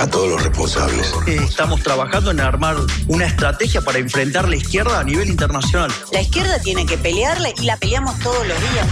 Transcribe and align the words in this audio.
A 0.00 0.06
todos 0.06 0.28
los 0.28 0.42
responsables. 0.42 1.12
Estamos 1.26 1.82
trabajando 1.82 2.30
en 2.30 2.40
armar 2.40 2.76
una 3.08 3.26
estrategia 3.26 3.80
para 3.80 3.98
enfrentar 3.98 4.48
la 4.48 4.56
izquierda 4.56 5.00
a 5.00 5.04
nivel 5.04 5.28
internacional. 5.28 5.90
La 6.12 6.22
izquierda 6.22 6.58
tiene 6.60 6.86
que 6.86 6.98
pelearla 6.98 7.50
y 7.50 7.64
la 7.64 7.76
peleamos 7.76 8.18
todos 8.20 8.46
los 8.46 8.56
días. 8.72 8.86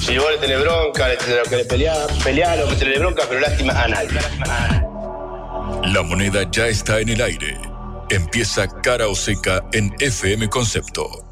Si 0.00 0.16
vos 0.18 0.26
le 0.30 0.38
tenés 0.38 0.60
bronca, 0.60 1.08
le 1.08 1.16
tenés 1.16 1.48
que 1.48 1.64
pelear, 1.64 2.06
pelear 2.22 2.58
lo 2.58 2.68
que 2.68 2.76
tenés 2.76 2.98
bronca, 2.98 3.22
pero 3.28 3.40
lástima 3.40 3.72
a 3.72 3.88
nadie. 3.88 4.20
La 5.84 6.02
moneda 6.02 6.48
ya 6.50 6.66
está 6.66 7.00
en 7.00 7.08
el 7.08 7.22
aire. 7.22 7.58
Empieza 8.10 8.68
cara 8.82 9.08
o 9.08 9.14
seca 9.14 9.64
en 9.72 9.94
FM 9.98 10.48
Concepto. 10.48 11.29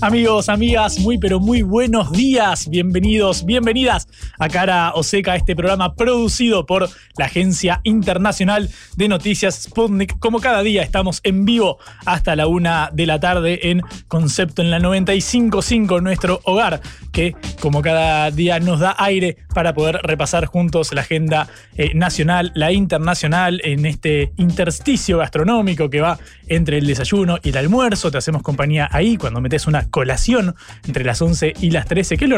Amigos, 0.00 0.48
amigas, 0.48 1.00
muy 1.00 1.18
pero 1.18 1.40
muy 1.40 1.62
buenos 1.62 2.12
días. 2.12 2.70
Bienvenidos, 2.70 3.44
bienvenidas 3.44 4.06
a 4.38 4.48
Cara 4.48 4.92
Oseca, 4.94 5.34
este 5.34 5.56
programa 5.56 5.96
producido 5.96 6.66
por 6.66 6.88
la 7.16 7.24
Agencia 7.24 7.80
Internacional 7.82 8.70
de 8.94 9.08
Noticias 9.08 9.64
Sputnik. 9.64 10.20
Como 10.20 10.38
cada 10.38 10.62
día 10.62 10.84
estamos 10.84 11.20
en 11.24 11.44
vivo 11.44 11.78
hasta 12.06 12.36
la 12.36 12.46
una 12.46 12.90
de 12.92 13.06
la 13.06 13.18
tarde 13.18 13.70
en 13.70 13.82
Concepto 14.06 14.62
en 14.62 14.70
la 14.70 14.78
95.5, 14.78 16.00
nuestro 16.00 16.42
hogar, 16.44 16.80
que 17.10 17.34
como 17.60 17.82
cada 17.82 18.30
día 18.30 18.60
nos 18.60 18.78
da 18.78 18.94
aire 18.98 19.38
para 19.52 19.74
poder 19.74 19.98
repasar 20.04 20.46
juntos 20.46 20.94
la 20.94 21.00
agenda 21.00 21.48
eh, 21.76 21.92
nacional, 21.94 22.52
la 22.54 22.70
internacional, 22.70 23.60
en 23.64 23.84
este 23.84 24.32
intersticio 24.36 25.18
gastronómico 25.18 25.90
que 25.90 26.00
va 26.00 26.20
entre 26.48 26.78
el 26.78 26.86
desayuno 26.86 27.38
y 27.42 27.50
el 27.50 27.56
almuerzo. 27.56 28.10
Te 28.10 28.18
hacemos 28.18 28.42
compañía 28.42 28.88
ahí 28.90 29.16
cuando 29.16 29.40
metes 29.40 29.66
una 29.66 29.88
colación 29.90 30.54
entre 30.86 31.04
las 31.04 31.20
11 31.20 31.54
y 31.60 31.70
las 31.70 31.86
13, 31.86 32.16
que 32.16 32.24
es 32.24 32.30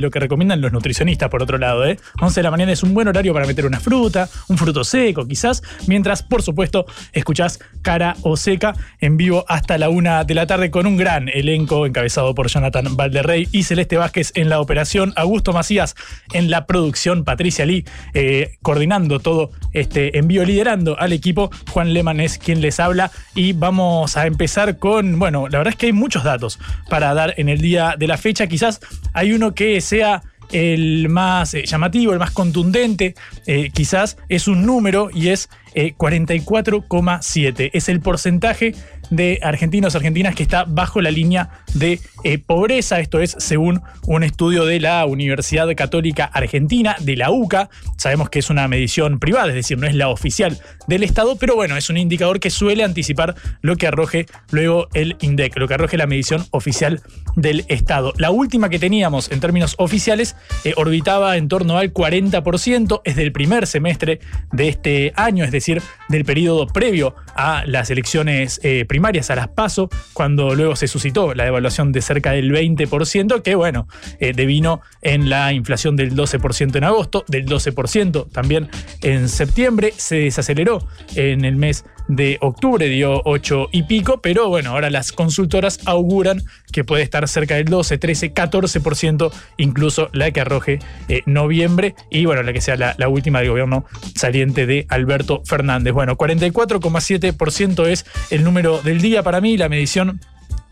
lo, 0.00 0.10
que 0.10 0.20
recomiendan 0.20 0.60
los 0.60 0.72
nutricionistas, 0.72 1.28
por 1.28 1.42
otro 1.42 1.58
lado. 1.58 1.84
¿eh? 1.86 1.98
11 2.20 2.40
de 2.40 2.42
la 2.42 2.50
mañana 2.50 2.72
es 2.72 2.82
un 2.82 2.94
buen 2.94 3.08
horario 3.08 3.32
para 3.32 3.46
meter 3.46 3.66
una 3.66 3.80
fruta, 3.80 4.28
un 4.48 4.58
fruto 4.58 4.84
seco 4.84 5.26
quizás, 5.26 5.62
mientras, 5.86 6.22
por 6.22 6.42
supuesto, 6.42 6.86
escuchás 7.12 7.58
cara 7.82 8.16
o 8.22 8.36
seca 8.36 8.74
en 9.00 9.16
vivo 9.16 9.44
hasta 9.48 9.78
la 9.78 9.88
1 9.88 10.24
de 10.24 10.34
la 10.34 10.46
tarde 10.46 10.70
con 10.70 10.86
un 10.86 10.96
gran 10.96 11.28
elenco 11.28 11.86
encabezado 11.86 12.34
por 12.34 12.48
Jonathan 12.48 12.96
Valderrey 12.96 13.48
y 13.52 13.64
Celeste 13.64 13.96
Vázquez 13.96 14.32
en 14.34 14.48
la 14.48 14.60
operación, 14.60 15.12
Augusto 15.16 15.52
Macías 15.52 15.94
en 16.32 16.50
la 16.50 16.66
producción, 16.66 17.24
Patricia 17.24 17.66
Lee 17.66 17.84
eh, 18.14 18.56
coordinando 18.62 19.20
todo 19.20 19.50
este 19.72 20.18
envío, 20.18 20.44
liderando 20.44 20.98
al 20.98 21.12
equipo, 21.12 21.50
Juan 21.70 21.92
Leman 21.92 22.20
es 22.20 22.38
quien 22.38 22.60
les 22.60 22.80
habla 22.80 23.10
y 23.34 23.52
vamos 23.58 24.16
a 24.16 24.26
empezar 24.26 24.78
con, 24.78 25.18
bueno, 25.18 25.48
la 25.48 25.58
verdad 25.58 25.72
es 25.72 25.78
que 25.78 25.86
hay 25.86 25.92
muchos 25.92 26.24
datos 26.24 26.58
para 26.88 27.14
dar 27.14 27.34
en 27.36 27.48
el 27.48 27.60
día 27.60 27.94
de 27.98 28.06
la 28.06 28.16
fecha. 28.16 28.46
Quizás 28.46 28.80
hay 29.12 29.32
uno 29.32 29.54
que 29.54 29.80
sea 29.80 30.22
el 30.52 31.08
más 31.08 31.54
eh, 31.54 31.64
llamativo, 31.66 32.12
el 32.12 32.18
más 32.18 32.30
contundente, 32.30 33.14
eh, 33.46 33.70
quizás 33.72 34.16
es 34.28 34.48
un 34.48 34.64
número 34.64 35.10
y 35.12 35.28
es 35.28 35.48
44,7. 35.76 37.70
Es 37.72 37.88
el 37.88 38.00
porcentaje 38.00 38.74
de 39.10 39.38
argentinos 39.42 39.94
argentinas 39.94 40.34
que 40.34 40.42
está 40.42 40.64
bajo 40.64 41.00
la 41.00 41.10
línea 41.10 41.50
de 41.74 42.00
eh, 42.24 42.38
pobreza. 42.38 43.00
Esto 43.00 43.20
es 43.20 43.36
según 43.38 43.82
un 44.06 44.24
estudio 44.24 44.64
de 44.64 44.80
la 44.80 45.04
Universidad 45.06 45.68
Católica 45.76 46.24
Argentina, 46.24 46.96
de 47.00 47.16
la 47.16 47.30
UCA. 47.30 47.68
Sabemos 47.96 48.30
que 48.30 48.38
es 48.38 48.50
una 48.50 48.66
medición 48.68 49.18
privada, 49.18 49.48
es 49.48 49.54
decir, 49.54 49.78
no 49.78 49.86
es 49.86 49.94
la 49.94 50.08
oficial 50.08 50.58
del 50.86 51.02
Estado, 51.02 51.36
pero 51.36 51.54
bueno, 51.54 51.76
es 51.76 51.90
un 51.90 51.96
indicador 51.96 52.40
que 52.40 52.50
suele 52.50 52.82
anticipar 52.82 53.34
lo 53.60 53.76
que 53.76 53.86
arroje 53.86 54.26
luego 54.50 54.88
el 54.94 55.16
INDEC, 55.20 55.56
lo 55.56 55.68
que 55.68 55.74
arroje 55.74 55.96
la 55.96 56.06
medición 56.06 56.44
oficial 56.50 57.02
del 57.36 57.64
Estado. 57.68 58.12
La 58.16 58.30
última 58.30 58.68
que 58.68 58.78
teníamos 58.78 59.30
en 59.30 59.40
términos 59.40 59.74
oficiales 59.78 60.36
eh, 60.64 60.72
orbitaba 60.76 61.36
en 61.36 61.48
torno 61.48 61.78
al 61.78 61.92
40%, 61.92 63.02
es 63.04 63.16
del 63.16 63.32
primer 63.32 63.66
semestre 63.66 64.20
de 64.52 64.68
este 64.68 65.12
año, 65.16 65.44
es 65.44 65.52
decir, 65.52 65.65
del 66.08 66.24
periodo 66.24 66.66
previo 66.66 67.14
a 67.34 67.64
las 67.66 67.90
elecciones 67.90 68.60
eh, 68.62 68.84
primarias, 68.86 69.30
a 69.30 69.36
las 69.36 69.48
PASO, 69.48 69.88
cuando 70.12 70.54
luego 70.54 70.76
se 70.76 70.88
suscitó 70.88 71.34
la 71.34 71.44
devaluación 71.44 71.92
de 71.92 72.02
cerca 72.02 72.32
del 72.32 72.52
20%, 72.52 73.42
que 73.42 73.54
bueno, 73.54 73.88
eh, 74.20 74.32
devino 74.34 74.80
en 75.02 75.28
la 75.28 75.52
inflación 75.52 75.96
del 75.96 76.14
12% 76.14 76.76
en 76.76 76.84
agosto, 76.84 77.24
del 77.28 77.46
12% 77.46 78.30
también 78.30 78.68
en 79.02 79.28
septiembre, 79.28 79.92
se 79.96 80.16
desaceleró 80.16 80.86
en 81.14 81.44
el 81.44 81.56
mes 81.56 81.84
de 82.08 82.38
octubre, 82.40 82.88
dio 82.88 83.22
8 83.24 83.68
y 83.72 83.84
pico, 83.84 84.20
pero 84.20 84.48
bueno, 84.48 84.70
ahora 84.70 84.90
las 84.90 85.12
consultoras 85.12 85.80
auguran 85.86 86.42
que 86.72 86.84
puede 86.84 87.02
estar 87.02 87.26
cerca 87.28 87.56
del 87.56 87.66
12, 87.66 87.98
13, 87.98 88.34
14%, 88.34 89.32
incluso 89.56 90.08
la 90.12 90.30
que 90.30 90.40
arroje 90.40 90.78
eh, 91.08 91.22
noviembre 91.26 91.94
y 92.10 92.24
bueno, 92.26 92.42
la 92.42 92.52
que 92.52 92.60
sea 92.60 92.76
la, 92.76 92.94
la 92.98 93.08
última 93.08 93.40
del 93.40 93.50
gobierno 93.50 93.84
saliente 94.14 94.66
de 94.66 94.86
Alberto 94.88 95.42
Fernández. 95.44 95.92
Bueno, 95.92 96.16
44,7% 96.16 97.86
es 97.86 98.06
el 98.30 98.44
número 98.44 98.80
del 98.82 99.00
día 99.00 99.22
para 99.22 99.40
mí, 99.40 99.56
la 99.56 99.68
medición 99.68 100.20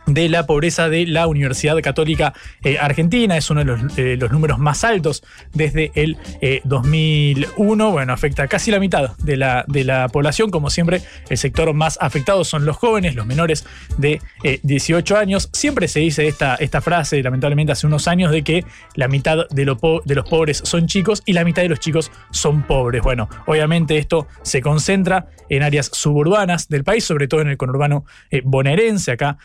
de 0.07 0.29
la 0.29 0.47
pobreza 0.47 0.89
de 0.89 1.07
la 1.07 1.27
Universidad 1.27 1.81
Católica 1.83 2.35
eh, 2.63 2.79
Argentina. 2.79 3.37
Es 3.37 3.51
uno 3.51 3.61
de 3.61 3.67
los, 3.67 3.99
eh, 3.99 4.17
los, 4.19 4.31
números 4.31 4.59
más 4.59 4.85
altos 4.85 5.23
desde 5.53 5.93
el 5.95 6.17
2001. 6.65 7.89
Eh, 7.89 7.93
bueno, 7.93 8.13
afecta 8.13 8.47
casi 8.49 8.71
la 8.71 8.81
mitad 8.81 9.17
de 9.19 9.37
la, 9.37 9.65
de 9.69 9.85
la 9.85 10.09
población. 10.09 10.51
Como 10.51 10.71
siempre, 10.71 11.03
el 11.29 11.39
sector 11.39 11.73
más 11.73 11.99
afectado 12.01 12.45
son 12.45 12.65
los 12.65 12.77
jóvenes, 12.77 13.15
los 13.15 13.27
menores 13.27 13.65
de 13.99 14.21
18 14.63 15.17
años. 15.17 15.49
Siempre 15.53 15.89
se 15.89 16.01
dice 16.01 16.27
esta, 16.27 16.57
esta 16.57 16.81
frase, 16.81 17.23
lamentablemente 17.23 17.73
hace 17.73 17.87
unos 17.87 18.09
años, 18.09 18.31
de 18.31 18.43
que 18.43 18.65
la 18.95 19.09
mitad 19.09 19.49
de, 19.49 19.65
de 20.05 20.15
los 20.15 20.29
pobres 20.29 20.63
son 20.65 20.87
chicos 20.87 21.23
y 21.25 21.33
la 21.33 21.45
mitad 21.45 21.63
de 21.63 21.69
los 21.69 21.81
chicos 21.81 22.11
son 22.31 22.63
pobres. 22.63 23.03
Bueno, 23.03 23.29
obviamente 23.47 23.99
esto 23.99 24.27
se 24.43 24.61
concentra 24.61 25.29
en 25.49 25.63
áreas 25.63 25.91
suburbanas 25.93 26.69
del 26.69 26.85
país, 26.85 27.05
sobre 27.05 27.29
todo 27.29 27.41
en 27.41 27.49
el 27.49 27.57
conurbano 27.57 28.05
bonaerense, 28.45 29.13
acá 29.13 29.39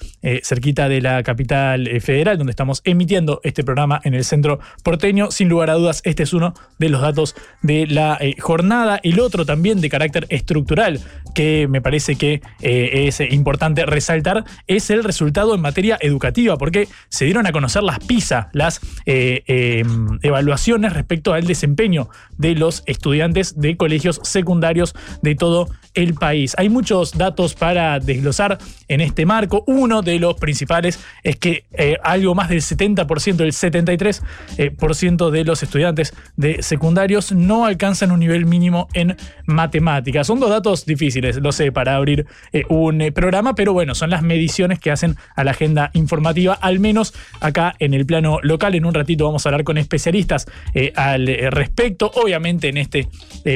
cerquita 0.50 0.90
de 0.90 1.00
la 1.00 1.22
capital 1.22 1.88
eh, 1.88 2.00
federal, 2.00 2.38
donde 2.40 2.52
estamos 2.52 2.82
emitiendo 2.84 3.40
este 3.44 3.64
programa 3.64 4.02
en 4.04 4.16
el 4.16 4.24
centro 4.24 4.60
porteño. 4.84 5.30
Sin 5.30 5.48
lugar 5.48 5.70
a 5.70 5.76
dudas, 5.76 6.02
este 6.06 6.24
es 6.24 6.34
uno 6.34 6.56
de 6.80 6.90
los 6.90 7.02
datos 7.02 7.36
de 7.62 7.86
la 7.86 8.18
eh, 8.20 8.36
jornada. 8.40 9.00
El 9.04 9.20
otro 9.20 9.46
también 9.46 9.80
de 9.80 9.90
carácter 9.90 10.26
estructural, 10.30 11.00
que 11.36 11.68
me 11.70 11.82
parece 11.82 12.16
que 12.16 12.42
eh, 12.62 13.08
es 13.08 13.20
importante 13.20 13.86
resaltar, 13.86 14.44
es 14.66 14.90
el 14.90 15.04
resultado 15.04 15.54
en 15.54 15.62
materia 15.62 16.00
educativa, 16.02 16.58
porque 16.58 16.88
se 17.10 17.26
dieron 17.26 17.46
a 17.46 17.52
conocer 17.52 17.84
las 17.84 18.00
PISA, 18.00 18.50
las 18.54 18.82
em, 19.06 20.18
evaluaciones 20.24 20.94
respecto 20.94 21.34
al 21.34 21.46
desempeño 21.46 22.10
de 22.38 22.56
los 22.56 22.82
estudiantes 22.88 23.60
de 23.60 23.78
colegios 23.78 24.20
secundarios 24.24 24.96
de 25.22 25.36
todo 25.36 25.70
el 25.94 26.14
país. 26.14 26.56
Hay 26.58 26.70
muchos 26.70 27.18
datos 27.18 27.54
para 27.54 28.00
desglosar 28.00 28.58
en 28.88 29.02
este 29.02 29.26
marco. 29.26 29.64
Uno 29.68 30.02
de 30.02 30.20
los 30.20 30.36
principales 30.40 31.00
es 31.24 31.36
que 31.36 31.66
eh, 31.74 31.98
algo 32.04 32.34
más 32.34 32.50
del 32.50 32.62
70%, 32.62 33.36
del 33.36 33.52
73% 33.52 35.28
eh, 35.28 35.32
de 35.32 35.44
los 35.44 35.64
estudiantes 35.64 36.14
de 36.38 36.64
secundarios 36.64 37.32
no 37.32 37.66
alcanzan 37.66 38.12
un 38.12 38.20
nivel 38.20 38.46
mínimo 38.46 38.88
en 38.94 39.16
matemáticas. 39.46 40.28
Son 40.28 40.40
dos 40.40 40.50
datos 40.50 40.86
difíciles, 40.86 41.38
lo 41.38 41.52
sé, 41.52 41.72
para 41.72 41.96
abrir 41.96 42.26
eh, 42.54 42.64
un 42.70 43.12
programa, 43.14 43.56
pero 43.56 43.74
bueno, 43.74 43.96
son 43.96 44.10
las 44.10 44.22
mediciones 44.22 44.80
que 44.80 44.92
hacen 44.92 45.16
a 45.36 45.44
la 45.44 45.52
agenda 45.52 45.92
informativa, 45.94 46.54
al 46.54 46.80
menos 46.80 47.14
acá 47.42 47.76
en 47.80 47.94
el 47.94 48.06
plano 48.06 48.40
local. 48.42 48.76
En 48.76 48.86
un 48.86 48.94
ratito 48.94 49.26
vamos 49.26 49.46
a 49.46 49.50
hablar 49.50 49.64
con 49.64 49.78
especialistas 49.78 50.48
al 50.96 51.28
respecto. 51.52 52.12
Obviamente 52.16 52.70
en 52.70 52.78
este 52.78 53.10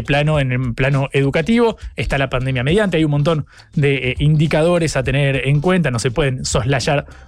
plano, 0.06 0.39
en 0.39 0.51
el 0.51 0.74
plano 0.74 1.09
educativo, 1.13 1.77
está 1.95 2.18
la 2.18 2.29
pandemia 2.29 2.63
mediante, 2.63 2.97
hay 2.97 3.06
un 3.06 3.12
montón 3.12 3.45
de 3.74 4.15
indicadores 4.19 4.97
a 4.97 5.03
tener 5.03 5.47
en 5.47 5.62
cuenta, 5.62 5.91
no 5.91 6.00
se 6.00 6.12
pueden 6.12 6.45
soslayar 6.45 6.72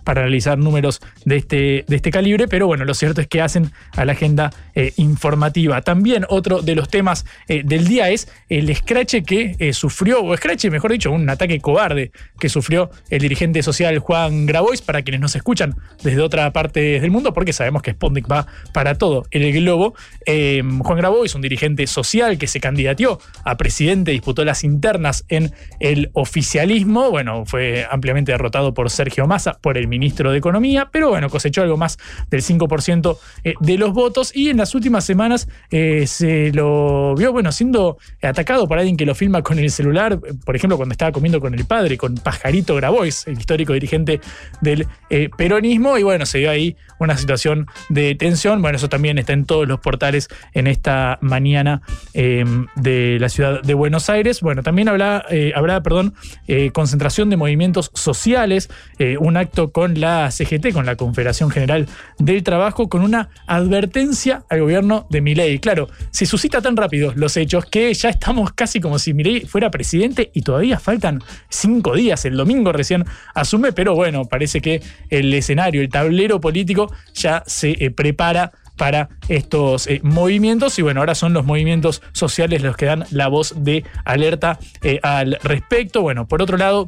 para 0.03 0.21
analizar 0.21 0.57
números 0.57 1.01
de 1.25 1.38
este, 1.38 1.86
de 1.88 1.95
este 1.95 2.12
calibre, 2.12 2.47
pero 2.47 2.68
bueno, 2.68 2.86
lo 2.86 2.94
cierto 2.94 3.21
es 3.21 3.27
que 3.27 3.42
hacen 3.42 3.71
a 3.95 4.06
la 4.06 4.13
agenda 4.13 4.51
eh, 4.74 4.94
informativa. 4.97 5.81
También 5.81 6.25
otro 6.30 6.62
de 6.62 6.75
los 6.75 6.89
temas 6.89 7.25
eh, 7.47 7.63
del 7.63 7.88
día 7.88 8.09
es 8.09 8.27
el 8.50 8.69
escrache 8.69 9.24
que 9.24 9.56
eh, 9.59 9.74
sufrió, 9.74 10.21
o 10.21 10.33
escrache, 10.33 10.69
mejor 10.69 10.92
dicho, 10.92 11.12
un 11.12 11.30
ataque 11.30 11.59
cobarde 11.59 12.12
que 12.39 12.50
sufrió 12.50 12.89
el 13.09 13.19
dirigente 13.19 13.63
social 13.63 14.00
Juan 14.00 14.45
Grabois, 14.45 14.81
para 14.81 15.01
quienes 15.01 15.21
nos 15.21 15.36
escuchan 15.36 15.75
desde 16.03 16.21
otra 16.21 16.51
parte 16.51 17.00
del 17.00 17.12
mundo, 17.12 17.33
porque 17.33 17.53
sabemos 17.53 17.81
que 17.81 17.91
Sputnik 17.91 18.30
va 18.31 18.48
para 18.74 18.95
todo 18.95 19.25
el 19.31 19.51
globo. 19.53 19.95
Juan 20.25 20.98
Grabois, 20.98 21.36
un 21.36 21.41
dirigente 21.41 21.88
social 21.88 22.38
que 22.38 22.48
se 22.48 22.59
candidateó 22.59 23.19
a 23.44 23.57
presidente, 23.57 24.12
disputó 24.12 24.44
las 24.44 24.63
internas 24.63 25.25
en 25.30 25.53
el 25.80 26.09
oficialismo, 26.13 27.12
bueno, 27.12 27.45
fue 27.45 27.86
ampliamente 27.89 28.31
derrotado 28.31 28.74
por 28.74 28.89
Sergio 28.89 29.27
Massa, 29.27 29.35
por 29.62 29.78
el 29.78 29.88
ministro 29.88 30.32
de 30.32 30.38
Economía, 30.38 30.90
pero 30.92 31.10
bueno, 31.10 31.30
cosechó 31.30 31.62
algo 31.62 31.78
más 31.78 31.98
del 32.30 32.42
5% 32.42 33.18
de 33.60 33.78
los 33.78 33.94
votos 33.94 34.36
y 34.36 34.50
en 34.50 34.58
las 34.58 34.76
últimas 34.76 35.06
semanas 35.06 35.48
eh, 35.72 36.08
se 36.08 36.52
lo 36.54 37.16
vio, 37.16 37.32
bueno, 37.32 37.52
siendo 37.52 37.98
atacado 38.22 38.68
por 38.68 38.78
alguien 38.78 38.98
que 38.98 39.06
lo 39.06 39.16
filma 39.16 39.42
con 39.42 39.60
el 39.60 39.72
celular, 39.72 40.20
por 40.46 40.56
ejemplo, 40.56 40.78
cuando 40.78 40.94
estaba 40.94 41.12
comiendo 41.12 41.40
con 41.40 41.54
el 41.54 41.66
padre, 41.66 41.98
con 41.98 42.16
Pajarito 42.16 42.76
Grabois, 42.76 43.28
el 43.28 43.38
histórico 43.38 43.74
dirigente 43.74 44.22
del 44.62 44.88
eh, 45.10 45.30
peronismo, 45.38 45.98
y 45.98 46.04
bueno, 46.04 46.26
se 46.26 46.40
dio 46.40 46.50
ahí 46.50 46.76
una 47.00 47.18
situación 47.18 47.68
de 47.90 48.16
tensión. 48.16 48.62
Bueno, 48.62 48.78
eso 48.78 48.90
también 48.90 49.18
está 49.18 49.34
en 49.34 49.46
todos 49.46 49.68
los 49.68 49.80
portales 49.80 50.30
en 50.54 50.68
esta 50.68 51.18
mañana 51.22 51.82
de 52.14 53.18
la 53.20 53.30
ciudad 53.30 53.62
de 53.62 53.74
Buenos 53.74 54.10
Aires. 54.10 54.42
Bueno, 54.42 54.64
también 54.64 54.88
habrá, 54.88 55.26
eh, 55.30 55.52
habrá 55.56 55.82
perdón, 55.84 56.14
concentración 56.74 57.30
de 57.30 57.38
movimientos 57.38 57.92
sociales, 57.94 58.70
acto 59.36 59.72
con 59.72 60.00
la 60.00 60.30
CGT, 60.31 60.72
con 60.72 60.86
la 60.86 60.95
Confederación 60.95 61.50
General 61.50 61.88
del 62.19 62.44
Trabajo, 62.44 62.89
con 62.89 63.01
una 63.01 63.30
advertencia 63.48 64.44
al 64.50 64.62
gobierno 64.62 65.07
de 65.10 65.22
Milei. 65.22 65.60
Claro, 65.60 65.89
se 66.12 66.25
suscita 66.25 66.62
tan 66.62 66.77
rápido 66.77 67.12
los 67.16 67.36
hechos 67.38 67.66
que 67.66 67.94
ya 67.94 68.10
estamos 68.10 68.54
casi 68.54 68.80
como 68.80 69.00
si 69.00 69.13
Milei 69.13 69.42
fuera 69.42 69.72
presidente 69.72 70.31
y 70.33 70.42
todavía 70.42 70.80
faltan 70.80 71.22
cinco 71.50 71.95
días. 71.95 72.24
El 72.25 72.38
domingo 72.38 72.72
recién 72.72 73.06
asume, 73.33 73.74
pero 73.74 73.95
bueno, 73.95 74.25
parece 74.25 74.62
que 74.62 74.81
el 75.10 75.33
escenario, 75.33 75.81
el 75.81 75.89
tablero 75.89 76.39
político 76.39 76.94
ya 77.13 77.44
se 77.45 77.72
eh, 77.83 77.92
prepara 77.92 78.51
para 78.77 79.10
estos 79.30 79.88
eh, 79.88 80.01
movimientos 80.04 80.77
y 80.80 80.81
bueno, 80.81 81.00
ahora 81.00 81.16
son 81.16 81.33
los 81.33 81.45
movimientos 81.45 82.01
sociales 82.12 82.62
los 82.62 82.75
que 82.75 82.86
dan 82.86 83.06
la 83.12 83.27
voz 83.27 83.54
de 83.57 83.83
alerta 84.04 84.60
eh, 84.83 85.00
al 85.01 85.39
respecto. 85.44 86.01
Bueno, 86.01 86.27
por 86.27 86.42
otro 86.42 86.57
lado, 86.57 86.88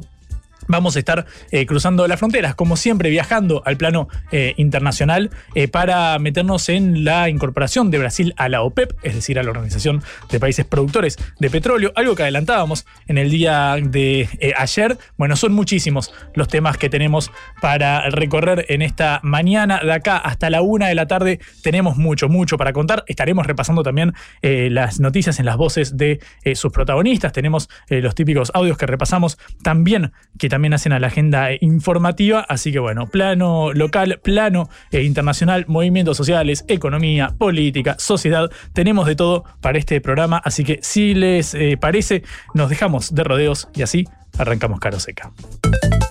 vamos 0.68 0.94
a 0.94 0.98
estar 1.00 1.26
eh, 1.50 1.66
cruzando 1.66 2.06
las 2.06 2.18
fronteras, 2.18 2.54
como 2.54 2.76
siempre, 2.76 3.10
viajando 3.10 3.62
al 3.64 3.76
plano 3.76 4.08
eh, 4.30 4.54
internacional 4.56 5.30
eh, 5.54 5.66
para 5.66 6.18
meternos 6.18 6.68
en 6.68 7.04
la 7.04 7.28
incorporación 7.28 7.90
de 7.90 7.98
Brasil 7.98 8.34
a 8.36 8.48
la 8.48 8.62
OPEP, 8.62 8.92
es 9.02 9.14
decir, 9.14 9.38
a 9.38 9.42
la 9.42 9.50
Organización 9.50 10.02
de 10.30 10.38
Países 10.38 10.64
Productores 10.64 11.16
de 11.40 11.50
Petróleo, 11.50 11.92
algo 11.96 12.14
que 12.14 12.22
adelantábamos 12.22 12.86
en 13.06 13.18
el 13.18 13.30
día 13.30 13.76
de 13.82 14.28
ayer. 14.56 14.98
Bueno, 15.16 15.34
son 15.36 15.52
muchísimos 15.52 16.12
los 16.34 16.48
temas 16.48 16.76
que 16.76 16.90
tenemos 16.90 17.32
para 17.60 18.10
recorrer 18.10 18.66
en 18.68 18.82
esta 18.82 19.20
mañana. 19.22 19.80
De 19.82 19.92
acá 19.92 20.18
hasta 20.18 20.50
la 20.50 20.60
una 20.60 20.88
de 20.88 20.94
la 20.94 21.06
tarde 21.06 21.40
tenemos 21.62 21.96
mucho, 21.96 22.28
mucho 22.28 22.58
para 22.58 22.72
contar. 22.72 23.04
Estaremos 23.06 23.46
repasando 23.46 23.82
también 23.82 24.12
las 24.42 25.00
noticias 25.00 25.38
en 25.38 25.46
las 25.46 25.56
voces 25.56 25.96
de 25.96 26.20
sus 26.54 26.72
protagonistas. 26.72 27.32
Tenemos 27.32 27.68
los 27.88 28.14
típicos 28.14 28.50
audios 28.54 28.76
que 28.76 28.86
repasamos 28.86 29.38
también, 29.62 30.12
que 30.38 30.48
también 30.48 30.57
también 30.58 30.74
hacen 30.74 30.92
a 30.92 30.98
la 30.98 31.06
agenda 31.06 31.50
informativa. 31.60 32.40
Así 32.40 32.72
que 32.72 32.80
bueno, 32.80 33.06
plano 33.06 33.72
local, 33.72 34.18
plano 34.24 34.68
eh, 34.90 35.04
internacional, 35.04 35.66
movimientos 35.68 36.16
sociales, 36.16 36.64
economía, 36.66 37.32
política, 37.38 37.94
sociedad. 38.00 38.50
Tenemos 38.72 39.06
de 39.06 39.14
todo 39.14 39.44
para 39.60 39.78
este 39.78 40.00
programa. 40.00 40.42
Así 40.44 40.64
que 40.64 40.80
si 40.82 41.14
les 41.14 41.54
eh, 41.54 41.78
parece, 41.80 42.24
nos 42.54 42.70
dejamos 42.70 43.14
de 43.14 43.22
rodeos 43.22 43.68
y 43.72 43.82
así 43.82 44.08
arrancamos 44.36 44.80
caro 44.80 44.98
seca. 44.98 45.30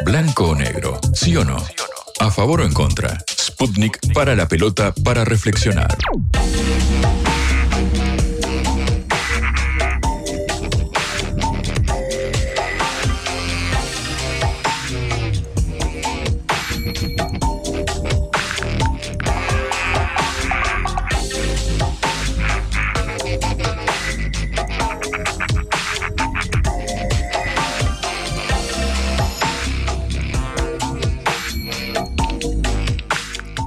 Blanco 0.05 0.51
o 0.51 0.55
negro, 0.55 0.97
sí 1.13 1.35
o 1.35 1.43
no. 1.43 1.57
A 2.21 2.31
favor 2.31 2.61
o 2.61 2.63
en 2.63 2.71
contra. 2.71 3.17
Sputnik 3.29 4.13
para 4.13 4.33
la 4.33 4.47
pelota 4.47 4.93
para 5.03 5.25
reflexionar. 5.25 5.89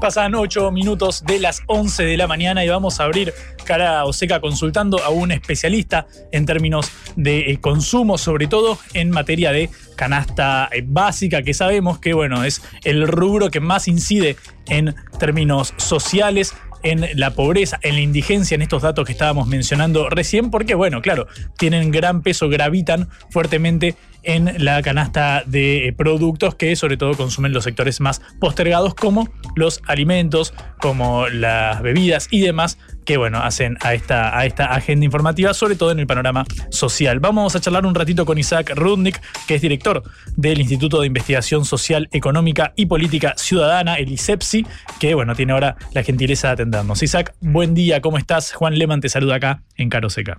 Pasan 0.01 0.35
8 0.35 0.71
minutos 0.71 1.25
de 1.27 1.39
las 1.39 1.63
11 1.67 2.05
de 2.05 2.17
la 2.17 2.27
mañana 2.27 2.65
y 2.65 2.69
vamos 2.69 3.01
a 3.01 3.05
abrir 3.05 3.35
cara 3.67 4.07
o 4.07 4.15
seca 4.15 4.41
consultando 4.41 5.05
a 5.05 5.11
un 5.11 5.31
especialista 5.31 6.07
en 6.33 6.47
términos 6.47 6.91
de 7.17 7.51
eh, 7.51 7.61
consumo, 7.61 8.17
sobre 8.17 8.47
todo 8.47 8.79
en 8.95 9.11
materia 9.11 9.53
de 9.53 9.69
canasta 9.97 10.71
eh, 10.73 10.83
básica, 10.87 11.43
que 11.43 11.53
sabemos 11.53 11.99
que 11.99 12.15
bueno, 12.15 12.45
es 12.45 12.63
el 12.85 13.07
rubro 13.07 13.51
que 13.51 13.61
más 13.61 13.89
incide 13.89 14.37
en 14.69 14.95
términos 15.19 15.75
sociales 15.77 16.55
en 16.83 17.07
la 17.15 17.31
pobreza, 17.31 17.79
en 17.83 17.95
la 17.95 18.01
indigencia, 18.01 18.55
en 18.55 18.63
estos 18.63 18.83
datos 18.83 19.05
que 19.05 19.13
estábamos 19.13 19.47
mencionando 19.47 20.09
recién, 20.09 20.51
porque 20.51 20.75
bueno, 20.75 21.03
claro, 21.03 21.27
tienen 21.59 21.91
gran 21.91 22.23
peso, 22.23 22.49
gravitan 22.49 23.09
fuertemente 23.31 23.97
en 24.23 24.65
la 24.65 24.83
canasta 24.83 25.43
de 25.47 25.95
productos 25.97 26.55
que 26.55 26.77
sobre 26.77 26.97
todo 26.97 27.17
consumen 27.17 27.53
los 27.53 27.65
sectores 27.65 28.01
más 28.01 28.21
postergados 28.39 28.95
como 28.95 29.29
los 29.57 29.81
alimentos, 29.87 30.53
como 30.81 31.29
las 31.29 31.81
bebidas 31.83 32.29
y 32.31 32.41
demás 32.41 32.79
que 33.11 33.17
bueno, 33.17 33.39
hacen 33.39 33.77
a 33.81 33.97
esta, 33.97 34.73
agenda 34.73 35.05
informativa, 35.05 35.53
sobre 35.53 35.75
todo 35.75 35.91
en 35.91 35.99
el 35.99 36.07
panorama 36.07 36.45
social. 36.69 37.19
Vamos 37.19 37.57
a 37.57 37.61
charlar 37.61 37.85
un 37.85 37.93
ratito 37.93 38.25
con 38.25 38.39
Isaac 38.39 38.71
Rudnick, 38.77 39.21
que 39.49 39.57
es 39.57 39.61
director 39.61 40.05
del 40.37 40.61
Instituto 40.61 41.01
de 41.01 41.09
Investigación 41.09 41.65
Social, 41.65 42.09
Económica 42.13 42.73
y 42.77 42.87
Política 42.87 43.35
Ciudadana, 43.37 43.97
el 43.97 44.13
ISEPSI, 44.13 44.65
que 45.01 45.15
bueno, 45.17 45.35
tiene 45.35 45.55
ahora 45.55 45.77
la 45.93 46.05
gentileza 46.05 46.47
de 46.47 46.53
atendernos. 46.53 47.03
Isaac, 47.03 47.35
buen 47.41 47.75
día, 47.75 48.01
¿cómo 48.01 48.17
estás? 48.17 48.53
Juan 48.53 48.79
Leman 48.79 49.01
te 49.01 49.09
saluda 49.09 49.35
acá 49.35 49.65
en 49.75 49.89
Caro 49.89 50.09
Seca. 50.09 50.39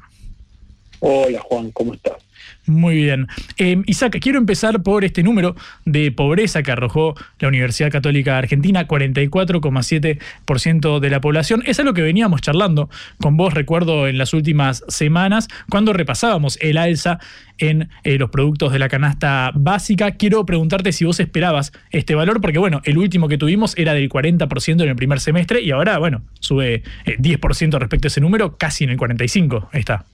Hola 1.02 1.42
Juan, 1.42 1.72
¿cómo 1.72 1.94
estás? 1.94 2.24
Muy 2.68 2.94
bien. 2.96 3.28
Eh, 3.58 3.82
Isaac, 3.88 4.20
quiero 4.22 4.38
empezar 4.38 4.84
por 4.84 5.04
este 5.04 5.24
número 5.24 5.56
de 5.86 6.12
pobreza 6.12 6.62
que 6.62 6.72
arrojó 6.72 7.16
la 7.40 7.48
Universidad 7.48 7.90
Católica 7.90 8.38
Argentina, 8.38 8.88
44,7% 8.88 11.00
de 11.00 11.10
la 11.10 11.22
población. 11.22 11.64
Es 11.66 11.80
algo 11.80 11.94
que 11.94 12.04
veníamos 12.04 12.42
charlando 12.42 12.88
con 13.20 13.36
vos, 13.36 13.56
recuerdo, 13.56 14.08
en 14.08 14.20
las 14.20 14.36
últimas 14.36 14.84
semanas, 14.88 15.48
cuando 15.70 15.92
repasábamos 15.92 16.60
el 16.62 16.78
alza 16.78 17.18
en 17.58 17.90
eh, 18.04 18.20
los 18.20 18.30
productos 18.30 18.72
de 18.74 18.80
la 18.80 18.90
canasta 18.90 19.52
básica. 19.56 20.12
Quiero 20.12 20.46
preguntarte 20.46 20.92
si 20.92 21.04
vos 21.04 21.20
esperabas 21.20 21.72
este 21.90 22.14
valor, 22.14 22.42
porque 22.42 22.60
bueno, 22.60 22.82
el 22.84 23.00
último 23.00 23.28
que 23.28 23.40
tuvimos 23.40 23.76
era 23.78 23.96
del 23.96 24.08
40% 24.08 24.84
en 24.84 24.90
el 24.90 24.96
primer 24.96 25.20
semestre 25.20 25.62
y 25.62 25.72
ahora, 25.72 25.98
bueno, 25.98 26.22
sube 26.40 26.84
10% 27.06 27.76
eh, 27.76 27.80
respecto 27.80 28.06
a 28.08 28.10
ese 28.10 28.22
número, 28.22 28.56
casi 28.58 28.84
en 28.84 28.92
el 28.92 28.98
45% 28.98 29.70
está. 29.74 30.06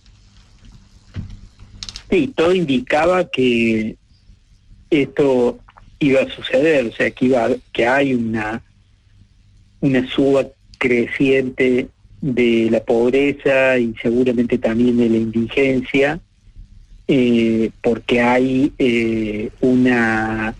Sí, 2.09 2.31
todo 2.35 2.53
indicaba 2.53 3.29
que 3.29 3.97
esto 4.89 5.59
iba 5.99 6.21
a 6.21 6.29
suceder, 6.29 6.85
o 6.85 6.91
sea, 6.93 7.11
que 7.11 7.25
iba 7.25 7.49
que 7.73 7.85
hay 7.85 8.13
una 8.13 8.63
una 9.79 10.07
suba 10.09 10.47
creciente 10.79 11.87
de 12.21 12.69
la 12.71 12.83
pobreza 12.83 13.77
y 13.77 13.93
seguramente 14.01 14.57
también 14.57 14.97
de 14.97 15.09
la 15.09 15.17
indigencia, 15.17 16.19
eh, 17.07 17.69
porque 17.81 18.21
hay 18.21 18.71
eh, 18.79 19.49
una 19.61 20.55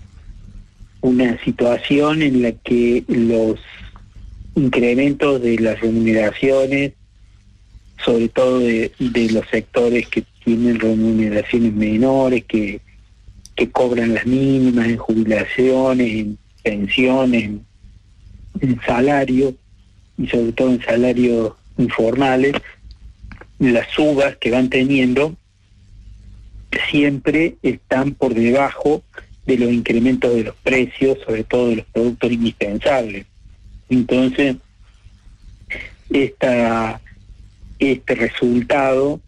una 1.01 1.43
situación 1.43 2.21
en 2.21 2.41
la 2.41 2.51
que 2.51 3.03
los 3.07 3.59
incrementos 4.55 5.41
de 5.41 5.57
las 5.59 5.79
remuneraciones, 5.79 6.93
sobre 8.03 8.27
todo 8.29 8.59
de, 8.59 8.91
de 8.99 9.31
los 9.31 9.47
sectores 9.49 10.07
que 10.07 10.23
tienen 10.47 10.79
remuneraciones 10.79 11.73
menores, 11.73 12.45
que, 12.45 12.79
que 13.53 13.69
cobran 13.69 14.13
las 14.13 14.25
mínimas 14.25 14.87
en 14.87 14.95
jubilaciones, 14.95 16.09
en 16.09 16.37
pensiones, 16.63 17.51
en, 18.61 18.79
salario 18.85 19.53
y 20.17 20.27
sobre 20.27 20.53
todo 20.53 20.69
en 20.69 20.81
salarios 20.81 21.51
informales, 21.77 22.53
las 23.59 23.89
subas 23.89 24.37
que 24.37 24.51
van 24.51 24.69
teniendo 24.69 25.35
siempre 26.89 27.57
están 27.61 28.13
por 28.13 28.33
debajo 28.33 29.03
de 29.47 29.57
los 29.57 29.69
incrementos 29.69 30.33
de 30.33 30.45
los 30.45 30.55
precios, 30.63 31.17
sobre 31.25 31.43
todo 31.43 31.67
de 31.67 31.75
los 31.75 31.85
productos 31.87 32.31
indispensables. 32.31 33.25
Entonces, 33.89 34.55
esta, 36.09 37.01
este 37.79 38.15
resultado 38.15 39.19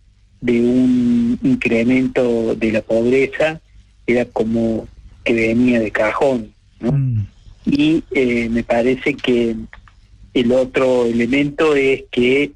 de 0.41 0.61
un 0.61 1.39
incremento 1.43 2.55
de 2.55 2.71
la 2.71 2.81
pobreza 2.81 3.61
era 4.07 4.25
como 4.25 4.87
que 5.23 5.33
venía 5.33 5.79
de 5.79 5.91
cajón. 5.91 6.53
¿no? 6.79 6.91
Mm. 6.91 7.27
Y 7.65 8.03
eh, 8.11 8.49
me 8.49 8.63
parece 8.63 9.13
que 9.13 9.55
el 10.33 10.51
otro 10.51 11.05
elemento 11.05 11.75
es 11.75 12.03
que 12.11 12.51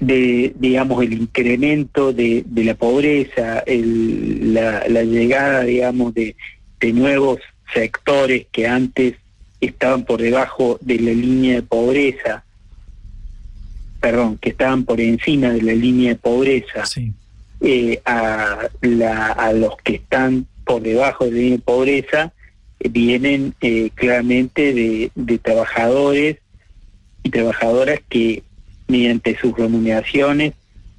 de 0.00 0.52
digamos 0.58 1.02
el 1.02 1.14
incremento 1.14 2.12
de, 2.12 2.44
de 2.46 2.64
la 2.64 2.74
pobreza 2.74 3.60
el, 3.60 4.52
la, 4.52 4.86
la 4.88 5.02
llegada 5.04 5.62
digamos 5.62 6.12
de, 6.12 6.36
de 6.80 6.92
nuevos 6.92 7.40
sectores 7.72 8.46
que 8.52 8.66
antes 8.66 9.14
estaban 9.60 10.04
por 10.04 10.20
debajo 10.20 10.78
de 10.82 10.98
la 10.98 11.12
línea 11.12 11.54
de 11.56 11.62
pobreza 11.62 12.44
perdón 14.04 14.36
que 14.36 14.50
estaban 14.50 14.84
por 14.84 15.00
encima 15.00 15.48
de 15.50 15.62
la 15.62 15.72
línea 15.72 16.10
de 16.10 16.16
pobreza 16.16 16.84
Sí. 16.84 17.10
eh, 17.62 18.02
a, 18.04 18.68
la, 18.82 19.28
a 19.32 19.52
los 19.54 19.76
que 19.82 19.94
están 19.94 20.46
por 20.66 20.82
debajo 20.82 21.24
de 21.24 21.30
la 21.30 21.36
línea 21.38 21.56
de 21.56 21.62
pobreza 21.62 22.32
eh, 22.80 22.88
vienen 22.90 23.54
eh, 23.62 23.88
claramente 23.94 24.74
de, 24.74 25.10
de 25.14 25.38
trabajadores 25.38 26.36
y 27.22 27.30
trabajadoras 27.30 27.98
que 28.10 28.42
mediante 28.88 29.38
sus 29.38 29.56
remuneraciones 29.56 30.52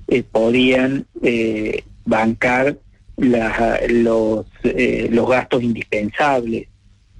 eh, 0.07 0.23
podían 0.23 1.05
eh, 1.21 1.83
bancar 2.05 2.77
la- 3.17 3.81
los, 3.87 4.47
eh, 4.63 5.09
los 5.11 5.29
gastos 5.29 5.61
indispensables 5.61 6.67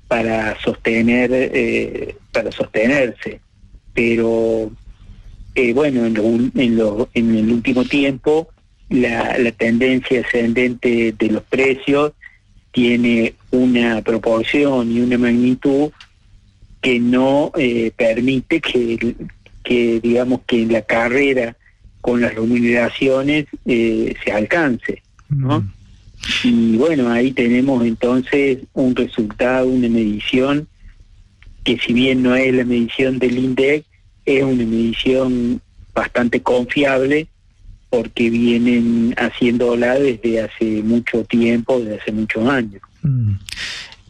para 0.08 0.60
sostener 0.62 2.16
para 2.32 2.52
sostenerse 2.52 3.40
pero 3.94 4.72
eh, 5.56 5.74
bueno 5.74 6.06
en, 6.06 6.14
lo 6.14 6.26
en, 6.62 6.76
lo- 6.78 7.10
en 7.14 7.36
el 7.36 7.52
último 7.52 7.84
tiempo 7.86 8.50
la, 8.90 9.38
la 9.40 9.52
tendencia 9.52 10.22
ascendente 10.22 11.14
de 11.18 11.28
los 11.30 11.44
precios 11.44 12.12
tiene 12.72 13.34
una 13.52 14.02
proporción 14.02 14.92
y 14.92 15.00
una 15.00 15.18
magnitud 15.18 15.90
que 16.82 17.00
no 17.00 17.52
eh, 17.58 17.92
permite 17.96 18.60
que, 18.62 19.16
que 19.64 20.00
digamos 20.02 20.42
que 20.46 20.66
la 20.66 20.82
carrera 20.84 21.56
con 22.02 22.22
las 22.22 22.36
remuneraciones 22.36 23.46
eh, 23.66 24.14
se 24.24 24.32
alcance 24.32 25.02
¿no? 25.30 25.62
Mm. 25.62 25.72
y 26.44 26.78
bueno 26.78 27.10
ahí 27.10 27.32
tenemos 27.32 27.84
entonces 27.86 28.60
un 28.74 28.96
resultado 28.96 29.68
una 29.68 29.90
medición 29.90 30.68
que 31.64 31.80
si 31.80 31.94
bien 31.94 32.22
no 32.22 32.36
es 32.36 32.54
la 32.54 32.64
medición 32.66 33.18
del 33.18 33.40
INDEC 33.40 33.86
es 34.26 34.44
una 34.44 34.66
medición 34.66 35.62
bastante 35.94 36.42
confiable 36.42 37.28
porque 37.90 38.30
vienen 38.30 39.14
haciéndola 39.18 39.96
desde 40.00 40.42
hace 40.42 40.84
mucho 40.84 41.24
tiempo, 41.24 41.80
desde 41.80 42.02
hace 42.02 42.12
muchos 42.12 42.48
años. 42.48 42.82
Mm. 43.04 43.34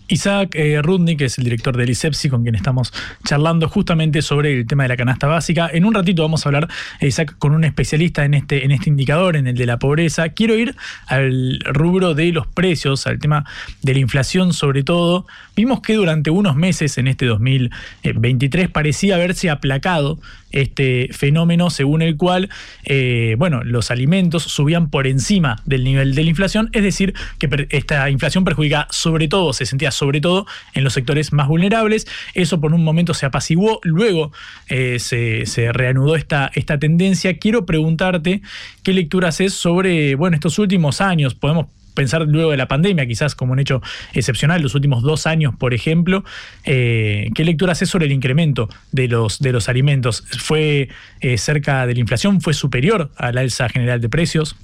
Isaac 0.07 0.55
eh, 0.55 0.81
que 1.17 1.25
es 1.25 1.37
el 1.37 1.43
director 1.43 1.75
del 1.77 1.89
ISEPSI, 1.89 2.29
con 2.29 2.43
quien 2.43 2.55
estamos 2.55 2.93
charlando 3.23 3.67
justamente 3.69 4.21
sobre 4.21 4.59
el 4.59 4.67
tema 4.67 4.83
de 4.83 4.89
la 4.89 4.97
canasta 4.97 5.27
básica. 5.27 5.69
En 5.71 5.85
un 5.85 5.93
ratito 5.93 6.21
vamos 6.21 6.45
a 6.45 6.49
hablar, 6.49 6.67
eh, 6.99 7.07
Isaac, 7.07 7.35
con 7.37 7.53
un 7.53 7.63
especialista 7.63 8.25
en 8.25 8.33
este, 8.33 8.65
en 8.65 8.71
este 8.71 8.89
indicador, 8.89 9.35
en 9.35 9.47
el 9.47 9.55
de 9.55 9.65
la 9.65 9.79
pobreza. 9.79 10.29
Quiero 10.29 10.55
ir 10.55 10.75
al 11.07 11.59
rubro 11.65 12.13
de 12.13 12.31
los 12.31 12.47
precios, 12.47 13.07
al 13.07 13.19
tema 13.19 13.45
de 13.81 13.93
la 13.93 13.99
inflación 13.99 14.53
sobre 14.53 14.83
todo. 14.83 15.25
Vimos 15.55 15.81
que 15.81 15.95
durante 15.95 16.29
unos 16.29 16.55
meses 16.55 16.97
en 16.97 17.07
este 17.07 17.25
2023 17.25 18.69
parecía 18.69 19.15
haberse 19.15 19.49
aplacado 19.49 20.19
este 20.55 21.09
fenómeno 21.11 21.69
según 21.69 22.01
el 22.01 22.17
cual, 22.17 22.49
eh, 22.85 23.35
bueno, 23.37 23.63
los 23.63 23.91
alimentos 23.91 24.43
subían 24.43 24.89
por 24.89 25.05
encima 25.05 25.61
del 25.65 25.83
nivel 25.83 26.15
de 26.15 26.23
la 26.23 26.29
inflación, 26.29 26.69
es 26.71 26.81
decir, 26.81 27.13
que 27.37 27.67
esta 27.69 28.09
inflación 28.09 28.45
perjudica 28.45 28.87
sobre 28.89 29.27
todo, 29.27 29.53
se 29.53 29.65
sentía 29.65 29.91
sobre 29.95 30.21
todo 30.21 30.45
en 30.73 30.83
los 30.83 30.93
sectores 30.93 31.33
más 31.33 31.47
vulnerables. 31.47 32.07
Eso 32.33 32.59
por 32.61 32.73
un 32.73 32.83
momento 32.83 33.13
se 33.13 33.25
apaciguó, 33.25 33.79
luego 33.83 34.31
eh, 34.69 34.99
se, 34.99 35.71
reanudó 35.71 36.15
esta, 36.15 36.51
esta 36.53 36.77
tendencia. 36.77 37.37
Quiero 37.37 37.65
preguntarte 37.65 38.41
qué 38.83 38.93
lectura 38.93 39.29
haces 39.29 39.53
sobre, 39.53 40.15
bueno, 40.15 40.35
estos 40.35 40.59
últimos 40.59 41.01
años, 41.01 41.33
podemos 41.33 41.67
pensar 41.95 42.27
luego 42.27 42.51
de 42.51 42.57
la 42.57 42.67
pandemia, 42.67 43.07
quizás 43.07 43.33
como 43.33 43.53
un 43.53 43.59
hecho 43.59 43.81
excepcional, 44.13 44.61
los 44.61 44.75
últimos 44.75 45.01
dos 45.01 45.25
años, 45.25 45.55
por 45.57 45.73
ejemplo, 45.73 46.23
eh, 46.65 47.29
¿qué 47.33 47.43
lectura 47.43 47.71
haces 47.71 47.89
sobre 47.89 48.05
el 48.05 48.11
incremento 48.11 48.69
de 48.91 49.07
los, 49.07 49.39
de 49.39 49.51
los 49.51 49.69
alimentos? 49.69 50.23
¿Fue 50.37 50.89
eh, 51.21 51.37
cerca 51.37 51.87
de 51.87 51.95
la 51.95 51.99
inflación? 51.99 52.41
¿Fue 52.41 52.53
superior 52.53 53.09
al 53.15 53.37
alza 53.37 53.69
general 53.69 54.01
de 54.01 54.09
precios? 54.09 54.55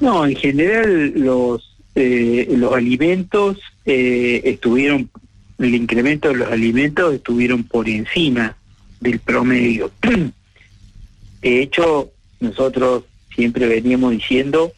No, 0.00 0.26
en 0.26 0.36
general 0.36 1.12
los 1.16 1.71
eh, 1.94 2.46
los 2.56 2.72
alimentos 2.72 3.58
eh, 3.84 4.40
estuvieron, 4.44 5.10
el 5.58 5.74
incremento 5.74 6.28
de 6.28 6.36
los 6.36 6.50
alimentos 6.50 7.14
estuvieron 7.14 7.64
por 7.64 7.88
encima 7.88 8.56
del 9.00 9.18
promedio. 9.18 9.90
De 11.42 11.60
hecho, 11.60 12.12
nosotros 12.40 13.04
siempre 13.34 13.66
veníamos 13.66 14.12
diciendo 14.12 14.72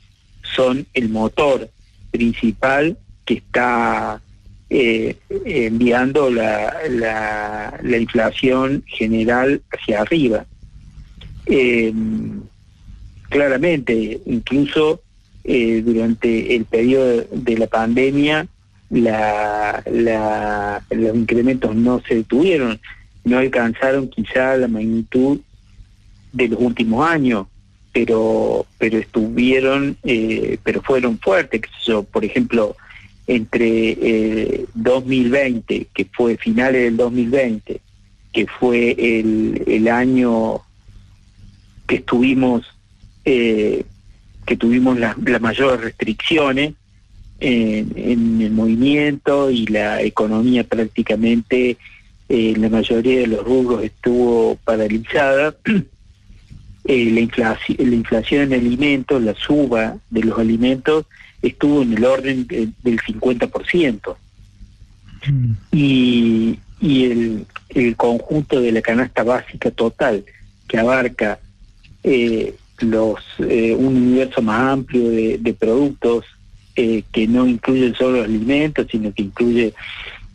son 0.54 0.86
el 0.94 1.08
motor 1.08 1.70
principal 2.10 2.96
que 3.24 3.34
está 3.34 4.20
eh, 4.70 5.16
enviando 5.44 6.30
la, 6.30 6.74
la, 6.88 7.78
la 7.82 7.98
inflación 7.98 8.82
general 8.86 9.62
hacia 9.70 10.02
arriba. 10.02 10.46
Eh, 11.46 11.92
claramente, 13.28 14.20
incluso 14.26 15.02
eh, 15.44 15.82
durante 15.84 16.56
el 16.56 16.64
periodo 16.64 17.24
de 17.30 17.58
la 17.58 17.66
pandemia, 17.66 18.46
la, 18.90 19.82
la, 19.90 20.82
los 20.90 21.16
incrementos 21.16 21.74
no 21.74 22.00
se 22.06 22.16
detuvieron, 22.16 22.80
no 23.24 23.38
alcanzaron 23.38 24.08
quizá 24.08 24.56
la 24.56 24.68
magnitud 24.68 25.40
de 26.32 26.48
los 26.48 26.60
últimos 26.60 27.08
años, 27.08 27.46
pero 27.92 28.66
pero 28.78 28.98
estuvieron, 28.98 29.96
eh, 30.02 30.58
pero 30.64 30.82
fueron 30.82 31.18
fuertes. 31.18 31.62
por 32.10 32.24
ejemplo, 32.24 32.76
entre 33.26 33.90
eh, 34.00 34.66
2020, 34.74 35.88
que 35.94 36.04
fue 36.12 36.36
finales 36.36 36.82
del 36.82 36.96
2020, 36.96 37.80
que 38.32 38.46
fue 38.46 38.96
el, 38.98 39.62
el 39.66 39.88
año 39.88 40.60
que 41.86 41.96
estuvimos 41.96 42.66
eh, 43.24 43.84
que 44.44 44.56
tuvimos 44.56 44.98
las 44.98 45.16
mayores 45.40 45.80
restricciones 45.80 46.74
en, 47.40 47.92
en 47.96 48.40
el 48.42 48.52
movimiento 48.52 49.50
y 49.50 49.66
la 49.66 50.00
economía 50.02 50.64
prácticamente 50.64 51.76
eh, 52.28 52.54
la 52.56 52.68
mayoría 52.68 53.20
de 53.20 53.26
los 53.26 53.44
rubros 53.44 53.82
estuvo 53.84 54.56
paralizada 54.64 55.54
eh, 56.84 57.10
la, 57.10 57.20
inflación, 57.20 57.76
la 57.90 57.94
inflación 57.96 58.42
en 58.42 58.60
alimentos, 58.60 59.22
la 59.22 59.34
suba 59.34 59.96
de 60.10 60.20
los 60.22 60.38
alimentos 60.38 61.06
estuvo 61.42 61.82
en 61.82 61.92
el 61.94 62.04
orden 62.04 62.46
de- 62.46 62.68
del 62.82 62.98
50% 63.00 64.16
Mm. 65.26 65.52
y, 65.72 66.58
y 66.82 67.04
el, 67.06 67.46
el 67.70 67.96
conjunto 67.96 68.60
de 68.60 68.72
la 68.72 68.82
canasta 68.82 69.22
básica 69.22 69.70
total 69.70 70.22
que 70.68 70.76
abarca 70.78 71.38
eh, 72.02 72.54
los 72.80 73.20
eh, 73.38 73.74
un 73.78 73.96
universo 73.96 74.42
más 74.42 74.72
amplio 74.72 75.08
de, 75.10 75.56
productos 75.58 76.24
eh, 76.76 77.02
que 77.12 77.26
no 77.28 77.46
incluye 77.46 77.94
solo 77.94 78.18
los 78.18 78.24
alimentos 78.26 78.86
sino 78.90 79.12
que 79.12 79.22
incluye 79.22 79.74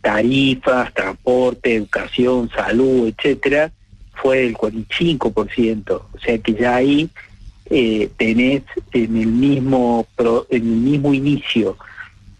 tarifas, 0.00 0.92
transporte, 0.94 1.74
educación, 1.74 2.48
salud, 2.54 3.08
etcétera, 3.08 3.70
fue 4.14 4.38
del 4.38 4.54
45%, 4.56 5.90
o 5.90 6.18
sea 6.24 6.38
que 6.38 6.54
ya 6.54 6.76
ahí 6.76 7.10
eh, 7.68 8.08
tenés 8.16 8.62
en 8.92 9.16
el 9.16 9.26
mismo 9.26 10.06
pro- 10.16 10.46
en 10.50 10.62
el 10.62 10.76
mismo 10.78 11.12
inicio 11.12 11.76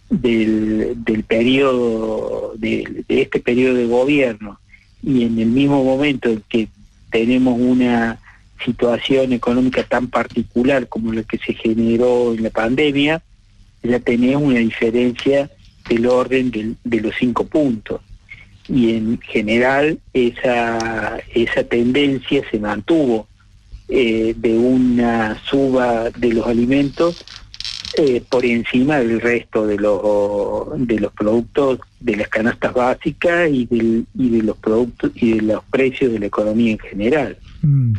del, 0.09 0.95
del 1.05 1.23
periodo 1.25 2.53
de, 2.57 3.05
de 3.07 3.23
este 3.23 3.41
periodo 3.41 3.75
de 3.75 3.87
gobierno 3.87 4.59
y 5.03 5.25
en 5.25 5.39
el 5.39 5.47
mismo 5.49 5.85
momento 5.85 6.31
en 6.31 6.43
que 6.49 6.69
tenemos 7.11 7.59
una 7.59 8.19
situación 8.65 9.33
económica 9.33 9.83
tan 9.85 10.09
particular 10.09 10.89
como 10.89 11.13
la 11.13 11.23
que 11.23 11.39
se 11.39 11.55
generó 11.55 12.35
en 12.35 12.43
la 12.43 12.51
pandemia, 12.51 13.23
ya 13.83 13.99
tenés 14.01 14.37
una 14.37 14.59
diferencia 14.59 15.51
del 15.89 16.07
orden 16.07 16.51
del- 16.51 16.77
de 16.85 17.01
los 17.01 17.15
cinco 17.19 17.45
puntos. 17.47 18.01
Y 18.69 18.95
en 18.95 19.19
general 19.21 19.99
esa, 20.13 21.19
esa 21.35 21.65
tendencia 21.65 22.43
se 22.51 22.59
mantuvo 22.59 23.27
eh, 23.89 24.35
de 24.37 24.57
una 24.57 25.37
suba 25.51 26.11
de 26.11 26.33
los 26.35 26.47
alimentos 26.47 27.25
eh, 27.99 28.23
por 28.29 28.45
encima 28.47 29.01
del 29.01 29.21
resto 29.21 29.67
de 29.67 29.77
los 29.77 30.01
de 30.87 31.01
los 31.01 31.13
productos 31.13 31.81
de 31.99 32.15
las 32.15 32.29
canastas 32.29 32.73
básicas 32.73 33.51
y 33.51 33.67
de 33.67 34.43
los 34.45 34.57
productos 34.59 35.11
y 35.17 35.33
de 35.35 35.43
los 35.43 35.65
precios 35.65 36.13
de 36.13 36.21
la 36.21 36.27
economía 36.27 36.71
en 36.71 36.79
general. 36.79 37.37
Mm. 37.63 37.95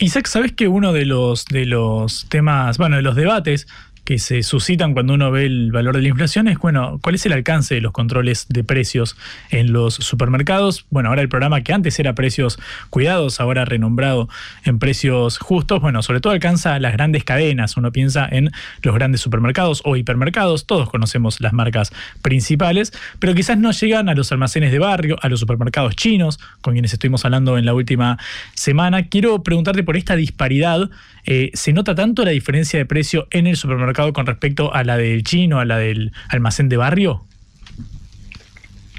Isaac, 0.00 0.26
¿sabes 0.28 0.52
que 0.52 0.68
uno 0.68 0.92
de 0.92 1.04
los 1.04 1.44
de 1.46 1.66
los 1.66 2.26
temas, 2.28 2.78
bueno, 2.78 2.96
de 2.96 3.02
los 3.02 3.16
debates 3.16 3.66
que 4.08 4.18
se 4.18 4.42
suscitan 4.42 4.94
cuando 4.94 5.12
uno 5.12 5.30
ve 5.30 5.44
el 5.44 5.70
valor 5.70 5.94
de 5.94 6.00
la 6.00 6.08
inflación 6.08 6.48
es, 6.48 6.56
bueno, 6.56 6.98
¿cuál 7.02 7.16
es 7.16 7.26
el 7.26 7.34
alcance 7.34 7.74
de 7.74 7.82
los 7.82 7.92
controles 7.92 8.46
de 8.48 8.64
precios 8.64 9.18
en 9.50 9.70
los 9.74 9.96
supermercados? 9.96 10.86
Bueno, 10.88 11.10
ahora 11.10 11.20
el 11.20 11.28
programa 11.28 11.60
que 11.60 11.74
antes 11.74 11.98
era 11.98 12.14
precios 12.14 12.58
cuidados, 12.88 13.38
ahora 13.38 13.66
renombrado 13.66 14.30
en 14.64 14.78
precios 14.78 15.36
justos, 15.36 15.82
bueno, 15.82 16.02
sobre 16.02 16.20
todo 16.20 16.32
alcanza 16.32 16.78
las 16.78 16.94
grandes 16.94 17.22
cadenas. 17.22 17.76
Uno 17.76 17.92
piensa 17.92 18.26
en 18.30 18.50
los 18.80 18.94
grandes 18.94 19.20
supermercados 19.20 19.82
o 19.84 19.94
hipermercados, 19.94 20.64
todos 20.64 20.88
conocemos 20.88 21.42
las 21.42 21.52
marcas 21.52 21.92
principales, 22.22 22.94
pero 23.18 23.34
quizás 23.34 23.58
no 23.58 23.72
llegan 23.72 24.08
a 24.08 24.14
los 24.14 24.32
almacenes 24.32 24.72
de 24.72 24.78
barrio, 24.78 25.18
a 25.20 25.28
los 25.28 25.38
supermercados 25.38 25.94
chinos, 25.96 26.40
con 26.62 26.72
quienes 26.72 26.94
estuvimos 26.94 27.26
hablando 27.26 27.58
en 27.58 27.66
la 27.66 27.74
última 27.74 28.16
semana. 28.54 29.08
Quiero 29.08 29.42
preguntarte 29.42 29.82
por 29.82 29.98
esta 29.98 30.16
disparidad. 30.16 30.88
Eh, 31.30 31.50
¿Se 31.52 31.74
nota 31.74 31.94
tanto 31.94 32.24
la 32.24 32.30
diferencia 32.30 32.78
de 32.78 32.86
precio 32.86 33.28
en 33.30 33.46
el 33.46 33.56
supermercado? 33.56 34.14
con 34.14 34.24
respecto 34.24 34.72
a 34.72 34.82
la 34.82 34.96
del 34.96 35.24
chino, 35.24 35.60
a 35.60 35.66
la 35.66 35.76
del 35.76 36.10
almacén 36.30 36.70
de 36.70 36.78
barrio? 36.78 37.26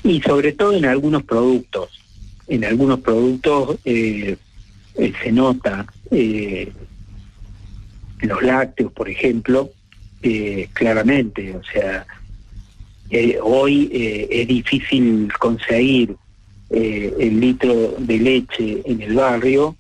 Y 0.04 0.22
sobre 0.22 0.52
todo 0.52 0.74
en 0.74 0.86
algunos 0.86 1.24
productos. 1.24 1.90
En 2.48 2.66
algunos 2.66 3.00
productos 3.00 3.80
eh, 3.84 4.38
eh, 4.94 5.14
se 5.24 5.32
nota, 5.32 5.88
los 8.22 8.44
lácteos, 8.44 8.92
por 8.92 9.10
ejemplo, 9.10 9.72
claramente. 10.74 11.56
O 11.56 11.64
sea, 11.64 12.06
hoy 13.42 13.90
es 14.30 14.48
difícil 14.48 15.32
conseguir 15.40 16.16
el 16.70 17.40
litro 17.40 17.96
de 17.98 18.20
leche 18.20 18.84
en 18.86 19.02
el 19.02 19.16
barrio 19.16 19.76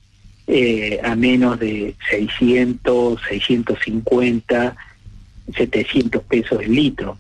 a 1.04 1.16
menos 1.16 1.60
de 1.60 1.96
600, 2.10 3.22
650 3.30 4.76
700 5.56 6.24
pesos 6.24 6.62
el 6.62 6.74
litro. 6.74 7.18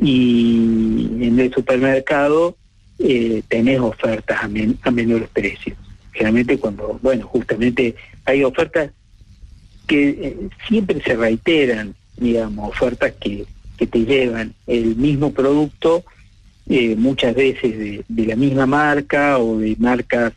Y 0.00 1.08
en 1.20 1.38
el 1.38 1.52
supermercado 1.52 2.56
eh, 2.98 3.42
tenés 3.48 3.80
ofertas 3.80 4.42
a, 4.42 4.48
a 4.82 4.90
menores 4.90 5.28
precios. 5.32 5.76
Generalmente 6.12 6.58
cuando, 6.58 6.98
bueno, 7.02 7.26
justamente 7.26 7.94
hay 8.24 8.44
ofertas 8.44 8.90
que 9.86 10.08
eh, 10.08 10.36
siempre 10.68 11.00
se 11.02 11.16
reiteran, 11.16 11.94
digamos, 12.16 12.70
ofertas 12.70 13.12
que, 13.20 13.44
que 13.76 13.86
te 13.86 14.04
llevan 14.04 14.54
el 14.66 14.96
mismo 14.96 15.32
producto, 15.32 16.04
eh, 16.68 16.96
muchas 16.96 17.34
veces 17.34 17.78
de, 17.78 18.04
de, 18.08 18.26
la 18.26 18.36
misma 18.36 18.66
marca 18.66 19.38
o 19.38 19.58
de 19.58 19.74
marcas 19.78 20.34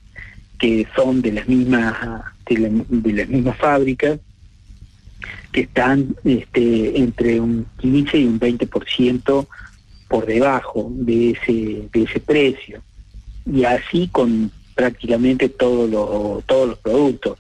que 0.62 0.88
son 0.96 1.24
de 1.24 1.32
las 1.32 1.48
mismas 1.48 2.24
de, 2.48 3.13
las 3.13 3.27
mismas 3.27 3.58
fábricas 3.58 4.20
que 5.51 5.62
están 5.62 6.15
este, 6.24 7.00
entre 7.00 7.39
un 7.39 7.65
15 7.80 8.20
y 8.20 8.25
un 8.25 8.39
20% 8.39 9.48
por 10.08 10.25
debajo 10.27 10.89
de 10.91 11.32
ese, 11.32 11.89
de 11.91 12.03
ese 12.03 12.20
precio. 12.20 12.82
Y 13.51 13.63
así 13.63 14.08
con 14.10 14.51
prácticamente 14.75 15.50
todos 15.50 15.89
los, 15.89 16.46
todos 16.46 16.70
los 16.70 16.77
productos, 16.77 17.39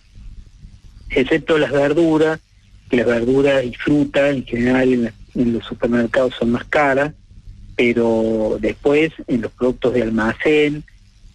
excepto 1.11 1.59
las 1.59 1.71
verduras, 1.71 2.39
que 2.89 2.97
las 2.97 3.05
verduras 3.05 3.63
y 3.63 3.73
frutas 3.75 4.33
en 4.33 4.45
general 4.45 5.13
en, 5.35 5.53
los 5.53 5.63
supermercados 5.65 6.33
son 6.39 6.51
más 6.51 6.65
caras, 6.65 7.13
pero 7.75 8.57
después 8.59 9.11
en 9.27 9.41
los 9.41 9.51
productos 9.51 9.93
de 9.93 10.01
almacén 10.01 10.83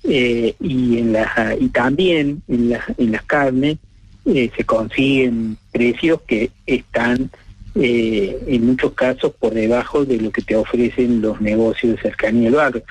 eh, 0.08 0.54
y 0.60 0.98
en 0.98 1.12
las 1.12 1.60
y 1.60 1.68
también 1.68 2.42
en 2.48 2.70
las 2.70 2.82
en 2.98 3.12
las 3.12 3.22
carnes 3.22 3.78
eh, 4.26 4.50
se 4.56 4.64
consiguen 4.64 5.56
precios 5.70 6.20
que 6.26 6.50
están 6.66 7.30
eh, 7.76 8.42
en 8.46 8.66
muchos 8.66 8.92
casos 8.94 9.32
por 9.38 9.54
debajo 9.54 10.04
de 10.04 10.18
lo 10.18 10.30
que 10.30 10.42
te 10.42 10.56
ofrecen 10.56 11.20
los 11.20 11.40
negocios 11.40 11.94
de 11.94 12.02
cercanía 12.02 12.44
del 12.44 12.54
barrio. 12.54 12.82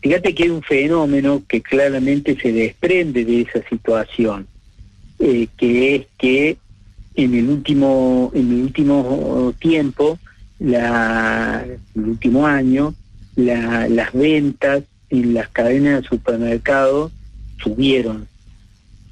Fíjate 0.00 0.34
que 0.34 0.44
hay 0.44 0.50
un 0.50 0.62
fenómeno 0.62 1.42
que 1.46 1.62
claramente 1.62 2.36
se 2.40 2.50
desprende 2.50 3.24
de 3.24 3.42
esa 3.42 3.62
situación, 3.68 4.46
eh, 5.18 5.46
que 5.56 5.94
es 5.94 6.06
que 6.18 6.56
en 7.14 7.34
el 7.34 7.48
último, 7.50 8.32
en 8.34 8.50
el 8.50 8.62
último 8.62 9.54
tiempo, 9.60 10.18
la, 10.58 11.64
el 11.94 12.02
último 12.02 12.46
año, 12.46 12.94
la, 13.36 13.88
las 13.88 14.12
ventas 14.12 14.82
en 15.22 15.34
las 15.34 15.48
cadenas 15.48 16.02
de 16.02 16.08
supermercados 16.08 17.12
subieron, 17.62 18.26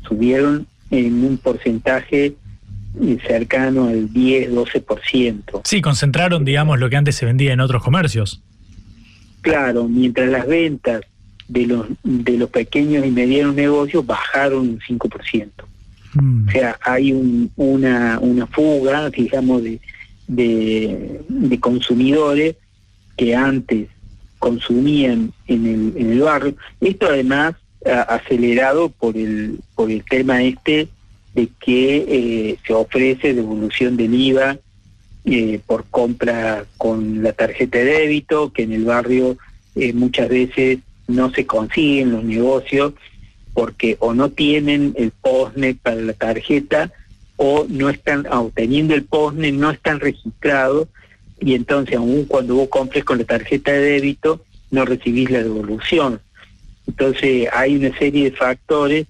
subieron 0.07 0.67
en 0.91 1.25
un 1.25 1.39
porcentaje 1.39 2.35
cercano 3.27 3.89
al 3.89 4.11
10-12%. 4.11 5.63
Sí, 5.65 5.81
concentraron, 5.81 6.45
digamos, 6.45 6.79
lo 6.79 6.91
que 6.91 6.97
antes 6.97 7.17
se 7.17 7.25
vendía 7.25 7.53
en 7.53 7.61
otros 7.61 7.83
comercios. 7.83 8.43
Claro, 9.41 9.89
mientras 9.89 10.29
las 10.29 10.47
ventas 10.47 11.03
de 11.49 11.67
los 11.67 11.87
de 12.05 12.39
los 12.39 12.49
pequeños 12.51 13.05
y 13.05 13.11
medianos 13.11 13.55
negocios 13.55 14.07
bajaron 14.07 14.61
un 14.61 14.81
5%. 14.81 15.49
Mm. 16.15 16.49
O 16.49 16.51
sea, 16.51 16.79
hay 16.83 17.13
un, 17.13 17.51
una, 17.57 18.19
una 18.21 18.47
fuga, 18.47 19.11
digamos, 19.11 19.63
de, 19.63 19.81
de, 20.29 21.21
de 21.29 21.61
consumidores 21.61 22.57
que 23.17 23.35
antes 23.35 23.89
consumían 24.43 25.33
en 25.47 25.67
el, 25.67 25.93
en 25.97 26.13
el 26.13 26.21
barrio. 26.21 26.57
Esto 26.81 27.07
además 27.07 27.55
acelerado 27.85 28.89
por 28.91 29.17
el, 29.17 29.61
por 29.77 29.91
el 29.91 30.05
tema 30.05 30.43
este 30.43 30.89
de 31.35 31.49
que 31.61 31.97
eh, 32.09 32.59
se 32.67 32.73
ofrece 32.73 33.35
devolución 33.35 33.97
del 33.97 34.15
IVA 34.15 34.59
eh, 35.25 35.61
por 35.65 35.85
compra 35.85 36.65
con 36.77 37.23
la 37.23 37.33
tarjeta 37.33 37.79
de 37.79 37.85
débito, 37.85 38.53
que 38.53 38.65
en 38.65 38.73
el 38.73 38.85
barrio 38.85 39.37
eh, 39.77 39.93
muchas 39.93 40.29
veces 40.29 40.81
no 41.07 41.31
se 41.31 41.47
consiguen 41.47 42.11
los 42.11 42.25
negocios 42.25 42.95
porque 43.55 43.97
o 44.01 44.15
no 44.15 44.31
tienen 44.31 44.95
el 44.97 45.13
POSNE 45.13 45.75
para 45.75 46.01
la 46.01 46.13
tarjeta 46.15 46.91
o 47.37 47.67
no 47.69 47.91
están, 47.91 48.27
obteniendo 48.27 48.95
el 48.95 49.05
POSNE, 49.05 49.53
no 49.53 49.71
están 49.71 50.01
registrados 50.01 50.89
y 51.45 51.55
entonces 51.55 51.97
aún 51.97 52.25
cuando 52.25 52.55
vos 52.55 52.69
compres 52.69 53.05
con 53.05 53.19
la 53.19 53.25
tarjeta 53.25 53.73
de 53.73 53.81
débito 53.81 54.45
no 54.71 54.85
recibís 54.85 55.31
la 55.31 55.43
devolución. 55.43 56.21
Entonces 56.87 57.49
hay 57.53 57.77
una 57.77 57.97
serie 57.99 58.31
de 58.31 58.37
factores 58.37 59.07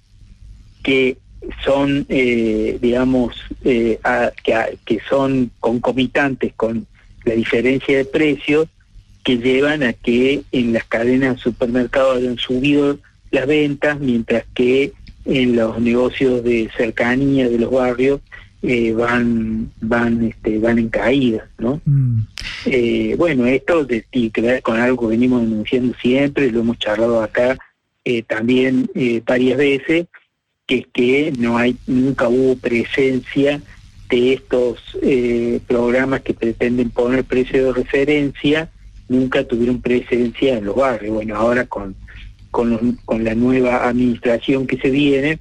que 0.83 1.17
son, 1.63 2.05
eh, 2.09 2.77
digamos, 2.81 3.35
eh, 3.63 3.99
que, 4.43 4.99
son 5.09 5.51
concomitantes 5.59 6.53
con 6.55 6.87
la 7.25 7.33
diferencia 7.35 7.97
de 7.97 8.05
precios 8.05 8.67
que 9.23 9.37
llevan 9.37 9.83
a 9.83 9.93
que 9.93 10.41
en 10.51 10.73
las 10.73 10.83
cadenas 10.85 11.37
de 11.37 11.41
supermercados 11.41 12.17
hayan 12.17 12.37
subido 12.37 12.99
las 13.31 13.47
ventas, 13.47 13.99
mientras 13.99 14.43
que 14.53 14.93
en 15.25 15.55
los 15.55 15.79
negocios 15.79 16.43
de 16.43 16.69
cercanía 16.75 17.47
de 17.47 17.57
los 17.57 17.71
barrios 17.71 18.19
eh, 18.63 18.93
van 18.93 19.71
van 19.81 20.23
este, 20.23 20.57
van 20.57 20.79
en 20.79 20.89
caída, 20.89 21.47
¿no? 21.59 21.81
Mm. 21.85 22.21
bueno, 23.17 23.45
esto 23.45 23.85
tiene 23.85 24.31
que 24.31 24.41
ver 24.41 24.61
con 24.61 24.79
algo 24.79 25.01
que 25.01 25.15
venimos 25.15 25.41
denunciando 25.41 25.93
siempre, 26.01 26.51
lo 26.51 26.61
hemos 26.61 26.79
charlado 26.79 27.21
acá 27.21 27.57
también 28.27 28.89
varias 29.25 29.57
veces, 29.57 30.07
que 30.65 30.79
es 30.79 30.87
que 30.93 31.33
no 31.37 31.57
hay 31.57 31.77
nunca 31.87 32.27
hubo 32.27 32.55
presencia 32.55 33.61
de 34.13 34.33
estos 34.33 34.79
eh, 35.01 35.59
programas 35.67 36.21
que 36.21 36.33
pretenden 36.33 36.91
poner 36.91 37.23
precio 37.23 37.65
de 37.65 37.73
referencia, 37.73 38.69
nunca 39.09 39.43
tuvieron 39.43 39.81
presencia 39.81 40.57
en 40.57 40.65
los 40.65 40.75
barrios. 40.75 41.15
Bueno, 41.15 41.35
ahora 41.35 41.65
con, 41.65 41.95
con, 42.51 42.99
con 43.05 43.23
la 43.23 43.33
nueva 43.33 43.87
administración 43.87 44.67
que 44.67 44.77
se 44.77 44.89
viene, 44.89 45.39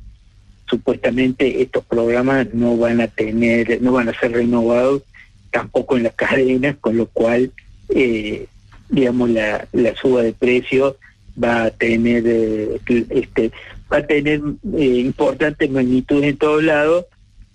supuestamente 0.72 1.60
estos 1.60 1.84
programas 1.84 2.54
no 2.54 2.78
van 2.78 3.02
a 3.02 3.06
tener, 3.08 3.82
no 3.82 3.92
van 3.92 4.08
a 4.08 4.18
ser 4.18 4.32
renovados 4.32 5.02
tampoco 5.50 5.98
en 5.98 6.04
las 6.04 6.14
cadenas, 6.14 6.76
con 6.80 6.96
lo 6.96 7.06
cual, 7.06 7.52
eh, 7.90 8.46
digamos, 8.88 9.28
la, 9.28 9.68
la 9.72 9.94
suba 9.96 10.22
de 10.22 10.32
precios 10.32 10.94
va 11.42 11.64
a 11.64 11.70
tener 11.70 12.24
eh, 12.26 12.80
este 13.10 13.52
va 13.92 13.98
a 13.98 14.06
tener 14.06 14.40
eh, 14.78 14.84
importantes 14.84 15.70
magnitudes 15.70 16.30
en 16.30 16.38
todos 16.38 16.64
lados, 16.64 17.04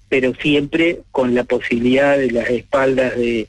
pero 0.10 0.36
siempre 0.36 1.00
con 1.12 1.34
la 1.34 1.44
posibilidad 1.44 2.20
de 2.20 2.30
las 2.30 2.48
espaldas 2.52 3.16
de, 3.16 3.48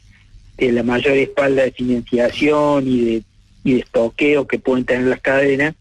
de 0.57 0.72
la 0.72 0.83
mayor 0.83 1.18
espalda 1.18 1.64
de 1.64 1.72
financiación 1.72 2.88
y 2.88 3.00
de, 3.04 3.22
y 3.64 3.72
de 3.74 3.81
estoqueo 3.81 4.46
que 4.46 4.59
pueden 4.59 4.87
tener 4.87 5.09
las 5.09 5.20
cadenas, 5.20 5.74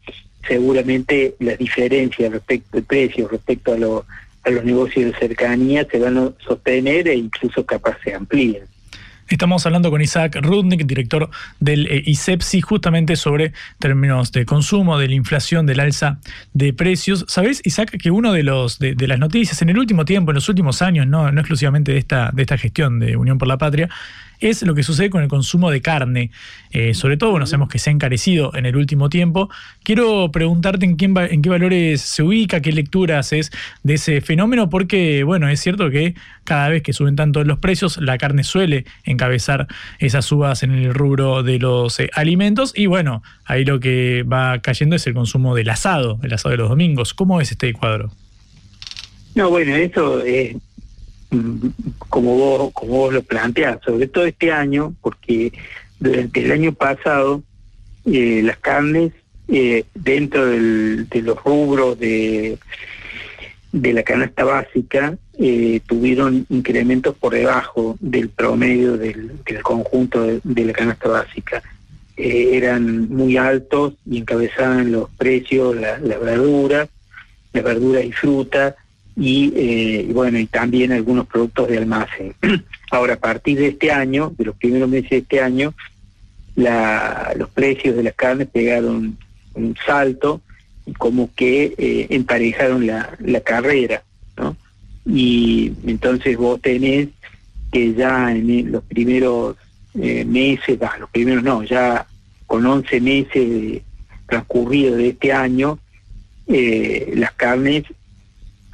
seguramente 0.47 1.35
las 1.39 1.57
diferencias 1.57 2.31
respecto 2.31 2.77
de 2.77 2.83
precios 2.83 3.31
respecto 3.31 3.73
a, 3.73 4.47
a 4.47 4.51
los 4.51 4.63
negocios 4.63 5.11
de 5.11 5.19
cercanía 5.19 5.85
se 5.89 5.99
van 5.99 6.17
a 6.17 6.31
sostener 6.45 7.07
e 7.07 7.15
incluso 7.15 7.65
capaz 7.65 7.97
se 8.03 8.13
amplíen. 8.13 8.63
Estamos 9.29 9.65
hablando 9.65 9.91
con 9.91 10.01
Isaac 10.01 10.37
Rudnick, 10.41 10.85
director 10.85 11.29
del 11.59 11.85
eh, 11.87 12.01
ISEPSI, 12.05 12.61
justamente 12.61 13.17
sobre 13.17 13.51
términos 13.77 14.31
de 14.31 14.45
consumo, 14.45 14.97
de 14.97 15.09
la 15.09 15.15
inflación, 15.15 15.65
del 15.65 15.81
alza 15.81 16.19
de 16.53 16.71
precios. 16.71 17.25
¿Sabés, 17.27 17.61
Isaac, 17.65 17.97
que 18.01 18.09
uno 18.09 18.31
de 18.31 18.43
los 18.43 18.79
de, 18.79 18.95
las 19.05 19.19
noticias 19.19 19.61
en 19.61 19.69
el 19.69 19.77
último 19.77 20.05
tiempo, 20.05 20.31
en 20.31 20.35
los 20.35 20.47
últimos 20.47 20.81
años, 20.81 21.07
no, 21.07 21.29
no 21.31 21.41
exclusivamente 21.41 21.91
de 21.91 21.97
esta, 21.97 22.31
de 22.33 22.41
esta 22.41 22.57
gestión 22.57 22.99
de 22.99 23.17
Unión 23.17 23.37
por 23.37 23.49
la 23.49 23.57
Patria, 23.57 23.89
es 24.39 24.61
lo 24.63 24.75
que 24.75 24.83
sucede 24.83 25.09
con 25.09 25.23
el 25.23 25.27
consumo 25.27 25.71
de 25.71 25.81
carne. 25.81 26.31
Eh, 26.71 26.93
sobre 26.93 27.17
todo, 27.17 27.31
bueno, 27.31 27.45
sabemos 27.45 27.69
que 27.69 27.79
se 27.79 27.89
ha 27.89 27.93
encarecido 27.93 28.51
en 28.55 28.65
el 28.65 28.75
último 28.75 29.09
tiempo. 29.09 29.49
Quiero 29.83 30.31
preguntarte 30.31 30.85
en, 30.85 30.97
qué 30.97 31.49
valores 31.49 32.01
se 32.01 32.23
ubica, 32.23 32.61
qué 32.61 32.71
lecturas 32.71 33.33
es 33.33 33.51
de 33.83 33.95
ese 33.95 34.21
fenómeno, 34.21 34.69
porque, 34.69 35.23
bueno, 35.23 35.47
es 35.49 35.59
cierto 35.59 35.89
que 35.89 36.15
cada 36.43 36.69
vez 36.69 36.83
que 36.83 36.93
suben 36.93 37.15
tanto 37.15 37.43
los 37.43 37.59
precios, 37.59 37.97
la 37.97 38.17
carne 38.17 38.43
suele 38.43 38.85
encabezar 39.03 39.67
esas 39.99 40.25
subas 40.25 40.63
en 40.63 40.71
el 40.71 40.93
rubro 40.93 41.43
de 41.43 41.59
los 41.59 41.99
eh, 41.99 42.09
alimentos. 42.13 42.73
Y 42.75 42.85
bueno, 42.85 43.23
ahí 43.45 43.65
lo 43.65 43.79
que 43.79 44.23
va 44.23 44.59
cayendo 44.59 44.95
es 44.95 45.07
el 45.07 45.13
consumo 45.13 45.55
del 45.55 45.69
asado, 45.69 46.19
el 46.23 46.33
asado 46.33 46.51
de 46.51 46.57
los 46.57 46.69
domingos. 46.69 47.13
¿Cómo 47.13 47.41
es 47.41 47.51
este 47.51 47.73
cuadro? 47.73 48.11
No, 49.35 49.49
bueno, 49.49 49.75
eso 49.75 50.23
es 50.23 50.55
como 52.09 52.35
vos, 52.35 52.71
como 52.73 52.93
vos 52.93 53.13
lo 53.13 53.21
planteás, 53.21 53.79
sobre 53.83 54.07
todo 54.07 54.25
este 54.25 54.51
año, 54.51 54.93
porque 55.01 55.51
durante 55.99 56.43
el 56.43 56.51
año 56.51 56.73
pasado 56.73 57.43
eh, 58.05 58.41
las 58.43 58.57
carnes 58.57 59.11
eh, 59.47 59.85
dentro 59.93 60.45
del, 60.45 61.07
de 61.09 61.21
los 61.21 61.43
rubros 61.43 61.99
de, 61.99 62.57
de 63.71 63.93
la 63.93 64.03
canasta 64.03 64.43
básica 64.43 65.17
eh, 65.37 65.81
tuvieron 65.85 66.45
incrementos 66.49 67.15
por 67.15 67.33
debajo 67.33 67.97
del 67.99 68.29
promedio 68.29 68.97
del, 68.97 69.31
conjunto 69.61 70.39
de, 70.43 70.65
la 70.65 70.73
canasta 70.73 71.09
básica. 71.09 71.61
eran 72.15 73.09
muy 73.09 73.37
altos 73.37 73.93
y 74.05 74.19
encabezaban 74.19 74.91
los 74.91 75.09
precios 75.11 75.75
las 75.75 76.01
verduras, 76.01 76.89
las 77.53 77.63
verduras 77.63 78.05
y 78.05 78.11
frutas, 78.11 78.75
eh, 79.19 80.05
y 80.07 80.13
bueno, 80.13 80.37
y 80.37 80.45
también 80.45 80.91
algunos 80.91 81.25
productos 81.27 81.67
de 81.67 81.77
almacén. 81.79 82.35
Ahora, 82.91 83.15
a 83.15 83.19
partir 83.19 83.57
de 83.57 83.69
este 83.69 83.91
año, 83.91 84.33
de 84.37 84.45
los 84.45 84.55
primeros 84.55 84.87
meses 84.87 85.09
de 85.09 85.17
este 85.17 85.41
año, 85.41 85.73
la, 86.55 87.33
los 87.35 87.49
precios 87.49 87.95
de 87.95 88.03
las 88.03 88.13
carnes 88.13 88.47
pegaron 88.47 89.17
un 89.55 89.75
salto 89.85 90.41
como 90.97 91.33
que 91.35 91.73
eh, 91.77 92.07
emparejaron 92.11 92.85
la, 92.85 93.17
la 93.19 93.41
carrera, 93.41 94.03
¿no? 94.37 94.55
Y 95.05 95.73
entonces 95.85 96.37
vos 96.37 96.61
tenés 96.61 97.09
que 97.71 97.93
ya 97.93 98.31
en 98.31 98.71
los 98.71 98.83
primeros 98.83 99.57
eh, 99.99 100.25
meses, 100.25 100.79
los 100.99 101.09
primeros 101.09 101.43
no, 101.43 101.63
ya 101.63 102.05
con 102.45 102.65
11 102.65 103.01
meses 103.01 103.81
transcurridos 104.27 104.97
de 104.97 105.09
este 105.09 105.33
año, 105.33 105.79
las 106.47 107.33
carnes 107.33 107.83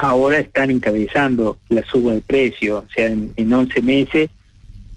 ahora 0.04 0.40
están 0.40 0.70
encabezando 0.70 1.58
la 1.70 1.84
suba 1.86 2.14
de 2.14 2.22
precio, 2.22 2.80
o 2.80 2.94
sea, 2.94 3.08
en, 3.08 3.32
en 3.38 3.54
11 3.54 3.82
meses 3.82 4.30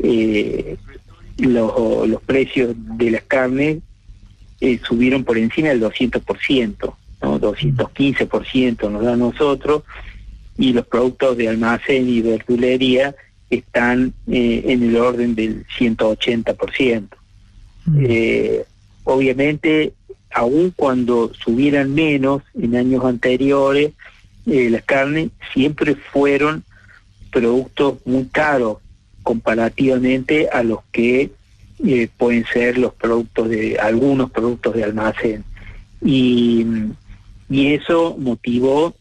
eh, 0.01 0.77
los, 1.39 2.09
los 2.09 2.23
precios 2.23 2.75
de 2.77 3.11
las 3.13 3.23
carnes 3.23 3.79
eh, 4.61 4.81
subieron 4.83 5.23
por 5.25 5.39
encima 5.39 5.69
del 5.69 5.81
200%, 5.81 6.95
¿no? 7.23 7.41
215% 7.41 8.91
nos 8.91 9.05
da 9.05 9.13
a 9.13 9.17
nosotros, 9.17 9.83
y 10.59 10.73
los 10.73 10.87
productos 10.87 11.37
de 11.37 11.49
almacén 11.49 12.09
y 12.09 12.23
verdulería 12.23 13.15
están 13.51 14.13
eh, 14.27 14.65
en 14.67 14.83
el 14.83 14.97
orden 14.97 15.35
del 15.35 15.67
180%. 15.79 17.09
Eh, 18.01 18.65
obviamente, 19.05 19.93
aun 20.33 20.73
cuando 20.75 21.33
subieran 21.35 21.95
menos 21.95 22.43
en 22.61 22.75
años 22.75 23.05
anteriores, 23.05 23.93
eh, 24.47 24.71
las 24.71 24.83
carnes 24.85 25.31
siempre 25.53 25.95
fueron 25.95 26.65
productos 27.31 27.99
muy 28.05 28.25
caros 28.27 28.79
comparativamente 29.23 30.49
a 30.49 30.63
los 30.63 30.81
que 30.93 31.31
eh, 31.85 32.09
pueden 32.17 32.45
ser 32.47 32.79
los 32.79 32.95
productos 32.95 33.49
de 33.49 33.79
algunos 33.79 34.31
productos 34.31 34.75
de 34.75 34.85
almacén. 34.85 35.45
Y, 36.01 36.65
y 37.51 37.75
eso 37.75 38.17
motivó 38.19 38.95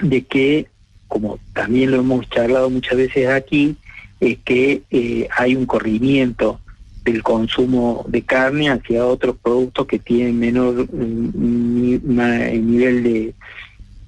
de 0.00 0.22
que 0.22 0.68
como 1.08 1.38
también 1.52 1.90
lo 1.90 1.98
hemos 1.98 2.28
charlado 2.28 2.70
muchas 2.70 2.96
veces 2.96 3.28
aquí 3.28 3.76
es 4.20 4.38
que 4.44 4.82
eh, 4.90 5.28
hay 5.36 5.54
un 5.54 5.66
corrimiento 5.66 6.60
del 7.04 7.22
consumo 7.22 8.04
de 8.08 8.22
carne 8.22 8.70
hacia 8.70 9.06
otros 9.06 9.36
productos 9.40 9.86
que 9.86 9.98
tienen 9.98 10.38
menor 10.38 10.88
mm, 10.90 12.66
nivel 12.66 13.02
de, 13.02 13.34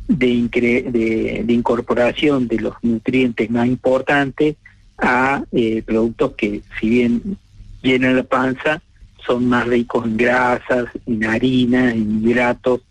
de, 0.08 1.42
de, 1.44 1.52
incorporación 1.52 2.48
de 2.48 2.60
los 2.60 2.74
nutrientes 2.82 3.50
más 3.50 3.66
importantes 3.66 4.56
a 4.98 5.44
eh, 5.52 5.82
productos 5.84 6.32
que 6.36 6.62
si 6.80 6.88
bien 6.88 7.36
llenan 7.82 8.16
la 8.16 8.22
panza 8.22 8.82
son 9.26 9.48
más 9.48 9.66
ricos 9.66 10.04
en 10.04 10.16
grasas, 10.16 10.86
en 11.06 11.24
harina, 11.24 11.90
en 11.90 12.22
hidratos, 12.22 12.82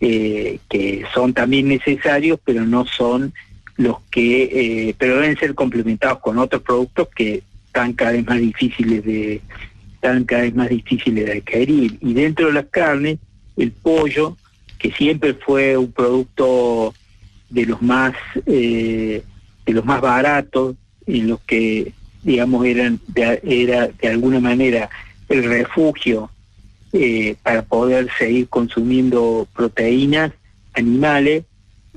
eh, 0.00 0.58
que 0.68 1.04
son 1.12 1.34
también 1.34 1.68
necesarios, 1.68 2.38
pero 2.44 2.64
no 2.64 2.86
son 2.86 3.34
los 3.76 3.98
que, 4.10 4.88
eh, 4.88 4.94
pero 4.96 5.20
deben 5.20 5.38
ser 5.38 5.54
complementados 5.54 6.20
con 6.20 6.38
otros 6.38 6.62
productos 6.62 7.08
que 7.14 7.42
están 7.66 7.92
cada 7.92 8.12
vez 8.12 8.26
más 8.26 8.38
difíciles 8.38 9.04
de, 9.04 9.42
están 9.94 10.24
cada 10.24 10.42
vez 10.42 10.54
más 10.54 10.70
difíciles 10.70 11.26
de 11.26 11.32
adquirir. 11.32 11.98
Y 12.00 12.14
dentro 12.14 12.46
de 12.46 12.54
las 12.54 12.66
carnes, 12.66 13.18
el 13.56 13.72
pollo 13.72 14.36
que 14.78 14.92
siempre 14.92 15.34
fue 15.34 15.76
un 15.76 15.92
producto 15.92 16.94
de 17.50 17.66
los 17.66 17.80
más 17.82 18.14
eh, 18.46 19.22
de 19.64 19.72
los 19.72 19.84
más 19.84 20.00
baratos 20.00 20.76
en 21.06 21.28
los 21.28 21.40
que 21.40 21.92
digamos 22.22 22.66
eran 22.66 23.00
era 23.14 23.88
de 23.88 24.08
alguna 24.08 24.40
manera 24.40 24.90
el 25.28 25.44
refugio 25.44 26.30
eh, 26.92 27.36
para 27.42 27.62
poder 27.62 28.08
seguir 28.18 28.48
consumiendo 28.48 29.46
proteínas 29.54 30.32
animales 30.74 31.44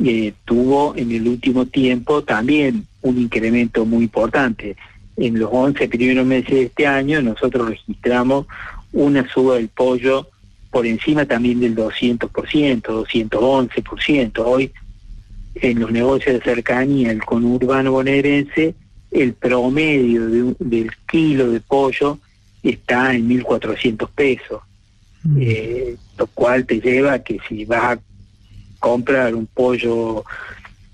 eh, 0.03 0.33
tuvo 0.45 0.95
en 0.95 1.11
el 1.11 1.27
último 1.27 1.65
tiempo 1.65 2.23
también 2.23 2.87
un 3.01 3.17
incremento 3.17 3.85
muy 3.85 4.03
importante. 4.03 4.77
En 5.17 5.37
los 5.37 5.49
11 5.51 5.89
primeros 5.89 6.25
meses 6.25 6.49
de 6.49 6.63
este 6.63 6.87
año 6.87 7.21
nosotros 7.21 7.69
registramos 7.69 8.45
una 8.93 9.27
suba 9.29 9.55
del 9.55 9.67
pollo 9.67 10.29
por 10.71 10.86
encima 10.86 11.25
también 11.25 11.60
del 11.60 11.75
200%, 11.75 12.29
211%. 12.82 14.43
Hoy 14.45 14.71
en 15.55 15.79
los 15.79 15.91
negocios 15.91 16.36
de 16.36 16.41
cercanía, 16.41 17.12
el 17.12 17.23
conurbano 17.23 17.91
bonaerense, 17.93 18.75
el 19.12 19.34
promedio 19.34 20.55
del 20.60 20.91
kilo 21.10 21.51
de 21.51 21.60
pollo 21.62 22.19
está 22.62 23.13
en 23.15 23.29
1.400 23.29 24.10
pesos, 24.13 24.62
mm. 25.23 25.38
eh, 25.41 25.95
lo 26.17 26.27
cual 26.27 26.65
te 26.65 26.79
lleva 26.79 27.13
a 27.13 27.23
que 27.23 27.39
si 27.47 27.65
vas 27.65 27.97
a 27.97 27.99
comprar 28.79 29.34
un 29.36 29.47
pollo 29.47 30.23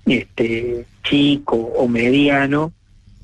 este 0.06 0.86
chico 1.02 1.56
o 1.56 1.86
mediano 1.88 2.72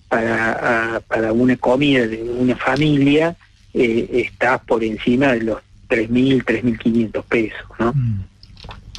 para, 0.08 1.00
para 1.08 1.32
una 1.32 1.56
comida 1.56 2.06
de 2.06 2.22
una 2.22 2.56
familia, 2.56 3.36
eh, 3.72 4.08
estás 4.12 4.60
por 4.64 4.84
encima 4.84 5.32
de 5.32 5.42
los 5.42 5.58
3.000, 5.92 6.44
3.500 6.44 7.24
pesos, 7.24 7.60
¿no? 7.78 7.92
Mm. 7.92 8.32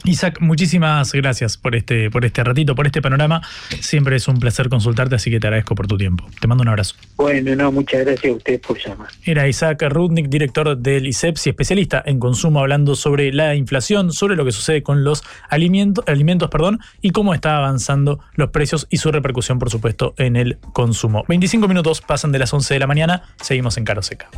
Isaac, 0.06 0.40
muchísimas 0.42 1.14
gracias 1.14 1.58
por 1.58 1.76
este, 1.76 2.12
por 2.12 2.26
este 2.26 2.44
ratito, 2.44 2.76
por 2.76 2.86
este 2.86 3.02
panorama. 3.02 3.42
Siempre 3.80 4.18
es 4.18 4.28
un 4.28 4.38
placer 4.38 4.68
consultarte, 4.68 5.16
así 5.16 5.32
que 5.32 5.40
te 5.40 5.48
agradezco 5.48 5.76
por 5.76 5.88
tu 5.88 5.98
tiempo. 5.98 6.26
Te 6.42 6.48
mando 6.48 6.62
un 6.62 6.68
abrazo. 6.68 6.96
Bueno, 7.16 7.56
no, 7.56 7.72
muchas 7.72 8.06
gracias 8.06 8.34
a 8.34 8.36
ustedes 8.36 8.60
por 8.60 8.78
llamar. 8.78 9.08
Era 9.24 9.48
Isaac 9.48 9.82
Rudnick, 9.88 10.28
director 10.28 10.78
del 10.78 11.08
ISEPSI, 11.08 11.52
especialista 11.52 12.04
en 12.06 12.20
consumo, 12.20 12.60
hablando 12.60 12.96
sobre 12.96 13.32
la 13.32 13.56
inflación, 13.56 14.12
sobre 14.12 14.36
lo 14.36 14.44
que 14.44 14.52
sucede 14.52 14.84
con 14.84 15.06
los 15.06 15.24
alimentos, 15.50 16.04
alimentos 16.08 16.50
perdón, 16.50 16.80
y 17.02 17.12
cómo 17.12 17.34
está 17.34 17.56
avanzando 17.56 18.20
los 18.36 18.50
precios 18.50 18.88
y 18.90 18.98
su 18.98 19.10
repercusión, 19.10 19.58
por 19.58 19.70
supuesto, 19.70 20.16
en 20.18 20.36
el 20.36 20.58
consumo. 20.74 21.24
25 21.30 21.68
minutos 21.70 22.02
pasan 22.02 22.34
de 22.34 22.40
las 22.40 22.54
11 22.54 22.74
de 22.74 22.80
la 22.82 22.88
mañana, 22.88 23.24
seguimos 23.42 23.78
en 23.78 23.86
Caro 23.86 24.02
Seca. 24.02 24.30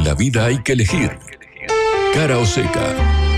En 0.00 0.06
la 0.06 0.14
vida 0.14 0.46
hay 0.46 0.62
que 0.62 0.72
elegir. 0.72 1.18
Cara 2.14 2.38
o 2.38 2.46
seca. 2.46 3.29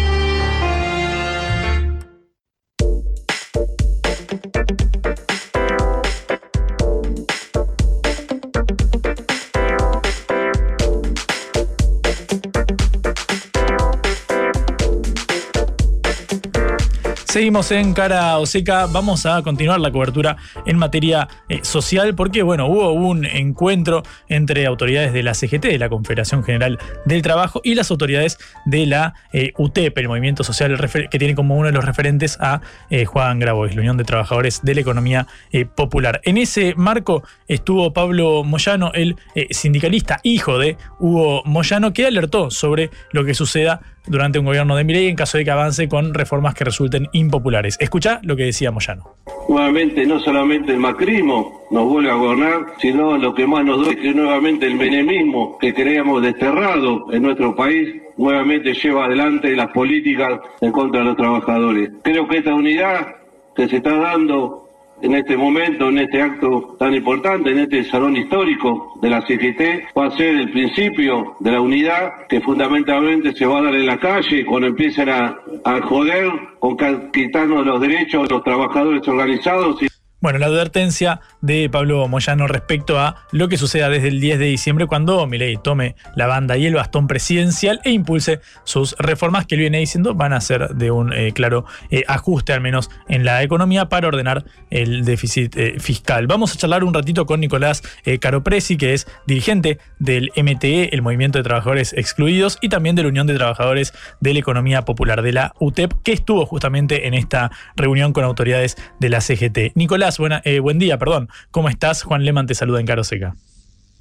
Seguimos 17.32 17.70
en 17.70 17.94
Cara 17.94 18.36
Oseca, 18.36 18.84
vamos 18.84 19.24
a 19.24 19.40
continuar 19.40 19.80
la 19.80 19.90
cobertura 19.90 20.36
en 20.66 20.76
materia 20.76 21.28
eh, 21.48 21.60
social 21.62 22.14
porque, 22.14 22.42
bueno, 22.42 22.66
hubo 22.66 22.92
un 22.92 23.24
encuentro 23.24 24.02
entre 24.28 24.66
autoridades 24.66 25.14
de 25.14 25.22
la 25.22 25.32
CGT, 25.32 25.62
de 25.62 25.78
la 25.78 25.88
Confederación 25.88 26.44
General 26.44 26.78
del 27.06 27.22
Trabajo, 27.22 27.62
y 27.64 27.74
las 27.74 27.90
autoridades 27.90 28.36
de 28.66 28.84
la 28.84 29.14
eh, 29.32 29.54
UTEP, 29.56 29.96
el 29.96 30.08
movimiento 30.08 30.44
social 30.44 30.78
que 31.10 31.18
tiene 31.18 31.34
como 31.34 31.56
uno 31.56 31.68
de 31.68 31.72
los 31.72 31.86
referentes 31.86 32.36
a 32.38 32.60
eh, 32.90 33.06
Juan 33.06 33.38
Grabois, 33.38 33.74
la 33.74 33.80
Unión 33.80 33.96
de 33.96 34.04
Trabajadores 34.04 34.60
de 34.62 34.74
la 34.74 34.82
Economía 34.82 35.26
Popular. 35.74 36.20
En 36.24 36.36
ese 36.36 36.74
marco 36.76 37.22
estuvo 37.48 37.94
Pablo 37.94 38.44
Moyano, 38.44 38.92
el 38.92 39.16
sindicalista 39.48 40.20
hijo 40.22 40.58
de 40.58 40.76
Hugo 40.98 41.42
Moyano, 41.46 41.94
que 41.94 42.06
alertó 42.06 42.50
sobre 42.50 42.90
lo 43.12 43.24
que 43.24 43.32
suceda 43.32 43.80
durante 44.06 44.38
un 44.38 44.44
gobierno 44.44 44.76
de 44.76 44.84
Milei 44.84 45.08
en 45.08 45.16
caso 45.16 45.38
de 45.38 45.44
que 45.44 45.50
avance 45.50 45.88
con 45.88 46.14
reformas 46.14 46.54
que 46.54 46.64
resulten 46.64 47.08
impopulares. 47.12 47.76
Escucha 47.80 48.20
lo 48.22 48.36
que 48.36 48.44
decía 48.44 48.70
Moyano. 48.70 49.14
Nuevamente, 49.48 50.06
no 50.06 50.20
solamente 50.20 50.72
el 50.72 50.78
macrismo 50.78 51.62
nos 51.70 51.84
vuelve 51.84 52.10
a 52.10 52.14
gobernar, 52.14 52.60
sino 52.80 53.16
lo 53.18 53.34
que 53.34 53.46
más 53.46 53.64
nos 53.64 53.78
duele 53.78 53.92
es 53.92 54.00
que 54.00 54.14
nuevamente 54.14 54.66
el 54.66 54.74
menemismo 54.74 55.58
que 55.58 55.74
creíamos 55.74 56.22
desterrado 56.22 57.12
en 57.12 57.22
nuestro 57.22 57.54
país 57.54 58.02
nuevamente 58.16 58.74
lleva 58.74 59.06
adelante 59.06 59.54
las 59.56 59.68
políticas 59.68 60.40
en 60.60 60.72
contra 60.72 61.00
de 61.00 61.06
los 61.06 61.16
trabajadores. 61.16 61.90
Creo 62.02 62.28
que 62.28 62.38
esta 62.38 62.54
unidad 62.54 63.16
que 63.54 63.68
se 63.68 63.76
está 63.76 63.96
dando 63.96 64.68
en 65.02 65.14
este 65.16 65.36
momento, 65.36 65.88
en 65.88 65.98
este 65.98 66.22
acto 66.22 66.76
tan 66.78 66.94
importante, 66.94 67.50
en 67.50 67.58
este 67.58 67.84
salón 67.84 68.16
histórico 68.16 68.98
de 69.02 69.10
la 69.10 69.20
CGT, 69.22 69.96
va 69.98 70.06
a 70.06 70.16
ser 70.16 70.36
el 70.36 70.50
principio 70.52 71.36
de 71.40 71.50
la 71.50 71.60
unidad 71.60 72.26
que 72.28 72.40
fundamentalmente 72.40 73.32
se 73.34 73.44
va 73.44 73.58
a 73.58 73.62
dar 73.62 73.74
en 73.74 73.86
la 73.86 73.98
calle 73.98 74.46
cuando 74.46 74.68
empiecen 74.68 75.08
a, 75.08 75.38
joder 75.82 76.30
con 76.60 76.76
quitarnos 77.10 77.66
los 77.66 77.80
derechos 77.80 78.28
de 78.28 78.34
los 78.34 78.44
trabajadores 78.44 79.06
organizados. 79.08 79.80
Bueno, 80.22 80.38
la 80.38 80.46
advertencia 80.46 81.20
de 81.40 81.68
Pablo 81.68 82.06
Moyano 82.06 82.46
respecto 82.46 83.00
a 83.00 83.26
lo 83.32 83.48
que 83.48 83.56
suceda 83.56 83.88
desde 83.88 84.06
el 84.06 84.20
10 84.20 84.38
de 84.38 84.44
diciembre 84.44 84.87
cuando 84.87 85.26
Milei 85.26 85.56
tome 85.56 85.96
la 86.14 86.28
banda 86.28 86.56
y 86.56 86.64
el 86.64 86.74
bastón 86.74 87.08
presidencial 87.08 87.80
e 87.82 87.90
impulse 87.90 88.40
sus 88.62 88.94
reformas 89.00 89.46
que 89.46 89.56
él 89.56 89.62
viene 89.62 89.78
diciendo 89.78 90.14
van 90.14 90.32
a 90.32 90.40
ser 90.40 90.76
de 90.76 90.92
un 90.92 91.12
eh, 91.12 91.32
claro 91.32 91.64
eh, 91.90 92.04
ajuste 92.06 92.52
al 92.52 92.61
menos 92.61 92.88
en 93.08 93.24
la 93.24 93.42
economía 93.42 93.88
para 93.88 94.06
ordenar 94.06 94.44
el 94.70 95.04
déficit 95.04 95.56
eh, 95.56 95.80
fiscal. 95.80 96.28
Vamos 96.28 96.54
a 96.54 96.56
charlar 96.56 96.85
un 96.85 96.94
ratito 96.94 97.26
con 97.26 97.40
Nicolás 97.40 97.82
Caropresi, 98.20 98.76
que 98.76 98.94
es 98.94 99.08
dirigente 99.26 99.78
del 99.98 100.30
MTE, 100.37 100.94
el 100.94 101.02
Movimiento 101.02 101.38
de 101.38 101.42
Trabajadores 101.42 101.94
Excluidos, 101.94 102.58
y 102.61 102.68
también 102.68 102.94
de 102.94 103.02
la 103.02 103.08
Unión 103.08 103.26
de 103.26 103.35
Trabajadores 103.35 103.92
de 104.20 104.35
la 104.35 104.38
Economía 104.38 104.82
Popular 104.82 105.22
de 105.22 105.32
la 105.32 105.52
UTEP, 105.58 105.92
que 106.04 106.12
estuvo 106.12 106.46
justamente 106.46 107.08
en 107.08 107.14
esta 107.14 107.50
reunión 107.74 108.12
con 108.12 108.22
autoridades 108.22 108.76
de 109.00 109.08
la 109.08 109.20
CGT. 109.20 109.72
Nicolás, 109.74 110.12
eh, 110.44 110.61
buen 110.61 110.79
día, 110.79 110.98
perdón. 110.98 111.29
¿Cómo 111.51 111.68
estás? 111.68 112.03
Juan 112.03 112.25
Leman 112.25 112.46
te 112.46 112.55
saluda 112.55 112.81
en 112.81 112.87
Caro 112.87 113.05
Seca. 113.05 113.35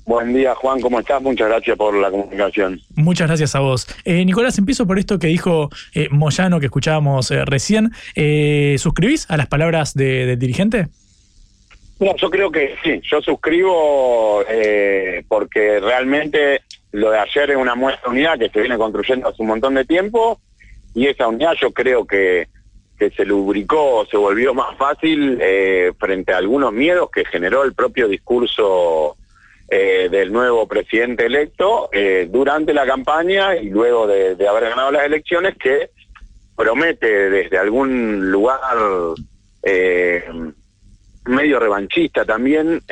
Buen 0.06 0.34
día, 0.34 0.56
Juan, 0.56 0.82
¿cómo 0.82 1.00
estás? 1.00 1.22
Muchas 1.22 1.48
gracias 1.48 1.78
por 1.78 1.94
la 1.94 2.10
comunicación. 2.10 2.82
Muchas 2.96 3.28
gracias 3.28 3.56
a 3.56 3.60
vos. 3.60 3.88
Eh, 4.04 4.26
Nicolás, 4.26 4.58
empiezo 4.58 4.88
por 4.88 4.98
esto 4.98 5.20
que 5.20 5.28
dijo 5.28 5.70
eh, 5.94 6.08
Moyano, 6.10 6.60
que 6.60 6.66
escuchábamos 6.66 7.30
recién. 7.46 7.92
¿Suscribís 8.78 9.30
a 9.30 9.38
las 9.38 9.48
palabras 9.48 9.94
del 9.94 10.38
dirigente? 10.40 10.88
Yo 12.00 12.30
creo 12.32 12.52
que 12.52 12.76
sí, 12.84 13.00
yo 13.04 13.22
suscribo 13.22 14.44
porque 15.28 15.80
realmente 15.80 16.62
lo 16.92 17.12
de 17.12 17.20
ayer 17.20 17.52
es 17.52 17.58
una 17.58 17.76
muestra 17.76 18.04
de 18.04 18.10
unidad 18.10 18.40
que 18.40 18.50
se 18.50 18.60
viene 18.60 18.78
construyendo 18.78 19.30
hace 19.30 19.42
un 19.42 19.50
montón 19.50 19.76
de 19.76 19.86
tiempo 19.86 20.40
y 20.94 21.08
esa 21.08 21.28
unidad 21.28 21.54
yo 21.60 21.72
creo 21.72 22.06
que 22.06 22.48
que 23.02 23.10
se 23.10 23.26
lubricó, 23.26 24.06
se 24.06 24.16
volvió 24.16 24.54
más 24.54 24.78
fácil 24.78 25.40
eh, 25.42 25.92
frente 25.98 26.34
a 26.34 26.38
algunos 26.38 26.72
miedos 26.72 27.10
que 27.10 27.26
generó 27.26 27.64
el 27.64 27.74
propio 27.74 28.08
discurso 28.08 29.18
eh, 29.68 30.08
del 30.12 30.32
nuevo 30.32 30.68
presidente 30.68 31.26
electo 31.26 31.90
eh, 31.92 32.28
durante 32.30 32.76
la 32.76 32.86
campaña 32.86 33.56
y 33.56 33.72
luego 33.72 34.06
de, 34.06 34.38
haber 34.48 34.70
ganado 34.70 34.92
las 34.92 35.04
elecciones 35.04 35.56
que 35.58 35.90
promete 36.56 37.32
desde 37.32 37.58
algún 37.58 38.30
lugar 38.30 38.60
medio 41.26 41.60
revanchista 41.60 42.24
también 42.24 42.84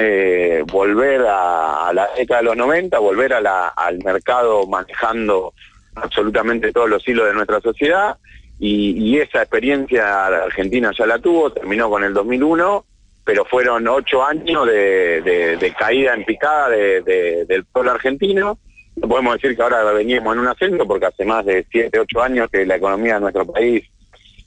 volver 0.71 1.21
a, 1.29 1.91
la 1.93 2.09
década 2.17 2.39
de 2.39 2.45
los 2.45 2.57
90, 2.57 2.97
volver 2.97 3.31
al 3.31 3.99
mercado 4.03 4.65
manejando 4.65 5.53
absolutamente 5.93 6.71
todos 6.71 6.89
los 6.89 7.07
hilos 7.07 7.27
de 7.27 7.33
nuestra 7.35 7.61
sociedad 7.61 8.17
y, 8.59 9.17
esa 9.17 9.41
experiencia 9.41 10.25
Argentina 10.25 10.91
ya 10.97 11.05
la 11.05 11.19
tuvo, 11.19 11.51
terminó 11.51 11.89
con 11.89 12.03
el 12.03 12.13
2001, 12.13 12.85
pero 13.23 13.45
fueron 13.45 13.87
ocho 13.87 14.23
años 14.23 14.67
de, 14.67 15.73
caída 15.77 16.13
en 16.13 16.25
picada 16.25 16.69
del 16.69 17.65
pueblo 17.71 17.91
argentino. 17.91 18.59
No 18.97 19.07
podemos 19.07 19.35
decir 19.35 19.55
que 19.55 19.63
ahora 19.63 19.83
venimos 19.93 20.33
en 20.33 20.39
un 20.39 20.47
ascenso 20.47 20.85
porque 20.85 21.05
hace 21.05 21.23
más 21.23 21.45
de 21.45 21.65
siete, 21.71 21.99
ocho 21.99 22.21
años 22.21 22.49
que 22.51 22.65
la 22.65 22.75
economía 22.75 23.13
de 23.15 23.21
nuestro 23.21 23.45
país 23.45 23.85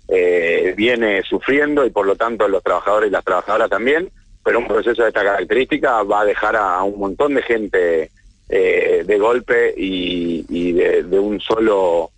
eh, 0.08 0.74
viene 0.76 1.22
sufriendo 1.22 1.86
y 1.86 1.90
por 1.90 2.06
lo 2.06 2.16
tanto 2.16 2.46
los 2.48 2.62
trabajadores 2.62 3.08
y 3.08 3.12
las 3.12 3.24
trabajadoras 3.24 3.70
también, 3.70 4.10
pero 4.44 4.58
un 4.58 4.68
proceso 4.68 5.02
de 5.02 5.08
esta 5.08 5.24
característica 5.24 6.02
va 6.02 6.20
a 6.20 6.24
dejar 6.26 6.56
a, 6.56 6.82
un 6.82 6.98
montón 6.98 7.34
de 7.34 7.42
gente 7.42 8.10
eh, 8.48 9.04
de 9.06 9.18
golpe 9.18 9.72
y, 9.74 10.72
de, 10.72 11.18
un 11.18 11.40
solo 11.40 12.10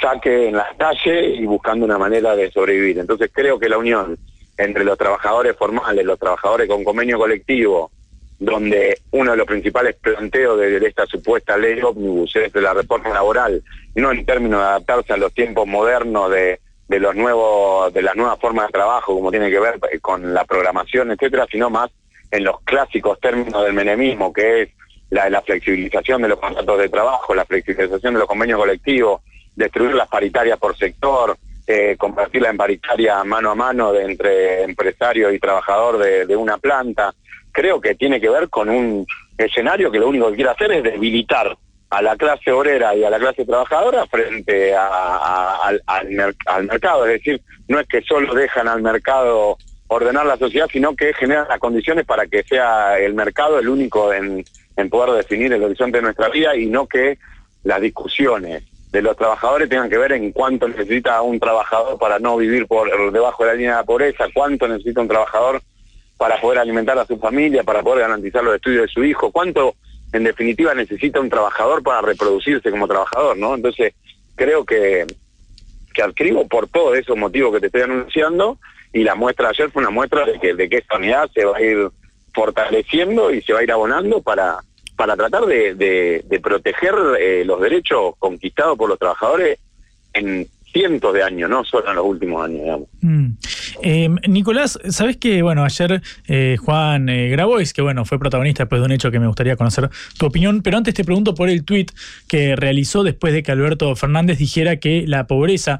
saque 0.00 0.48
en 0.48 0.56
las 0.56 0.74
calles 0.76 1.38
y 1.38 1.44
buscando 1.46 1.84
una 1.84 1.98
manera 1.98 2.34
de 2.36 2.50
sobrevivir. 2.50 2.98
Entonces 2.98 3.30
creo 3.32 3.58
que 3.58 3.68
la 3.68 3.78
unión 3.78 4.18
entre 4.56 4.84
los 4.84 4.98
trabajadores 4.98 5.56
formales, 5.56 6.04
los 6.04 6.18
trabajadores 6.18 6.68
con 6.68 6.84
convenio 6.84 7.18
colectivo, 7.18 7.90
donde 8.38 9.00
uno 9.12 9.32
de 9.32 9.36
los 9.36 9.46
principales 9.46 9.96
planteos 9.96 10.58
de, 10.58 10.76
esta 10.86 11.06
supuesta 11.06 11.56
ley 11.56 11.80
ómnibus 11.80 12.36
es 12.36 12.52
de 12.52 12.60
la 12.60 12.72
reforma 12.72 13.10
laboral, 13.10 13.62
no 13.94 14.12
en 14.12 14.24
términos 14.24 14.60
de 14.60 14.66
adaptarse 14.66 15.12
a 15.12 15.16
los 15.16 15.32
tiempos 15.34 15.66
modernos 15.66 16.30
de, 16.30 16.60
los 16.88 17.14
nuevos, 17.14 17.92
de 17.92 18.02
las 18.02 18.16
nuevas 18.16 18.38
formas 18.38 18.66
de 18.66 18.72
trabajo, 18.72 19.14
como 19.14 19.30
tiene 19.30 19.50
que 19.50 19.58
ver 19.58 19.80
con 20.00 20.34
la 20.34 20.44
programación, 20.44 21.10
etcétera, 21.10 21.46
sino 21.50 21.70
más 21.70 21.90
en 22.30 22.44
los 22.44 22.60
clásicos 22.60 23.18
términos 23.20 23.64
del 23.64 23.72
menemismo, 23.72 24.32
que 24.32 24.62
es 24.62 24.68
la, 25.10 25.30
la 25.30 25.40
flexibilización 25.42 26.22
de 26.22 26.28
los 26.28 26.38
contratos 26.38 26.78
de 26.78 26.88
trabajo, 26.88 27.34
la 27.34 27.44
flexibilización 27.44 28.14
de 28.14 28.20
los 28.20 28.28
convenios 28.28 28.60
colectivos, 28.60 29.22
destruir 29.58 29.92
las 29.94 30.08
paritarias 30.08 30.56
por 30.56 30.76
sector, 30.76 31.36
eh, 31.66 31.96
convertirla 31.98 32.48
en 32.48 32.56
paritaria 32.56 33.22
mano 33.24 33.50
a 33.50 33.54
mano 33.56 33.92
de 33.92 34.04
entre 34.04 34.62
empresario 34.62 35.32
y 35.32 35.40
trabajador 35.40 35.98
de, 35.98 36.36
una 36.36 36.58
planta. 36.58 37.12
Creo 37.50 37.80
que 37.80 37.96
tiene 37.96 38.20
que 38.20 38.30
ver 38.30 38.48
con 38.48 38.68
un 38.68 39.04
escenario 39.36 39.90
que 39.90 39.98
lo 39.98 40.08
único 40.08 40.30
que 40.30 40.36
quiere 40.36 40.50
hacer 40.50 40.72
es 40.72 40.84
debilitar 40.84 41.56
a 41.90 42.02
la 42.02 42.16
clase 42.16 42.52
obrera 42.52 42.94
y 42.94 43.02
a 43.02 43.10
la 43.10 43.18
clase 43.18 43.44
trabajadora 43.44 44.06
frente 44.06 44.74
al, 44.76 45.82
mercado. 46.62 47.04
Es 47.06 47.14
decir, 47.14 47.42
no 47.66 47.80
es 47.80 47.88
que 47.88 48.02
solo 48.02 48.32
dejan 48.34 48.68
al 48.68 48.80
mercado 48.80 49.58
ordenar 49.88 50.24
la 50.24 50.36
sociedad, 50.36 50.68
sino 50.70 50.94
que 50.94 51.12
generan 51.14 51.48
las 51.48 51.58
condiciones 51.58 52.04
para 52.04 52.26
que 52.26 52.44
sea 52.44 52.98
el 52.98 53.14
mercado 53.14 53.58
el 53.58 53.68
único 53.68 54.12
en 54.12 54.44
poder 54.88 55.16
definir 55.16 55.52
el 55.52 55.64
horizonte 55.64 55.98
de 55.98 56.02
nuestra 56.02 56.28
vida 56.28 56.54
y 56.54 56.66
no 56.66 56.86
que 56.86 57.18
las 57.64 57.80
discusiones 57.80 58.67
de 58.90 59.02
los 59.02 59.16
trabajadores 59.16 59.68
tengan 59.68 59.90
que 59.90 59.98
ver 59.98 60.12
en 60.12 60.32
cuánto 60.32 60.66
necesita 60.66 61.20
un 61.20 61.38
trabajador 61.38 61.98
para 61.98 62.18
no 62.18 62.36
vivir 62.36 62.66
por 62.66 63.12
debajo 63.12 63.44
de 63.44 63.50
la 63.50 63.56
línea 63.56 63.76
de 63.78 63.84
pobreza, 63.84 64.26
cuánto 64.32 64.66
necesita 64.66 65.00
un 65.00 65.08
trabajador 65.08 65.60
para 66.16 66.40
poder 66.40 66.58
alimentar 66.58 66.98
a 66.98 67.06
su 67.06 67.18
familia, 67.18 67.62
para 67.62 67.82
poder 67.82 68.00
garantizar 68.00 68.42
los 68.42 68.56
estudios 68.56 68.82
de 68.82 68.88
su 68.88 69.04
hijo, 69.04 69.30
cuánto 69.30 69.74
en 70.12 70.24
definitiva 70.24 70.74
necesita 70.74 71.20
un 71.20 71.28
trabajador 71.28 71.82
para 71.82 72.00
reproducirse 72.00 72.70
como 72.70 72.88
trabajador, 72.88 73.36
¿no? 73.36 73.54
Entonces, 73.54 73.94
creo 74.34 74.64
que, 74.64 75.06
que 75.92 76.02
adscribo 76.02 76.48
por 76.48 76.66
todos 76.68 76.96
esos 76.96 77.16
motivos 77.16 77.52
que 77.52 77.60
te 77.60 77.66
estoy 77.66 77.82
anunciando 77.82 78.58
y 78.92 79.04
la 79.04 79.14
muestra 79.14 79.50
ayer 79.50 79.70
fue 79.70 79.82
una 79.82 79.90
muestra 79.90 80.24
de 80.24 80.40
que, 80.40 80.54
de 80.54 80.68
que 80.68 80.78
esta 80.78 80.96
unidad 80.96 81.30
se 81.34 81.44
va 81.44 81.58
a 81.58 81.62
ir 81.62 81.90
fortaleciendo 82.32 83.30
y 83.30 83.42
se 83.42 83.52
va 83.52 83.60
a 83.60 83.62
ir 83.64 83.72
abonando 83.72 84.22
para, 84.22 84.60
para 84.98 85.16
tratar 85.16 85.46
de, 85.46 86.40
proteger 86.42 86.92
eh, 87.20 87.44
los 87.46 87.60
derechos 87.60 88.14
conquistados 88.18 88.76
por 88.76 88.88
los 88.88 88.98
trabajadores 88.98 89.60
en 90.12 90.48
cientos 90.72 91.14
de 91.14 91.22
años, 91.22 91.48
no 91.48 91.64
solo 91.64 91.88
en 91.88 91.94
los 91.94 92.04
últimos 92.04 92.44
años, 92.44 92.60
digamos. 92.62 92.88
Mm. 93.00 93.26
Em, 93.80 94.16
Nicolás, 94.26 94.76
sabes 94.90 95.16
que, 95.16 95.40
bueno, 95.42 95.64
ayer 95.64 96.02
eh, 96.26 96.56
Juan 96.58 97.08
eh, 97.08 97.28
Grabois, 97.28 97.72
que 97.72 97.80
bueno, 97.80 98.04
fue 98.04 98.18
protagonista 98.18 98.64
después 98.64 98.80
de 98.80 98.86
un 98.86 98.92
hecho 98.92 99.12
que 99.12 99.20
me 99.20 99.28
gustaría 99.28 99.54
conocer 99.54 99.88
tu 100.18 100.26
opinión, 100.26 100.62
pero 100.62 100.76
antes 100.76 100.94
te 100.94 101.04
pregunto 101.04 101.32
por 101.36 101.48
el 101.48 101.64
tuit 101.64 101.92
que 102.26 102.56
realizó 102.56 103.04
después 103.04 103.32
de 103.32 103.44
que 103.44 103.52
Alberto 103.52 103.94
Fernández 103.94 104.38
dijera 104.38 104.78
que 104.78 105.04
la 105.06 105.28
pobreza 105.28 105.78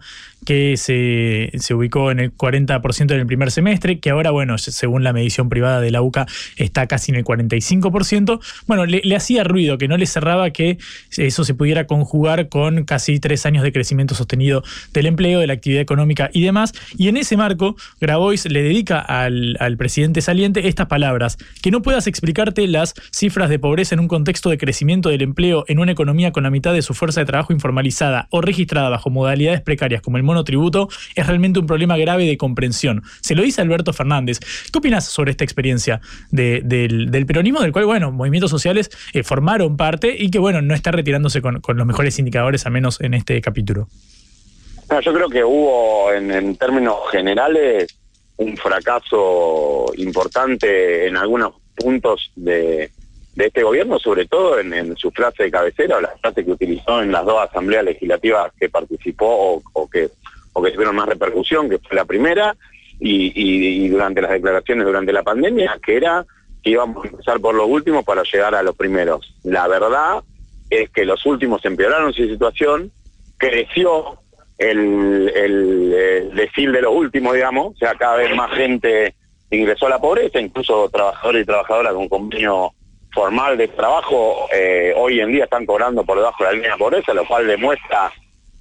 que 0.48 0.78
se, 0.78 1.50
se 1.58 1.74
ubicó 1.74 2.10
en 2.10 2.20
el 2.20 2.34
40% 2.34 3.12
en 3.12 3.20
el 3.20 3.26
primer 3.26 3.50
semestre, 3.50 4.00
que 4.00 4.08
ahora, 4.08 4.30
bueno, 4.30 4.56
según 4.56 5.04
la 5.04 5.12
medición 5.12 5.50
privada 5.50 5.78
de 5.82 5.90
la 5.90 6.00
UCA, 6.00 6.24
está 6.56 6.86
casi 6.86 7.12
en 7.12 7.18
el 7.18 7.24
45%. 7.26 8.40
Bueno, 8.66 8.86
le, 8.86 9.14
hacía 9.14 9.44
ruido, 9.44 9.76
que 9.76 9.88
no 9.88 9.98
le 9.98 10.06
cerraba 10.06 10.48
que 10.48 10.78
eso 11.18 11.44
se 11.44 11.52
pudiera 11.52 11.86
conjugar 11.86 12.48
con 12.48 12.84
casi 12.84 13.20
tres 13.20 13.44
años 13.44 13.62
de 13.62 13.72
crecimiento 13.72 14.14
sostenido 14.14 14.62
del 14.94 15.04
empleo, 15.04 15.40
de 15.40 15.48
la 15.48 15.52
actividad 15.52 15.82
económica 15.82 16.30
y 16.32 16.40
demás. 16.40 16.72
Y 16.96 17.08
en 17.08 17.18
ese 17.18 17.36
marco, 17.36 17.76
Grabois 18.00 18.46
le 18.46 18.62
dedica 18.62 19.00
al, 19.00 19.58
al 19.60 19.76
presidente 19.76 20.22
saliente 20.22 20.66
estas 20.66 20.86
palabras, 20.86 21.36
que 21.60 21.70
no 21.70 21.82
puedas 21.82 22.06
explicarte 22.06 22.66
las 22.68 22.94
cifras 23.12 23.50
de 23.50 23.58
pobreza 23.58 23.94
en 23.94 24.00
un 24.00 24.08
contexto 24.08 24.48
de 24.48 24.56
crecimiento 24.56 25.10
del 25.10 25.20
empleo 25.20 25.66
en 25.68 25.78
una 25.78 25.92
economía 25.92 26.32
con 26.32 26.44
la 26.44 26.50
mitad 26.50 26.72
de 26.72 26.80
su 26.80 26.94
fuerza 26.94 27.20
de 27.20 27.26
trabajo 27.26 27.52
informalizada 27.52 28.28
o 28.30 28.40
registrada 28.40 28.88
bajo 28.88 29.10
modalidades 29.10 29.60
precarias 29.60 30.00
como 30.00 30.16
el 30.16 30.22
monotributo, 30.38 30.88
es 31.14 31.26
realmente 31.26 31.58
un 31.58 31.66
problema 31.66 31.96
grave 31.96 32.24
de 32.24 32.36
comprensión. 32.36 33.02
Se 33.20 33.34
lo 33.34 33.42
dice 33.42 33.60
Alberto 33.60 33.92
Fernández. 33.92 34.38
¿Qué 34.72 34.78
opinas 34.78 35.04
sobre 35.04 35.32
esta 35.32 35.44
experiencia 35.44 36.00
de- 36.30 36.62
del, 36.64 37.26
peronismo, 37.26 37.60
del 37.60 37.72
cual, 37.72 37.86
bueno, 37.86 38.12
movimientos 38.12 38.50
sociales 38.50 38.90
eh, 39.12 39.22
formaron 39.22 39.76
parte 39.76 40.14
y 40.16 40.30
que, 40.30 40.38
bueno, 40.38 40.62
no 40.62 40.74
está 40.74 40.90
retirándose 40.90 41.42
con, 41.42 41.60
los 41.66 41.86
mejores 41.86 42.18
indicadores, 42.18 42.66
al 42.66 42.72
menos 42.72 43.00
en 43.00 43.14
este 43.14 43.40
capítulo? 43.40 43.88
Yo 45.02 45.12
creo 45.12 45.28
que 45.28 45.44
hubo, 45.44 46.12
en, 46.12 46.56
términos 46.56 46.96
generales, 47.10 47.94
un 48.38 48.56
fracaso 48.56 49.86
importante 49.96 51.08
en 51.08 51.16
algunos 51.16 51.54
puntos 51.74 52.30
de, 52.36 52.90
este 53.36 53.62
gobierno, 53.62 53.98
sobre 53.98 54.26
todo 54.26 54.58
en, 54.58 54.96
su 54.96 55.10
frase 55.10 55.44
de 55.44 55.50
cabecera 55.50 55.98
o 55.98 56.00
la 56.00 56.16
frase 56.20 56.44
que 56.44 56.50
utilizó 56.50 57.02
en 57.02 57.12
las 57.12 57.24
dos 57.24 57.38
asambleas 57.40 57.84
legislativas 57.84 58.52
que 58.58 58.68
participó 58.68 59.62
o 59.72 59.88
que 59.88 60.10
que 60.62 60.72
tuvieron 60.72 60.96
más 60.96 61.08
repercusión, 61.08 61.68
que 61.68 61.78
fue 61.78 61.96
la 61.96 62.04
primera, 62.04 62.56
y, 63.00 63.88
durante 63.88 64.20
las 64.20 64.32
declaraciones 64.32 64.86
durante 64.86 65.12
la 65.12 65.22
pandemia, 65.22 65.78
que 65.84 65.96
era 65.96 66.24
que 66.62 66.70
íbamos 66.70 67.04
a 67.04 67.08
empezar 67.08 67.40
por 67.40 67.54
los 67.54 67.68
últimos 67.68 68.04
para 68.04 68.22
llegar 68.24 68.54
a 68.54 68.62
los 68.62 68.76
primeros. 68.76 69.34
La 69.44 69.68
verdad 69.68 70.22
es 70.70 70.90
que 70.90 71.04
los 71.04 71.24
últimos 71.24 71.64
empeoraron 71.64 72.12
su 72.12 72.24
situación, 72.24 72.90
creció 73.36 74.18
el, 74.58 75.32
el, 75.36 76.34
de 76.34 76.82
los 76.82 76.92
últimos, 76.92 77.34
digamos, 77.34 77.74
o 77.74 77.78
sea, 77.78 77.94
cada 77.94 78.16
vez 78.16 78.34
más 78.34 78.50
gente 78.52 79.14
ingresó 79.50 79.86
a 79.86 79.90
la 79.90 80.00
pobreza, 80.00 80.40
incluso 80.40 80.88
trabajadores 80.90 81.42
y 81.42 81.46
trabajadoras 81.46 81.94
con 81.94 82.08
convenio 82.08 82.72
formal 83.12 83.56
de 83.56 83.68
trabajo, 83.68 84.48
eh, 84.52 84.92
hoy 84.96 85.20
en 85.20 85.32
día 85.32 85.44
están 85.44 85.64
cobrando 85.64 86.04
por 86.04 86.18
debajo 86.18 86.44
de 86.44 86.50
la 86.50 86.56
línea 86.56 86.72
de 86.72 86.78
pobreza, 86.78 87.14
lo 87.14 87.26
cual 87.26 87.46
demuestra 87.46 88.12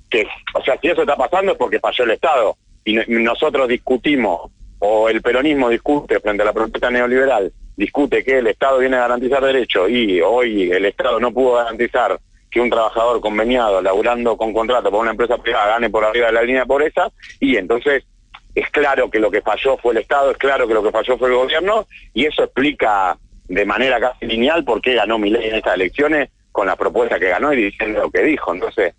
que, 0.09 0.25
o 0.53 0.61
sea, 0.63 0.77
si 0.79 0.87
eso 0.87 1.01
está 1.01 1.15
pasando 1.15 1.51
es 1.51 1.57
porque 1.57 1.79
falló 1.79 2.03
el 2.05 2.11
Estado. 2.11 2.57
Y 2.85 2.93
no- 2.93 3.03
nosotros 3.07 3.67
discutimos, 3.67 4.51
o 4.79 5.09
el 5.09 5.21
peronismo 5.21 5.69
discute 5.69 6.19
frente 6.19 6.43
a 6.43 6.45
la 6.45 6.53
protesta 6.53 6.89
neoliberal, 6.89 7.51
discute 7.75 8.23
que 8.23 8.39
el 8.39 8.47
Estado 8.47 8.79
viene 8.79 8.95
a 8.97 9.01
garantizar 9.01 9.43
derechos 9.43 9.89
y 9.89 10.21
hoy 10.21 10.71
el 10.71 10.85
Estado 10.85 11.19
no 11.19 11.31
pudo 11.31 11.55
garantizar 11.55 12.17
que 12.49 12.61
un 12.61 12.69
trabajador 12.69 13.19
conveniado, 13.19 13.81
laburando 13.81 14.37
con 14.37 14.53
contrato 14.53 14.89
por 14.89 15.01
una 15.01 15.11
empresa 15.11 15.37
privada, 15.37 15.71
gane 15.73 15.89
por 15.89 16.05
arriba 16.05 16.27
de 16.27 16.33
la 16.33 16.41
línea 16.43 16.61
de 16.61 16.67
pobreza, 16.67 17.11
y 17.41 17.57
entonces 17.57 18.05
es 18.55 18.69
claro 18.71 19.09
que 19.11 19.19
lo 19.19 19.29
que 19.29 19.41
falló 19.41 19.77
fue 19.77 19.91
el 19.91 19.99
Estado, 19.99 20.31
es 20.31 20.37
claro 20.37 20.67
que 20.67 20.73
lo 20.73 20.81
que 20.81 20.91
falló 20.91 21.17
fue 21.17 21.27
el 21.27 21.35
gobierno, 21.35 21.85
y 22.13 22.25
eso 22.25 22.43
explica 22.43 23.17
de 23.47 23.65
manera 23.65 23.99
casi 23.99 24.25
lineal 24.25 24.63
por 24.63 24.81
qué 24.81 24.93
ganó 24.95 25.17
Milei 25.19 25.49
en 25.49 25.55
estas 25.55 25.75
elecciones 25.75 26.29
con 26.51 26.67
la 26.67 26.75
propuesta 26.75 27.19
que 27.19 27.29
ganó 27.29 27.53
y 27.53 27.63
diciendo 27.63 27.99
lo 28.01 28.09
que 28.09 28.23
dijo. 28.23 28.53
Entonces, 28.53 28.95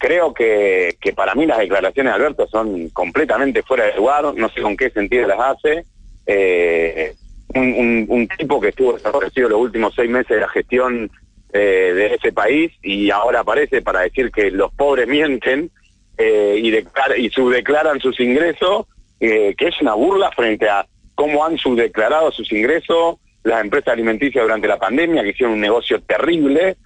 creo 0.00 0.32
que, 0.32 0.96
que 1.00 1.12
para 1.12 1.34
mí 1.34 1.44
las 1.46 1.58
declaraciones 1.58 2.10
de 2.12 2.16
Alberto 2.16 2.48
son 2.48 2.88
completamente 2.88 3.62
fuera 3.62 3.84
de 3.84 3.94
lugar, 3.96 4.24
no 4.34 4.48
sé 4.48 4.62
con 4.62 4.74
qué 4.76 4.88
sentido 4.90 5.28
las 5.28 5.38
hace. 5.38 5.84
Eh, 6.26 7.12
un, 7.54 8.06
un- 8.08 8.28
tipo 8.28 8.60
que 8.60 8.68
estuvo 8.68 8.94
desaparecido 8.94 9.48
los 9.50 9.60
últimos 9.60 9.92
seis 9.94 10.08
meses 10.08 10.28
de 10.30 10.40
la 10.40 10.48
gestión 10.48 11.10
eh, 11.52 11.92
de 11.94 12.14
ese 12.14 12.32
país 12.32 12.72
y 12.82 13.10
ahora 13.10 13.40
aparece 13.40 13.82
para 13.82 14.00
decir 14.00 14.30
que 14.30 14.50
los 14.50 14.72
pobres 14.72 15.06
mienten 15.06 15.70
eh, 16.16 16.56
y, 16.62 16.70
declara- 16.70 17.18
y 17.18 17.28
subdeclaran 17.28 18.00
sus 18.00 18.18
ingresos, 18.20 18.86
que 19.18 19.54
es 19.58 19.80
una 19.82 19.92
burla 19.94 20.30
frente 20.30 20.66
a 20.68 20.86
cómo 21.14 21.44
han 21.44 21.58
subdeclarado 21.58 22.32
sus 22.32 22.50
ingresos 22.52 23.16
las 23.42 23.60
empresas 23.62 23.92
alimenticias 23.92 24.42
durante 24.42 24.66
la 24.68 24.78
pandemia, 24.78 25.22
que 25.22 25.30
hicieron 25.30 25.54
un 25.54 25.60
negocio 25.60 26.00
terrible, 26.02 26.76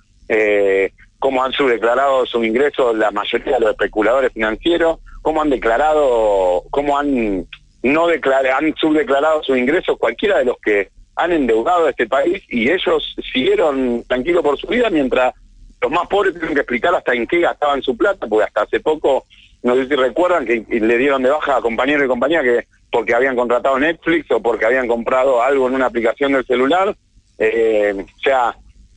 cómo 1.24 1.42
han 1.42 1.52
subdeclarado 1.52 2.26
sus 2.26 2.44
ingresos 2.44 2.94
la 2.98 3.10
mayoría 3.10 3.54
de 3.54 3.60
los 3.60 3.70
especuladores 3.70 4.30
financieros, 4.30 4.98
cómo 5.22 5.40
han 5.40 5.48
declarado, 5.48 6.64
cómo 6.68 6.98
han 6.98 7.46
no 7.82 8.06
declara- 8.08 8.58
han 8.58 8.74
subdeclarado 8.76 9.42
sus 9.42 9.56
ingresos 9.56 9.96
cualquiera 9.98 10.40
de 10.40 10.44
los 10.44 10.58
que 10.62 10.90
han 11.16 11.32
endeudado 11.32 11.86
a 11.86 11.90
este 11.90 12.06
país 12.06 12.42
y 12.50 12.70
ellos 12.70 13.16
siguieron 13.32 14.04
tranquilos 14.06 14.42
por 14.42 14.58
su 14.58 14.66
vida 14.66 14.90
mientras 14.90 15.32
los 15.80 15.90
más 15.90 16.06
pobres 16.08 16.34
tienen 16.34 16.52
que 16.52 16.60
explicar 16.60 16.94
hasta 16.94 17.14
en 17.14 17.26
qué 17.26 17.40
gastaban 17.40 17.80
su 17.80 17.96
plata, 17.96 18.26
porque 18.26 18.44
hasta 18.44 18.64
hace 18.64 18.80
poco, 18.80 19.24
no 19.62 19.76
sé 19.76 19.86
si 19.88 19.94
recuerdan, 19.94 20.44
que 20.44 20.62
le 20.68 20.98
dieron 20.98 21.22
de 21.22 21.30
baja 21.30 21.56
a 21.56 21.62
compañeros 21.62 22.04
y 22.04 22.08
compañía 22.08 22.42
que 22.42 22.66
porque 22.92 23.14
habían 23.14 23.34
contratado 23.34 23.78
Netflix 23.78 24.30
o 24.30 24.42
porque 24.42 24.66
habían 24.66 24.88
comprado 24.88 25.42
algo 25.42 25.68
en 25.68 25.74
una 25.74 25.86
aplicación 25.86 26.32
del 26.34 26.44
celular. 26.44 26.94
Eh, 27.38 27.94
o 27.98 28.20
sea, 28.20 28.54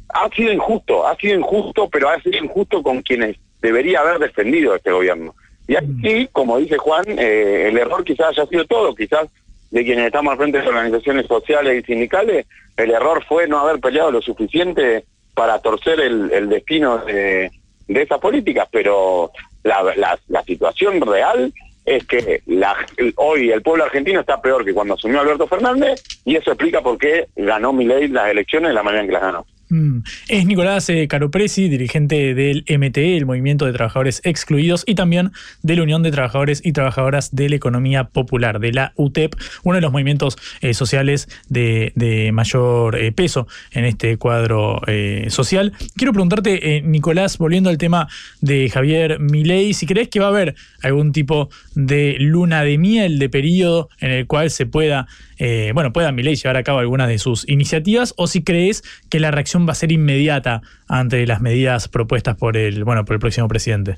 ha 0.10 0.30
sido 0.30 0.52
injusto, 0.54 1.08
ha 1.08 1.16
sido 1.18 1.36
injusto, 1.38 1.90
pero 1.90 2.10
ha 2.10 2.20
sido 2.22 2.38
injusto 2.38 2.82
con 2.84 3.02
quienes 3.02 3.38
debería 3.62 4.00
haber 4.02 4.20
defendido 4.20 4.76
este 4.76 4.92
gobierno. 4.92 5.36
Y 5.68 5.76
ahí 5.76 5.88
sí, 6.02 6.30
como 6.32 6.58
dice 6.60 6.78
Juan, 6.78 7.04
eh, 7.08 7.68
el 7.70 7.78
error 7.78 8.04
quizás 8.04 8.30
haya 8.30 8.46
sido 8.46 8.66
todo, 8.66 8.96
quizás 8.96 9.28
de 9.72 9.84
quienes 9.84 10.06
estamos 10.06 10.32
al 10.32 10.38
frente 10.38 10.62
de 10.62 10.68
organizaciones 10.68 11.26
sociales 11.28 11.84
y 11.84 11.86
sindicales, 11.86 12.46
el 12.78 12.92
error 12.92 13.24
fue 13.28 13.48
no 13.48 13.60
haber 13.60 13.82
peleado 13.82 14.12
lo 14.12 14.22
suficiente 14.22 15.04
para 15.34 15.60
torcer 15.60 16.00
el, 16.00 16.32
el 16.32 16.48
destino 16.48 17.00
de, 17.00 17.52
de 17.88 18.02
esas 18.02 18.20
políticas, 18.20 18.68
pero 18.72 19.32
la, 19.64 19.84
la- 19.96 20.20
la 20.30 20.44
situación 20.44 21.02
real 21.02 21.52
es 21.86 22.06
que 22.06 22.42
la- 22.46 22.78
hoy 23.18 23.52
el 23.52 23.62
pueblo 23.62 23.84
argentino 23.84 24.22
está 24.22 24.42
peor 24.42 24.64
que 24.64 24.74
cuando 24.74 24.94
asumió 24.94 25.20
Alberto 25.20 25.48
Fernández 25.48 26.02
y 26.24 26.36
eso 26.38 26.52
explica 26.52 26.82
por 26.82 26.98
qué 26.98 27.28
ganó 27.36 27.74
Milei 27.74 28.08
las 28.08 28.30
elecciones 28.30 28.70
de 28.70 28.74
la 28.76 28.84
manera 28.84 29.02
en 29.02 29.08
que 29.08 29.14
las 29.14 29.22
ganó. 29.22 29.46
Mm. 29.70 30.00
Es 30.30 30.46
Nicolás 30.46 30.90
eh, 30.90 31.08
Caropresi, 31.08 31.68
dirigente 31.68 32.34
del 32.34 32.64
MTE, 32.68 33.18
el 33.18 33.26
Movimiento 33.26 33.66
de 33.66 33.74
Trabajadores 33.74 34.22
Excluidos, 34.24 34.84
y 34.86 34.96
también 34.96 35.32
de 35.62 35.76
la 35.76 35.84
Unión 35.84 36.04
de 36.04 36.12
Trabajadores 36.12 36.62
y 36.64 36.72
Trabajadoras 36.72 37.36
de 37.36 37.50
la 37.50 37.56
Economía 37.56 38.06
Popular, 38.06 38.60
de 38.60 38.72
la 38.72 38.94
UTEP, 38.96 39.36
uno 39.64 39.76
de 39.76 39.82
los 39.82 39.92
movimientos 39.92 40.38
eh, 40.62 40.74
sociales 40.74 41.28
de, 41.50 41.92
mayor 42.34 42.96
eh, 42.98 43.12
peso 43.12 43.48
en 43.72 43.86
este 43.86 44.18
cuadro 44.18 44.82
eh, 44.88 45.28
social. 45.30 45.74
Quiero 45.96 46.14
preguntarte, 46.14 46.82
Nicolás, 46.84 47.38
volviendo 47.38 47.70
al 47.70 47.78
tema 47.78 48.08
de 48.42 48.70
Javier 48.70 49.20
Milei, 49.20 49.74
si 49.74 49.86
crees 49.86 50.10
que 50.10 50.20
va 50.20 50.28
a 50.28 50.30
haber 50.30 50.56
algún 50.82 51.12
tipo 51.12 51.50
de 51.76 52.16
luna 52.20 52.64
de 52.64 52.78
miel, 52.78 53.20
de 53.20 53.30
periodo 53.30 53.90
en 54.00 54.12
el 54.12 54.28
cual 54.28 54.50
se 54.50 54.66
pueda, 54.66 55.08
eh, 55.40 55.72
bueno, 55.74 55.94
pueda 55.94 56.12
Milei 56.12 56.36
llevar 56.36 56.58
a 56.58 56.64
cabo 56.64 56.80
algunas 56.80 57.08
de 57.08 57.18
sus 57.20 57.48
iniciativas, 57.48 58.14
o 58.18 58.28
si 58.28 58.44
crees 58.44 58.84
que 59.10 59.20
la 59.20 59.32
reacción 59.32 59.68
va 59.68 59.72
a 59.72 59.76
ser 59.76 59.92
inmediata 59.92 60.62
ante 60.88 61.26
las 61.28 61.42
medidas 61.42 61.88
propuestas 61.88 62.36
por 62.36 62.58
el, 62.58 62.84
bueno, 62.84 63.06
por 63.06 63.16
el 63.16 63.20
próximo 63.20 63.48
presidente. 63.48 63.98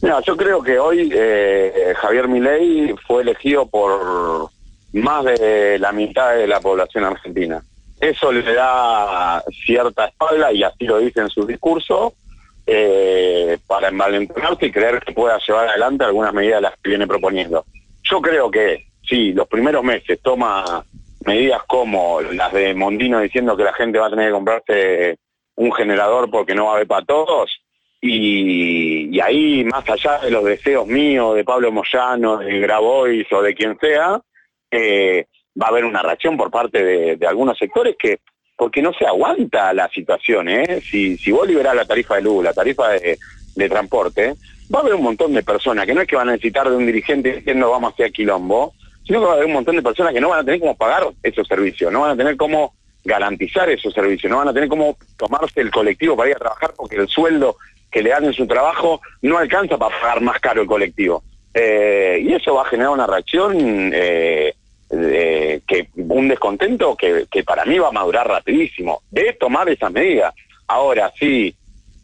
Mira, 0.00 0.20
yo 0.20 0.36
creo 0.36 0.62
que 0.62 0.78
hoy 0.78 1.10
eh, 1.12 1.92
Javier 1.96 2.28
Milei 2.28 2.94
fue 3.06 3.22
elegido 3.22 3.66
por 3.66 4.50
más 4.92 5.24
de 5.24 5.78
la 5.78 5.92
mitad 5.92 6.36
de 6.36 6.46
la 6.46 6.60
población 6.60 7.04
argentina. 7.04 7.62
Eso 8.00 8.30
le 8.30 8.54
da 8.54 9.42
cierta 9.66 10.06
espalda, 10.06 10.52
y 10.52 10.62
así 10.62 10.84
lo 10.84 10.98
dice 10.98 11.20
en 11.20 11.28
su 11.30 11.44
discurso, 11.44 12.14
eh, 12.64 13.58
para 13.66 13.88
envalentonarse 13.88 14.66
y 14.66 14.70
creer 14.70 15.00
que 15.00 15.12
pueda 15.12 15.38
llevar 15.44 15.68
adelante 15.68 16.04
algunas 16.04 16.32
medidas 16.32 16.58
de 16.58 16.62
las 16.62 16.74
que 16.80 16.90
viene 16.90 17.06
proponiendo. 17.06 17.64
Yo 18.04 18.20
creo 18.20 18.50
que 18.50 18.87
si 19.08 19.32
los 19.32 19.48
primeros 19.48 19.82
meses 19.82 20.20
toma 20.22 20.84
medidas 21.24 21.62
como 21.66 22.20
las 22.20 22.52
de 22.52 22.74
Mondino 22.74 23.20
diciendo 23.20 23.56
que 23.56 23.64
la 23.64 23.72
gente 23.72 23.98
va 23.98 24.06
a 24.06 24.10
tener 24.10 24.28
que 24.28 24.32
comprarse 24.32 25.18
un 25.56 25.72
generador 25.72 26.30
porque 26.30 26.54
no 26.54 26.66
va 26.66 26.72
a 26.72 26.74
haber 26.76 26.86
para 26.86 27.04
todos, 27.04 27.60
y, 28.00 29.18
ahí, 29.20 29.64
más 29.64 29.88
allá 29.88 30.18
de 30.18 30.30
los 30.30 30.44
deseos 30.44 30.86
míos, 30.86 31.34
de 31.34 31.44
Pablo 31.44 31.72
Moyano, 31.72 32.38
de 32.38 32.60
Grabois 32.60 33.26
o 33.32 33.42
de 33.42 33.54
quien 33.54 33.76
sea, 33.78 34.20
eh, 34.70 35.26
va 35.60 35.66
a 35.66 35.70
haber 35.70 35.84
una 35.84 36.02
reacción 36.02 36.36
por 36.36 36.50
parte 36.50 36.82
de, 36.82 37.16
de 37.16 37.26
algunos 37.26 37.58
sectores 37.58 37.96
que, 37.98 38.20
porque 38.56 38.82
no 38.82 38.92
se 38.92 39.06
aguanta 39.06 39.72
la 39.72 39.88
situación, 39.88 40.48
¿eh? 40.48 40.80
Si, 40.80 41.16
si 41.16 41.32
vos 41.32 41.46
liberás 41.46 41.74
la 41.74 41.86
tarifa 41.86 42.16
de 42.16 42.22
luz, 42.22 42.44
la 42.44 42.52
tarifa 42.52 42.90
de, 42.90 43.18
de 43.56 43.68
transporte, 43.68 44.34
va 44.72 44.78
a 44.78 44.82
haber 44.82 44.94
un 44.94 45.02
montón 45.02 45.32
de 45.32 45.42
personas 45.42 45.84
que 45.84 45.94
no 45.94 46.02
es 46.02 46.06
que 46.06 46.16
van 46.16 46.28
a 46.28 46.32
necesitar 46.32 46.70
de 46.70 46.76
un 46.76 46.86
dirigente 46.86 47.36
diciendo 47.36 47.70
vamos 47.70 47.92
hacia 47.92 48.10
quilombo, 48.10 48.74
sino 49.08 49.18
que 49.20 49.24
va 49.26 49.32
a 49.32 49.34
haber 49.34 49.46
un 49.46 49.54
montón 49.54 49.74
de 49.74 49.82
personas 49.82 50.12
que 50.12 50.20
no 50.20 50.28
van 50.28 50.40
a 50.40 50.44
tener 50.44 50.60
cómo 50.60 50.76
pagar 50.76 51.08
esos 51.24 51.48
servicios, 51.48 51.90
no 51.92 52.02
van 52.02 52.12
a 52.12 52.16
tener 52.16 52.36
cómo 52.36 52.74
garantizar 53.04 53.68
esos 53.70 53.92
servicios, 53.92 54.30
no 54.30 54.36
van 54.38 54.48
a 54.48 54.52
tener 54.52 54.68
cómo 54.68 54.96
tomarse 55.16 55.60
el 55.60 55.70
colectivo 55.72 56.14
para 56.16 56.30
ir 56.30 56.36
a 56.36 56.40
trabajar 56.40 56.72
porque 56.76 56.96
el 56.96 57.08
sueldo 57.08 57.56
que 57.90 58.02
le 58.02 58.10
dan 58.10 58.24
en 58.26 58.34
su 58.34 58.46
trabajo 58.46 59.00
no 59.22 59.38
alcanza 59.38 59.76
para 59.78 59.98
pagar 59.98 60.20
más 60.20 60.38
caro 60.40 60.60
el 60.62 60.68
colectivo. 60.68 61.22
Eh, 61.54 62.20
y 62.22 62.34
eso 62.34 62.54
va 62.54 62.62
a 62.62 62.66
generar 62.66 62.92
una 62.92 63.06
reacción, 63.06 63.90
eh, 63.94 64.52
que 64.90 65.88
un 65.96 66.28
descontento 66.28 66.94
que, 66.96 67.26
que 67.30 67.44
para 67.44 67.64
mí 67.64 67.78
va 67.78 67.88
a 67.88 67.92
madurar 67.92 68.26
rapidísimo 68.28 69.02
de 69.10 69.32
tomar 69.34 69.68
esas 69.68 69.90
medidas. 69.92 70.34
Ahora, 70.66 71.10
sí, 71.18 71.54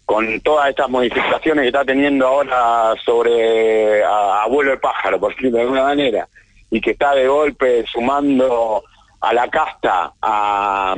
con 0.04 0.40
todas 0.40 0.68
estas 0.70 0.88
modificaciones 0.90 1.62
que 1.62 1.68
está 1.68 1.84
teniendo 1.84 2.26
ahora 2.26 2.94
sobre 3.04 4.02
a- 4.04 4.42
abuelo 4.42 4.72
de 4.72 4.76
pájaro, 4.78 5.18
por 5.20 5.34
decirlo 5.34 5.56
de 5.58 5.62
alguna 5.62 5.82
manera, 5.84 6.28
y 6.74 6.80
que 6.80 6.90
está 6.90 7.14
de 7.14 7.28
golpe 7.28 7.84
sumando 7.86 8.82
a 9.20 9.32
la 9.32 9.48
casta 9.48 10.12
a, 10.20 10.96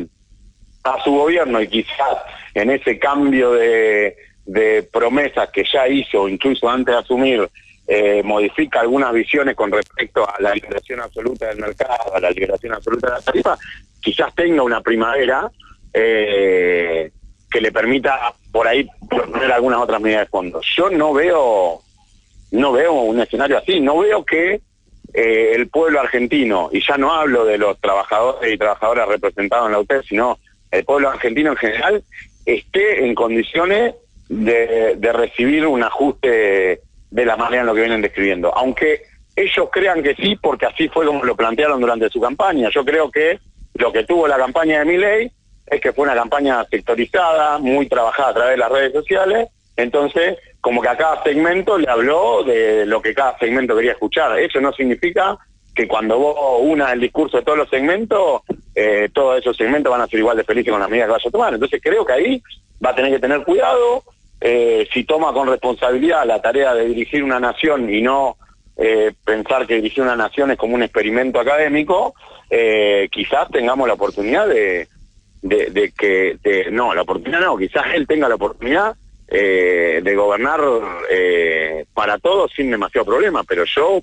a 0.83 1.05
su 1.05 1.11
gobierno 1.11 1.61
y 1.61 1.69
quizás 1.69 2.17
en 2.55 2.71
ese 2.71 2.99
cambio 2.99 3.53
de, 3.53 4.17
de 4.47 4.89
promesas 4.91 5.51
que 5.51 5.65
ya 5.71 5.87
hizo, 5.87 6.31
incluso 6.31 6.67
antes 6.67 6.95
de 6.95 6.99
asumir, 6.99 7.51
eh, 7.87 8.23
modifica 8.25 8.81
algunas 8.81 9.13
visiones 9.13 9.55
con 9.55 9.71
respecto 9.71 10.27
a 10.27 10.41
la 10.41 10.55
liberación 10.55 11.01
absoluta 11.01 11.49
del 11.49 11.59
mercado, 11.59 12.15
a 12.15 12.21
la 12.21 12.31
liberación 12.31 12.73
absoluta 12.73 13.09
de 13.09 13.13
la 13.13 13.21
tarifa, 13.21 13.59
quizás 14.01 14.35
tenga 14.35 14.63
una 14.63 14.81
primavera 14.81 15.51
eh, 15.93 17.11
que 17.51 17.61
le 17.61 17.71
permita 17.71 18.33
por 18.51 18.67
ahí 18.67 18.89
poner 19.11 19.53
algunas 19.53 19.81
otras 19.81 20.01
medidas 20.01 20.23
de 20.23 20.31
fondo. 20.31 20.63
Yo 20.75 20.89
no 20.89 21.13
veo, 21.13 21.83
no 22.53 22.73
veo 22.73 22.95
un 22.95 23.21
escenario 23.21 23.59
así, 23.59 23.79
no 23.79 23.99
veo 23.99 24.25
que 24.25 24.63
eh, 25.19 25.55
el 25.55 25.71
pueblo 25.71 25.99
argentino, 25.99 26.69
y 26.71 26.87
ya 26.87 26.99
no 26.99 27.11
hablo 27.11 27.47
de 27.47 27.57
los 27.57 27.81
trabajadores 27.81 28.53
y 28.53 28.59
trabajadoras 28.59 29.09
representados 29.09 29.65
en 29.65 29.73
la 29.73 29.79
UTEP, 29.79 30.05
sino 30.05 30.39
el 30.71 30.85
pueblo 30.85 31.09
argentino 31.09 31.53
en 31.53 31.57
general, 31.57 32.05
esté 32.45 33.03
en 33.03 33.15
condiciones 33.15 33.95
de, 34.29 34.99
recibir 35.15 35.67
un 35.67 35.83
ajuste 35.83 36.83
de 37.11 37.25
la 37.25 37.35
manera 37.39 37.63
en 37.63 37.67
lo 37.67 37.75
que 37.75 37.81
vienen 37.81 38.03
describiendo. 38.03 38.55
Aunque 38.55 39.05
ellos 39.35 39.71
crean 39.73 40.03
que 40.03 40.15
sí, 40.17 40.37
porque 40.37 40.67
así 40.67 40.87
fue 40.89 41.07
como 41.07 41.25
lo 41.25 41.35
plantearon 41.35 41.81
durante 41.81 42.11
su 42.11 42.21
campaña. 42.21 42.69
Yo 42.69 42.85
creo 42.85 43.11
que 43.11 43.39
lo 43.73 43.91
que 43.91 44.05
tuvo 44.05 44.29
la 44.29 44.37
campaña 44.37 44.81
de 44.81 44.85
Milei 44.85 45.33
es 45.67 45.81
que 45.81 45.95
fue 45.95 46.05
una 46.05 46.15
campaña 46.15 46.63
sectorizada, 46.71 47.57
muy 47.57 47.89
trabajada 47.89 48.29
a 48.29 48.35
través 48.35 48.51
de 48.51 48.59
las 48.59 48.71
redes 48.71 48.93
sociales, 48.93 49.49
entonces 49.77 50.39
como 50.61 50.83
que 50.83 50.89
a 50.89 50.97
cada 50.97 51.23
segmento 51.23 51.79
le 51.79 51.89
habló 51.89 52.43
de 52.43 52.87
lo 52.87 53.01
que 53.01 53.15
cada 53.15 53.39
segmento 53.39 53.77
quería 53.77 53.93
escuchar. 53.93 54.37
Eso 54.39 54.61
no 54.61 54.73
significa 54.73 55.39
que 55.77 55.87
cuando 55.87 56.19
vos 56.19 56.61
una 56.63 56.91
el 56.93 57.01
discurso 57.01 57.37
de 57.37 57.45
todos 57.45 57.59
los 57.59 57.69
segmentos, 57.69 58.41
eh, 58.75 59.11
todos 59.13 59.39
esos 59.39 59.57
segmentos 59.57 59.93
van 59.93 60.01
a 60.01 60.07
ser 60.07 60.19
igual 60.19 60.37
de 60.37 60.45
felices 60.45 60.73
con 60.73 60.81
las 60.81 60.89
medidas 60.89 61.07
que 61.07 61.13
vaya 61.13 61.29
a 61.29 61.31
tomar. 61.31 61.55
Entonces 61.55 61.81
creo 61.83 62.05
que 62.05 62.13
ahí 62.15 62.43
va 62.85 62.91
a 62.91 62.95
tener 62.95 63.13
que 63.13 63.21
tener 63.21 63.45
cuidado, 63.45 64.03
eh, 64.41 64.89
si 64.93 65.05
toma 65.05 65.33
con 65.33 65.47
responsabilidad 65.49 66.27
la 66.27 66.41
tarea 66.41 66.75
de 66.75 66.87
dirigir 66.87 67.23
una 67.23 67.39
nación 67.39 67.93
y 67.93 68.01
no 68.01 68.37
eh, 68.77 69.13
pensar 69.25 69.67
que 69.67 69.77
dirigir 69.77 70.03
una 70.03 70.17
nación 70.17 70.51
es 70.51 70.59
como 70.59 70.75
un 70.75 70.83
experimento 70.83 71.39
académico, 71.39 72.15
quizás 73.11 73.51
tengamos 73.51 73.87
la 73.87 73.95
oportunidad 73.95 74.49
de, 74.49 74.89
que, 75.99 76.69
no, 76.71 76.95
la 76.95 77.03
oportunidad 77.03 77.41
no, 77.41 77.57
quizás 77.57 77.85
él 77.95 78.07
tenga 78.07 78.29
la 78.29 78.37
oportunidad 78.37 78.97
eh, 79.29 80.01
de 80.03 80.15
gobernar 80.15 80.61
eh, 81.11 81.85
para 81.95 82.19
todos 82.19 82.53
sin 82.55 82.71
demasiado 82.71 83.05
problema, 83.05 83.43
pero 83.45 83.65
yo, 83.65 84.01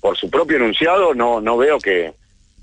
por 0.00 0.16
su 0.16 0.30
propio 0.30 0.56
enunciado, 0.56 1.14
no, 1.14 1.40
no 1.40 1.56
veo 1.56 1.78
que, 1.78 2.12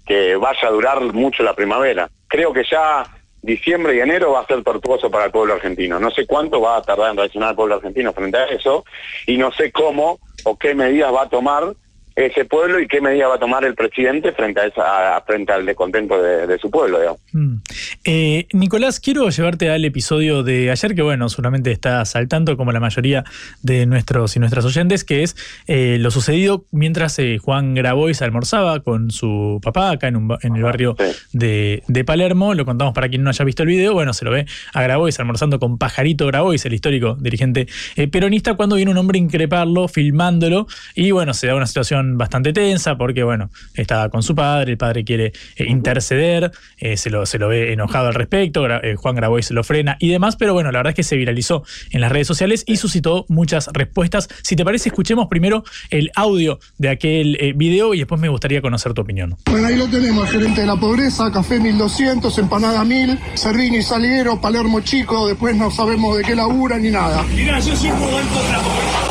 que 0.05 0.35
vaya 0.35 0.67
a 0.67 0.71
durar 0.71 1.01
mucho 1.01 1.43
la 1.43 1.55
primavera. 1.55 2.09
Creo 2.27 2.53
que 2.53 2.63
ya 2.69 3.03
diciembre 3.41 3.95
y 3.95 3.99
enero 3.99 4.33
va 4.33 4.41
a 4.41 4.47
ser 4.47 4.63
tortuoso 4.63 5.09
para 5.09 5.25
el 5.25 5.31
pueblo 5.31 5.53
argentino. 5.53 5.99
No 5.99 6.11
sé 6.11 6.25
cuánto 6.25 6.61
va 6.61 6.77
a 6.77 6.81
tardar 6.81 7.11
en 7.11 7.17
reaccionar 7.17 7.49
el 7.51 7.55
pueblo 7.55 7.75
argentino 7.75 8.13
frente 8.13 8.37
a 8.37 8.45
eso 8.45 8.85
y 9.25 9.37
no 9.37 9.51
sé 9.51 9.71
cómo 9.71 10.19
o 10.43 10.57
qué 10.57 10.75
medidas 10.75 11.13
va 11.13 11.23
a 11.23 11.29
tomar 11.29 11.73
ese 12.16 12.45
pueblo 12.45 12.80
y 12.80 12.88
qué 12.88 13.01
medidas 13.01 13.30
va 13.30 13.36
a 13.36 13.39
tomar 13.39 13.64
el 13.64 13.76
presidente 13.76 14.32
frente 14.34 14.62
a 14.62 14.66
esa 14.66 15.22
frente 15.26 15.51
al 15.53 15.66
descontento 15.66 16.22
de, 16.22 16.47
de 16.47 16.57
su 16.57 16.70
pueblo. 16.70 16.99
digamos. 16.99 17.20
Mm. 17.32 17.55
Eh, 18.03 18.47
Nicolás, 18.53 18.99
quiero 18.99 19.30
llevarte 19.30 19.70
al 19.70 19.86
episodio 19.86 20.43
de 20.43 20.72
ayer, 20.72 20.95
que 20.95 21.01
bueno, 21.01 21.30
seguramente 21.30 21.72
está 21.72 22.03
saltando 22.05 22.57
como 22.57 22.72
la 22.72 22.80
mayoría 22.80 23.24
de 23.62 23.86
nuestros 23.86 24.36
y 24.36 24.39
nuestras 24.39 24.66
oyentes, 24.66 25.03
que 25.03 25.24
es 25.24 25.36
eh, 25.68 25.97
lo 25.99 26.12
sucedido 26.12 26.66
mientras 26.72 27.18
eh, 27.20 27.38
Juan 27.38 27.76
Grabois 27.76 28.22
almorzaba 28.22 28.82
con 28.82 29.12
su 29.12 29.59
papá 29.62 29.91
acá 29.91 30.07
en, 30.07 30.16
un 30.16 30.38
en 30.41 30.55
el 30.55 30.64
barrio 30.64 30.95
de, 31.32 31.84
de 31.88 32.03
Palermo. 32.03 32.53
Lo 32.53 32.66
contamos 32.66 32.93
para 32.93 33.09
quien 33.09 33.24
no 33.24 33.30
haya 33.30 33.45
visto 33.45 33.64
el 33.64 33.70
video. 33.70 33.93
Bueno, 33.93 34.14
se 34.14 34.26
lo 34.26 34.32
ve 34.32 34.45
a 34.74 34.82
Grabois 34.82 35.20
almorzando 35.20 35.59
con 35.59 35.78
Pajarito 35.78 36.28
Grabois, 36.28 36.66
el 36.66 36.74
histórico 36.74 37.16
dirigente 37.20 37.68
eh, 37.95 38.07
peronista, 38.07 38.55
cuando 38.55 38.76
viene 38.76 38.91
un 38.91 38.97
hombre 38.97 39.18
a 39.18 39.22
increparlo, 39.22 39.88
filmándolo, 39.88 40.68
y 40.95 41.12
bueno, 41.12 41.34
se 41.34 41.47
da 41.47 41.55
una 41.55 41.68
situación 41.68 42.01
bastante 42.18 42.54
tensa 42.54 42.97
porque, 42.97 43.24
bueno, 43.24 43.49
está 43.74 44.10
con 44.10 44.24
su 44.24 44.36
padre, 44.36 44.72
el 44.72 44.78
padre 44.78 45.04
quiere 45.04 45.34
eh, 45.56 45.66
interceder, 45.68 46.52
eh, 46.78 46.97
se, 46.97 47.10
lo, 47.10 47.26
se 47.26 47.38
lo 47.39 47.47
ve 47.47 47.74
enojado 47.74 48.08
al 48.08 48.14
respecto, 48.14 48.64
Gra- 48.64 48.80
eh, 48.84 48.95
Juan 48.95 49.16
Grabois 49.16 49.52
lo 49.52 49.64
frena 49.64 49.97
y 49.99 50.10
demás, 50.10 50.36
pero 50.36 50.54
bueno, 50.54 50.72
la 50.72 50.80
verdad 50.80 50.91
es 50.91 50.95
que 50.95 51.04
se 51.04 51.16
viralizó 51.18 51.64
en 51.91 52.02
las 52.02 52.12
redes 52.12 52.28
sociales 52.28 52.64
y 52.68 52.78
suscitó 52.78 53.26
muchas 53.30 53.68
respuestas. 53.74 54.28
Si 54.43 54.56
te 54.56 54.64
parece, 54.66 54.89
escuchemos 54.89 55.28
primero 55.28 55.64
el 55.89 56.12
audio 56.16 56.60
de 56.78 56.89
aquel 56.89 57.38
eh, 57.39 57.54
video 57.56 57.93
y 57.93 57.99
después 57.99 58.20
me 58.20 58.30
gustaría 58.30 58.62
conocer 58.62 58.93
tu 58.93 59.02
opinión. 59.02 59.36
Bueno, 59.49 59.68
ahí 59.68 59.76
lo 59.78 59.88
tenemos, 59.88 60.30
gerente 60.30 60.62
de 60.62 60.68
la 60.68 60.76
pobreza, 60.76 61.32
café 61.32 61.60
1200, 61.60 62.38
empanada 62.39 62.84
1000, 62.84 63.20
Servini 63.36 63.82
Salguero, 63.82 64.39
Palermo 64.41 64.82
Chico, 64.82 65.28
después 65.28 65.56
no 65.56 65.70
sabemos 65.72 66.18
de 66.18 66.24
qué 66.24 66.36
labura 66.36 66.78
ni 66.78 66.89
nada. 66.89 67.24
Mira, 67.36 67.60
yo 67.60 67.76
soy 67.76 67.89
un 67.91 67.99
momento 67.99 68.41
de 68.43 68.52
la 68.52 68.60
pobreza. 68.60 69.08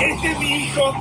Este 0.00 0.30
es 0.32 0.38
mi 0.38 0.64
hijo 0.64 0.92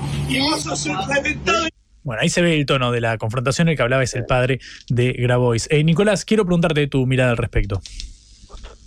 Bueno, 2.04 2.22
ahí 2.22 2.30
se 2.30 2.42
ve 2.42 2.56
el 2.56 2.66
tono 2.66 2.92
de 2.92 3.02
la 3.02 3.18
confrontación, 3.18 3.70
el 3.70 3.76
que 3.76 3.84
hablaba 3.84 4.04
es 4.04 4.16
el 4.16 4.26
padre 4.26 4.60
de 4.88 5.14
Grabois. 5.14 5.68
Eh, 5.70 5.84
Nicolás, 5.84 6.26
quiero 6.26 6.46
preguntarte 6.46 6.88
tu 6.88 7.06
mirada 7.06 7.32
al 7.32 7.38
respecto. 7.38 7.82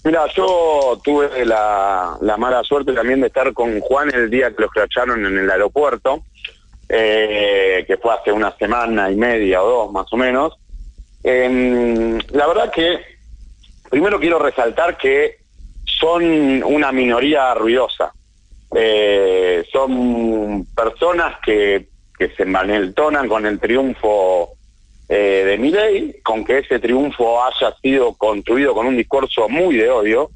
Mira, 0.05 0.27
yo 0.35 1.01
tuve 1.05 1.45
la, 1.45 2.17
la 2.21 2.37
mala 2.37 2.65
suerte 2.65 2.93
también 2.93 3.21
de 3.21 3.29
estar 3.29 3.53
con 3.53 3.79
Juan 3.81 4.13
el 4.13 4.29
día 4.31 4.51
que 4.51 4.63
lo 4.63 4.67
escracharon 4.67 5.25
en 5.25 5.39
el 5.39 5.51
aeropuerto, 5.51 6.25
eh, 6.89 7.85
que 7.87 7.97
fue 7.99 8.13
hace 8.13 8.33
una 8.33 8.57
semana 8.57 9.11
y 9.11 9.15
media 9.15 9.63
o 9.63 9.69
dos 9.69 9.93
más 9.93 10.13
o 10.13 10.17
menos. 10.17 10.55
Em, 11.23 12.19
la 12.33 12.49
verdad 12.49 12.73
que 12.73 12.99
primero 13.89 14.19
quiero 14.19 14.41
resaltar 14.41 14.97
que 14.97 15.37
son 15.85 16.65
una 16.65 16.91
minoría 16.91 17.55
ruidosa. 17.55 18.13
Eh, 18.75 19.65
son 19.73 20.67
personas 20.75 21.39
que, 21.45 21.91
se 22.37 22.45
envalentonan 22.45 23.29
con 23.29 23.45
el 23.47 23.59
triunfo 23.59 24.51
eh, 25.09 25.43
de 25.45 25.59
Milei, 25.59 26.21
con 26.23 26.45
que 26.45 26.59
ese 26.59 26.79
triunfo 26.79 27.43
haya 27.45 27.75
sido 27.83 28.15
construido 28.15 28.75
con 28.75 28.87
un 28.87 28.97
discurso 28.97 29.49
muy 29.49 29.77
de 29.77 29.91
odio, 29.91 30.31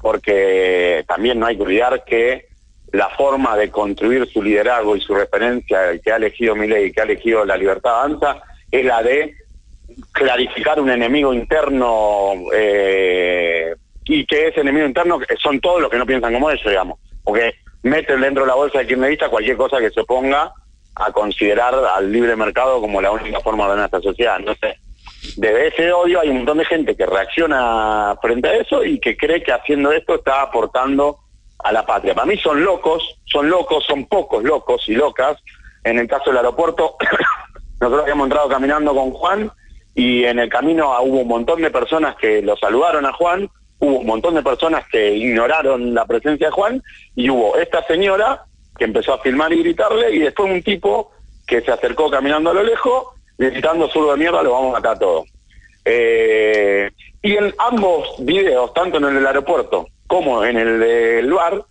porque 0.00 1.04
también 1.08 1.40
no 1.40 1.46
hay 1.46 1.56
que 1.56 1.62
olvidar 1.62 2.04
que 2.04 2.46
la 2.92 3.08
forma 3.08 3.56
de 3.56 3.70
construir 3.70 4.28
su 4.28 4.40
liderazgo 4.40 4.94
y 4.94 5.00
su 5.00 5.16
referencia 5.16 5.98
que 5.98 6.12
ha 6.12 6.16
elegido 6.16 6.54
Milei 6.54 6.92
que 6.92 7.00
ha 7.00 7.04
elegido 7.04 7.44
la 7.44 7.56
libertad 7.56 8.00
avanza 8.00 8.40
es 8.70 8.84
la 8.84 9.02
de 9.02 9.34
clarificar 10.12 10.78
un 10.80 10.90
enemigo 10.90 11.32
interno 11.32 12.34
eh, 12.54 13.74
y 14.04 14.26
que 14.26 14.48
ese 14.48 14.60
enemigo 14.60 14.86
interno 14.86 15.18
son 15.42 15.60
todos 15.60 15.80
los 15.80 15.90
que 15.90 15.98
no 15.98 16.06
piensan 16.06 16.32
como 16.32 16.50
ellos, 16.50 16.64
digamos, 16.64 16.98
porque 17.24 17.54
meten 17.82 18.20
dentro 18.20 18.44
de 18.44 18.48
la 18.48 18.54
bolsa 18.54 18.78
de 18.78 18.86
kirchnerista 18.86 19.28
cualquier 19.28 19.56
cosa 19.56 19.78
que 19.78 19.90
se 19.90 20.00
oponga 20.00 20.52
a 20.94 21.12
considerar 21.12 21.74
al 21.74 22.12
libre 22.12 22.36
mercado 22.36 22.80
como 22.80 23.00
la 23.00 23.10
única 23.10 23.40
forma 23.40 23.64
de 23.64 23.70
ordenar 23.70 23.86
esta 23.86 24.00
sociedad. 24.00 24.36
Entonces, 24.38 24.76
desde 25.36 25.68
ese 25.68 25.92
odio 25.92 26.20
hay 26.20 26.28
un 26.28 26.38
montón 26.38 26.58
de 26.58 26.64
gente 26.64 26.96
que 26.96 27.06
reacciona 27.06 28.16
frente 28.20 28.48
a 28.48 28.56
eso 28.56 28.84
y 28.84 28.98
que 28.98 29.16
cree 29.16 29.42
que 29.42 29.52
haciendo 29.52 29.92
esto 29.92 30.16
está 30.16 30.42
aportando 30.42 31.18
a 31.58 31.72
la 31.72 31.86
patria. 31.86 32.14
Para 32.14 32.26
mí 32.26 32.36
son 32.38 32.62
locos, 32.62 33.02
son 33.24 33.48
locos, 33.48 33.84
son 33.86 34.06
pocos 34.06 34.42
locos 34.42 34.88
y 34.88 34.94
locas. 34.94 35.38
En 35.84 35.98
el 35.98 36.08
caso 36.08 36.24
del 36.26 36.38
aeropuerto, 36.38 36.96
nosotros 37.80 38.02
habíamos 38.02 38.26
entrado 38.26 38.48
caminando 38.48 38.94
con 38.94 39.12
Juan 39.12 39.50
y 39.94 40.24
en 40.24 40.38
el 40.38 40.48
camino 40.48 40.90
hubo 41.02 41.20
un 41.20 41.28
montón 41.28 41.62
de 41.62 41.70
personas 41.70 42.16
que 42.16 42.42
lo 42.42 42.56
saludaron 42.56 43.06
a 43.06 43.12
Juan, 43.12 43.48
hubo 43.82 43.98
un 43.98 44.06
montón 44.06 44.34
de 44.36 44.42
personas 44.42 44.86
que 44.88 45.12
ignoraron 45.12 45.92
la 45.92 46.06
presencia 46.06 46.46
de 46.46 46.52
Juan 46.52 46.82
y 47.16 47.28
hubo 47.28 47.56
esta 47.56 47.84
señora 47.84 48.44
que 48.78 48.84
empezó 48.84 49.12
a 49.12 49.18
filmar 49.18 49.52
y 49.52 49.58
gritarle 49.58 50.14
y 50.14 50.20
después 50.20 50.50
un 50.52 50.62
tipo 50.62 51.10
que 51.46 51.60
se 51.62 51.72
acercó 51.72 52.08
caminando 52.08 52.50
a 52.50 52.54
lo 52.54 52.62
lejos 52.62 53.06
gritando 53.36 53.88
zurdo 53.88 54.12
de 54.12 54.18
mierda, 54.18 54.42
lo 54.42 54.52
vamos 54.52 54.68
a 54.70 54.78
matar 54.78 54.96
a 54.96 54.98
todos. 55.00 55.28
Eh, 55.84 56.90
y 57.22 57.32
en 57.32 57.52
ambos 57.58 58.14
videos, 58.20 58.72
tanto 58.72 58.98
en 58.98 59.16
el 59.16 59.26
aeropuerto 59.26 59.88
como 60.06 60.44
en 60.44 60.58
el 60.58 60.78
del 60.78 61.32
bar, 61.32 61.64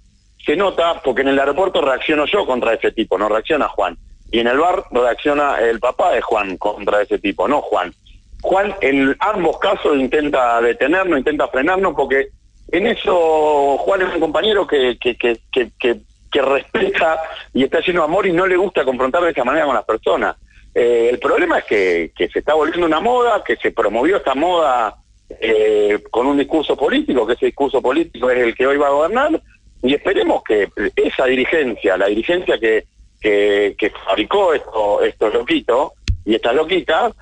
se 0.45 0.57
nota, 0.57 1.01
porque 1.01 1.21
en 1.21 1.29
el 1.29 1.39
aeropuerto 1.39 1.79
reacciono 1.81 2.25
yo 2.25 2.45
contra 2.45 2.73
ese 2.73 2.91
tipo, 2.91 3.17
no 3.17 3.29
reacciona 3.29 3.69
Juan. 3.69 3.97
Y 4.31 4.39
en 4.39 4.47
el 4.47 4.57
bar 4.57 4.83
reacciona 4.91 5.61
el 5.61 5.79
papá 5.79 6.11
de 6.11 6.21
Juan 6.21 6.57
contra 6.57 7.01
ese 7.01 7.19
tipo, 7.19 7.47
no 7.47 7.61
Juan. 7.61 7.93
Juan 8.41 8.73
en 8.81 9.15
ambos 9.19 9.59
casos 9.59 9.97
intenta 9.97 10.61
detenernos, 10.61 11.19
intenta 11.19 11.47
frenarnos, 11.47 11.93
porque 11.95 12.29
en 12.71 12.87
eso 12.87 13.77
Juan 13.77 14.01
es 14.01 14.13
un 14.13 14.19
compañero 14.19 14.65
que, 14.65 14.97
que, 14.99 15.15
que, 15.15 15.39
que, 15.79 16.41
respeta 16.41 17.21
y 17.53 17.63
está 17.63 17.81
lleno 17.81 18.01
de 18.01 18.05
amor 18.05 18.25
y 18.25 18.31
no 18.31 18.47
le 18.47 18.55
gusta 18.55 18.85
confrontar 18.85 19.23
de 19.23 19.31
esa 19.31 19.43
manera 19.43 19.65
con 19.65 19.75
las 19.75 19.85
personas. 19.85 20.37
Eh, 20.73 21.09
el 21.11 21.19
problema 21.19 21.59
es 21.59 21.65
que, 21.65 22.29
se 22.31 22.39
está 22.39 22.53
volviendo 22.53 22.87
una 22.87 23.01
moda, 23.01 23.43
que 23.43 23.57
se 23.57 23.71
promovió 23.71 24.17
esta 24.17 24.33
moda 24.33 24.95
eh, 25.29 25.99
con 26.09 26.27
un 26.27 26.37
discurso 26.37 26.77
político, 26.77 27.27
que 27.27 27.33
ese 27.33 27.47
discurso 27.47 27.81
político 27.81 28.29
es 28.29 28.39
el 28.39 28.55
que 28.55 28.65
hoy 28.65 28.77
va 28.77 28.87
a 28.87 28.91
gobernar, 28.91 29.41
y 29.83 29.93
esperemos 29.93 30.43
que 30.43 30.69
esa 30.95 31.25
dirigencia, 31.25 31.97
la 31.97 32.07
dirigencia 32.07 32.57
que, 32.57 32.85
que, 33.19 33.91
fabricó 34.05 34.53
esto, 34.53 35.01
estos 35.01 35.33
loquitos 35.33 35.91
y 36.23 36.35
estas 36.35 36.55
loquitas, 36.55 37.13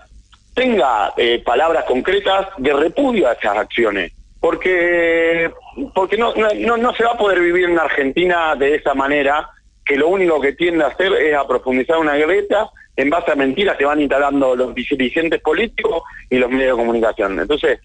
tenga 0.60 1.14
eh, 1.16 1.41
palabras 1.45 1.86
concretas 1.86 2.47
de 2.57 2.74
repudio 2.74 3.30
a 3.30 3.32
esas 3.32 3.55
acciones. 3.55 4.12
Porque, 4.41 5.49
porque 5.95 6.18
no, 6.18 6.34
no, 6.36 6.76
no 6.76 6.93
se 6.93 7.05
va 7.05 7.12
a 7.12 7.18
poder 7.18 7.39
vivir 7.39 7.70
en 7.70 7.80
Argentina 7.80 8.55
de 8.57 8.76
esa 8.76 8.93
manera, 8.93 9.49
que 9.86 9.95
lo 9.95 10.10
único 10.10 10.41
que 10.41 10.53
tiende 10.53 10.84
a 10.84 10.88
hacer 10.88 11.14
es 11.14 11.34
a 11.34 11.47
profundizar 11.47 11.97
una 11.97 12.18
grieta 12.18 12.70
en 12.97 13.10
base 13.10 13.32
a 13.32 13.36
mentiras 13.36 13.78
que 13.78 13.86
van 13.86 14.01
instalando 14.01 14.53
los 14.53 14.76
dirigentes 14.76 15.39
políticos 15.39 16.03
y 16.30 16.38
los 16.38 16.49
medios 16.49 16.78
de 16.78 16.84
comunicación. 16.84 17.39
Entonces, 17.39 17.80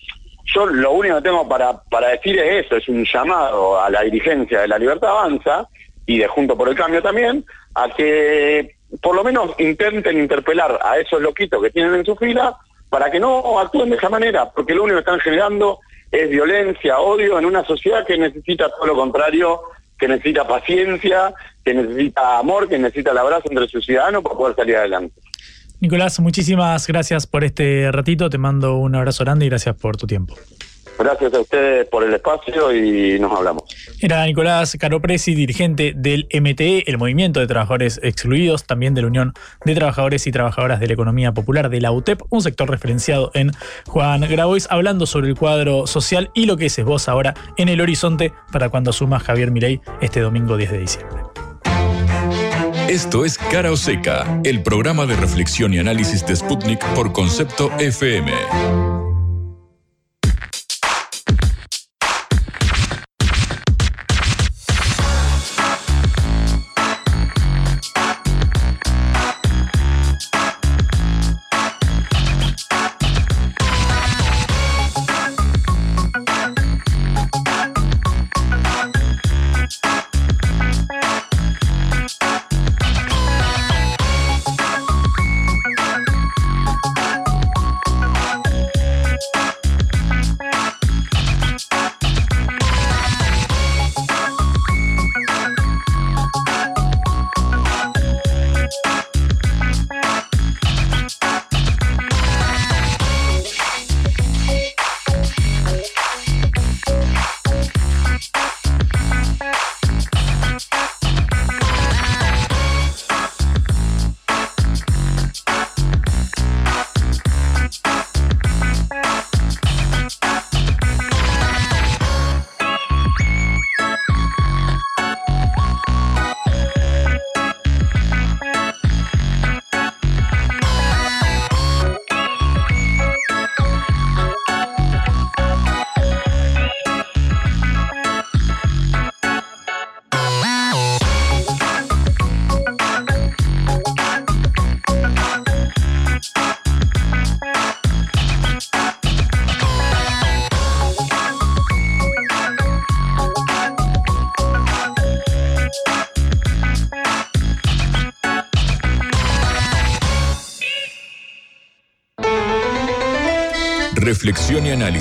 yo 0.52 0.66
lo 0.66 0.92
único 0.92 1.16
que 1.16 1.22
tengo 1.22 1.48
para, 1.48 1.80
para 1.84 2.08
decir 2.08 2.36
es 2.40 2.66
eso, 2.66 2.76
es 2.76 2.88
un 2.88 3.04
llamado 3.04 3.80
a 3.80 3.88
la 3.88 4.02
dirigencia 4.02 4.62
de 4.62 4.68
la 4.68 4.78
Libertad 4.78 5.10
Avanza 5.10 5.68
y 6.06 6.18
de 6.18 6.26
Junto 6.26 6.56
por 6.56 6.68
el 6.68 6.74
Cambio 6.74 7.00
también, 7.00 7.44
a 7.76 7.88
que 7.90 8.74
por 9.00 9.14
lo 9.14 9.24
menos 9.24 9.50
intenten 9.58 10.18
interpelar 10.18 10.78
a 10.82 10.98
esos 10.98 11.20
loquitos 11.20 11.62
que 11.62 11.70
tienen 11.70 11.94
en 11.94 12.04
su 12.04 12.16
fila 12.16 12.56
para 12.88 13.10
que 13.10 13.18
no 13.18 13.58
actúen 13.58 13.90
de 13.90 13.96
esa 13.96 14.08
manera, 14.08 14.50
porque 14.50 14.74
lo 14.74 14.84
único 14.84 14.96
que 14.96 15.00
están 15.00 15.20
generando 15.20 15.80
es 16.12 16.30
violencia, 16.30 16.98
odio 16.98 17.38
en 17.38 17.44
una 17.44 17.64
sociedad 17.64 18.06
que 18.06 18.16
necesita 18.16 18.68
todo 18.70 18.86
lo 18.86 18.94
contrario, 18.94 19.62
que 19.98 20.06
necesita 20.06 20.46
paciencia, 20.46 21.34
que 21.64 21.74
necesita 21.74 22.38
amor, 22.38 22.68
que 22.68 22.78
necesita 22.78 23.10
el 23.10 23.18
abrazo 23.18 23.48
entre 23.50 23.66
sus 23.66 23.84
ciudadanos 23.84 24.22
para 24.22 24.36
poder 24.36 24.56
salir 24.56 24.76
adelante. 24.76 25.14
Nicolás, 25.80 26.20
muchísimas 26.20 26.86
gracias 26.86 27.26
por 27.26 27.44
este 27.44 27.90
ratito, 27.90 28.30
te 28.30 28.38
mando 28.38 28.76
un 28.76 28.94
abrazo 28.94 29.24
grande 29.24 29.46
y 29.46 29.48
gracias 29.48 29.76
por 29.76 29.96
tu 29.96 30.06
tiempo. 30.06 30.34
Gracias 30.98 31.34
a 31.34 31.40
ustedes 31.40 31.88
por 31.88 32.04
el 32.04 32.14
espacio 32.14 32.74
y 32.74 33.18
nos 33.18 33.32
hablamos. 33.32 33.64
Era 34.00 34.24
Nicolás 34.24 34.76
Caropresi, 34.78 35.34
dirigente 35.34 35.92
del 35.96 36.28
MTE, 36.32 36.84
el 36.86 36.98
Movimiento 36.98 37.40
de 37.40 37.46
Trabajadores 37.46 38.00
Excluidos, 38.02 38.64
también 38.64 38.94
de 38.94 39.02
la 39.02 39.08
Unión 39.08 39.32
de 39.64 39.74
Trabajadores 39.74 40.26
y 40.26 40.32
Trabajadoras 40.32 40.80
de 40.80 40.86
la 40.86 40.92
Economía 40.92 41.32
Popular 41.32 41.68
de 41.70 41.80
la 41.80 41.92
UTEP, 41.92 42.22
un 42.30 42.42
sector 42.42 42.70
referenciado 42.70 43.30
en 43.34 43.50
Juan 43.86 44.20
Grabois, 44.22 44.66
hablando 44.70 45.06
sobre 45.06 45.28
el 45.28 45.36
cuadro 45.36 45.86
social 45.86 46.30
y 46.34 46.46
lo 46.46 46.56
que 46.56 46.66
es 46.66 46.84
vos 46.84 47.08
ahora 47.08 47.34
en 47.56 47.68
el 47.68 47.80
horizonte 47.80 48.32
para 48.52 48.68
cuando 48.68 48.90
asuma 48.90 49.20
Javier 49.20 49.50
Milei 49.50 49.80
este 50.00 50.20
domingo 50.20 50.56
10 50.56 50.70
de 50.70 50.78
diciembre. 50.78 51.22
Esto 52.88 53.24
es 53.24 53.38
Cara 53.38 53.72
o 53.72 53.76
Seca, 53.76 54.40
el 54.44 54.62
programa 54.62 55.06
de 55.06 55.16
reflexión 55.16 55.72
y 55.72 55.78
análisis 55.78 56.26
de 56.26 56.36
Sputnik 56.36 56.84
por 56.94 57.12
concepto 57.12 57.70
FM. 57.78 59.13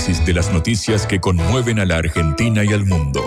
De 0.04 0.34
las 0.34 0.52
noticias 0.52 1.08
que 1.08 1.22
conmueven 1.22 1.80
a 1.80 1.86
la 1.86 1.96
Argentina 1.96 2.66
y 2.66 2.74
al 2.74 2.86
mundo. 2.86 3.22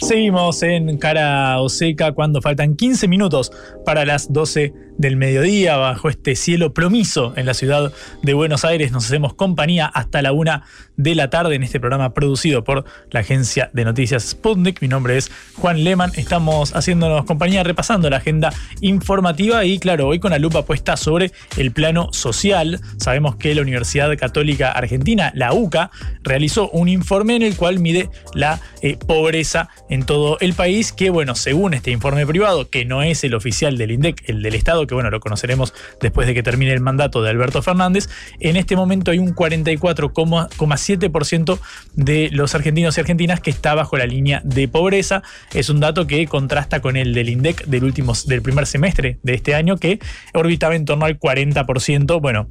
Seguimos 0.00 0.62
en 0.62 0.96
Cara 0.96 1.60
o 1.60 1.68
Seca 1.68 2.12
cuando 2.12 2.40
faltan 2.40 2.76
15 2.76 3.08
minutos 3.08 3.50
para 3.84 4.04
las 4.04 4.32
12 4.32 4.72
del 4.98 5.16
mediodía 5.16 5.76
bajo 5.76 6.08
este 6.08 6.36
cielo 6.36 6.72
promiso 6.72 7.34
en 7.36 7.46
la 7.46 7.54
ciudad 7.54 7.92
de 8.22 8.34
Buenos 8.34 8.64
Aires. 8.64 8.92
Nos 8.92 9.06
hacemos 9.06 9.34
compañía 9.34 9.86
hasta 9.86 10.22
la 10.22 10.32
una 10.32 10.64
de 10.96 11.14
la 11.14 11.30
tarde 11.30 11.54
en 11.54 11.62
este 11.62 11.80
programa 11.80 12.14
producido 12.14 12.64
por 12.64 12.84
la 13.10 13.20
agencia 13.20 13.70
de 13.72 13.84
noticias 13.84 14.22
Sputnik. 14.30 14.80
Mi 14.80 14.88
nombre 14.88 15.16
es 15.16 15.30
Juan 15.56 15.84
Leman. 15.84 16.12
Estamos 16.16 16.74
haciéndonos 16.74 17.24
compañía 17.24 17.62
repasando 17.62 18.08
la 18.08 18.16
agenda 18.18 18.52
informativa 18.80 19.64
y 19.64 19.78
claro, 19.78 20.08
hoy 20.08 20.18
con 20.18 20.30
la 20.30 20.38
lupa 20.38 20.64
puesta 20.64 20.96
sobre 20.96 21.32
el 21.56 21.72
plano 21.72 22.12
social. 22.12 22.80
Sabemos 22.98 23.36
que 23.36 23.54
la 23.54 23.62
Universidad 23.62 24.16
Católica 24.16 24.72
Argentina, 24.72 25.32
la 25.34 25.52
UCA, 25.52 25.90
realizó 26.22 26.70
un 26.70 26.88
informe 26.88 27.36
en 27.36 27.42
el 27.42 27.56
cual 27.56 27.78
mide 27.78 28.08
la 28.34 28.60
eh, 28.82 28.96
pobreza 28.96 29.68
en 29.88 30.04
todo 30.04 30.38
el 30.40 30.54
país 30.54 30.92
que 30.92 31.10
bueno, 31.10 31.34
según 31.34 31.74
este 31.74 31.90
informe 31.90 32.26
privado, 32.26 32.68
que 32.70 32.84
no 32.84 33.02
es 33.02 33.24
el 33.24 33.34
oficial 33.34 33.76
del 33.78 33.90
INDEC, 33.90 34.28
el 34.28 34.42
del 34.42 34.54
Estado, 34.54 34.85
que 34.86 34.94
bueno, 34.94 35.10
lo 35.10 35.20
conoceremos 35.20 35.74
después 36.00 36.26
de 36.26 36.34
que 36.34 36.42
termine 36.42 36.72
el 36.72 36.80
mandato 36.80 37.22
de 37.22 37.30
Alberto 37.30 37.62
Fernández, 37.62 38.08
en 38.40 38.56
este 38.56 38.76
momento 38.76 39.10
hay 39.10 39.18
un 39.18 39.34
44,7% 39.34 41.58
de 41.94 42.30
los 42.32 42.54
argentinos 42.54 42.96
y 42.96 43.00
argentinas 43.00 43.40
que 43.40 43.50
está 43.50 43.74
bajo 43.74 43.96
la 43.96 44.06
línea 44.06 44.40
de 44.44 44.68
pobreza. 44.68 45.22
Es 45.54 45.70
un 45.70 45.80
dato 45.80 46.06
que 46.06 46.26
contrasta 46.26 46.80
con 46.80 46.96
el 46.96 47.14
del 47.14 47.28
INDEC 47.28 47.66
del, 47.66 47.84
último, 47.84 48.12
del 48.26 48.42
primer 48.42 48.66
semestre 48.66 49.18
de 49.22 49.34
este 49.34 49.54
año, 49.54 49.76
que 49.76 49.98
orbitaba 50.34 50.76
en 50.76 50.84
torno 50.84 51.04
al 51.04 51.18
40%. 51.18 52.20
Bueno, 52.20 52.46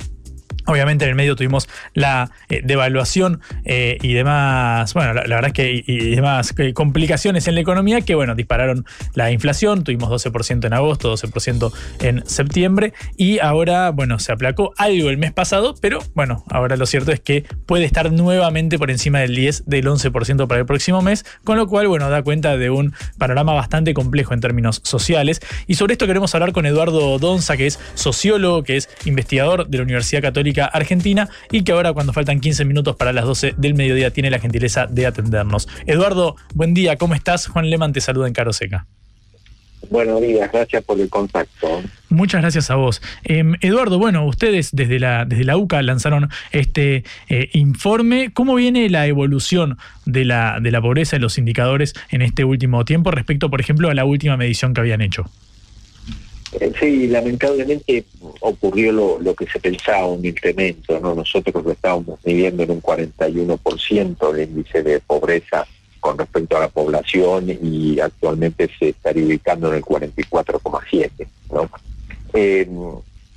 Obviamente 0.66 1.06
en 1.06 1.10
el 1.10 1.16
medio 1.16 1.36
tuvimos 1.36 1.70
la 1.94 2.32
eh, 2.50 2.62
devaluación 2.64 3.42
eh, 3.66 3.98
y 4.02 4.14
demás, 4.14 4.94
bueno, 4.94 5.14
la, 5.14 5.22
verdad 5.22 5.48
es 5.48 5.54
que 5.54 5.84
y, 5.86 6.16
demás 6.16 6.54
eh, 6.58 6.74
complicaciones 6.74 7.48
en 7.48 7.56
la 7.56 7.62
economía 7.62 8.02
que, 8.02 8.16
bueno, 8.16 8.36
dispararon 8.36 8.86
la 9.14 9.32
inflación, 9.32 9.84
tuvimos 9.84 10.10
12% 10.10 10.66
en 10.66 10.74
agosto, 10.74 11.14
12% 11.14 11.72
en 12.02 12.28
septiembre 12.28 12.94
y 13.16 13.40
ahora, 13.40 13.92
bueno, 13.92 14.18
se 14.20 14.32
aplacó 14.32 14.74
algo 14.78 15.10
el 15.10 15.18
mes 15.18 15.34
pasado, 15.34 15.76
pero 15.80 16.00
bueno, 16.16 16.44
ahora 16.50 16.78
lo 16.78 16.86
cierto 16.86 17.12
es 17.12 17.20
que 17.20 17.46
puede 17.66 17.86
estar 17.86 18.12
nuevamente 18.12 18.80
por 18.80 18.90
encima 18.90 19.20
del 19.20 19.36
10, 19.36 19.66
del 19.68 19.86
11% 19.86 20.48
para 20.48 20.60
el 20.60 20.66
próximo 20.66 21.02
mes, 21.02 21.26
con 21.44 21.58
lo 21.58 21.68
cual, 21.68 21.88
bueno, 21.88 22.10
da 22.10 22.24
cuenta 22.24 22.58
de 22.58 22.70
un 22.70 22.94
panorama 23.18 23.54
bastante 23.54 23.94
complejo 23.94 24.34
en 24.34 24.40
términos 24.40 24.82
sociales. 24.84 25.42
Y 25.68 25.76
sobre 25.76 25.94
esto 25.94 26.08
queremos 26.08 26.34
hablar 26.34 26.54
con 26.54 26.66
Eduardo 26.66 27.20
Donza, 27.20 27.58
que 27.58 27.68
es 27.68 27.80
sociólogo, 27.94 28.64
que 28.64 28.78
es 28.78 28.90
investigador 29.06 29.68
de 29.68 29.78
la 29.78 29.84
Universidad 29.84 30.22
Católica 30.22 30.55
Argentina 30.64 31.30
y 31.52 31.64
que 31.64 31.74
ahora 31.74 31.92
cuando 31.94 32.14
faltan 32.14 32.40
15 32.40 32.64
minutos 32.66 32.96
para 32.96 33.12
las 33.12 33.26
12 33.26 33.56
del 33.58 33.74
mediodía 33.74 34.12
tiene 34.12 34.30
la 34.30 34.40
gentileza 34.40 34.88
de 34.88 35.06
atendernos. 35.06 35.68
Eduardo, 35.86 36.36
buen 36.54 36.74
día, 36.74 36.96
¿cómo 36.96 37.14
estás? 37.14 37.48
Juan 37.48 37.70
Leman 37.70 37.92
te 37.92 38.02
saluda 38.02 38.28
en 38.28 38.34
Caro 38.34 38.54
Seca. 38.54 38.86
Buenos 39.90 40.22
días, 40.22 40.52
gracias 40.52 40.84
por 40.84 41.00
el 41.00 41.10
contacto. 41.10 41.82
Muchas 42.10 42.42
gracias 42.42 42.72
a 42.72 42.76
vos. 42.76 43.02
Em, 43.24 43.56
Eduardo, 43.62 44.00
bueno, 44.00 44.26
ustedes 44.26 44.70
desde 44.72 45.00
la, 45.00 45.26
desde 45.26 45.44
la 45.44 45.58
UCA 45.58 45.82
lanzaron 45.82 46.30
este 46.52 47.04
eh, 47.30 47.50
informe. 47.54 48.32
¿Cómo 48.34 48.56
viene 48.56 48.90
la 48.90 49.06
evolución 49.06 49.78
de 50.06 50.26
la, 50.26 50.60
de 50.62 50.72
la 50.72 50.82
pobreza 50.82 51.18
y 51.18 51.20
los 51.20 51.38
indicadores 51.38 51.94
en 52.10 52.22
este 52.22 52.44
último 52.44 52.86
tiempo 52.86 53.12
respecto, 53.12 53.50
por 53.50 53.62
ejemplo, 53.62 53.90
a 53.90 53.94
la 53.94 54.06
última 54.06 54.38
medición 54.38 54.74
que 54.74 54.82
habían 54.82 55.02
hecho? 55.02 55.26
Eh, 56.60 56.72
sí, 56.80 57.08
lamentablemente 57.08 58.06
ocurrió 58.40 58.92
lo, 58.92 59.20
lo, 59.20 59.34
que 59.34 59.46
se 59.48 59.60
pensaba, 59.60 60.08
un 60.08 60.26
incremento. 60.26 61.00
¿no? 61.00 61.16
Nosotros 61.16 61.64
lo 61.64 61.72
estábamos 61.72 62.20
midiendo 62.24 62.64
en 62.64 62.72
un 62.72 62.82
41% 62.82 64.34
el 64.34 64.50
índice 64.50 64.84
de 64.84 65.00
pobreza 65.00 65.68
con 66.00 66.18
respecto 66.18 66.56
a 66.56 66.62
la 66.62 66.70
población 66.70 67.46
y 67.50 68.00
actualmente 68.00 68.70
se 68.78 68.90
estaría 68.90 69.26
ubicando 69.26 69.70
en 69.70 69.76
el 69.76 69.82
44,7. 69.84 71.28
¿no? 71.52 71.70
Eh, 72.34 72.68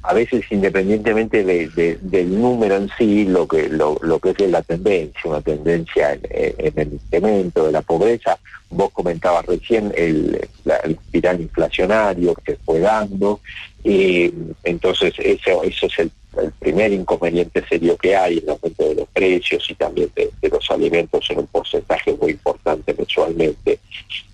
a 0.03 0.15
veces 0.15 0.45
independientemente 0.51 1.45
del 1.45 2.41
número 2.41 2.77
en 2.77 2.89
sí, 2.97 3.25
lo 3.25 3.49
que 3.49 3.69
lo, 3.69 3.99
lo, 4.01 4.21
que 4.21 4.31
es 4.31 4.51
la 4.51 4.63
tendencia, 4.63 5.21
una 5.25 5.41
tendencia 5.41 6.13
en, 6.13 6.73
el 6.77 6.93
incremento 6.95 7.67
de 7.67 7.73
la 7.73 7.83
pobreza, 7.83 8.39
vos 8.71 8.91
comentabas 8.93 9.45
recién 9.47 9.93
el, 9.97 10.49
espiral 10.85 11.41
inflacionario 11.41 12.35
que 12.35 12.57
fue 12.65 12.79
dando, 12.81 13.41
y 13.83 14.33
entonces 14.65 15.15
eso, 15.19 15.63
eso 15.65 15.87
es 15.87 15.99
el, 15.99 16.13
primer 16.61 16.93
inconveniente 16.93 17.65
serio 17.69 17.97
que 17.97 18.15
hay, 18.15 18.39
el 18.39 18.49
aumento 18.49 18.89
de 18.89 18.95
los 18.95 19.09
precios 19.09 19.69
y 19.69 19.75
también 19.75 20.09
de, 20.15 20.31
los 20.49 20.71
alimentos 20.71 21.27
en 21.31 21.39
un 21.41 21.47
porcentaje 21.49 22.15
muy 22.21 22.33
importante 22.33 22.95
mensualmente. 22.97 23.81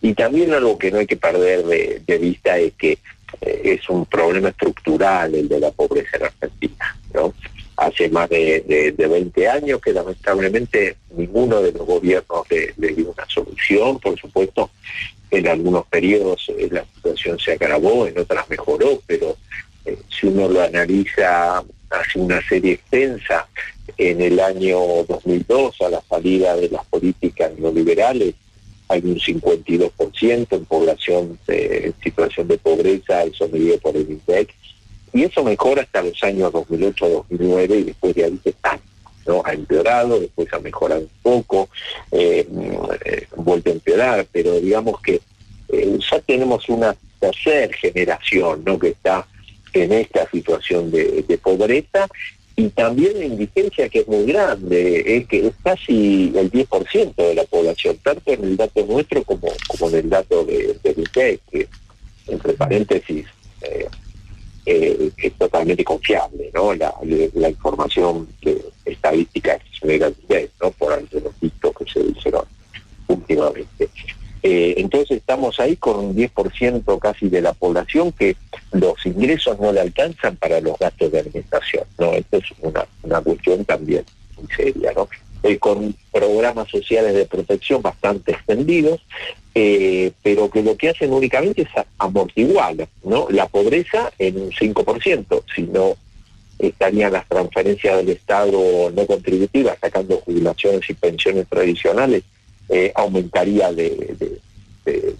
Y 0.02 0.12
también 0.12 0.52
algo 0.52 0.76
que 0.76 0.90
no 0.90 0.98
hay 0.98 1.06
que 1.06 1.16
perder 1.16 1.64
de 1.64 2.18
vista 2.18 2.58
es 2.58 2.74
que 2.74 2.98
eh, 3.40 3.60
es 3.64 3.88
un 3.88 4.06
problema 4.06 4.50
estructural 4.50 5.34
el 5.34 5.48
de 5.48 5.60
la 5.60 5.70
pobreza 5.70 6.16
en 6.16 6.24
Argentina. 6.24 6.96
¿no? 7.12 7.34
Hace 7.76 8.08
más 8.08 8.28
de, 8.28 8.94
20 8.96 9.48
años 9.48 9.80
que 9.80 9.92
lamentablemente 9.92 10.96
ninguno 11.16 11.60
de 11.60 11.72
los 11.72 11.86
gobiernos 11.86 12.46
le, 12.50 12.88
dio 12.94 13.10
una 13.10 13.26
solución, 13.28 13.98
por 13.98 14.18
supuesto, 14.18 14.70
en 15.30 15.48
algunos 15.48 15.86
periodos 15.86 16.46
eh, 16.56 16.68
la 16.70 16.84
situación 16.94 17.38
se 17.38 17.52
agravó, 17.52 18.06
en 18.06 18.18
otras 18.18 18.48
mejoró, 18.48 19.00
pero 19.06 19.36
eh, 19.84 19.98
si 20.08 20.28
uno 20.28 20.48
lo 20.48 20.62
analiza 20.62 21.64
hace 21.90 22.18
una 22.18 22.40
serie 22.48 22.74
extensa, 22.74 23.48
en 23.96 24.20
el 24.20 24.40
año 24.40 24.78
2002, 25.08 25.80
a 25.82 25.88
la 25.88 26.02
salida 26.08 26.56
de 26.56 26.68
las 26.68 26.84
políticas 26.86 27.52
neoliberales, 27.58 28.34
hay 28.88 29.00
un 29.04 29.18
52% 29.18 30.46
en 30.50 30.64
población 30.66 31.38
en 31.48 31.94
situación 32.02 32.48
de 32.48 32.58
pobreza, 32.58 33.24
eso 33.24 33.48
medido 33.48 33.78
por 33.78 33.96
el 33.96 34.10
INDEC, 34.10 34.54
y 35.12 35.22
eso 35.22 35.44
mejora 35.44 35.82
hasta 35.82 36.02
los 36.02 36.22
años 36.24 36.52
2008-2009 36.52 37.78
y 37.78 37.82
después 37.84 38.14
de 38.14 38.24
ahí 38.24 38.40
se. 38.42 38.54
¿no? 39.26 39.42
Ha 39.44 39.52
empeorado, 39.52 40.20
después 40.20 40.52
ha 40.52 40.58
mejorado 40.58 41.00
un 41.00 41.08
poco, 41.22 41.68
eh, 42.12 42.46
eh, 43.04 43.26
vuelve 43.36 43.70
a 43.70 43.74
empeorar, 43.74 44.26
pero 44.30 44.60
digamos 44.60 45.00
que 45.00 45.20
eh, 45.68 45.98
ya 46.10 46.20
tenemos 46.20 46.68
una 46.68 46.94
tercera 47.18 47.74
generación 47.74 48.62
¿no? 48.66 48.78
que 48.78 48.88
está 48.88 49.26
en 49.72 49.92
esta 49.92 50.28
situación 50.30 50.90
de 50.90 51.38
pobreza 51.42 52.06
y 52.56 52.68
también 52.68 53.18
la 53.18 53.24
indigencia 53.24 53.88
que 53.88 54.00
es 54.00 54.08
muy 54.08 54.26
grande, 54.26 55.16
es 55.16 55.26
que 55.26 55.48
es 55.48 55.54
casi 55.62 56.32
el 56.36 56.50
10% 56.52 57.14
de 57.16 57.34
la 57.34 57.44
población, 57.44 57.98
tanto 58.02 58.32
en 58.32 58.44
el 58.44 58.56
dato 58.56 58.86
nuestro 58.86 59.24
como, 59.24 59.48
como 59.66 59.88
en 59.90 59.96
el 59.96 60.10
dato 60.10 60.44
de, 60.44 60.78
de 60.82 61.40
que 61.50 61.68
entre 62.28 62.52
paréntesis 62.54 63.26
eh, 63.62 63.88
eh, 64.66 65.10
es 65.16 65.32
totalmente 65.34 65.84
confiable, 65.84 66.50
¿no? 66.54 66.72
La, 66.74 66.94
información 67.48 68.28
estadística 68.84 69.58
que 69.58 69.68
se 69.70 69.78
genera 69.80 70.10
¿no? 70.62 70.70
Por 70.70 70.92
algunos 70.92 71.40
dictos 71.40 71.74
que 71.76 71.84
se 71.92 72.00
hicieron 72.00 72.44
últimamente. 73.08 73.88
Eh, 74.46 74.74
entonces 74.76 75.16
estamos 75.16 75.58
ahí 75.58 75.74
con 75.76 75.98
un 75.98 76.14
10% 76.14 76.98
casi 76.98 77.30
de 77.30 77.40
la 77.40 77.54
población 77.54 78.12
que 78.12 78.36
los 78.72 78.94
ingresos 79.06 79.58
no 79.58 79.72
le 79.72 79.80
alcanzan 79.80 80.36
para 80.36 80.60
los 80.60 80.78
gastos 80.78 81.10
de 81.10 81.20
alimentación. 81.20 81.84
¿no? 81.98 82.12
Esto 82.12 82.36
es 82.36 82.44
una, 82.60 83.20
cuestión 83.22 83.64
también 83.64 84.04
muy 84.36 84.46
seria. 84.54 84.92
¿no? 84.94 85.08
Eh, 85.44 85.58
con 85.58 85.96
programas 86.12 86.68
sociales 86.68 87.14
de 87.14 87.24
protección 87.24 87.80
bastante 87.80 88.32
extendidos, 88.32 89.00
eh, 89.54 90.12
pero 90.22 90.50
que 90.50 90.62
lo 90.62 90.76
que 90.76 90.90
hacen 90.90 91.10
únicamente 91.10 91.62
es 91.62 91.68
amortiguar 91.96 92.76
¿no? 93.02 93.26
la 93.30 93.46
pobreza 93.46 94.12
en 94.18 94.42
un 94.42 94.50
5%, 94.50 95.42
si 95.54 95.62
no 95.62 95.96
estarían 96.58 97.14
las 97.14 97.26
transferencias 97.28 97.96
del 97.96 98.10
Estado 98.10 98.90
no 98.94 99.06
contributivas, 99.06 99.78
sacando 99.80 100.18
jubilaciones 100.18 100.82
y 100.90 100.92
pensiones 100.92 101.48
tradicionales 101.48 102.24
eh, 102.68 102.92
aumentaría 102.94 103.72
de, 103.72 104.16
de, 104.18 104.40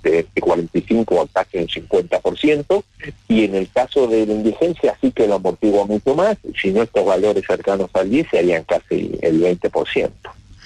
de, 0.02 0.26
45 0.40 1.22
a 1.22 1.26
casi 1.28 1.58
un 1.58 1.66
50%, 1.66 2.84
y 3.28 3.44
en 3.44 3.54
el 3.54 3.68
caso 3.70 4.06
de 4.06 4.26
la 4.26 4.32
indigencia 4.32 4.96
sí 5.00 5.10
que 5.10 5.26
lo 5.26 5.34
amortigua 5.34 5.86
mucho 5.86 6.14
más, 6.14 6.36
si 6.60 6.70
no 6.70 6.82
estos 6.82 7.04
valores 7.04 7.44
cercanos 7.46 7.90
al 7.94 8.10
10 8.10 8.28
serían 8.30 8.64
casi 8.64 9.12
el 9.22 9.40
20%. 9.40 10.10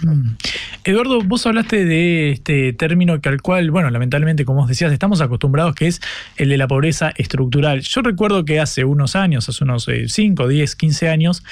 Mm. 0.02 0.36
Eduardo, 0.84 1.20
vos 1.22 1.46
hablaste 1.46 1.84
de 1.84 2.30
este 2.30 2.72
término 2.72 3.20
que 3.20 3.28
al 3.28 3.42
cual, 3.42 3.70
bueno, 3.70 3.90
lamentablemente, 3.90 4.44
como 4.44 4.60
vos 4.60 4.68
decías, 4.68 4.92
estamos 4.92 5.20
acostumbrados, 5.20 5.74
que 5.74 5.86
es 5.86 6.00
el 6.36 6.48
de 6.48 6.56
la 6.56 6.68
pobreza 6.68 7.12
estructural. 7.16 7.80
Yo 7.80 8.02
recuerdo 8.02 8.44
que 8.44 8.60
hace 8.60 8.84
unos 8.84 9.16
años, 9.16 9.48
hace 9.48 9.64
unos 9.64 9.88
5, 10.06 10.48
10, 10.48 10.76
15 10.76 11.08
años, 11.08 11.42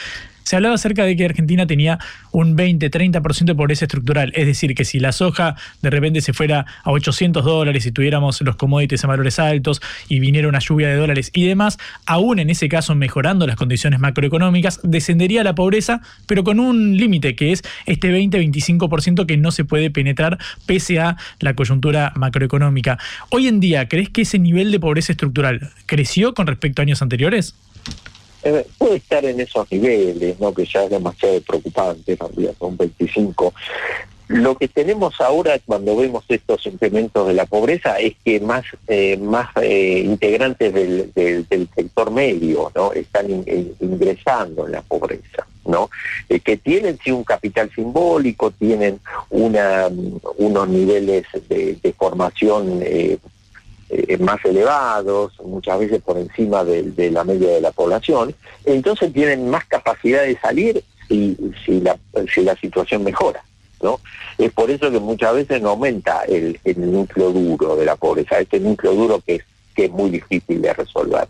se 0.47 0.55
hablaba 0.55 0.77
acerca 0.77 1.05
de 1.05 1.17
que 1.17 1.25
Argentina 1.25 1.67
tenía 1.67 1.99
un 2.31 2.55
20, 2.55 2.89
30% 2.89 3.45
de 3.47 3.55
pobreza 3.57 3.87
estructural. 3.87 4.33
Es 4.37 4.47
decir, 4.47 4.77
que 4.77 4.85
si 4.85 5.01
la 5.01 5.11
soja 5.11 5.57
de 5.83 5.91
repente 5.91 6.21
se 6.21 6.33
fuera 6.33 6.67
a 6.85 6.93
800 6.93 7.45
dólares 7.45 7.85
y 7.85 7.91
tuviéramos 7.91 8.41
los 8.43 8.55
commodities 8.55 9.03
en 9.03 9.09
valores 9.09 9.41
altos 9.41 9.83
y 10.09 10.21
viniera 10.21 10.49
una 10.49 10.61
lluvia 10.61 10.89
de 10.89 10.95
dólares 10.95 11.33
y 11.35 11.47
demás, 11.47 11.79
aún 12.07 12.39
en 12.39 12.49
ese 12.49 12.69
caso 12.69 12.95
mejorando 12.95 13.45
las 13.45 13.57
condiciones 13.57 13.99
macroeconómicas, 13.99 14.79
descendería 14.85 15.43
la 15.43 15.57
pobreza, 15.57 16.01
pero 16.29 16.45
con 16.45 16.61
un 16.61 16.97
límite 16.97 17.35
que 17.35 17.51
es 17.51 17.65
este 17.87 18.17
20-25% 18.17 19.27
que 19.27 19.37
no 19.37 19.51
se 19.51 19.65
puede 19.65 19.91
penetrar 19.91 20.39
pese 20.65 21.01
a 21.01 21.17
la 21.41 21.55
coyuntura 21.55 22.13
macroeconómica. 22.15 23.01
Hoy 23.31 23.49
en 23.49 23.59
día, 23.59 23.89
¿crees 23.89 24.11
que 24.11 24.23
ese 24.23 24.39
nivel 24.39 24.71
de 24.71 24.79
pobreza 24.79 25.11
estructural 25.11 25.73
creció 25.87 26.35
con 26.35 26.47
respecto 26.47 26.83
a 26.83 26.85
años 26.85 27.03
anteriores? 27.03 27.57
Eh, 28.43 28.67
puede 28.79 28.97
estar 28.97 29.25
en 29.25 29.41
esos 29.41 29.71
niveles, 29.71 30.39
¿no? 30.39 30.53
que 30.53 30.65
ya 30.65 30.85
es 30.85 30.91
demasiado 30.91 31.41
preocupante, 31.41 32.17
también 32.17 32.53
son 32.59 32.77
25. 32.77 33.53
Lo 34.29 34.57
que 34.57 34.67
tenemos 34.67 35.21
ahora 35.21 35.57
cuando 35.65 35.97
vemos 35.97 36.25
estos 36.29 36.67
incrementos 36.67 37.29
de 37.29 37.35
la 37.35 37.47
pobreza 37.47 37.99
es 38.01 38.15
que 38.25 38.41
más 38.41 38.65
eh, 38.89 39.17
más 39.19 39.49
eh, 39.63 40.03
integrantes 40.05 40.75
del, 40.75 41.13
del, 41.15 41.69
sector 41.75 42.11
medio 42.11 42.73
no 42.75 42.93
están 42.93 43.31
ingresando 43.31 44.67
en 44.67 44.73
la 44.73 44.83
pobreza 44.83 45.47
no 45.65 45.91
que 46.29 46.57
tienen 46.57 46.99
sí 47.05 47.13
un 47.13 47.23
capital 47.23 47.71
simbólico 47.73 48.51
tienen 48.51 48.99
una 49.31 49.89
unos 50.39 50.69
niveles 50.69 51.25
de, 51.49 51.79
de 51.81 51.93
formación 51.93 52.81
eh, 52.83 53.19
más 54.19 54.45
elevados, 54.45 55.33
muchas 55.45 55.79
veces 55.79 56.03
por 56.03 56.19
encima 56.19 56.65
de, 56.65 57.11
la 57.11 57.25
media 57.25 57.51
de 57.51 57.61
la 57.61 57.71
población, 57.71 58.35
entonces 58.65 59.13
tienen 59.13 59.49
más 59.49 59.65
capacidad 59.67 60.23
de 60.23 60.37
salir 60.39 60.83
si, 61.09 61.37
si, 61.65 61.81
la, 61.81 61.97
si 62.33 62.43
la 62.43 62.57
situación 62.57 63.05
mejora. 63.05 63.43
¿no? 63.83 64.01
Es 64.39 64.53
por 64.53 64.71
eso 64.71 64.91
que 64.91 65.01
muchas 65.01 65.35
veces 65.35 65.61
no 65.63 65.71
aumenta 65.71 66.23
el, 66.25 66.59
núcleo 66.77 67.31
duro 67.31 67.77
de 67.77 67.85
la 67.85 67.97
pobreza, 67.97 68.39
este 68.39 68.61
núcleo 68.61 68.95
duro 68.95 69.21
que 69.21 69.37
es, 69.37 69.45
que 69.75 69.87
es 69.87 69.91
muy 69.91 70.11
difícil 70.11 70.61
de 70.63 70.73
resolver. 70.73 71.29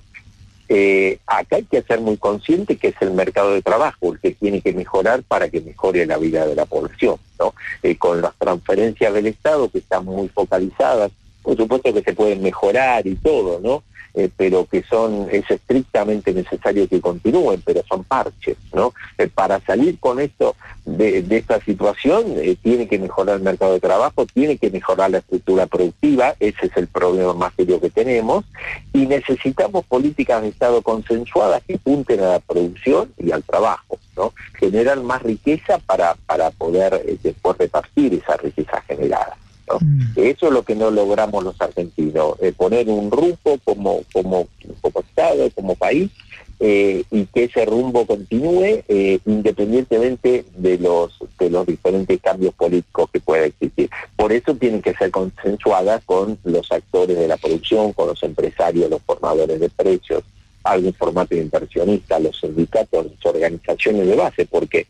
Eh, 0.68 1.20
acá 1.26 1.56
hay 1.56 1.64
que 1.64 1.82
ser 1.82 2.00
muy 2.00 2.16
consciente 2.16 2.76
que 2.76 2.88
es 2.88 2.96
el 3.00 3.12
mercado 3.12 3.52
de 3.52 3.62
trabajo 3.62 4.12
el 4.12 4.18
que 4.18 4.32
tiene 4.32 4.60
que 4.60 4.72
mejorar 4.72 5.22
para 5.22 5.48
que 5.48 5.60
mejore 5.60 6.04
la 6.06 6.18
vida 6.18 6.44
de 6.44 6.56
la 6.56 6.66
población, 6.66 7.16
¿no? 7.38 7.54
Eh, 7.84 7.96
con 7.96 8.20
las 8.20 8.34
transferencias 8.34 9.14
del 9.14 9.28
Estado 9.28 9.70
que 9.70 9.78
están 9.78 10.04
muy 10.04 10.28
focalizadas 10.28 11.12
por 11.46 11.56
supuesto 11.56 11.94
que 11.94 12.02
se 12.02 12.12
pueden 12.12 12.42
mejorar 12.42 13.06
y 13.06 13.14
todo, 13.14 13.60
¿no? 13.60 13.84
Eh, 14.14 14.28
pero 14.36 14.66
que 14.66 14.82
son, 14.82 15.28
es 15.30 15.48
estrictamente 15.48 16.34
necesario 16.34 16.88
que 16.88 17.00
continúen, 17.00 17.62
pero 17.64 17.84
son 17.88 18.02
parches, 18.02 18.56
¿no? 18.74 18.92
Eh, 19.16 19.28
para 19.32 19.60
salir 19.60 20.00
con 20.00 20.18
esto, 20.18 20.56
de, 20.84 21.24
esta 21.30 21.60
situación, 21.60 22.34
eh, 22.38 22.56
tiene 22.60 22.88
que 22.88 22.98
mejorar 22.98 23.36
el 23.36 23.42
mercado 23.42 23.74
de 23.74 23.80
trabajo, 23.80 24.26
tiene 24.26 24.56
que 24.56 24.72
mejorar 24.72 25.12
la 25.12 25.18
estructura 25.18 25.66
productiva, 25.66 26.34
ese 26.40 26.66
es 26.66 26.76
el 26.76 26.88
problema 26.88 27.32
más 27.32 27.54
serio 27.54 27.80
que 27.80 27.90
tenemos, 27.90 28.44
y 28.92 29.06
necesitamos 29.06 29.84
políticas 29.84 30.42
de 30.42 30.48
Estado 30.48 30.82
consensuadas 30.82 31.62
que 31.62 31.78
punten 31.78 32.18
a 32.24 32.32
la 32.32 32.40
producción 32.40 33.12
y 33.18 33.30
al 33.30 33.44
trabajo, 33.44 34.00
¿no? 34.16 34.32
Generar 34.58 35.00
más 35.00 35.22
riqueza 35.22 35.78
para, 35.78 36.16
para 36.26 36.50
poder 36.50 37.18
después 37.22 37.56
repartir 37.56 38.14
esa 38.14 38.36
riqueza 38.36 38.82
generada. 38.88 39.36
¿No? 39.68 39.78
Eso 40.22 40.46
es 40.46 40.52
lo 40.52 40.62
que 40.62 40.74
no 40.74 40.90
logramos 40.90 41.44
los 41.44 41.60
argentinos, 41.60 42.36
eh, 42.40 42.52
poner 42.56 42.88
un 42.88 43.10
rumbo 43.10 43.58
como, 43.64 44.02
como, 44.12 44.48
como 44.80 45.00
Estado, 45.00 45.50
como 45.50 45.74
país, 45.74 46.10
eh, 46.58 47.04
y 47.10 47.26
que 47.26 47.44
ese 47.44 47.66
rumbo 47.66 48.06
continúe 48.06 48.82
eh, 48.88 49.18
independientemente 49.26 50.46
de 50.56 50.78
los 50.78 51.12
de 51.38 51.50
los 51.50 51.66
diferentes 51.66 52.18
cambios 52.22 52.54
políticos 52.54 53.10
que 53.12 53.20
pueda 53.20 53.44
existir. 53.44 53.90
Por 54.16 54.32
eso 54.32 54.54
tienen 54.54 54.80
que 54.80 54.94
ser 54.94 55.10
consensuadas 55.10 56.02
con 56.06 56.38
los 56.44 56.72
actores 56.72 57.18
de 57.18 57.28
la 57.28 57.36
producción, 57.36 57.92
con 57.92 58.08
los 58.08 58.22
empresarios, 58.22 58.88
los 58.88 59.02
formadores 59.02 59.60
de 59.60 59.68
precios, 59.68 60.24
algún 60.64 60.94
formato 60.94 61.34
de 61.34 61.42
inversionista, 61.42 62.18
los 62.18 62.40
sindicatos, 62.40 63.04
las 63.04 63.26
organizaciones 63.26 64.06
de 64.06 64.16
base, 64.16 64.46
porque 64.46 64.86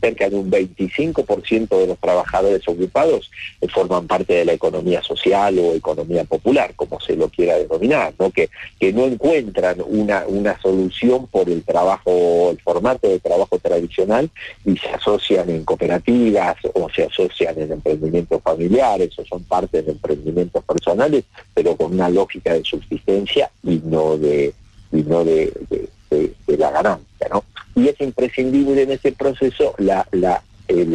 cerca 0.00 0.28
de 0.28 0.36
un 0.36 0.50
25% 0.50 1.68
de 1.78 1.86
los 1.86 1.98
trabajadores 1.98 2.66
ocupados 2.66 3.30
forman 3.72 4.06
parte 4.06 4.34
de 4.34 4.44
la 4.44 4.52
economía 4.52 5.02
social 5.02 5.58
o 5.58 5.74
economía 5.74 6.24
popular, 6.24 6.74
como 6.76 7.00
se 7.00 7.16
lo 7.16 7.28
quiera 7.28 7.56
denominar, 7.56 8.12
¿no? 8.18 8.30
Que, 8.30 8.50
que 8.78 8.92
no 8.92 9.04
encuentran 9.04 9.78
una, 9.86 10.24
una 10.26 10.60
solución 10.60 11.26
por 11.26 11.48
el 11.48 11.62
trabajo, 11.62 12.50
el 12.50 12.60
formato 12.60 13.08
de 13.08 13.20
trabajo 13.20 13.58
tradicional 13.58 14.30
y 14.64 14.76
se 14.76 14.88
asocian 14.88 15.48
en 15.50 15.64
cooperativas 15.64 16.56
o 16.74 16.88
se 16.90 17.04
asocian 17.04 17.58
en 17.60 17.72
emprendimientos 17.72 18.42
familiares 18.42 19.18
o 19.18 19.24
son 19.24 19.42
parte 19.44 19.82
de 19.82 19.92
emprendimientos 19.92 20.64
personales, 20.64 21.24
pero 21.54 21.76
con 21.76 21.92
una 21.92 22.08
lógica 22.08 22.52
de 22.54 22.64
subsistencia 22.64 23.50
y 23.62 23.80
no 23.84 24.16
de 24.16 24.52
y 24.92 25.02
no 25.02 25.24
de, 25.24 25.52
de, 26.10 26.32
de 26.46 26.56
la 26.56 26.70
ganancia, 26.70 27.28
¿no? 27.30 27.44
Y 27.74 27.88
es 27.88 28.00
imprescindible 28.00 28.82
en 28.82 28.92
ese 28.92 29.12
proceso 29.12 29.74
la, 29.78 30.06
la, 30.12 30.42
eh, 30.68 30.86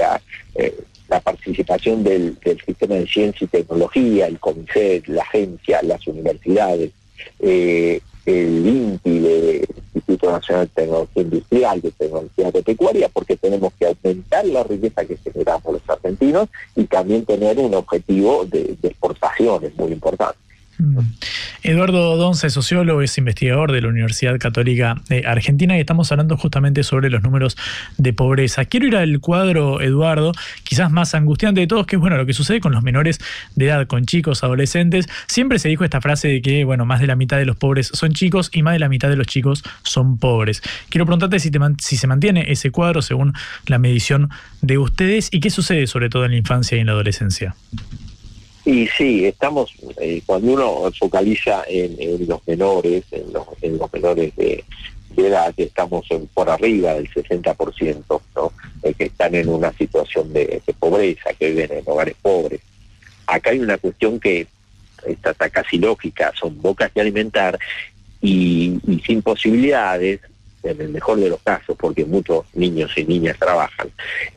eh, 0.56 0.76
la 1.08 1.20
participación 1.20 2.04
del, 2.04 2.38
del, 2.40 2.60
sistema 2.62 2.96
de 2.96 3.08
ciencia 3.08 3.46
y 3.46 3.48
tecnología, 3.48 4.28
el 4.28 4.40
CONICET, 4.40 5.08
la 5.08 5.22
agencia, 5.22 5.82
las 5.84 6.06
universidades, 6.08 6.92
eh, 7.40 8.02
el 8.26 8.68
INTI, 8.68 9.18
el 9.18 9.68
Instituto 9.94 10.32
Nacional 10.32 10.66
de 10.66 10.82
Tecnología 10.82 11.22
Industrial, 11.22 11.82
de 11.82 11.92
Tecnología 11.92 12.48
Agropecuaria, 12.48 13.10
porque 13.10 13.38
tenemos 13.38 13.72
que 13.74 13.86
aumentar 13.86 14.46
la 14.46 14.64
riqueza 14.64 15.06
que 15.06 15.18
generamos 15.18 15.74
los 15.74 15.90
argentinos 15.90 16.50
y 16.76 16.86
también 16.86 17.24
tener 17.26 17.60
un 17.60 17.76
objetivo 17.76 18.46
de, 18.46 18.76
de 18.82 18.88
exportaciones 18.88 19.76
muy 19.76 19.92
importante. 19.92 20.45
Mm. 20.78 21.00
Eduardo 21.64 22.18
Donce, 22.18 22.50
sociólogo, 22.50 23.02
es 23.02 23.18
investigador 23.18 23.72
de 23.72 23.82
la 23.82 23.88
Universidad 23.88 24.38
Católica 24.40 25.02
Argentina 25.26 25.78
y 25.78 25.80
estamos 25.80 26.12
hablando 26.12 26.38
justamente 26.38 26.84
sobre 26.84 27.10
los 27.10 27.24
números 27.24 27.58
de 27.98 28.14
pobreza. 28.14 28.66
Quiero 28.66 28.88
ir 28.88 28.96
al 28.96 29.20
cuadro, 29.20 29.82
Eduardo, 29.82 30.34
quizás 30.64 30.92
más 30.92 31.16
angustiante 31.16 31.62
de 31.62 31.68
todos, 31.68 31.88
que 31.88 31.96
es 31.96 32.00
bueno 32.00 32.18
lo 32.18 32.26
que 32.26 32.34
sucede 32.34 32.60
con 32.60 32.74
los 32.74 32.84
menores 32.84 33.20
de 33.56 33.66
edad, 33.66 33.88
con 33.88 34.06
chicos, 34.06 34.44
adolescentes. 34.44 35.08
Siempre 35.28 35.60
se 35.60 35.70
dijo 35.70 35.84
esta 35.84 36.02
frase 36.02 36.28
de 36.28 36.42
que, 36.42 36.64
bueno, 36.66 36.86
más 36.86 37.00
de 37.00 37.08
la 37.08 37.16
mitad 37.16 37.38
de 37.38 37.46
los 37.46 37.56
pobres 37.56 37.90
son 37.94 38.14
chicos 38.14 38.50
y 38.54 38.62
más 38.62 38.74
de 38.74 38.80
la 38.80 38.90
mitad 38.90 39.10
de 39.10 39.16
los 39.16 39.28
chicos 39.28 39.64
son 39.84 40.18
pobres. 40.18 40.62
Quiero 40.90 41.06
preguntarte 41.06 41.40
si, 41.40 41.52
si 41.80 41.98
se 41.98 42.08
mantiene 42.08 42.52
ese 42.52 42.72
cuadro 42.72 43.02
según 43.02 43.34
la 43.68 43.80
medición 43.80 44.30
de 44.62 44.78
ustedes 44.78 45.30
y 45.32 45.40
qué 45.40 45.50
sucede 45.50 45.88
sobre 45.88 46.10
todo 46.10 46.26
en 46.26 46.32
la 46.32 46.38
infancia 46.38 46.78
y 46.78 46.82
en 46.82 46.88
la 46.88 46.94
adolescencia. 46.94 47.56
Y 48.66 48.88
sí, 48.88 49.26
estamos, 49.26 49.72
eh, 50.02 50.24
cuando 50.26 50.54
uno 50.54 50.92
focaliza 50.98 51.64
en, 51.68 52.28
los 52.28 52.46
menores, 52.48 53.04
en 53.12 53.32
los, 53.32 53.46
en 53.62 53.78
los 53.78 53.94
menores 53.94 54.36
de, 54.36 54.64
edad, 55.16 55.54
estamos 55.56 56.08
por 56.34 56.50
arriba 56.50 56.96
del 56.96 57.08
60%, 57.10 58.22
¿no? 58.36 58.52
Eh, 58.82 58.94
que 58.96 59.06
están 59.06 59.36
en 59.36 59.50
una 59.50 59.72
situación 59.74 60.34
de, 60.34 60.62
pobreza, 60.80 61.32
que 61.40 61.52
viven 61.52 61.74
en 61.74 61.84
hogares 61.86 62.16
pobres. 62.20 62.60
Acá 63.28 63.52
hay 63.52 63.60
una 63.60 63.78
cuestión 63.78 64.20
que 64.20 64.48
está, 65.06 65.34
casi 65.50 65.78
lógica, 65.78 66.34
son 66.38 66.60
bocas 66.60 66.92
de 66.94 67.02
alimentar 67.02 67.58
y, 68.20 68.80
sin 69.06 69.22
posibilidades, 69.22 70.22
en 70.64 70.82
el 70.82 70.90
mejor 70.90 71.20
de 71.20 71.30
los 71.30 71.40
casos, 71.44 71.78
porque 71.80 72.04
muchos 72.04 72.46
niños 72.56 72.92
y 72.98 73.06
niñas 73.06 73.38
trabajan, 73.38 73.90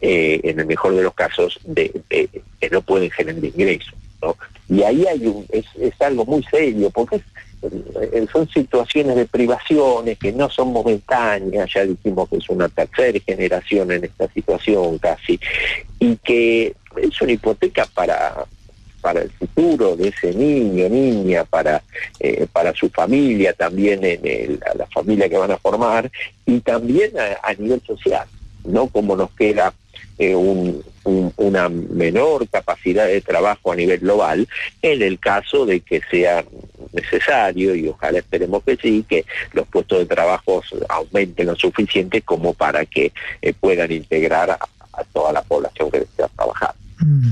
eh, 0.02 0.38
en 0.44 0.60
el 0.60 0.66
mejor 0.66 0.94
de 0.94 1.02
los 1.02 1.14
casos, 1.14 1.58
de, 1.64 1.90
que 2.10 2.70
no 2.70 2.82
pueden 2.82 3.10
generar 3.10 3.42
ingresos. 3.42 3.94
Y 4.68 4.82
ahí 4.82 5.06
hay 5.06 5.26
un, 5.26 5.46
es, 5.50 5.64
es 5.80 6.00
algo 6.00 6.24
muy 6.24 6.42
serio, 6.44 6.90
porque 6.90 7.20
eh, 7.62 8.26
son 8.30 8.48
situaciones 8.48 9.16
de 9.16 9.26
privaciones 9.26 10.18
que 10.18 10.32
no 10.32 10.48
son 10.50 10.72
momentáneas, 10.72 11.70
ya 11.72 11.84
dijimos 11.84 12.28
que 12.28 12.36
es 12.36 12.48
una 12.48 12.68
tercera 12.68 13.18
generación 13.26 13.90
en 13.92 14.04
esta 14.04 14.28
situación 14.32 14.98
casi, 14.98 15.40
y 15.98 16.16
que 16.16 16.74
es 16.96 17.22
una 17.22 17.32
hipoteca 17.32 17.86
para 17.86 18.46
para 19.00 19.22
el 19.22 19.30
futuro 19.30 19.96
de 19.96 20.08
ese 20.08 20.34
niño, 20.34 20.88
niña, 20.88 21.44
para, 21.44 21.80
eh, 22.18 22.48
para 22.52 22.74
su 22.74 22.90
familia, 22.90 23.52
también 23.52 24.04
en 24.04 24.26
el, 24.26 24.60
a 24.68 24.74
la 24.76 24.86
familia 24.86 25.28
que 25.28 25.38
van 25.38 25.52
a 25.52 25.56
formar, 25.56 26.10
y 26.44 26.58
también 26.60 27.12
a 27.16 27.54
nivel 27.54 27.80
social, 27.86 28.26
¿no? 28.64 28.88
Como 28.88 29.14
nos 29.14 29.30
queda 29.30 29.72
eh, 30.18 30.34
una 30.34 31.68
menor 31.68 32.48
capacidad 32.48 33.06
de 33.06 33.20
trabajo 33.20 33.72
a 33.72 33.76
nivel 33.76 34.00
global 34.00 34.48
en 34.82 35.02
el 35.02 35.18
caso 35.18 35.64
de 35.64 35.80
que 35.80 36.02
sea 36.10 36.44
necesario 36.92 37.74
y 37.74 37.88
ojalá 37.88 38.18
esperemos 38.18 38.62
que 38.64 38.76
sí, 38.76 39.04
que 39.08 39.24
los 39.52 39.66
puestos 39.68 40.00
de 40.00 40.06
trabajo 40.06 40.62
aumenten 40.88 41.46
lo 41.46 41.56
suficiente 41.56 42.22
como 42.22 42.54
para 42.54 42.84
que 42.84 43.12
eh, 43.40 43.52
puedan 43.52 43.92
integrar 43.92 44.50
a, 44.50 44.58
a 44.92 45.04
toda 45.12 45.32
la 45.32 45.42
población 45.42 45.90
que 45.90 46.00
desea 46.00 46.28
trabajar. 46.28 46.74
Mm. 47.00 47.30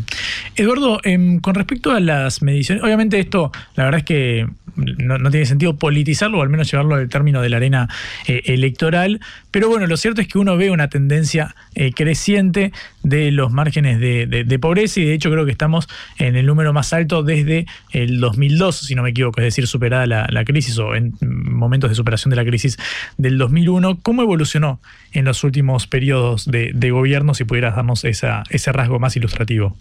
Eduardo, 0.57 1.01
em, 1.03 1.41
con 1.41 1.55
respecto 1.55 1.91
a 1.91 2.01
las 2.01 2.43
mediciones, 2.43 2.83
obviamente 2.85 3.19
esto, 3.19 3.51
la 3.75 3.85
verdad 3.85 3.99
es 3.99 4.05
que 4.05 4.47
no, 4.77 5.31
tiene 5.31 5.47
sentido 5.47 5.77
politizarlo 5.77 6.39
o 6.39 6.43
al 6.43 6.51
menos 6.51 6.71
llevarlo 6.71 6.97
al 6.97 7.09
término 7.09 7.41
de 7.41 7.49
la 7.49 7.57
arena 7.57 7.89
eh, 8.27 8.43
electoral, 8.47 9.21
pero 9.51 9.69
bueno, 9.69 9.87
lo 9.87 9.97
cierto 9.97 10.21
es 10.21 10.29
que 10.29 10.39
uno 10.39 10.57
ve 10.57 10.71
una 10.71 10.89
tendencia 10.89 11.55
eh, 11.75 11.93
creciente 11.93 12.73
de 13.07 13.31
los 13.31 13.53
márgenes 13.53 14.01
de, 14.01 14.59
pobreza 14.61 14.99
y 14.99 15.05
de 15.05 15.15
hecho 15.15 15.31
creo 15.31 15.45
que 15.45 15.53
estamos 15.53 15.87
en 16.19 16.35
el 16.35 16.45
número 16.45 16.73
más 16.73 16.93
alto 16.93 17.23
desde 17.23 17.67
el 17.93 18.19
2002, 18.19 18.77
si 18.79 18.97
no 18.97 19.05
me 19.05 19.11
equivoco, 19.11 19.41
es 19.41 19.45
decir, 19.45 19.69
superada 19.69 20.07
la, 20.07 20.45
crisis 20.45 20.77
o 20.79 20.95
en 20.97 21.15
momentos 21.21 21.89
de 21.89 21.95
superación 21.95 22.31
de 22.31 22.37
la 22.37 22.45
crisis 22.45 22.77
del 23.17 23.39
2001. 23.39 24.01
¿Cómo 24.03 24.23
evolucionó 24.23 24.81
en 25.13 25.25
los 25.25 25.45
últimos 25.45 25.87
periodos 25.87 26.47
de, 26.47 26.91
gobierno, 26.91 27.35
si 27.35 27.45
pudieras 27.45 27.77
darnos 27.77 28.05
esa, 28.05 28.43
ese 28.51 28.73
rasgo 28.73 28.99
más 28.99 29.17
ilustrativo? 29.17 29.77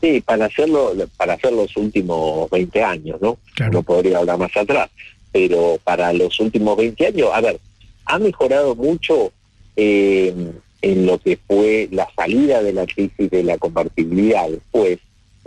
Sí, 0.00 0.20
para 0.20 0.46
hacerlo, 0.46 0.92
para 1.16 1.34
hacer 1.34 1.52
los 1.52 1.76
últimos 1.76 2.50
20 2.50 2.82
años, 2.82 3.20
¿no? 3.20 3.38
No 3.70 3.82
podría 3.84 4.18
hablar 4.18 4.38
más 4.38 4.56
atrás, 4.56 4.90
pero 5.30 5.78
para 5.84 6.12
los 6.12 6.40
últimos 6.40 6.76
20 6.76 7.06
años, 7.06 7.28
a 7.32 7.40
ver, 7.40 7.60
ha 8.06 8.18
mejorado 8.18 8.74
mucho 8.74 9.32
eh, 9.76 10.34
en 10.82 11.06
lo 11.06 11.18
que 11.18 11.38
fue 11.46 11.88
la 11.92 12.08
salida 12.16 12.62
de 12.62 12.72
la 12.72 12.86
crisis 12.86 13.30
de 13.30 13.42
la 13.42 13.58
compartibilidad 13.58 14.48
después, 14.48 14.98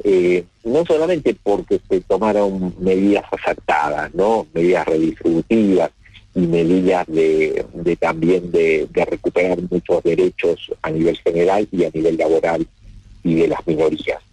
eh, 0.04 0.46
no 0.64 0.86
solamente 0.86 1.36
porque 1.42 1.80
se 1.90 2.02
tomaron 2.02 2.74
medidas 2.80 3.26
acertadas, 3.32 4.14
¿no? 4.14 4.48
Medidas 4.54 4.86
redistributivas 4.86 5.92
y 6.36 6.42
medidas 6.42 7.06
de, 7.08 7.66
también 8.00 8.52
de, 8.52 8.88
recuperar 8.94 9.60
muchos 9.70 10.04
derechos 10.04 10.72
a 10.82 10.90
nivel 10.90 11.18
general 11.18 11.68
y 11.72 11.84
a 11.84 11.92
nivel 11.94 12.18
laboral 12.18 12.66
y 13.24 13.36
de 13.36 13.48
las 13.48 13.66
minorías, 13.68 14.22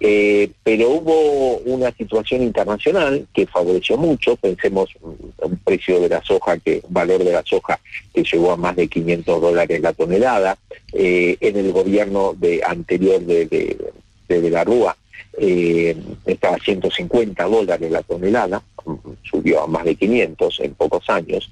Eh, 0.00 0.50
pero 0.62 0.90
hubo 0.90 1.58
una 1.58 1.92
situación 1.92 2.42
internacional 2.42 3.26
que 3.32 3.46
favoreció 3.46 3.96
mucho, 3.96 4.36
pensemos 4.36 4.90
un 5.00 5.56
precio 5.64 6.00
de 6.00 6.08
la 6.08 6.22
soja, 6.22 6.58
que 6.58 6.80
un 6.82 6.92
valor 6.92 7.22
de 7.22 7.32
la 7.32 7.42
soja 7.44 7.78
que 8.12 8.24
llegó 8.24 8.52
a 8.52 8.56
más 8.56 8.76
de 8.76 8.88
500 8.88 9.40
dólares 9.40 9.80
la 9.80 9.92
tonelada, 9.92 10.58
eh, 10.92 11.36
en 11.40 11.56
el 11.56 11.72
gobierno 11.72 12.34
de 12.36 12.60
anterior 12.66 13.20
de, 13.20 13.46
de, 13.46 14.50
la 14.50 14.64
Rúa 14.64 14.96
eh, 15.38 15.96
estaba 16.26 16.56
a 16.56 16.60
150 16.60 17.44
dólares 17.44 17.90
la 17.90 18.02
tonelada, 18.02 18.62
subió 19.22 19.62
a 19.62 19.66
más 19.66 19.84
de 19.84 19.94
500 19.94 20.60
en 20.60 20.74
pocos 20.74 21.08
años, 21.08 21.50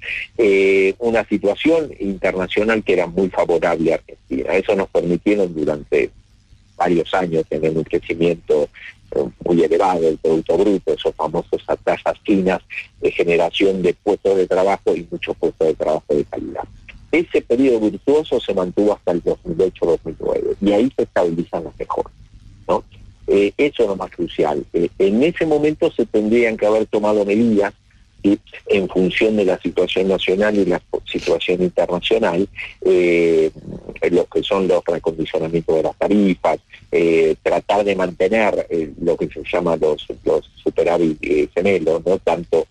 una 0.99 1.25
situación 1.25 1.91
internacional 1.99 2.83
que 2.83 2.93
era 2.93 3.07
muy 3.07 3.29
favorable 3.29 3.93
a 3.93 3.95
Argentina. 3.95 4.53
Eso 4.53 4.75
nos 4.75 4.89
permitieron 4.89 5.53
durante 5.55 6.11
varios 6.83 7.13
años 7.13 7.45
tener 7.47 7.71
un 7.75 7.83
crecimiento 7.83 8.67
eh, 9.15 9.23
muy 9.45 9.63
elevado 9.63 10.01
del 10.01 10.17
Producto 10.17 10.57
Bruto, 10.57 10.93
esos 10.93 11.15
famosos 11.15 11.61
tasas 11.83 12.17
finas 12.25 12.61
de 13.01 13.11
generación 13.11 13.81
de 13.81 13.93
puestos 13.93 14.35
de 14.35 14.47
trabajo 14.47 14.95
y 14.95 15.07
muchos 15.09 15.35
puestos 15.37 15.67
de 15.67 15.73
trabajo 15.75 16.05
de 16.09 16.25
calidad. 16.25 16.63
Ese 17.11 17.41
periodo 17.41 17.79
virtuoso 17.79 18.39
se 18.39 18.53
mantuvo 18.53 18.93
hasta 18.93 19.11
el 19.11 19.23
2008-2009 19.23 20.55
y 20.61 20.71
ahí 20.71 20.91
se 20.95 21.03
estabilizan 21.03 21.63
las 21.63 21.77
mejores. 21.77 22.11
¿no? 22.67 22.83
Eh, 23.27 23.53
eso 23.57 23.83
es 23.83 23.89
lo 23.89 23.95
más 23.95 24.11
crucial. 24.11 24.65
Eh, 24.73 24.89
en 24.99 25.23
ese 25.23 25.45
momento 25.45 25.91
se 25.91 26.05
tendrían 26.05 26.57
que 26.57 26.65
haber 26.65 26.87
tomado 26.87 27.23
medidas 27.23 27.73
¿sí? 28.23 28.39
en 28.67 28.87
función 28.87 29.35
de 29.35 29.45
la 29.45 29.59
situación 29.59 30.07
nacional 30.07 30.57
y 30.57 30.65
la 30.65 30.81
situación 31.05 31.61
internacional, 31.61 32.47
eh, 32.85 33.51
lo 34.09 34.25
que 34.25 34.41
son 34.43 34.67
los 34.67 34.83
recondicionamientos 34.85 35.75
de 35.75 35.83
las 35.83 35.95
tarifas, 35.97 36.59
eh, 36.91 37.35
tratar 37.41 37.83
de 37.83 37.95
mantener 37.95 38.67
eh, 38.69 38.93
lo 39.01 39.17
que 39.17 39.27
se 39.27 39.43
llama 39.51 39.75
los, 39.77 40.07
superávit 40.63 41.17
eh, 41.21 41.49
gemelos, 41.53 42.05
¿no? 42.05 42.17
tanto 42.19 42.67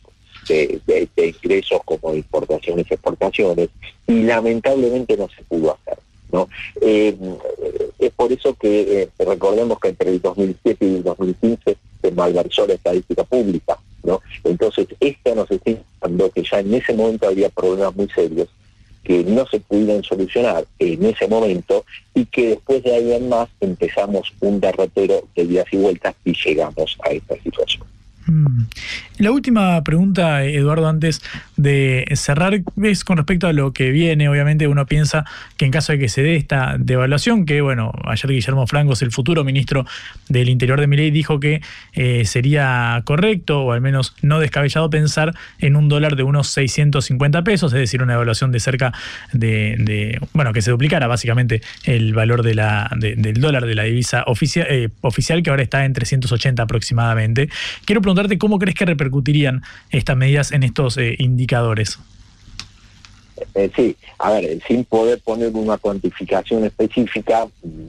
de, 0.49 0.81
ingresos 1.17 1.81
como 1.85 2.13
de 2.13 2.19
importaciones 2.19 2.87
y 2.91 2.95
exportaciones, 2.95 3.69
y 4.07 4.23
lamentablemente 4.23 5.17
no 5.17 5.29
se 5.29 5.43
pudo 5.43 5.77
hacer. 5.77 5.99
¿no? 6.33 6.49
Es 6.81 8.11
por 8.17 8.33
eso 8.33 8.55
que 8.55 9.09
recordemos 9.19 9.79
que 9.79 9.89
entre 9.89 10.11
el 10.11 10.21
2007 10.21 10.87
y 10.87 10.95
el 10.97 11.03
2015 11.03 11.77
se 12.03 12.11
malversó 12.11 12.67
la 12.67 12.75
estadística 12.75 13.25
pública. 13.25 13.79
¿no? 14.03 14.21
Entonces, 14.45 14.89
esto 15.01 15.35
nos 15.35 15.51
está 15.51 15.71
indicando 15.71 16.31
que 16.31 16.43
ya 16.43 16.61
en 16.61 16.75
ese 16.75 16.93
momento 16.93 17.29
había 17.29 17.49
problemas 17.49 17.95
muy 17.95 18.09
serios 18.09 18.49
que 19.05 19.25
no 19.25 19.47
se 19.47 19.59
pudieron 19.61 20.03
solucionar 20.05 20.65
en 20.79 21.05
ese 21.05 21.27
momento 21.27 21.85
y 22.15 22.25
que 22.27 22.51
después 22.51 22.83
de 22.85 22.95
ahí 22.95 23.13
en 23.13 23.29
más 23.29 23.49
empezamos 23.61 24.33
un 24.41 24.61
derrotero 24.61 25.27
de 25.35 25.47
días 25.47 25.67
y 25.73 25.77
vueltas 25.77 26.15
y 26.25 26.33
llegamos 26.33 26.97
a 27.05 27.11
esta 27.11 27.35
situación. 27.43 27.85
Mm. 28.27 28.63
La 29.19 29.33
última 29.33 29.83
pregunta, 29.83 30.45
Eduardo, 30.45 30.87
antes 30.87 31.21
de 31.63 32.07
cerrar, 32.17 32.61
es 32.83 33.05
con 33.05 33.17
respecto 33.17 33.47
a 33.47 33.53
lo 33.53 33.73
que 33.73 33.91
viene. 33.91 34.29
Obviamente 34.29 34.67
uno 34.67 34.87
piensa 34.87 35.25
que 35.57 35.65
en 35.65 35.71
caso 35.71 35.93
de 35.93 35.99
que 35.99 36.09
se 36.09 36.23
dé 36.23 36.37
esta 36.37 36.77
devaluación, 36.79 37.47
que 37.47 37.61
bueno, 37.61 37.93
ayer 38.05 38.31
Guillermo 38.31 38.67
Francos, 38.67 39.03
el 39.03 39.13
futuro 39.13 39.45
ministro 39.45 39.87
del 40.29 40.49
Interior 40.49 40.81
de 40.81 40.87
Miley, 40.89 41.11
dijo 41.11 41.39
que 41.39 41.63
eh, 41.93 42.25
sería 42.25 43.01
correcto, 43.05 43.63
o 43.63 43.73
al 43.73 43.81
menos 43.81 44.15
no 44.23 44.41
descabellado, 44.41 44.91
pensar 44.91 45.35
en 45.59 45.77
un 45.77 45.89
dólar 45.89 46.17
de 46.17 46.25
unos 46.25 46.49
650 46.49 47.45
pesos, 47.45 47.73
es 47.73 47.79
decir, 47.79 48.03
una 48.03 48.15
devaluación 48.15 48.51
de 48.51 48.61
cerca 48.61 48.93
de, 49.33 50.21
bueno, 50.33 50.53
que 50.53 50.63
se 50.63 50.71
duplicara 50.71 51.07
básicamente 51.07 51.63
el 51.85 52.13
valor 52.13 52.43
de 52.43 52.55
la, 52.55 52.91
de, 52.97 53.15
del 53.15 53.41
dólar 53.41 53.67
de 53.67 53.75
la 53.75 53.85
divisa 53.85 54.25
oficial, 54.27 54.67
eh, 54.69 54.89
oficial, 55.01 55.43
que 55.43 55.51
ahora 55.51 55.63
está 55.63 55.85
en 55.85 55.93
380 55.93 56.63
aproximadamente. 56.63 57.49
Quiero 57.85 58.01
preguntarte 58.01 58.39
cómo 58.39 58.59
crees 58.59 58.75
que 58.75 58.85
repercutirían 58.85 59.63
estas 59.91 60.17
medidas 60.17 60.51
en 60.51 60.65
estos 60.65 60.97
eh, 60.99 61.15
indicadores. 61.19 61.52
Eh, 63.55 63.71
sí, 63.75 63.97
a 64.19 64.33
ver, 64.33 64.61
sin 64.67 64.85
poder 64.85 65.21
poner 65.21 65.51
una 65.55 65.79
cuantificación 65.79 66.65
específica, 66.65 67.47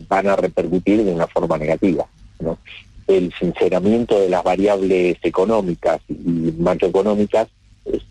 van 0.07 0.27
a 0.27 0.35
repercutir 0.35 1.03
de 1.03 1.13
una 1.13 1.27
forma 1.27 1.57
negativa. 1.57 2.05
¿no? 2.39 2.57
El 3.07 3.33
sinceramiento 3.37 4.19
de 4.19 4.29
las 4.29 4.43
variables 4.43 5.17
económicas 5.21 6.01
y 6.07 6.53
macroeconómicas 6.57 7.47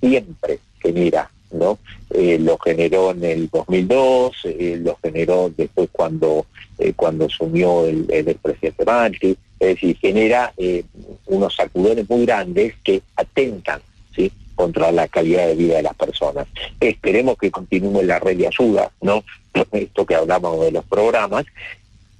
siempre 0.00 0.59
genera, 0.80 1.30
¿no? 1.50 1.78
Eh, 2.11 2.38
lo 2.38 2.59
generó 2.59 3.12
en 3.12 3.24
el 3.24 3.48
2002, 3.48 4.32
eh, 4.44 4.78
lo 4.82 4.98
generó 5.03 5.50
después 5.57 5.88
cuando 5.90 6.46
cuando 6.96 7.26
asumió 7.26 7.86
el, 7.86 8.07
el 8.11 8.34
presidente 8.42 8.84
Macri, 8.84 9.36
es 9.61 9.68
decir, 9.68 9.96
genera 9.98 10.53
unos 11.26 11.55
sacudones 11.55 12.11
muy 12.11 12.26
grandes 12.26 12.74
que 12.82 13.03
atentan, 13.14 13.80
¿sí? 14.16 14.32
Contra 14.62 14.92
la 14.92 15.08
calidad 15.08 15.46
de 15.48 15.56
vida 15.56 15.76
de 15.76 15.82
las 15.82 15.94
personas. 15.96 16.46
Esperemos 16.80 17.36
que 17.36 17.50
continúe 17.50 18.02
la 18.04 18.18
red 18.20 18.36
de 18.36 18.46
ayuda, 18.46 18.90
¿no? 19.00 19.24
Esto 19.72 20.06
que 20.06 20.14
hablamos 20.14 20.60
de 20.64 20.70
los 20.70 20.84
programas, 20.84 21.44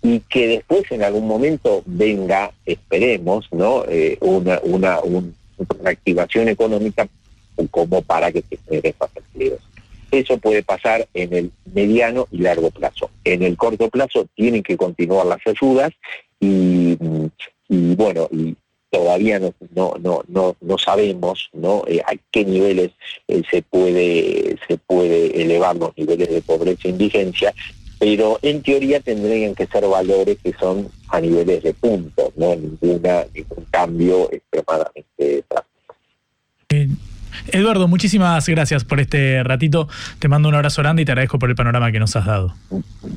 y 0.03 0.19
que 0.33 0.49
después 0.49 0.83
en 0.91 1.03
algún 1.05 1.29
momento 1.29 1.83
venga, 1.87 2.51
esperemos, 2.67 3.47
¿no? 3.53 3.85
Eh, 3.89 4.19
una, 4.21 4.59
una, 4.65 5.01
un- 5.01 5.35
una 5.81 5.91
activación 5.91 6.49
económica 6.49 7.07
como 7.71 8.03
para 8.03 8.33
que 8.33 8.43
se 8.49 8.57
generen 8.65 8.95
más 8.99 9.11
empleos. 9.15 9.61
Eso 10.11 10.37
puede 10.39 10.63
pasar 10.65 11.07
en 11.15 11.33
el 11.33 11.51
mediano 11.73 12.27
y 12.33 12.39
largo 12.39 12.71
plazo. 12.71 13.11
En 13.25 13.43
el 13.45 13.57
corto 13.57 13.89
plazo 13.89 14.27
tienen 14.35 14.63
que 14.65 14.77
continuar 14.77 15.27
las 15.27 15.41
ayudas 15.47 15.93
y, 16.41 16.99
y 17.69 17.95
bueno, 17.95 18.29
y 18.33 18.57
todavía 18.93 19.39
no, 19.39 19.55
no, 19.75 19.95
no, 19.99 20.23
no, 20.29 20.55
no 20.61 20.79
sabemos 20.79 21.49
¿no? 21.55 21.83
Eh, 21.87 22.03
a 22.07 22.13
qué 22.31 22.45
niveles 22.45 22.91
eh, 23.27 23.43
se 23.51 23.63
puede 23.63 24.59
se 24.69 24.77
puede 24.77 25.43
elevar 25.43 25.77
los 25.77 25.97
niveles 25.97 26.29
de 26.29 26.43
pobreza 26.43 26.83
e 26.85 26.91
indigencia, 26.91 27.55
pero 27.99 28.39
en 28.43 28.63
teoría 28.63 29.01
tendrían 29.01 29.55
que 29.55 29.67
ser 29.67 29.87
valores 29.87 30.37
que 30.43 30.53
son 30.61 30.89
a 31.09 31.21
niveles 31.21 31.63
de 31.63 31.73
puntos, 31.73 32.33
no 32.37 32.55
ninguna 32.55 33.25
ningún 33.35 33.65
cambio 33.71 34.31
extremadamente 34.31 35.45
drástico. 35.49 35.72
Eduardo, 37.49 37.89
muchísimas 37.89 38.49
gracias 38.49 38.85
por 38.85 39.01
este 39.01 39.43
ratito. 39.43 39.89
Te 40.19 40.29
mando 40.29 40.49
un 40.49 40.55
abrazo 40.55 40.83
grande 40.83 41.03
y 41.03 41.05
te 41.05 41.13
agradezco 41.13 41.39
por 41.39 41.51
el 41.51 41.57
panorama 41.57 41.93
que 41.93 41.99
nos 41.99 42.15
has 42.17 42.27
dado. 42.27 42.55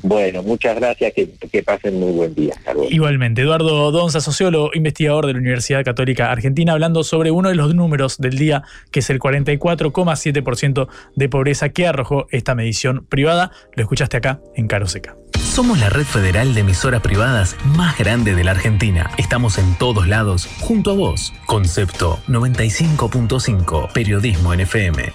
Bueno, 0.02 0.42
muchas 0.42 0.76
gracias, 0.76 1.12
que, 1.14 1.30
que 1.50 1.62
pasen 1.62 1.98
muy 1.98 2.12
buen 2.12 2.34
día. 2.34 2.54
Luego. 2.66 2.88
Igualmente, 2.90 3.42
Eduardo 3.42 3.90
Donza, 3.90 4.20
sociólogo, 4.20 4.70
investigador 4.74 5.26
de 5.26 5.32
la 5.34 5.38
Universidad 5.38 5.84
Católica 5.84 6.30
Argentina, 6.30 6.72
hablando 6.72 7.04
sobre 7.04 7.30
uno 7.30 7.48
de 7.48 7.54
los 7.54 7.74
números 7.74 8.18
del 8.18 8.38
día, 8.38 8.62
que 8.90 9.00
es 9.00 9.10
el 9.10 9.18
44,7% 9.18 10.88
de 11.14 11.28
pobreza 11.28 11.68
que 11.70 11.86
arrojó 11.86 12.26
esta 12.30 12.54
medición 12.54 13.06
privada. 13.08 13.50
Lo 13.74 13.82
escuchaste 13.82 14.16
acá 14.16 14.40
en 14.54 14.68
Caro 14.68 14.86
Seca. 14.86 15.16
Somos 15.56 15.78
la 15.78 15.88
red 15.88 16.04
federal 16.04 16.52
de 16.52 16.60
emisoras 16.60 17.00
privadas 17.00 17.56
más 17.64 17.96
grande 17.96 18.34
de 18.34 18.44
la 18.44 18.50
Argentina. 18.50 19.10
Estamos 19.16 19.56
en 19.56 19.74
todos 19.76 20.06
lados, 20.06 20.46
junto 20.60 20.90
a 20.90 20.94
vos. 20.94 21.32
Concepto 21.46 22.20
95.5, 22.28 23.90
Periodismo 23.90 24.52
en 24.52 24.60
FM. 24.60 25.14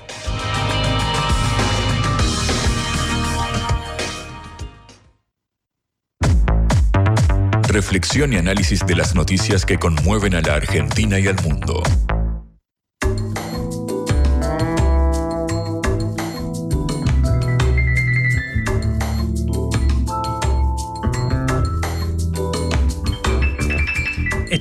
Reflexión 7.67 8.33
y 8.33 8.37
análisis 8.37 8.83
de 8.87 8.95
las 8.95 9.13
noticias 9.13 9.63
que 9.63 9.77
conmueven 9.77 10.33
a 10.33 10.41
la 10.41 10.55
Argentina 10.55 11.19
y 11.19 11.27
al 11.27 11.35
mundo. 11.43 11.83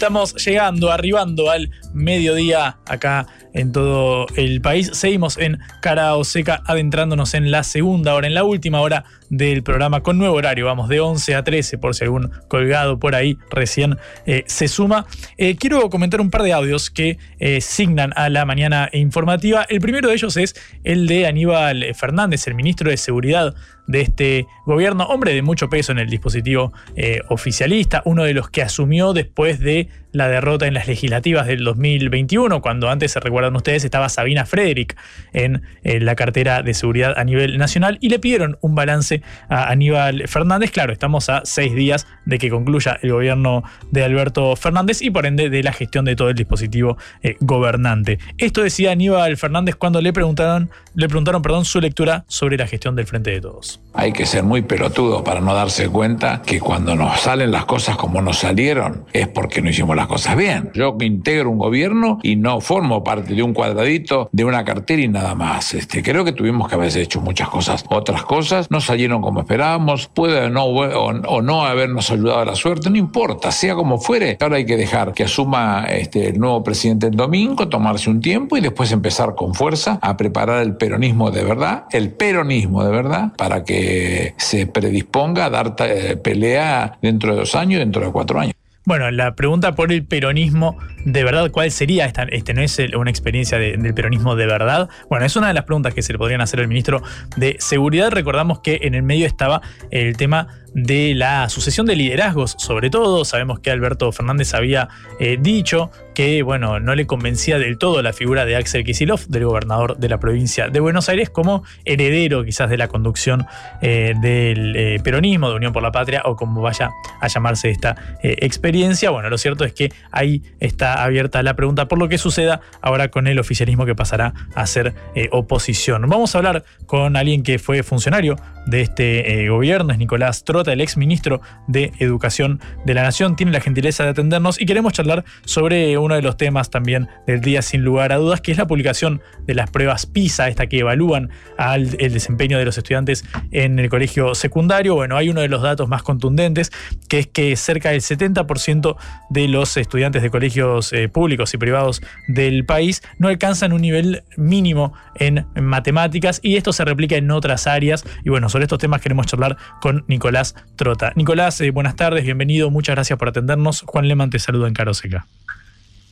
Estamos 0.01 0.35
llegando, 0.43 0.91
arribando 0.91 1.51
al 1.51 1.71
mediodía 1.93 2.79
acá 2.87 3.27
en 3.53 3.71
todo 3.71 4.27
el 4.35 4.63
país. 4.63 4.89
Seguimos 4.95 5.37
en 5.37 5.59
Cara 5.83 6.15
Seca, 6.25 6.63
adentrándonos 6.65 7.35
en 7.35 7.51
la 7.51 7.63
segunda 7.65 8.15
hora, 8.15 8.27
en 8.27 8.33
la 8.33 8.45
última 8.45 8.81
hora 8.81 9.05
del 9.29 9.63
programa 9.63 10.03
con 10.03 10.17
nuevo 10.17 10.37
horario. 10.37 10.65
Vamos 10.65 10.89
de 10.89 11.01
11 11.01 11.35
a 11.35 11.45
13, 11.45 11.77
por 11.77 11.95
si 11.95 12.05
algún 12.05 12.31
colgado 12.49 12.99
por 12.99 13.15
ahí 13.15 13.37
recién 13.51 13.99
eh, 14.25 14.43
se 14.47 14.69
suma. 14.69 15.05
Eh, 15.37 15.57
quiero 15.57 15.91
comentar 15.91 16.23
un 16.23 16.31
par 16.31 16.45
de 16.45 16.55
audios 16.55 16.91
que 16.91 17.19
eh, 17.39 17.61
signan 17.61 18.15
a 18.17 18.31
la 18.31 18.47
mañana 18.47 18.89
informativa. 18.95 19.67
El 19.69 19.81
primero 19.81 20.09
de 20.09 20.15
ellos 20.15 20.35
es 20.39 20.55
el 20.83 21.07
de 21.07 21.27
Aníbal 21.27 21.95
Fernández, 21.95 22.47
el 22.47 22.55
ministro 22.55 22.89
de 22.89 22.97
Seguridad 22.97 23.55
de 23.91 24.01
este 24.01 24.47
gobierno, 24.67 25.05
hombre 25.05 25.35
de 25.35 25.43
mucho 25.43 25.69
peso 25.69 25.93
en 25.93 25.99
el 25.99 26.09
dispositivo 26.09 26.73
eh, 26.97 27.21
oficialista, 27.29 28.03
uno 28.05 28.25
de 28.25 28.35
los 28.35 28.49
que 28.49 28.63
asumió 28.63 29.13
después 29.13 29.61
de 29.61 29.89
la 30.13 30.29
derrota 30.29 30.67
en 30.67 30.75
las 30.75 30.87
legislativas 30.87 31.47
del 31.47 31.65
2021, 31.65 32.61
cuando 32.61 32.91
antes, 32.91 33.13
se 33.13 33.21
recuerdan 33.21 33.55
ustedes, 33.57 33.85
estaba 33.85 34.09
Sabina 34.09 34.47
Frederick 34.47 34.97
en, 35.33 35.63
la 35.83 36.15
cartera 36.15 36.63
de 36.63 36.75
seguridad 36.75 37.15
a 37.17 37.25
nivel 37.25 37.59
nacional 37.59 37.99
y 38.01 38.09
le 38.09 38.19
pidieron 38.19 38.59
un 38.61 38.75
balance 38.75 39.23
a 39.49 39.71
Aníbal 39.71 40.29
Fernández. 40.29 40.71
Claro, 40.71 40.93
estamos 40.93 41.29
a 41.29 41.43
seis 41.45 41.75
días 41.75 42.07
de 42.25 42.39
que 42.39 42.51
concluya 42.51 42.99
el 43.03 43.13
gobierno 43.13 43.63
de 43.91 44.05
Alberto 44.05 44.55
Fernández 44.57 45.03
y 45.03 45.11
por 45.11 45.27
ende 45.27 45.51
de 45.51 45.63
la 45.63 45.73
gestión 45.73 46.05
de 46.05 46.17
todo 46.17 46.31
el 46.31 46.35
dispositivo 46.35 46.97
eh, 47.23 47.37
gobernante. 47.41 48.19
Esto 48.39 48.63
decía 48.63 48.93
Aníbal 48.93 49.37
Fernández 49.37 49.77
cuando 49.77 50.01
le 50.01 50.13
preguntaron, 50.13 50.71
le 50.95 51.09
preguntaron 51.09 51.43
perdón, 51.43 51.65
su 51.65 51.81
lectura 51.81 52.25
sobre 52.29 52.57
la 52.57 52.67
gestión 52.67 52.97
del 52.97 53.07
Frente 53.07 53.31
de 53.31 53.41
Todos. 53.41 53.81
Hay 53.95 54.13
que 54.13 54.27
ser 54.27 54.45
muy 54.45 54.63
pelotudo 54.63 55.25
para 55.25 55.41
no 55.41 55.55
darse 55.55 55.89
cuenta 55.89 56.43
que 56.43 56.61
cuando 56.61 56.95
nos 56.95 57.21
salen 57.21 57.51
las 57.51 57.65
cosas 57.65 57.97
como 57.97 58.23
nos 58.23 58.39
salieron 58.39 59.05
es 59.13 59.29
porque 59.29 59.61
no 59.63 59.71
hicimos 59.71 59.97
las 60.01 60.09
cosas 60.09 60.35
bien. 60.37 60.71
Yo 60.75 60.97
que 60.97 61.05
integro 61.05 61.51
un 61.51 61.59
gobierno 61.59 62.19
y 62.23 62.37
no 62.37 62.61
formo 62.61 63.05
parte 63.05 63.35
de 63.35 63.43
un 63.43 63.53
cuadradito 63.53 64.31
de 64.33 64.45
una 64.45 64.65
cartera 64.65 65.03
y 65.03 65.09
nada 65.09 65.35
más. 65.35 65.75
Este, 65.75 66.03
creo 66.03 66.25
que 66.25 66.33
tuvimos 66.33 66.69
que 66.69 66.75
haber 66.75 66.97
hecho 66.97 67.21
muchas 67.21 67.49
cosas, 67.49 67.85
otras 67.89 68.23
cosas 68.25 68.71
no 68.71 68.81
salieron 68.81 69.21
como 69.21 69.41
esperábamos, 69.41 70.09
puede 70.09 70.49
no, 70.49 70.65
o 70.65 71.43
no 71.43 71.67
habernos 71.67 72.11
ayudado 72.11 72.41
a 72.41 72.45
la 72.47 72.55
suerte, 72.55 72.89
no 72.89 72.97
importa, 72.97 73.53
sea 73.53 73.75
como 73.75 73.99
fuere. 73.99 74.39
Ahora 74.41 74.57
hay 74.57 74.65
que 74.65 74.79
dejar 74.79 75.13
que 75.13 75.25
asuma 75.25 75.85
este, 75.91 76.29
el 76.29 76.39
nuevo 76.39 76.65
presidente 76.65 77.09
el 77.09 77.17
domingo, 77.17 77.69
tomarse 77.69 78.09
un 78.09 78.21
tiempo 78.21 78.57
y 78.57 78.61
después 78.63 78.93
empezar 78.93 79.35
con 79.35 79.55
fuerza 79.55 79.99
a 80.01 80.17
preparar 80.17 80.63
el 80.63 80.77
peronismo 80.77 81.31
de 81.31 81.45
verdad, 81.45 81.85
el 81.91 82.11
peronismo 82.11 82.85
de 82.85 82.91
verdad, 82.91 83.33
para 83.37 83.65
que 83.65 84.35
se 84.39 84.67
predisponga 84.67 85.45
a 85.45 85.51
dar 85.51 85.75
eh, 85.81 86.17
pelea 86.17 86.99
dentro 87.03 87.33
de 87.33 87.41
dos 87.41 87.55
años, 87.55 87.81
dentro 87.81 88.03
de 88.05 88.11
cuatro 88.11 88.41
años. 88.41 88.60
Bueno, 88.91 89.09
la 89.13 89.37
pregunta 89.37 89.77
por 89.77 89.93
el 89.93 90.05
peronismo 90.05 90.77
de 91.05 91.23
verdad, 91.23 91.49
¿cuál 91.53 91.71
sería 91.71 92.07
esta? 92.07 92.25
Este 92.25 92.55
no 92.55 92.61
es 92.61 92.77
una 92.97 93.09
experiencia 93.09 93.57
del 93.57 93.95
peronismo 93.95 94.35
de 94.35 94.47
verdad. 94.47 94.89
Bueno, 95.09 95.25
es 95.25 95.37
una 95.37 95.47
de 95.47 95.55
las 95.55 95.63
preguntas 95.63 95.95
que 95.95 96.03
se 96.03 96.13
le 96.13 96.19
podrían 96.19 96.41
hacer 96.41 96.59
al 96.59 96.67
ministro 96.67 97.01
de 97.37 97.57
Seguridad. 97.61 98.11
Recordamos 98.11 98.59
que 98.61 98.81
en 98.83 98.97
el 98.97 99.05
medio 99.05 99.29
estaba 99.29 99.63
el 99.93 100.17
tema 100.17 100.49
de 100.75 101.15
la 101.15 101.49
sucesión 101.49 101.87
de 101.87 101.95
liderazgos, 101.95 102.57
sobre 102.59 102.91
todo. 102.91 103.25
Sabemos 103.25 103.61
que 103.61 103.71
Alberto 103.71 104.11
Fernández 104.11 104.55
había 104.55 104.89
eh, 105.21 105.39
dicho 105.41 105.91
que, 106.15 106.43
bueno, 106.43 106.81
no 106.81 106.95
le 106.95 107.07
convencía 107.07 107.59
del 107.59 107.79
todo 107.79 108.01
la 108.03 108.13
figura 108.13 108.45
de 108.45 108.57
Axel 108.57 108.85
Kisilov, 108.85 109.27
del 109.27 109.45
gobernador 109.45 109.97
de 109.97 110.09
la 110.09 110.21
provincia 110.21 110.69
de 110.69 110.81
Buenos 110.81 111.09
Aires, 111.09 111.31
como 111.31 111.65
heredero 111.85 112.45
quizás 112.45 112.71
de 112.71 112.77
la 112.77 112.89
conducción 112.89 113.47
eh, 113.83 114.15
del 114.21 114.77
eh, 114.77 115.01
peronismo, 115.03 115.51
de 115.51 115.57
Unión 115.57 115.73
por 115.73 115.83
la 115.83 115.93
Patria, 115.93 116.23
o 116.25 116.37
como 116.37 116.63
vaya 116.63 116.91
a 117.21 117.27
llamarse 117.27 117.71
esta 117.71 117.97
experiencia. 118.23 119.11
Bueno, 119.11 119.29
lo 119.31 119.39
cierto 119.39 119.65
es 119.65 119.73
que 119.73 119.93
ahí 120.13 120.43
está 120.61 121.03
abierta 121.03 121.43
la 121.43 121.55
pregunta 121.55 121.89
por 121.89 121.99
lo 121.99 122.09
que 122.09 122.19
suceda 122.19 122.61
ahora 122.81 123.09
con 123.09 123.27
el 123.27 123.39
oficialismo 123.39 123.87
que 123.87 123.95
pasará 123.95 124.35
a 124.55 124.67
ser 124.67 124.95
oposición. 125.33 126.09
Vamos 126.09 126.35
a 126.35 126.39
hablar 126.39 126.65
con 126.87 127.17
alguien 127.17 127.43
que 127.43 127.59
fue 127.59 127.83
funcionario 127.83 128.37
de 128.67 128.83
este 128.83 129.49
gobierno, 129.49 129.93
es 129.93 129.99
Nicolás 129.99 130.45
Tro 130.45 130.61
el 130.69 130.81
ex 130.81 130.97
ministro 130.97 131.41
de 131.67 131.93
Educación 131.99 132.61
de 132.85 132.95
la 132.95 133.03
Nación, 133.03 133.37
tiene 133.37 133.53
la 133.53 133.61
gentileza 133.61 134.05
de 134.05 134.11
atendernos 134.11 134.61
y 134.61 134.67
queremos 134.67 134.93
charlar 134.93 135.25
sobre 135.45 135.97
uno 136.01 136.15
de 136.15 136.23
los 136.23 136.37
temas 136.37 136.71
también 136.71 137.09
del 137.27 137.41
día 137.41 137.63
sin 137.63 137.83
lugar 137.83 138.13
a 138.13 138.17
dudas, 138.17 138.41
que 138.41 138.53
es 138.53 138.59
la 138.59 138.67
publicación 138.67 139.21
de 139.47 139.55
las 139.55 139.71
pruebas 139.71 140.07
PISA, 140.07 140.49
esta 140.49 140.67
que 140.67 140.81
evalúan 140.81 141.31
al, 141.57 141.97
el 141.99 142.13
desempeño 142.13 142.59
de 142.59 142.65
los 142.65 142.79
estudiantes 142.79 143.25
en 143.51 143.79
el 143.79 143.89
colegio 143.89 144.35
secundario. 144.35 144.95
Bueno, 144.95 145.17
hay 145.17 145.29
uno 145.29 145.41
de 145.41 145.49
los 145.49 145.63
datos 145.63 145.89
más 145.89 146.03
contundentes, 146.03 146.73
que 147.09 147.21
es 147.21 147.27
que 147.27 147.57
cerca 147.57 147.91
del 147.91 148.01
70% 148.01 148.97
de 149.31 149.49
los 149.49 149.77
estudiantes 149.77 150.23
de 150.23 150.31
colegios 150.31 150.93
eh, 150.93 151.09
públicos 151.09 151.55
y 151.55 151.59
privados 151.59 152.03
del 152.29 152.65
país 152.65 153.03
no 153.19 153.29
alcanzan 153.29 153.73
un 153.73 153.83
nivel 153.83 154.25
mínimo 154.37 154.93
en 155.15 155.47
matemáticas 155.55 156.41
y 156.43 156.57
esto 156.57 156.73
se 156.73 156.85
replica 156.85 157.17
en 157.17 157.31
otras 157.31 157.67
áreas. 157.67 158.05
Y 158.25 158.31
bueno, 158.31 158.49
sobre 158.49 158.65
estos 158.65 158.79
temas 158.79 159.01
queremos 159.01 159.27
charlar 159.27 159.57
con 159.81 160.05
Nicolás 160.09 160.55
Trota. 160.77 161.13
Nicolás, 161.17 161.61
eh, 161.61 161.71
buenas 161.71 161.97
tardes, 161.97 162.25
bienvenido, 162.25 162.71
muchas 162.71 162.95
gracias 162.95 163.19
por 163.19 163.29
atendernos. 163.29 163.83
Juan 163.87 164.09
Leman 164.09 164.31
te 164.31 164.39
saluda 164.39 164.69
en 164.69 164.75
Caroseca. 164.75 165.27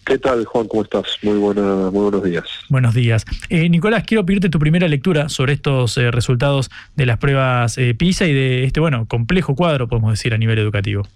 ¿Qué 0.09 0.17
tal, 0.17 0.47
Juan? 0.47 0.67
¿Cómo 0.69 0.85
estás? 0.85 1.05
Muy, 1.21 1.37
buena, 1.37 1.91
muy 1.91 2.05
buenos 2.05 2.25
días. 2.25 2.45
Buenos 2.71 2.95
días. 2.95 3.27
Eh, 3.51 3.69
Nicolás, 3.69 4.05
quiero 4.07 4.25
pedirte 4.25 4.49
tu 4.49 4.59
primera 4.59 4.89
lectura 4.89 5.29
sobre 5.29 5.53
estos 5.53 5.99
eh, 5.99 6.11
resultados 6.11 6.71
de 6.97 7.05
las 7.05 7.19
pruebas 7.19 7.77
PISA 7.99 8.27
y 8.27 8.33
de 8.33 8.65
este, 8.65 8.81
bueno, 8.81 9.05
complejo 9.07 9.55
cuadro, 9.55 9.87
podemos 9.87 10.13
decir, 10.13 10.33
a 10.33 10.39
nivel 10.39 10.59
educativo. 10.59 11.07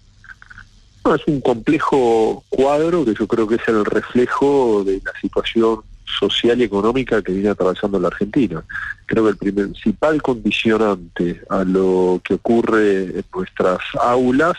es 1.05 1.21
un 1.25 1.41
complejo 1.41 2.43
cuadro 2.49 3.03
que 3.03 3.15
yo 3.17 3.25
creo 3.25 3.47
que 3.47 3.55
es 3.55 3.67
el 3.67 3.83
reflejo 3.83 4.83
de 4.85 5.01
la 5.03 5.11
situación 5.19 5.79
social 6.19 6.59
y 6.59 6.63
económica 6.63 7.21
que 7.21 7.31
viene 7.31 7.49
atravesando 7.49 7.99
la 7.99 8.07
Argentina. 8.07 8.63
Creo 9.05 9.23
que 9.23 9.29
el 9.31 9.37
principal 9.37 10.21
condicionante 10.21 11.41
a 11.49 11.63
lo 11.63 12.21
que 12.23 12.35
ocurre 12.35 13.03
en 13.03 13.25
nuestras 13.33 13.79
aulas 14.01 14.57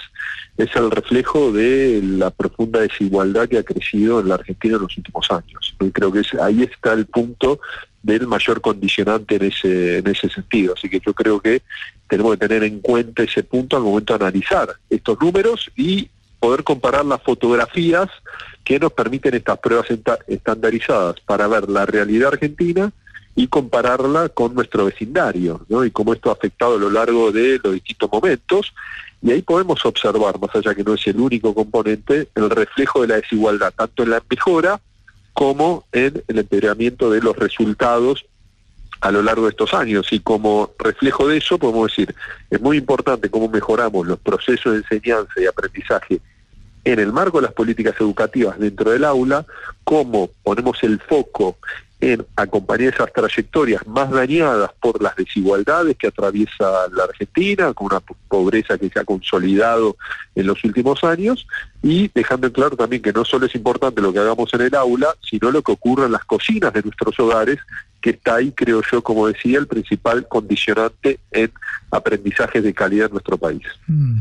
es 0.57 0.75
el 0.77 0.91
reflejo 0.91 1.53
de 1.53 2.01
la 2.03 2.31
profunda 2.31 2.81
desigualdad 2.81 3.49
que 3.49 3.59
ha 3.59 3.65
crecido 3.65 4.21
en 4.21 4.29
la 4.29 4.37
Argentina 4.37 4.77
en 4.77 4.83
los 4.83 4.97
últimos 4.97 5.31
años. 5.31 5.75
Y 5.81 5.91
creo 5.91 6.13
que 6.13 6.23
ahí 6.41 6.63
está 6.63 6.93
el 6.93 7.07
punto 7.07 7.59
del 8.03 8.27
mayor 8.27 8.61
condicionante 8.61 9.37
en 9.37 9.45
ese, 9.45 9.99
en 9.99 10.07
ese 10.07 10.29
sentido. 10.29 10.75
Así 10.77 10.89
que 10.89 11.01
yo 11.05 11.15
creo 11.15 11.41
que 11.41 11.63
tenemos 12.09 12.33
que 12.33 12.47
tener 12.47 12.63
en 12.63 12.81
cuenta 12.81 13.23
ese 13.23 13.43
punto 13.43 13.77
al 13.77 13.83
momento 13.83 14.17
de 14.17 14.25
analizar 14.25 14.69
estos 14.91 15.19
números 15.21 15.71
y 15.75 16.09
poder 16.39 16.63
comparar 16.63 17.05
las 17.07 17.23
fotografías 17.23 18.09
que 18.65 18.79
nos 18.81 18.93
permiten 18.93 19.35
estas 19.35 19.59
pruebas 19.59 19.87
estandarizadas 20.27 21.21
para 21.21 21.47
ver 21.47 21.69
la 21.69 21.85
realidad 21.85 22.33
argentina 22.33 22.91
y 23.37 23.49
compararla 23.49 24.29
con 24.29 24.55
nuestro 24.55 24.87
vecindario, 24.87 25.67
¿no? 25.69 25.85
Y 25.85 25.91
cómo 25.91 26.15
esto 26.15 26.31
ha 26.31 26.35
afectado 26.35 26.77
a 26.77 26.79
lo 26.79 26.91
largo 26.91 27.31
de 27.31 27.61
los 27.63 27.75
distintos 27.75 28.11
momentos. 28.11 28.73
Y 29.21 29.33
ahí 29.33 29.43
podemos 29.43 29.85
observar, 29.85 30.39
más 30.39 30.55
allá 30.55 30.75
que 30.75 30.85
no 30.85 30.95
es 30.95 31.07
el 31.07 31.19
único 31.19 31.55
componente, 31.55 32.29
el 32.35 32.51
reflejo 32.51 33.03
de 33.03 33.09
la 33.09 33.17
desigualdad, 33.17 33.73
tanto 33.77 34.03
en 34.03 34.11
la 34.11 34.23
mejora 34.31 34.81
como 35.33 35.85
en 35.93 36.23
el 36.29 36.39
empeoramiento 36.39 37.11
de 37.11 37.21
los 37.21 37.37
resultados 37.37 38.25
a 39.01 39.11
lo 39.11 39.23
largo 39.23 39.45
de 39.45 39.51
estos 39.51 39.75
años. 39.75 40.13
Y 40.13 40.21
como 40.21 40.73
reflejo 40.79 41.27
de 41.27 41.39
eso, 41.39 41.59
podemos 41.59 41.89
decir, 41.89 42.15
es 42.51 42.61
muy 42.61 42.79
importante 42.79 43.29
cómo 43.31 43.49
mejoramos 43.49 44.07
los 44.07 44.19
procesos 44.21 44.73
de 44.73 44.79
enseñanza 44.79 45.33
y 45.41 45.47
aprendizaje 45.47 46.21
en 46.85 46.99
el 46.99 47.13
marco 47.13 47.41
de 47.41 47.47
las 47.47 47.55
políticas 47.55 47.95
educativas 47.99 48.59
dentro 48.59 48.91
del 48.91 49.05
aula, 49.05 49.47
cómo 49.85 50.31
ponemos 50.43 50.83
el 50.83 51.01
foco 51.01 51.57
en 52.01 52.27
acompañar 52.37 52.93
esas 52.93 53.13
trayectorias 53.13 53.87
más 53.87 54.11
dañadas 54.11 54.71
por 54.81 55.03
las 55.03 55.17
desigualdades 55.17 55.97
que 55.97 56.09
atraviesa 56.09 56.89
la 56.93 57.05
Argentina, 57.05 57.73
con 57.73 57.87
una 57.87 58.01
pobreza 58.29 58.77
que 58.77 58.91
se 58.91 59.01
ha 59.01 59.05
consolidado 59.05 59.97
en 60.35 60.47
los 60.47 60.63
últimos 60.65 61.03
años, 61.03 61.47
y 61.83 62.11
dejando 62.15 62.49
en 62.49 62.53
claro 62.53 62.77
también 62.77 63.01
que 63.01 63.13
no 63.13 63.25
solo 63.25 63.47
es 63.47 63.55
importante 63.55 64.03
lo 64.03 64.13
que 64.13 64.19
hagamos 64.19 64.53
en 64.53 64.61
el 64.61 64.75
aula, 64.75 65.15
sino 65.23 65.51
lo 65.51 65.63
que 65.63 65.73
ocurre 65.73 66.05
en 66.05 66.13
las 66.13 66.25
cocinas 66.25 66.75
de 66.75 66.83
nuestros 66.83 67.19
hogares, 67.19 67.59
que 68.03 68.11
está 68.11 68.35
ahí, 68.35 68.53
creo 68.53 68.83
yo, 68.93 69.03
como 69.03 69.27
decía, 69.29 69.59
el 69.59 69.67
principal 69.67 70.29
condicionante 70.29 71.21
en 71.31 71.51
aprendizaje 71.95 72.61
de 72.61 72.75
calidad 72.75 73.07
en 73.07 73.13
nuestro 73.13 73.39
país. 73.39 73.63
Mm. 73.87 74.19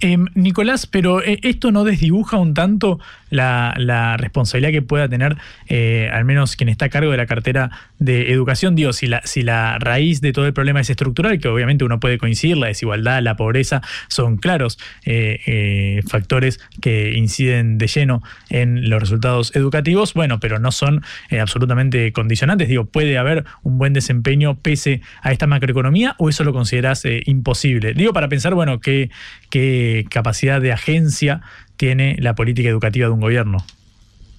Em, 0.00 0.26
Nicolás, 0.34 0.86
pero 0.86 1.22
eh, 1.22 1.38
esto 1.42 1.72
no 1.72 1.84
desdibuja 1.84 2.38
un 2.38 2.54
tanto 2.54 2.98
la, 3.28 4.16
responsabilidad 4.16 4.72
que 4.72 4.82
pueda 4.82 5.08
tener 5.08 5.36
eh, 5.68 6.10
al 6.12 6.24
menos 6.24 6.56
quien 6.56 6.68
está 6.68 6.86
a 6.86 6.88
cargo 6.88 7.10
de 7.10 7.16
la 7.16 7.26
cartera 7.26 7.70
de 7.98 8.32
educación. 8.32 8.74
Digo, 8.74 8.92
si 8.92 9.06
la, 9.06 9.20
si 9.24 9.42
la 9.42 9.78
raíz 9.78 10.20
de 10.20 10.32
todo 10.32 10.46
el 10.46 10.52
problema 10.52 10.80
es 10.80 10.90
estructural, 10.90 11.38
que 11.38 11.48
obviamente 11.48 11.84
uno 11.84 12.00
puede 12.00 12.18
coincidir, 12.18 12.56
la 12.56 12.68
desigualdad, 12.68 13.22
la 13.22 13.36
pobreza, 13.36 13.82
son 14.08 14.38
claros 14.38 14.78
eh, 15.04 16.00
factores 16.08 16.60
que 16.80 17.12
inciden 17.12 17.78
de 17.78 17.86
lleno 17.86 18.22
en 18.48 18.88
los 18.88 19.00
resultados 19.00 19.54
educativos, 19.54 20.14
bueno, 20.14 20.40
pero 20.40 20.58
no 20.58 20.72
son 20.72 21.02
absolutamente 21.38 22.12
condicionantes. 22.12 22.68
Digo, 22.68 22.86
puede 22.86 23.18
haber 23.18 23.44
un 23.62 23.78
buen 23.78 23.92
desempeño 23.92 24.56
pese 24.56 25.02
a 25.22 25.32
esta 25.32 25.46
macroeconomía 25.46 26.14
o 26.18 26.28
eso 26.28 26.42
lo 26.44 26.52
consideras 26.52 27.04
eh, 27.10 27.22
imposible? 27.26 27.94
Digo, 27.94 28.12
para 28.12 28.28
pensar, 28.28 28.54
bueno, 28.54 28.80
qué, 28.80 29.10
qué 29.50 30.06
capacidad 30.10 30.60
de 30.60 30.72
agencia 30.72 31.42
tiene 31.76 32.16
la 32.20 32.34
política 32.34 32.68
educativa 32.68 33.06
de 33.06 33.12
un 33.12 33.20
gobierno. 33.20 33.58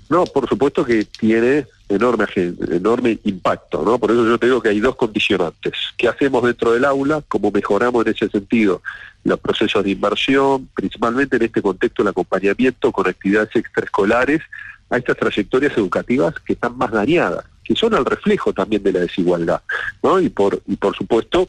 No, 0.09 0.25
por 0.25 0.47
supuesto 0.47 0.83
que 0.83 1.05
tiene 1.05 1.65
enorme, 1.87 2.25
enorme 2.69 3.17
impacto, 3.23 3.83
¿no? 3.83 3.97
Por 3.97 4.11
eso 4.11 4.25
yo 4.25 4.37
te 4.37 4.47
digo 4.47 4.61
que 4.61 4.69
hay 4.69 4.79
dos 4.79 4.95
condicionantes. 4.95 5.73
¿Qué 5.97 6.07
hacemos 6.07 6.43
dentro 6.43 6.73
del 6.73 6.85
aula? 6.85 7.23
¿Cómo 7.27 7.49
mejoramos 7.51 8.05
en 8.05 8.13
ese 8.13 8.29
sentido 8.29 8.81
los 9.23 9.39
procesos 9.39 9.83
de 9.83 9.91
inversión? 9.91 10.69
Principalmente 10.75 11.37
en 11.37 11.43
este 11.43 11.61
contexto 11.61 12.01
el 12.01 12.09
acompañamiento 12.09 12.91
con 12.91 13.07
actividades 13.07 13.55
extraescolares 13.55 14.41
a 14.89 14.97
estas 14.97 15.15
trayectorias 15.17 15.77
educativas 15.77 16.35
que 16.45 16.53
están 16.53 16.77
más 16.77 16.91
dañadas 16.91 17.45
que 17.63 17.75
son 17.75 17.93
el 17.93 18.05
reflejo 18.05 18.53
también 18.53 18.83
de 18.83 18.91
la 18.91 18.99
desigualdad, 19.01 19.61
¿no? 20.03 20.19
Y 20.19 20.29
por, 20.29 20.61
y 20.67 20.75
por 20.75 20.95
supuesto, 20.95 21.47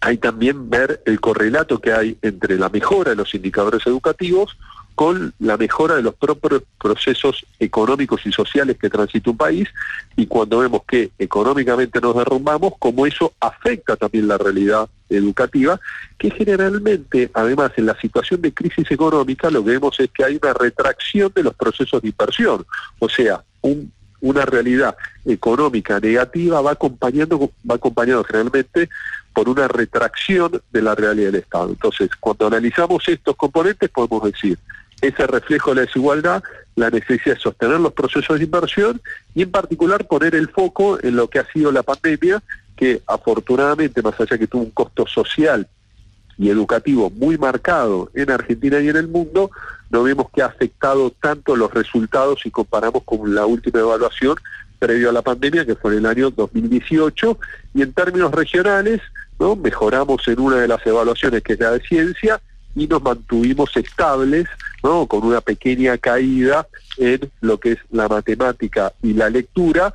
hay 0.00 0.18
también 0.18 0.68
ver 0.70 1.02
el 1.06 1.20
correlato 1.20 1.80
que 1.80 1.92
hay 1.92 2.18
entre 2.22 2.58
la 2.58 2.68
mejora 2.68 3.10
de 3.10 3.16
los 3.16 3.34
indicadores 3.34 3.86
educativos 3.86 4.56
con 4.94 5.34
la 5.40 5.58
mejora 5.58 5.96
de 5.96 6.02
los 6.02 6.14
propios 6.14 6.62
procesos 6.80 7.44
económicos 7.60 8.24
y 8.24 8.32
sociales 8.32 8.78
que 8.80 8.88
transita 8.88 9.30
un 9.30 9.36
país 9.36 9.68
y 10.16 10.26
cuando 10.26 10.60
vemos 10.60 10.82
que 10.88 11.10
económicamente 11.18 12.00
nos 12.00 12.16
derrumbamos, 12.16 12.72
como 12.78 13.06
eso 13.06 13.34
afecta 13.38 13.96
también 13.96 14.26
la 14.26 14.38
realidad 14.38 14.88
educativa, 15.10 15.78
que 16.18 16.30
generalmente, 16.30 17.30
además, 17.34 17.72
en 17.76 17.86
la 17.86 18.00
situación 18.00 18.40
de 18.40 18.54
crisis 18.54 18.90
económica, 18.90 19.50
lo 19.50 19.62
que 19.62 19.72
vemos 19.72 20.00
es 20.00 20.10
que 20.10 20.24
hay 20.24 20.38
una 20.42 20.54
retracción 20.54 21.30
de 21.34 21.42
los 21.42 21.54
procesos 21.54 22.00
de 22.00 22.08
inversión, 22.08 22.64
o 22.98 23.08
sea, 23.08 23.44
un 23.60 23.92
una 24.20 24.44
realidad 24.44 24.96
económica 25.24 26.00
negativa 26.00 26.60
va 26.60 26.72
acompañando 26.72 27.52
va 27.70 27.74
acompañado 27.74 28.24
generalmente 28.24 28.88
por 29.36 29.50
una 29.50 29.68
retracción 29.68 30.62
de 30.72 30.80
la 30.80 30.94
realidad 30.94 31.26
del 31.26 31.42
Estado. 31.42 31.68
Entonces, 31.68 32.08
cuando 32.18 32.46
analizamos 32.46 33.06
estos 33.06 33.36
componentes 33.36 33.90
podemos 33.90 34.22
decir 34.32 34.58
ese 35.02 35.26
reflejo 35.26 35.72
de 35.72 35.76
la 35.76 35.82
desigualdad, 35.82 36.42
la 36.74 36.88
necesidad 36.88 37.34
de 37.34 37.42
sostener 37.42 37.78
los 37.78 37.92
procesos 37.92 38.38
de 38.38 38.46
inversión 38.46 38.98
y 39.34 39.42
en 39.42 39.50
particular 39.50 40.06
poner 40.06 40.34
el 40.34 40.48
foco 40.48 40.98
en 41.02 41.16
lo 41.16 41.28
que 41.28 41.38
ha 41.38 41.52
sido 41.52 41.70
la 41.70 41.82
pandemia, 41.82 42.42
que 42.76 43.02
afortunadamente, 43.06 44.00
más 44.00 44.18
allá 44.18 44.38
que 44.38 44.46
tuvo 44.46 44.62
un 44.62 44.70
costo 44.70 45.06
social 45.06 45.68
y 46.38 46.48
educativo 46.48 47.10
muy 47.10 47.36
marcado 47.36 48.10
en 48.14 48.30
Argentina 48.30 48.80
y 48.80 48.88
en 48.88 48.96
el 48.96 49.08
mundo, 49.08 49.50
no 49.90 50.02
vemos 50.02 50.28
que 50.34 50.40
ha 50.40 50.46
afectado 50.46 51.10
tanto 51.10 51.56
los 51.56 51.70
resultados 51.74 52.40
si 52.42 52.50
comparamos 52.50 53.02
con 53.04 53.34
la 53.34 53.44
última 53.44 53.80
evaluación 53.80 54.36
previo 54.78 55.10
a 55.10 55.12
la 55.12 55.22
pandemia, 55.22 55.66
que 55.66 55.74
fue 55.74 55.92
en 55.92 55.98
el 55.98 56.06
año 56.06 56.30
2018, 56.30 57.38
y 57.74 57.82
en 57.82 57.92
términos 57.92 58.32
regionales, 58.32 59.00
¿no? 59.38 59.56
mejoramos 59.56 60.26
en 60.28 60.40
una 60.40 60.56
de 60.56 60.68
las 60.68 60.84
evaluaciones 60.86 61.42
que 61.42 61.54
es 61.54 61.60
la 61.60 61.72
de 61.72 61.80
ciencia, 61.80 62.40
y 62.74 62.86
nos 62.86 63.02
mantuvimos 63.02 63.74
estables, 63.76 64.46
¿no? 64.82 65.06
con 65.06 65.24
una 65.24 65.40
pequeña 65.40 65.96
caída 65.98 66.66
en 66.98 67.30
lo 67.40 67.58
que 67.58 67.72
es 67.72 67.78
la 67.90 68.08
matemática 68.08 68.92
y 69.02 69.14
la 69.14 69.30
lectura, 69.30 69.92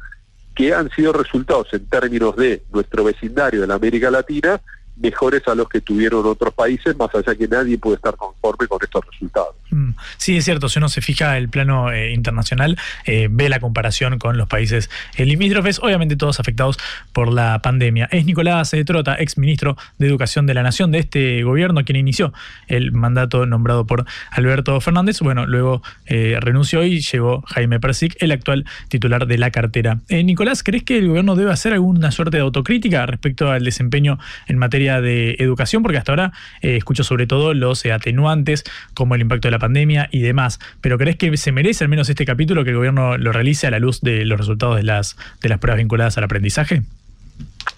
que 0.56 0.74
han 0.74 0.90
sido 0.92 1.14
resultados 1.14 1.68
en 1.74 1.86
términos 1.86 2.36
de 2.36 2.64
nuestro 2.74 3.04
vecindario 3.04 3.62
de 3.62 3.68
la 3.68 3.76
América 3.76 4.12
Latina 4.12 4.60
mejores 4.98 5.48
a 5.48 5.56
los 5.56 5.68
que 5.68 5.82
tuvieron 5.82 6.26
otros 6.26 6.54
países, 6.54 6.96
más 6.98 7.14
allá 7.16 7.36
que 7.36 7.48
nadie 7.48 7.78
puede 7.78 7.96
estar 7.96 8.16
conforme 8.16 8.68
con 8.68 8.80
estos 8.82 9.06
resultados. 9.06 9.56
Mm, 9.72 9.92
Sí, 10.18 10.38
es 10.38 10.46
cierto, 10.46 10.70
si 10.70 10.80
uno 10.80 10.90
se 10.90 11.02
fija 11.02 11.38
el 11.38 11.50
plano 11.50 11.92
eh, 11.92 12.14
internacional, 12.14 12.78
eh, 13.06 13.28
ve 13.30 13.50
la 13.50 13.60
comparación 13.60 14.20
con 14.20 14.38
los 14.38 14.48
países 14.48 14.90
eh, 15.16 15.26
limítrofes, 15.26 15.80
obviamente 15.80 16.16
todos 16.16 16.40
afectados 16.40 16.78
por 17.14 17.32
la 17.32 17.60
pandemia. 17.62 18.08
Es 18.12 18.26
Nicolás 18.26 18.72
Trota, 18.86 19.16
ex 19.20 19.38
ministro 19.38 19.78
de 19.98 20.08
Educación 20.08 20.46
de 20.46 20.54
la 20.54 20.64
Nación 20.64 20.92
de 20.92 21.00
este 21.00 21.44
gobierno, 21.44 21.84
quien 21.84 21.96
inició 21.96 22.34
el 22.68 22.92
mandato 22.92 23.46
nombrado 23.46 23.86
por 23.86 24.06
Alberto 24.32 24.80
Fernández. 24.82 25.20
Bueno, 25.22 25.46
luego 25.46 25.82
renunció 26.06 26.84
y 26.84 27.02
llegó 27.02 27.42
Jaime 27.48 27.80
Persic, 27.80 28.16
el 28.20 28.32
actual 28.32 28.66
titular 28.90 29.28
de 29.28 29.38
la 29.38 29.52
cartera. 29.52 30.00
Nicolás, 30.10 30.64
¿crees 30.64 30.84
que 30.84 30.98
el 30.98 31.08
gobierno 31.08 31.36
debe 31.36 31.52
hacer 31.52 31.74
alguna 31.74 32.12
suerte 32.12 32.38
de 32.38 32.44
autocrítica 32.44 33.06
respecto 33.06 33.50
al 33.50 33.64
desempeño 33.64 34.20
en 34.48 34.58
materia 34.58 34.91
de 35.00 35.36
educación? 35.40 35.84
Porque 35.84 35.98
hasta 35.98 36.12
ahora 36.12 36.34
eh, 36.62 36.76
escucho 36.76 37.04
sobre 37.04 37.28
todo 37.28 37.54
los 37.54 37.86
eh, 37.86 37.94
atenuantes, 37.94 38.64
como 38.94 39.16
el 39.16 39.22
impacto 39.22 39.48
de 39.48 39.52
la 39.52 39.60
pandemia 39.60 40.10
y 40.12 40.22
demás. 40.22 40.60
Pero 40.82 40.98
¿crees 40.98 41.16
que 41.16 41.38
se 41.38 41.52
merece 41.52 41.84
al 41.84 41.90
menos 41.90 42.10
este 42.10 42.26
capítulo 42.26 42.64
que 42.64 42.72
el 42.72 42.78
gobierno 42.78 43.18
lo 43.18 43.32
realice 43.32 43.68
a 43.68 43.72
la 43.72 43.80
luz 43.80 44.02
de 44.02 44.26
los 44.26 44.40
resultados 44.40 44.76
de 44.76 44.84
las, 44.84 45.16
de 45.42 45.50
las 45.50 45.60
pruebas 45.60 45.78
vinculadas 45.78 46.18
al 46.18 46.24
aprendizaje? 46.24 46.82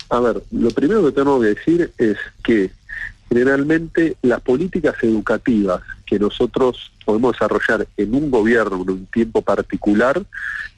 A 0.09 0.19
ver, 0.19 0.41
lo 0.51 0.69
primero 0.71 1.05
que 1.05 1.11
tengo 1.11 1.39
que 1.41 1.47
decir 1.47 1.91
es 1.97 2.17
que 2.43 2.71
generalmente 3.29 4.15
las 4.21 4.41
políticas 4.41 4.95
educativas 5.01 5.81
que 6.05 6.19
nosotros 6.19 6.91
podemos 7.03 7.33
desarrollar 7.33 7.87
en 7.97 8.13
un 8.13 8.29
gobierno 8.29 8.83
en 8.83 8.89
un 8.89 9.05
tiempo 9.07 9.41
particular 9.41 10.21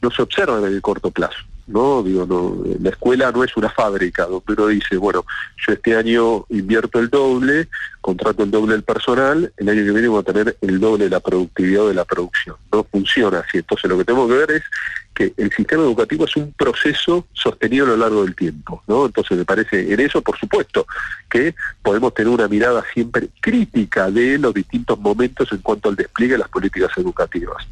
no 0.01 0.11
se 0.11 0.21
observan 0.21 0.63
en 0.63 0.73
el 0.73 0.81
corto 0.81 1.11
plazo. 1.11 1.37
No, 1.67 2.03
digo, 2.03 2.27
no, 2.27 2.63
la 2.79 2.91
escuela 2.91 3.31
no 3.31 3.43
es 3.43 3.57
una 3.57 3.69
fábrica 3.69 4.25
donde 4.25 4.53
uno 4.53 4.67
dice, 4.67 4.97
bueno, 4.97 5.25
yo 5.65 5.73
este 5.73 5.95
año 5.95 6.45
invierto 6.49 6.99
el 6.99 7.09
doble, 7.09 7.69
contrato 8.01 8.43
el 8.43 8.51
doble 8.51 8.73
del 8.73 8.83
personal, 8.83 9.51
el 9.57 9.69
año 9.69 9.83
que 9.83 9.91
viene 9.91 10.07
voy 10.07 10.19
a 10.19 10.23
tener 10.23 10.55
el 10.61 10.79
doble 10.79 11.05
de 11.05 11.09
la 11.09 11.19
productividad 11.19 11.85
o 11.85 11.87
de 11.87 11.95
la 11.95 12.05
producción. 12.05 12.55
No 12.71 12.83
funciona 12.83 13.39
así. 13.39 13.57
Entonces 13.57 13.89
lo 13.89 13.97
que 13.97 14.05
tenemos 14.05 14.29
que 14.29 14.35
ver 14.35 14.51
es 14.51 14.63
que 15.15 15.33
el 15.37 15.51
sistema 15.51 15.81
educativo 15.81 16.25
es 16.25 16.35
un 16.35 16.53
proceso 16.53 17.25
sostenido 17.33 17.85
a 17.85 17.89
lo 17.89 17.97
largo 17.97 18.23
del 18.23 18.35
tiempo, 18.35 18.83
¿no? 18.85 19.07
Entonces 19.07 19.35
me 19.35 19.45
parece, 19.45 19.91
en 19.91 19.99
eso 19.99 20.21
por 20.21 20.37
supuesto, 20.37 20.85
que 21.29 21.55
podemos 21.81 22.13
tener 22.13 22.31
una 22.31 22.47
mirada 22.47 22.83
siempre 22.93 23.29
crítica 23.41 24.11
de 24.11 24.37
los 24.37 24.53
distintos 24.53 24.99
momentos 24.99 25.51
en 25.51 25.59
cuanto 25.59 25.89
al 25.89 25.95
despliegue 25.95 26.33
de 26.33 26.39
las 26.39 26.49
políticas 26.49 26.91
educativas. 26.97 27.65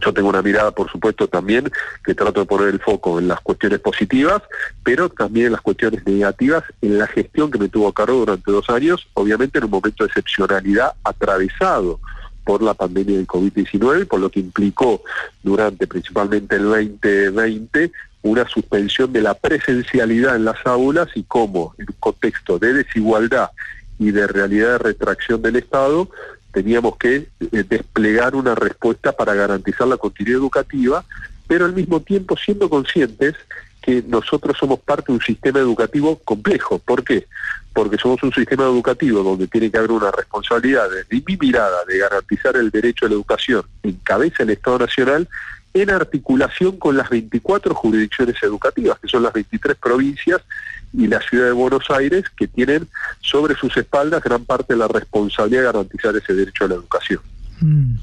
Yo 0.00 0.12
tengo 0.12 0.28
una 0.28 0.42
mirada, 0.42 0.70
por 0.70 0.90
supuesto, 0.90 1.28
también 1.28 1.70
que 2.04 2.14
trato 2.14 2.40
de 2.40 2.46
poner 2.46 2.68
el 2.68 2.80
foco 2.80 3.18
en 3.18 3.28
las 3.28 3.40
cuestiones 3.40 3.80
positivas, 3.80 4.42
pero 4.82 5.08
también 5.08 5.46
en 5.46 5.52
las 5.52 5.60
cuestiones 5.60 6.06
negativas, 6.06 6.64
en 6.80 6.98
la 6.98 7.06
gestión 7.06 7.50
que 7.50 7.58
me 7.58 7.68
tuvo 7.68 7.88
a 7.88 7.94
cargo 7.94 8.18
durante 8.18 8.50
dos 8.50 8.68
años, 8.70 9.06
obviamente 9.14 9.58
en 9.58 9.64
un 9.64 9.70
momento 9.70 10.04
de 10.04 10.08
excepcionalidad 10.08 10.92
atravesado 11.04 12.00
por 12.44 12.62
la 12.62 12.74
pandemia 12.74 13.16
del 13.16 13.26
COVID-19, 13.26 14.06
por 14.06 14.20
lo 14.20 14.30
que 14.30 14.40
implicó 14.40 15.02
durante 15.42 15.86
principalmente 15.86 16.56
el 16.56 16.64
2020 16.64 17.92
una 18.22 18.46
suspensión 18.48 19.12
de 19.12 19.22
la 19.22 19.34
presencialidad 19.34 20.36
en 20.36 20.44
las 20.44 20.58
aulas 20.66 21.08
y 21.14 21.22
cómo, 21.24 21.74
en 21.78 21.86
un 21.88 21.96
contexto 21.98 22.58
de 22.58 22.74
desigualdad 22.74 23.50
y 23.98 24.10
de 24.10 24.26
realidad 24.26 24.72
de 24.72 24.78
retracción 24.78 25.42
del 25.42 25.56
Estado, 25.56 26.08
teníamos 26.52 26.96
que 26.96 27.28
eh, 27.40 27.64
desplegar 27.68 28.34
una 28.34 28.54
respuesta 28.54 29.12
para 29.12 29.34
garantizar 29.34 29.86
la 29.88 29.96
continuidad 29.96 30.40
educativa, 30.40 31.04
pero 31.46 31.64
al 31.64 31.72
mismo 31.72 32.00
tiempo 32.00 32.36
siendo 32.36 32.68
conscientes 32.68 33.34
que 33.80 34.02
nosotros 34.06 34.56
somos 34.58 34.80
parte 34.80 35.06
de 35.08 35.14
un 35.14 35.20
sistema 35.20 35.58
educativo 35.58 36.18
complejo. 36.24 36.78
¿Por 36.78 37.02
qué? 37.02 37.26
Porque 37.72 37.96
somos 37.96 38.22
un 38.22 38.32
sistema 38.32 38.64
educativo 38.64 39.22
donde 39.22 39.46
tiene 39.48 39.70
que 39.70 39.78
haber 39.78 39.92
una 39.92 40.10
responsabilidad, 40.10 40.88
desde 40.90 41.22
mi 41.26 41.36
mirada, 41.36 41.78
de 41.88 41.98
garantizar 41.98 42.56
el 42.56 42.70
derecho 42.70 43.06
a 43.06 43.08
la 43.08 43.14
educación 43.14 43.62
en 43.82 43.94
cabeza 44.02 44.36
del 44.40 44.50
Estado 44.50 44.80
Nacional, 44.80 45.28
en 45.72 45.90
articulación 45.90 46.78
con 46.78 46.96
las 46.96 47.08
24 47.08 47.74
jurisdicciones 47.74 48.36
educativas, 48.42 48.98
que 48.98 49.08
son 49.08 49.22
las 49.22 49.32
23 49.32 49.76
provincias 49.76 50.40
y 50.92 51.06
la 51.06 51.20
ciudad 51.20 51.46
de 51.46 51.52
Buenos 51.52 51.88
Aires, 51.90 52.24
que 52.36 52.48
tienen 52.48 52.88
sobre 53.20 53.54
sus 53.54 53.76
espaldas 53.76 54.22
gran 54.22 54.44
parte 54.44 54.74
de 54.74 54.78
la 54.78 54.88
responsabilidad 54.88 55.60
de 55.60 55.66
garantizar 55.66 56.16
ese 56.16 56.34
derecho 56.34 56.64
a 56.64 56.68
la 56.68 56.74
educación. 56.74 57.20
Mm. 57.60 57.94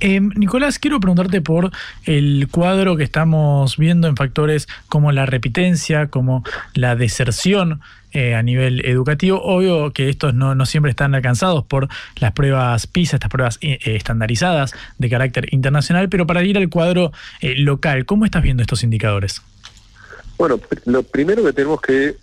Eh, 0.00 0.20
Nicolás, 0.20 0.78
quiero 0.78 0.98
preguntarte 1.00 1.40
por 1.40 1.70
el 2.04 2.48
cuadro 2.50 2.96
que 2.96 3.04
estamos 3.04 3.76
viendo 3.76 4.08
en 4.08 4.16
factores 4.16 4.66
como 4.88 5.12
la 5.12 5.26
repitencia, 5.26 6.08
como 6.08 6.44
la 6.74 6.96
deserción 6.96 7.80
eh, 8.12 8.34
a 8.34 8.42
nivel 8.42 8.84
educativo. 8.84 9.40
Obvio 9.42 9.92
que 9.92 10.08
estos 10.08 10.34
no, 10.34 10.54
no, 10.54 10.66
siempre 10.66 10.90
están 10.90 11.14
alcanzados 11.14 11.64
por 11.64 11.88
las 12.16 12.32
pruebas 12.32 12.86
PISA, 12.86 13.16
estas 13.16 13.30
pruebas 13.30 13.58
eh, 13.60 13.78
estandarizadas 13.82 14.74
de 14.98 15.10
carácter 15.10 15.52
internacional, 15.52 16.08
pero 16.08 16.26
para 16.26 16.42
ir 16.42 16.58
al 16.58 16.68
cuadro 16.68 17.12
eh, 17.40 17.54
local, 17.56 18.04
¿cómo 18.04 18.24
estás 18.24 18.42
viendo 18.42 18.62
estos 18.62 18.82
indicadores? 18.82 19.42
Bueno, 20.38 20.60
lo 20.86 21.02
primero 21.02 21.44
que 21.44 21.52
tenemos 21.52 21.80
que 21.80 22.16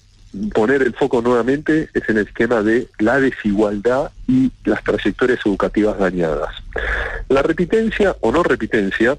poner 0.54 0.82
el 0.84 0.94
foco 0.94 1.22
nuevamente 1.22 1.90
es 1.94 2.08
en 2.10 2.18
el 2.18 2.28
esquema 2.28 2.62
de 2.62 2.88
la 3.00 3.20
desigualdad 3.20 4.12
y 4.28 4.52
las 4.66 4.84
trayectorias 4.84 5.40
educativas 5.46 5.98
dañadas. 5.98 6.56
La 7.30 7.42
repitencia 7.42 8.16
o 8.22 8.32
no 8.32 8.44
repitencia 8.44 9.18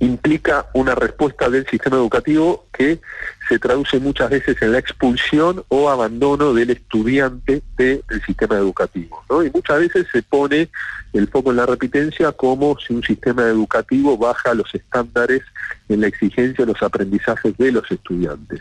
implica 0.00 0.66
una 0.74 0.94
respuesta 0.94 1.48
del 1.48 1.66
sistema 1.66 1.96
educativo 1.96 2.66
que 2.72 3.00
se 3.48 3.58
traduce 3.58 3.98
muchas 3.98 4.30
veces 4.30 4.60
en 4.60 4.72
la 4.72 4.78
expulsión 4.78 5.64
o 5.68 5.88
abandono 5.88 6.52
del 6.52 6.70
estudiante 6.70 7.62
del 7.76 8.02
sistema 8.26 8.56
educativo. 8.56 9.22
Y 9.44 9.50
muchas 9.50 9.80
veces 9.80 10.06
se 10.12 10.22
pone 10.22 10.68
el 11.12 11.28
foco 11.28 11.50
en 11.50 11.56
la 11.56 11.66
repitencia 11.66 12.32
como 12.32 12.78
si 12.78 12.92
un 12.92 13.02
sistema 13.02 13.44
educativo 13.44 14.18
baja 14.18 14.54
los 14.54 14.74
estándares 14.74 15.42
en 15.88 16.00
la 16.00 16.08
exigencia 16.08 16.64
de 16.64 16.72
los 16.72 16.82
aprendizajes 16.82 17.56
de 17.56 17.72
los 17.72 17.90
estudiantes. 17.90 18.60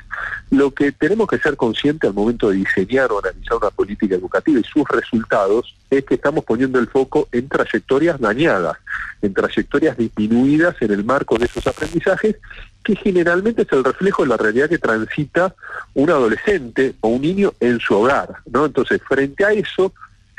Lo 0.51 0.73
que 0.73 0.91
tenemos 0.91 1.27
que 1.27 1.39
ser 1.39 1.55
conscientes 1.55 2.07
al 2.07 2.13
momento 2.13 2.49
de 2.49 2.57
diseñar 2.57 3.11
o 3.11 3.19
analizar 3.19 3.57
una 3.57 3.71
política 3.71 4.15
educativa 4.15 4.59
y 4.59 4.63
sus 4.63 4.87
resultados 4.89 5.75
es 5.89 6.03
que 6.05 6.15
estamos 6.15 6.43
poniendo 6.43 6.79
el 6.79 6.87
foco 6.87 7.27
en 7.31 7.49
trayectorias 7.49 8.19
dañadas, 8.19 8.77
en 9.21 9.33
trayectorias 9.33 9.97
disminuidas 9.97 10.75
en 10.81 10.91
el 10.91 11.03
marco 11.03 11.37
de 11.37 11.45
esos 11.45 11.65
aprendizajes 11.65 12.35
que 12.83 12.95
generalmente 12.95 13.63
es 13.63 13.71
el 13.71 13.83
reflejo 13.83 14.23
de 14.23 14.29
la 14.29 14.37
realidad 14.37 14.69
que 14.69 14.77
transita 14.77 15.55
un 15.95 16.09
adolescente 16.11 16.93
o 17.01 17.07
un 17.09 17.21
niño 17.21 17.53
en 17.59 17.79
su 17.79 17.95
hogar, 17.95 18.29
¿no? 18.45 18.65
Entonces, 18.65 19.01
frente 19.07 19.43
a 19.43 19.51
eso, 19.53 19.91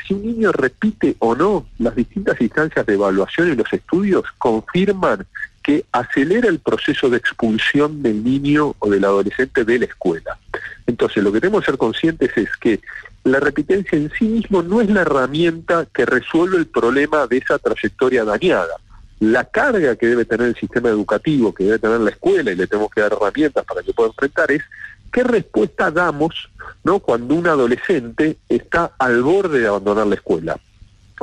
si 0.06 0.14
un 0.14 0.22
niño 0.22 0.52
repite 0.52 1.16
o 1.18 1.34
no, 1.34 1.66
las 1.78 1.96
distintas 1.96 2.40
instancias 2.40 2.86
de 2.86 2.94
evaluación 2.94 3.50
y 3.50 3.56
los 3.56 3.72
estudios 3.72 4.24
confirman 4.38 5.26
que 5.66 5.84
acelera 5.90 6.48
el 6.48 6.60
proceso 6.60 7.10
de 7.10 7.16
expulsión 7.16 8.00
del 8.00 8.22
niño 8.22 8.76
o 8.78 8.88
del 8.88 9.04
adolescente 9.04 9.64
de 9.64 9.80
la 9.80 9.86
escuela. 9.86 10.38
Entonces, 10.86 11.24
lo 11.24 11.32
que 11.32 11.40
tenemos 11.40 11.62
que 11.62 11.72
ser 11.72 11.76
conscientes 11.76 12.30
es 12.36 12.48
que 12.60 12.78
la 13.24 13.40
repitencia 13.40 13.98
en 13.98 14.12
sí 14.16 14.26
mismo 14.26 14.62
no 14.62 14.80
es 14.80 14.88
la 14.88 15.00
herramienta 15.00 15.88
que 15.92 16.06
resuelve 16.06 16.56
el 16.58 16.66
problema 16.66 17.26
de 17.26 17.38
esa 17.38 17.58
trayectoria 17.58 18.24
dañada 18.24 18.76
la 19.18 19.44
carga 19.44 19.96
que 19.96 20.06
debe 20.06 20.24
tener 20.24 20.48
el 20.48 20.56
sistema 20.56 20.90
educativo, 20.90 21.54
que 21.54 21.64
debe 21.64 21.78
tener 21.78 22.00
la 22.00 22.10
escuela, 22.10 22.52
y 22.52 22.54
le 22.54 22.66
tenemos 22.66 22.90
que 22.90 23.00
dar 23.00 23.12
herramientas 23.12 23.64
para 23.64 23.82
que 23.82 23.92
pueda 23.92 24.10
enfrentar, 24.10 24.50
es 24.52 24.62
qué 25.10 25.24
respuesta 25.24 25.90
damos 25.90 26.50
¿no? 26.84 26.98
cuando 27.00 27.34
un 27.34 27.46
adolescente 27.46 28.36
está 28.48 28.92
al 28.98 29.22
borde 29.22 29.60
de 29.60 29.68
abandonar 29.68 30.06
la 30.06 30.16
escuela. 30.16 30.60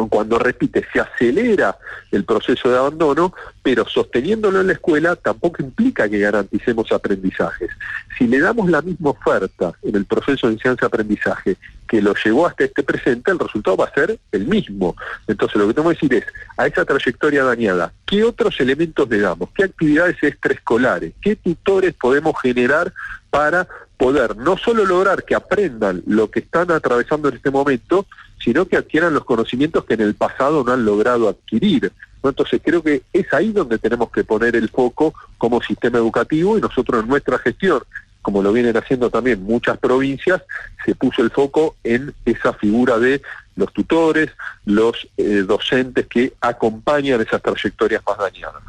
Cuando 0.09 0.39
repite, 0.39 0.85
se 0.91 0.99
acelera 0.99 1.77
el 2.11 2.23
proceso 2.25 2.69
de 2.69 2.77
abandono, 2.77 3.33
pero 3.61 3.87
sosteniéndolo 3.87 4.61
en 4.61 4.67
la 4.67 4.73
escuela 4.73 5.15
tampoco 5.15 5.61
implica 5.61 6.09
que 6.09 6.19
garanticemos 6.19 6.91
aprendizajes. 6.91 7.69
Si 8.17 8.27
le 8.27 8.39
damos 8.39 8.69
la 8.69 8.81
misma 8.81 9.11
oferta 9.11 9.73
en 9.83 9.95
el 9.95 10.05
proceso 10.05 10.47
de 10.47 10.53
enseñanza-aprendizaje 10.53 11.57
que 11.87 12.01
lo 12.01 12.15
llevó 12.15 12.47
hasta 12.47 12.63
este 12.63 12.81
presente, 12.81 13.31
el 13.31 13.39
resultado 13.39 13.77
va 13.77 13.85
a 13.85 13.93
ser 13.93 14.17
el 14.31 14.47
mismo. 14.47 14.95
Entonces 15.27 15.57
lo 15.57 15.67
que 15.67 15.73
tenemos 15.75 15.93
que 15.93 16.07
decir 16.07 16.23
es, 16.23 16.33
a 16.57 16.65
esa 16.65 16.85
trayectoria 16.85 17.43
dañada, 17.43 17.93
¿qué 18.05 18.23
otros 18.23 18.59
elementos 18.59 19.07
le 19.09 19.19
damos? 19.19 19.49
¿Qué 19.53 19.65
actividades 19.65 20.17
extraescolares? 20.23 21.13
¿Qué 21.21 21.35
tutores 21.35 21.93
podemos 21.93 22.33
generar 22.41 22.91
para 23.29 23.67
poder 23.97 24.35
no 24.35 24.57
solo 24.57 24.85
lograr 24.85 25.23
que 25.23 25.35
aprendan 25.35 26.03
lo 26.05 26.29
que 26.29 26.39
están 26.39 26.71
atravesando 26.71 27.29
en 27.29 27.35
este 27.35 27.51
momento, 27.51 28.05
sino 28.43 28.65
que 28.65 28.77
adquieran 28.77 29.13
los 29.13 29.25
conocimientos 29.25 29.85
que 29.85 29.93
en 29.93 30.01
el 30.01 30.15
pasado 30.15 30.63
no 30.63 30.73
han 30.73 30.85
logrado 30.85 31.29
adquirir? 31.29 31.91
Entonces 32.21 32.61
creo 32.63 32.81
que 32.81 33.03
es 33.11 33.33
ahí 33.33 33.51
donde 33.51 33.77
tenemos 33.77 34.09
que 34.11 34.23
poner 34.23 34.55
el 34.55 34.69
foco 34.69 35.13
como 35.37 35.61
sistema 35.61 35.97
educativo 35.97 36.57
y 36.57 36.61
nosotros 36.61 37.03
en 37.03 37.09
nuestra 37.09 37.37
gestión 37.37 37.81
como 38.23 38.41
lo 38.41 38.53
vienen 38.53 38.75
haciendo 38.75 39.11
también 39.11 39.43
muchas 39.43 39.77
provincias, 39.77 40.41
se 40.85 40.95
puso 40.95 41.21
el 41.21 41.29
foco 41.29 41.75
en 41.83 42.13
esa 42.25 42.53
figura 42.53 42.97
de 42.97 43.21
los 43.55 43.71
tutores, 43.73 44.29
los 44.65 45.07
eh, 45.17 45.43
docentes 45.45 46.07
que 46.07 46.33
acompañan 46.41 47.21
esas 47.21 47.41
trayectorias 47.41 48.01
más 48.05 48.17
dañadas. 48.17 48.61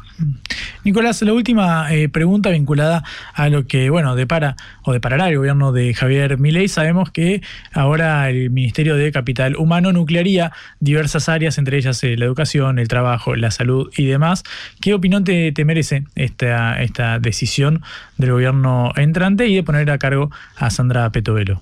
Nicolás, 0.83 1.21
la 1.23 1.33
última 1.33 1.91
eh, 1.91 2.09
pregunta 2.09 2.51
vinculada 2.51 3.03
a 3.33 3.49
lo 3.49 3.65
que, 3.65 3.89
bueno, 3.89 4.15
depara 4.15 4.55
o 4.83 4.93
deparará 4.93 5.29
el 5.29 5.37
gobierno 5.37 5.71
de 5.71 5.93
Javier 5.95 6.37
Milei. 6.37 6.67
Sabemos 6.67 7.09
que 7.09 7.41
ahora 7.73 8.29
el 8.29 8.51
Ministerio 8.51 8.95
de 8.95 9.11
Capital 9.11 9.55
Humano 9.55 9.91
nuclearía 9.91 10.51
diversas 10.79 11.27
áreas, 11.27 11.57
entre 11.57 11.77
ellas 11.77 12.03
eh, 12.03 12.15
la 12.17 12.25
educación, 12.25 12.77
el 12.77 12.87
trabajo, 12.87 13.35
la 13.35 13.49
salud 13.49 13.91
y 13.97 14.05
demás. 14.05 14.43
¿Qué 14.79 14.93
opinión 14.93 15.23
te, 15.23 15.51
te 15.51 15.65
merece 15.65 16.03
esta, 16.13 16.79
esta 16.81 17.17
decisión 17.17 17.81
del 18.17 18.33
gobierno 18.33 18.93
entrante 18.95 19.47
y 19.47 19.55
de 19.55 19.63
poner 19.63 19.89
a 19.89 19.97
cargo 19.97 20.29
a 20.55 20.69
Sandra 20.69 21.09
Petovelo? 21.09 21.61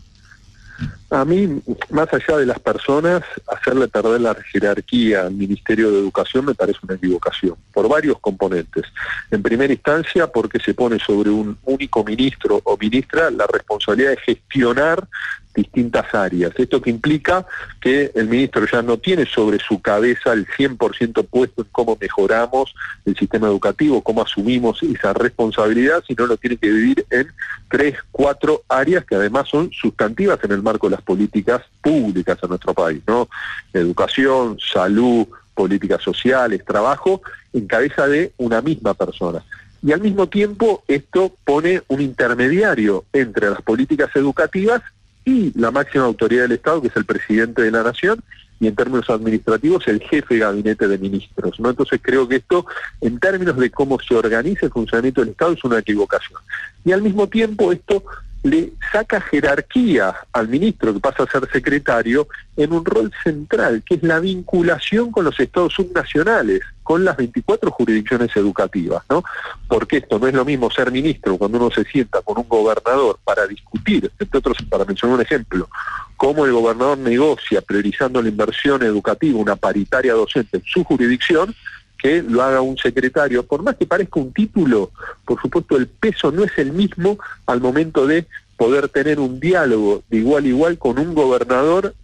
A 1.10 1.26
mí, 1.26 1.62
más 1.92 2.12
allá 2.12 2.38
de 2.38 2.46
las 2.46 2.60
personas, 2.60 3.22
hacerle 3.48 3.88
perder 3.88 4.22
la 4.22 4.36
jerarquía 4.52 5.28
al 5.28 5.34
Ministerio 5.34 5.92
de 5.92 6.00
Educación 6.00 6.46
me 6.46 6.56
parece 6.56 6.80
una 6.84 6.96
equivocación, 6.96 7.56
por 7.72 7.88
varios 7.88 8.20
componentes. 8.20 8.84
En 9.30 9.44
primera 9.44 9.72
instancia, 9.72 10.28
porque 10.28 10.60
se 10.60 10.74
pone 10.74 10.98
sobre 10.98 11.30
un 11.30 11.58
único 11.66 12.04
ministro 12.04 12.62
o 12.64 12.78
ministra 12.78 13.30
la 13.30 13.46
responsabilidad 13.46 14.12
de 14.12 14.18
gestionar 14.18 15.08
distintas 15.54 16.14
áreas. 16.14 16.52
Esto 16.58 16.82
que 16.82 16.90
implica 16.90 17.46
que 17.82 18.12
el 18.16 18.28
ministro 18.28 18.66
ya 18.66 18.82
no 18.82 18.98
tiene 18.98 19.26
sobre 19.26 19.60
su 19.60 19.82
cabeza 19.82 20.34
el 20.34 20.48
100% 20.48 21.28
puesto 21.28 21.62
en 21.62 21.68
cómo 21.72 21.98
mejoramos 22.00 22.74
el 23.06 23.16
sistema 23.16 23.48
educativo, 23.48 24.02
cómo 24.02 24.22
asumimos 24.22 24.82
esa 24.84 25.14
responsabilidad, 25.14 26.04
sino 26.08 26.26
lo 26.26 26.38
tiene 26.38 26.58
que 26.58 26.70
dividir 26.70 27.06
en 27.10 27.28
tres, 27.70 27.96
cuatro 28.12 28.64
áreas 28.70 29.06
que 29.06 29.16
además 29.16 29.48
son 29.50 29.72
sustantivas 29.72 30.40
en 30.44 30.52
el 30.52 30.62
marco 30.62 30.88
de 30.88 30.96
las 30.96 31.02
políticas 31.04 31.62
públicas 31.82 32.38
en 32.42 32.50
nuestro 32.50 32.74
país, 32.74 33.02
¿no? 33.08 33.30
Educación, 33.74 34.58
salud, 34.60 35.28
políticas 35.54 36.02
sociales, 36.02 36.64
trabajo, 36.66 37.22
en 37.54 37.68
cabeza 37.68 38.08
de 38.08 38.34
una 38.38 38.62
misma 38.62 38.94
persona. 38.94 39.44
Y 39.82 39.92
al 39.92 40.02
mismo 40.02 40.28
tiempo 40.30 40.84
esto 40.88 41.36
pone 41.44 41.82
un 41.90 42.02
intermediario 42.02 43.04
entre 43.12 43.50
las 43.50 43.62
políticas 43.62 44.10
educativas 44.16 44.82
y 45.26 45.58
la 45.60 45.72
máxima 45.72 46.06
autoridad 46.06 46.44
del 46.44 46.54
Estado, 46.54 46.82
que 46.82 46.88
es 46.88 46.96
el 46.96 47.06
presidente 47.06 47.62
de 47.62 47.72
la 47.72 47.84
Nación, 47.84 48.22
y 48.60 48.68
en 48.68 48.76
términos 48.76 49.10
administrativos 49.10 49.88
el 49.88 50.02
jefe 50.02 50.36
de 50.36 50.40
gabinete 50.42 50.88
de 50.88 50.98
ministros. 50.98 51.60
¿no? 51.60 51.70
Entonces 51.70 52.00
creo 52.02 52.28
que 52.28 52.38
esto, 52.38 52.66
en 53.02 53.20
términos 53.20 53.58
de 53.58 53.70
cómo 53.70 54.00
se 54.00 54.16
organiza 54.16 54.66
el 54.66 54.72
funcionamiento 54.72 55.22
del 55.22 55.32
Estado, 55.32 55.54
es 55.54 55.64
una 55.64 55.80
equivocación. 55.80 56.40
Y 56.86 56.92
al 56.92 57.02
mismo 57.02 57.28
tiempo 57.28 57.72
esto 57.72 58.04
le 58.44 58.74
saca 58.92 59.22
jerarquía 59.22 60.14
al 60.34 60.50
ministro 60.50 60.94
que 60.94 61.00
pasa 61.00 61.24
a 61.24 61.32
ser 61.32 61.50
secretario 61.52 62.28
en 62.58 62.74
un 62.74 62.84
rol 62.84 63.12
central, 63.24 63.84
que 63.86 63.96
es 63.96 64.04
la 64.04 64.20
vinculación 64.20 65.12
con 65.12 65.24
los 65.26 65.40
estados 65.40 65.74
subnacionales, 65.74 66.60
con 66.84 67.06
las 67.06 67.16
24 67.16 67.72
jurisdicciones 67.72 68.36
educativas, 68.36 69.04
¿no? 69.10 69.24
Porque 69.68 69.98
esto 69.98 70.20
no 70.20 70.28
es 70.28 70.34
lo 70.34 70.44
mismo 70.44 70.70
ser 70.70 70.92
ministro 70.92 71.38
cuando 71.38 71.58
uno 71.58 71.72
se 71.72 71.86
sienta 71.86 72.22
con 72.22 72.38
un 72.38 72.48
gobernador 72.50 73.18
para 73.24 73.48
discutir, 73.48 74.12
entre 74.20 74.38
otros, 74.38 74.58
para 74.70 74.84
mencionar 74.84 75.16
un 75.16 75.22
ejemplo, 75.22 75.70
cómo 76.18 76.46
el 76.46 76.52
gobernador 76.52 76.98
negocia 76.98 77.62
priorizando 77.62 78.22
la 78.22 78.30
inversión 78.30 78.84
educativa, 78.84 79.40
una 79.40 79.56
paritaria 79.56 80.14
docente 80.14 80.58
en 80.58 80.64
su 80.66 80.84
jurisdicción, 80.84 81.56
que 82.04 82.22
lo 82.22 82.44
haga 82.44 82.60
un 82.60 82.78
secretario, 82.78 83.44
por 83.44 83.64
más 83.64 83.78
que 83.78 83.86
parezca 83.86 84.20
un 84.20 84.34
título, 84.34 84.92
por 85.26 85.42
supuesto 85.42 85.78
el 85.78 85.88
peso 85.88 86.32
no 86.32 86.44
es 86.44 86.52
el 86.58 86.74
mismo 86.74 87.18
al 87.46 87.62
momento 87.62 88.06
de 88.06 88.26
poder 88.58 88.90
tener 88.90 89.22
un 89.22 89.40
diálogo 89.40 90.04
de 90.10 90.18
igual 90.18 90.44
a 90.44 90.48
igual 90.48 90.78
con 90.78 91.00
un 91.00 91.16
gobernador 91.16 91.96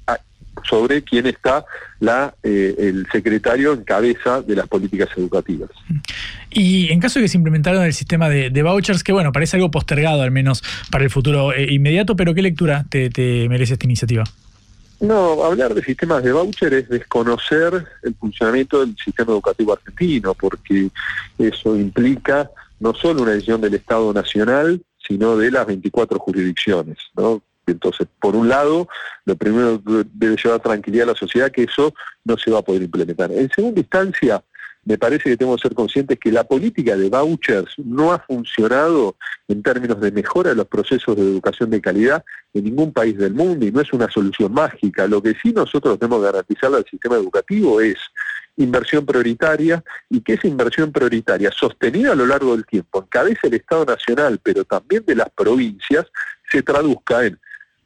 sobre 0.68 1.04
quién 1.04 1.28
está 1.28 1.66
la, 2.00 2.34
eh, 2.44 2.76
el 2.80 3.08
secretario 3.12 3.74
en 3.74 3.84
cabeza 3.84 4.42
de 4.42 4.56
las 4.56 4.68
políticas 4.68 5.10
educativas. 5.18 5.70
Y 6.50 6.92
en 6.92 7.00
caso 7.00 7.20
de 7.20 7.26
que 7.26 7.30
se 7.30 7.38
implementaron 7.38 7.84
el 7.84 7.94
sistema 7.94 8.30
de, 8.30 8.64
vouchers, 8.64 9.04
que 9.04 9.12
bueno, 9.12 9.32
parece 9.34 9.58
algo 9.58 9.70
postergado 9.70 10.22
al 10.22 10.32
menos 10.32 10.64
para 10.92 11.04
el 11.04 11.10
futuro 11.10 11.54
eh, 11.54 11.72
inmediato, 11.74 12.16
pero 12.16 12.34
¿qué 12.34 12.42
lectura 12.42 12.86
te 12.90 13.48
merece 13.50 13.74
esta 13.74 13.86
iniciativa? 13.86 14.24
No, 15.00 15.44
hablar 15.44 15.74
de 15.74 15.82
sistemas 15.82 16.24
de 16.24 16.34
voucher 16.34 16.74
es 16.74 16.90
desconocer 16.90 17.86
el 18.04 18.16
funcionamiento 18.16 18.82
del 18.82 18.96
sistema 18.98 19.32
educativo 19.32 19.74
argentino, 19.74 20.34
porque 20.34 20.90
eso 21.38 21.76
implica 21.78 22.52
no 22.80 22.94
solo 22.94 23.24
una 23.24 23.32
decisión 23.32 23.62
del 23.62 23.76
Estado 23.76 24.12
Nacional, 24.14 24.82
sino 25.08 25.38
de 25.38 25.52
las 25.52 25.66
24 25.66 26.20
jurisdicciones. 26.20 26.98
¿no? 27.16 27.42
Entonces, 27.66 28.08
por 28.20 28.36
un 28.36 28.50
lado, 28.50 28.90
lo 29.26 29.36
primero 29.36 29.82
debe 30.14 30.36
llevar 30.36 30.60
tranquilidad 30.60 31.10
a 31.10 31.14
la 31.14 31.18
sociedad 31.18 31.52
que 31.52 31.64
eso 31.64 31.94
no 32.26 32.38
se 32.38 32.52
va 32.52 32.60
a 32.60 32.64
poder 32.64 32.84
implementar. 32.84 33.32
En 33.32 33.50
segunda 33.50 33.80
instancia, 33.80 34.44
me 34.86 34.98
parece 34.98 35.30
que 35.30 35.38
tenemos 35.38 35.62
que 35.62 35.68
ser 35.68 35.76
conscientes 35.76 36.20
que 36.20 36.32
la 36.32 36.44
política 36.44 36.96
de 36.96 37.10
vouchers 37.10 37.78
no 37.78 38.12
ha 38.12 38.20
funcionado 38.20 39.18
en 39.48 39.62
términos 39.62 40.00
de 40.00 40.12
mejora 40.12 40.52
de 40.52 40.56
los 40.56 40.68
procesos 40.68 41.16
de 41.16 41.22
educación 41.22 41.70
de 41.70 41.82
calidad 41.82 42.24
en 42.54 42.64
ningún 42.64 42.94
país 42.94 43.18
del 43.18 43.34
mundo 43.34 43.66
y 43.66 43.72
no 43.72 43.82
es 43.82 43.92
una 43.94 44.10
solución 44.10 44.54
mágica. 44.54 45.08
Lo 45.08 45.22
que 45.22 45.36
sí 45.42 45.52
nosotros 45.52 46.00
tenemos 46.00 46.20
que 46.20 46.26
garantizar 46.26 46.74
al 46.74 46.86
sistema 46.86 47.16
educativo 47.18 47.82
es 47.82 47.98
inversión 48.58 49.06
prioritaria 49.06 49.84
y 50.10 50.22
que 50.22 50.34
esa 50.34 50.48
inversión 50.48 50.92
prioritaria 50.92 51.52
sostenida 51.52 52.12
a 52.12 52.16
lo 52.16 52.26
largo 52.26 52.56
del 52.56 52.66
tiempo, 52.66 53.04
encabece 53.04 53.48
el 53.48 53.56
Estado 53.56 53.86
Nacional, 53.86 54.40
pero 54.42 54.66
también 54.66 55.04
de 55.06 55.16
las 55.16 55.30
provincias, 55.30 56.06
se 56.52 56.64
traduzca 56.64 57.26
en 57.26 57.40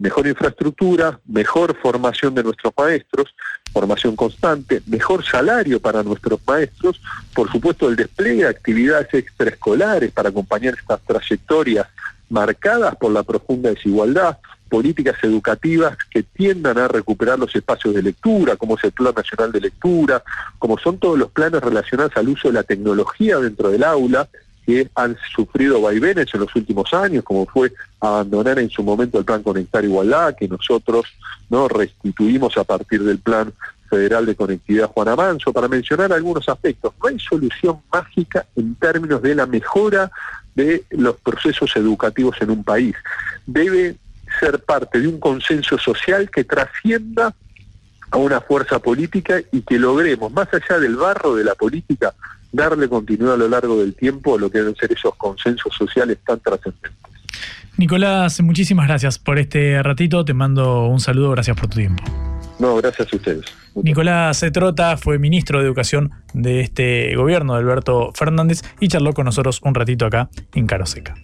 mejor 0.03 0.27
infraestructura, 0.27 1.17
mejor 1.25 1.77
formación 1.81 2.35
de 2.35 2.43
nuestros 2.43 2.73
maestros, 2.77 3.33
formación 3.71 4.17
constante, 4.17 4.81
mejor 4.85 5.23
salario 5.23 5.79
para 5.79 6.03
nuestros 6.03 6.41
maestros, 6.45 7.01
por 7.33 7.49
supuesto 7.49 7.87
el 7.87 7.95
despliegue 7.95 8.43
de 8.43 8.49
actividades 8.49 9.13
extraescolares 9.13 10.11
para 10.11 10.27
acompañar 10.27 10.73
estas 10.77 10.99
trayectorias 11.03 11.87
marcadas 12.29 12.97
por 12.97 13.13
la 13.13 13.23
profunda 13.23 13.69
desigualdad, 13.69 14.39
políticas 14.67 15.15
educativas 15.23 15.95
que 16.11 16.23
tiendan 16.23 16.79
a 16.79 16.89
recuperar 16.89 17.39
los 17.39 17.55
espacios 17.55 17.95
de 17.95 18.03
lectura, 18.03 18.57
como 18.57 18.75
es 18.75 18.83
el 18.83 18.91
Plan 18.91 19.13
Nacional 19.15 19.53
de 19.53 19.61
Lectura, 19.61 20.21
como 20.59 20.77
son 20.77 20.97
todos 20.97 21.17
los 21.17 21.31
planes 21.31 21.61
relacionados 21.61 22.11
al 22.17 22.27
uso 22.27 22.49
de 22.49 22.55
la 22.55 22.63
tecnología 22.63 23.37
dentro 23.37 23.69
del 23.69 23.85
aula, 23.85 24.27
que 24.65 24.89
han 24.95 25.17
sufrido 25.35 25.81
vaivenes 25.81 26.27
en 26.33 26.41
los 26.41 26.55
últimos 26.55 26.93
años, 26.93 27.23
como 27.23 27.45
fue 27.45 27.73
abandonar 27.99 28.59
en 28.59 28.69
su 28.69 28.83
momento 28.83 29.19
el 29.19 29.25
plan 29.25 29.43
Conectar 29.43 29.83
Igualdad, 29.83 30.35
que 30.35 30.47
nosotros 30.47 31.05
no 31.49 31.67
restituimos 31.67 32.57
a 32.57 32.63
partir 32.63 33.03
del 33.03 33.19
plan 33.19 33.53
federal 33.89 34.25
de 34.25 34.35
conectividad 34.35 34.87
Juan 34.87 35.09
Amanso, 35.09 35.53
para 35.53 35.67
mencionar 35.67 36.11
algunos 36.11 36.49
aspectos. 36.49 36.93
No 37.01 37.09
hay 37.09 37.19
solución 37.19 37.79
mágica 37.91 38.45
en 38.55 38.75
términos 38.75 39.21
de 39.21 39.35
la 39.35 39.45
mejora 39.45 40.11
de 40.55 40.83
los 40.91 41.15
procesos 41.17 41.75
educativos 41.75 42.35
en 42.41 42.51
un 42.51 42.63
país. 42.63 42.95
Debe 43.45 43.97
ser 44.39 44.59
parte 44.63 44.99
de 44.99 45.07
un 45.07 45.19
consenso 45.19 45.77
social 45.77 46.29
que 46.31 46.43
trascienda 46.43 47.35
a 48.09 48.17
una 48.17 48.41
fuerza 48.41 48.79
política 48.79 49.41
y 49.51 49.61
que 49.61 49.79
logremos, 49.79 50.31
más 50.31 50.47
allá 50.53 50.79
del 50.79 50.95
barro 50.95 51.35
de 51.35 51.43
la 51.43 51.55
política, 51.55 52.13
darle 52.53 52.87
continuidad 52.87 53.33
a 53.33 53.37
lo 53.37 53.49
largo 53.49 53.77
del 53.77 53.93
tiempo 53.93 54.35
a 54.35 54.39
lo 54.39 54.49
que 54.49 54.59
deben 54.59 54.75
ser 54.75 54.93
esos 54.93 55.13
consensos 55.15 55.73
sociales 55.75 56.19
tan 56.25 56.39
trascendentes. 56.39 56.91
Nicolás, 57.77 58.39
muchísimas 58.41 58.87
gracias 58.87 59.19
por 59.19 59.39
este 59.39 59.81
ratito. 59.81 60.23
Te 60.23 60.33
mando 60.33 60.85
un 60.87 60.99
saludo. 60.99 61.31
Gracias 61.31 61.57
por 61.57 61.67
tu 61.67 61.77
tiempo. 61.77 62.03
No, 62.59 62.77
gracias 62.77 63.11
a 63.11 63.15
ustedes. 63.15 63.45
Nicolás 63.75 64.45
Trota 64.53 64.95
fue 64.97 65.17
ministro 65.17 65.59
de 65.59 65.65
Educación 65.65 66.11
de 66.33 66.61
este 66.61 67.15
gobierno 67.15 67.55
de 67.55 67.61
Alberto 67.61 68.11
Fernández 68.13 68.61
y 68.79 68.87
charló 68.87 69.13
con 69.13 69.25
nosotros 69.25 69.59
un 69.63 69.73
ratito 69.73 70.05
acá 70.05 70.29
en 70.53 70.67
Caro 70.67 70.85
Seca. 70.85 71.15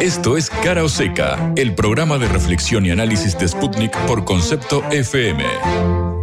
Esto 0.00 0.38
es 0.38 0.48
Cara 0.48 0.82
o 0.82 0.88
Seca, 0.88 1.52
el 1.56 1.74
programa 1.74 2.16
de 2.18 2.28
reflexión 2.28 2.86
y 2.86 2.90
análisis 2.90 3.38
de 3.38 3.46
Sputnik 3.46 3.96
por 4.06 4.24
concepto 4.24 4.82
FM. 4.90 6.13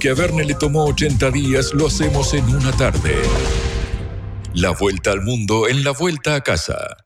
Que 0.00 0.08
a 0.08 0.14
Verne 0.14 0.44
le 0.44 0.54
tomó 0.54 0.86
80 0.86 1.30
días 1.30 1.74
lo 1.74 1.86
hacemos 1.86 2.32
en 2.32 2.44
una 2.54 2.72
tarde. 2.72 3.14
La 4.54 4.70
vuelta 4.70 5.12
al 5.12 5.20
mundo 5.20 5.68
en 5.68 5.84
la 5.84 5.92
vuelta 5.92 6.34
a 6.34 6.40
casa. 6.40 6.99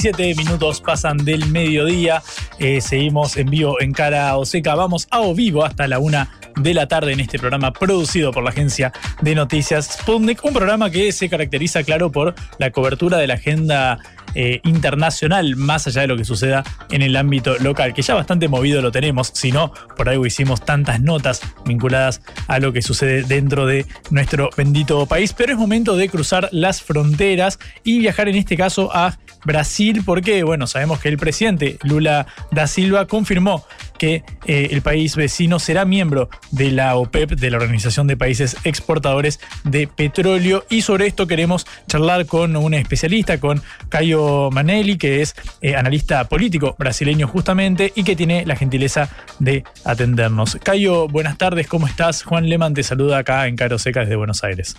17 0.00 0.34
minutos 0.34 0.80
pasan 0.80 1.18
del 1.18 1.44
mediodía. 1.50 2.22
Eh, 2.58 2.80
seguimos 2.80 3.36
en 3.36 3.50
vivo 3.50 3.78
en 3.82 3.92
Cara 3.92 4.34
Oseca. 4.38 4.74
Vamos 4.74 5.06
a 5.10 5.20
o 5.20 5.34
vivo 5.34 5.62
hasta 5.62 5.86
la 5.88 5.98
una 5.98 6.30
de 6.56 6.72
la 6.72 6.88
tarde 6.88 7.12
en 7.12 7.20
este 7.20 7.38
programa 7.38 7.70
producido 7.74 8.32
por 8.32 8.42
la 8.42 8.48
agencia 8.48 8.94
de 9.20 9.34
noticias 9.34 9.98
Sputnik. 10.00 10.42
Un 10.42 10.54
programa 10.54 10.90
que 10.90 11.12
se 11.12 11.28
caracteriza, 11.28 11.82
claro, 11.82 12.10
por 12.10 12.34
la 12.58 12.70
cobertura 12.70 13.18
de 13.18 13.26
la 13.26 13.34
agenda 13.34 13.98
eh, 14.34 14.60
internacional, 14.62 15.56
más 15.56 15.86
allá 15.88 16.02
de 16.02 16.06
lo 16.06 16.16
que 16.16 16.24
suceda 16.24 16.62
en 16.90 17.02
el 17.02 17.16
ámbito 17.16 17.58
local, 17.58 17.92
que 17.92 18.02
ya 18.02 18.14
bastante 18.14 18.46
movido 18.48 18.80
lo 18.80 18.92
tenemos, 18.92 19.32
si 19.34 19.50
no, 19.50 19.72
por 19.96 20.08
algo 20.08 20.24
hicimos 20.24 20.64
tantas 20.64 21.00
notas 21.00 21.40
vinculadas 21.66 22.22
a 22.46 22.60
lo 22.60 22.72
que 22.72 22.80
sucede 22.80 23.24
dentro 23.24 23.66
de 23.66 23.86
nuestro 24.10 24.48
bendito 24.56 25.04
país, 25.06 25.32
pero 25.32 25.52
es 25.52 25.58
momento 25.58 25.96
de 25.96 26.08
cruzar 26.08 26.48
las 26.52 26.80
fronteras 26.80 27.58
y 27.82 27.98
viajar 27.98 28.28
en 28.28 28.36
este 28.36 28.56
caso 28.56 28.94
a 28.94 29.18
Brasil, 29.44 30.02
porque, 30.04 30.42
bueno, 30.42 30.66
sabemos 30.66 31.00
que 31.00 31.08
el 31.08 31.18
presidente 31.18 31.78
Lula 31.82 32.26
da 32.50 32.66
Silva 32.66 33.06
confirmó 33.06 33.64
que 33.98 34.24
eh, 34.46 34.68
el 34.70 34.80
país 34.80 35.14
vecino 35.14 35.58
será 35.58 35.84
miembro 35.84 36.30
de 36.50 36.70
la 36.70 36.96
OPEP, 36.96 37.32
de 37.32 37.50
la 37.50 37.58
Organización 37.58 38.06
de 38.06 38.16
Países 38.16 38.56
Exportadores 38.64 39.40
de 39.64 39.86
Petróleo. 39.86 40.64
Y 40.70 40.82
sobre 40.82 41.06
esto 41.06 41.26
queremos 41.26 41.66
charlar 41.86 42.24
con 42.26 42.56
un 42.56 42.74
especialista, 42.74 43.38
con 43.38 43.62
Caio 43.88 44.50
Manelli, 44.50 44.96
que 44.96 45.20
es 45.20 45.34
eh, 45.60 45.76
analista 45.76 46.24
político 46.28 46.76
brasileño 46.78 47.28
justamente 47.28 47.92
y 47.94 48.04
que 48.04 48.16
tiene 48.16 48.46
la 48.46 48.56
gentileza 48.56 49.10
de 49.38 49.64
atendernos. 49.84 50.56
Caio, 50.62 51.08
buenas 51.08 51.36
tardes, 51.36 51.66
¿cómo 51.66 51.86
estás? 51.86 52.22
Juan 52.22 52.48
Leman 52.48 52.74
te 52.74 52.82
saluda 52.82 53.18
acá 53.18 53.46
en 53.46 53.56
Caro 53.56 53.78
Seca 53.78 54.00
desde 54.00 54.16
Buenos 54.16 54.44
Aires. 54.44 54.76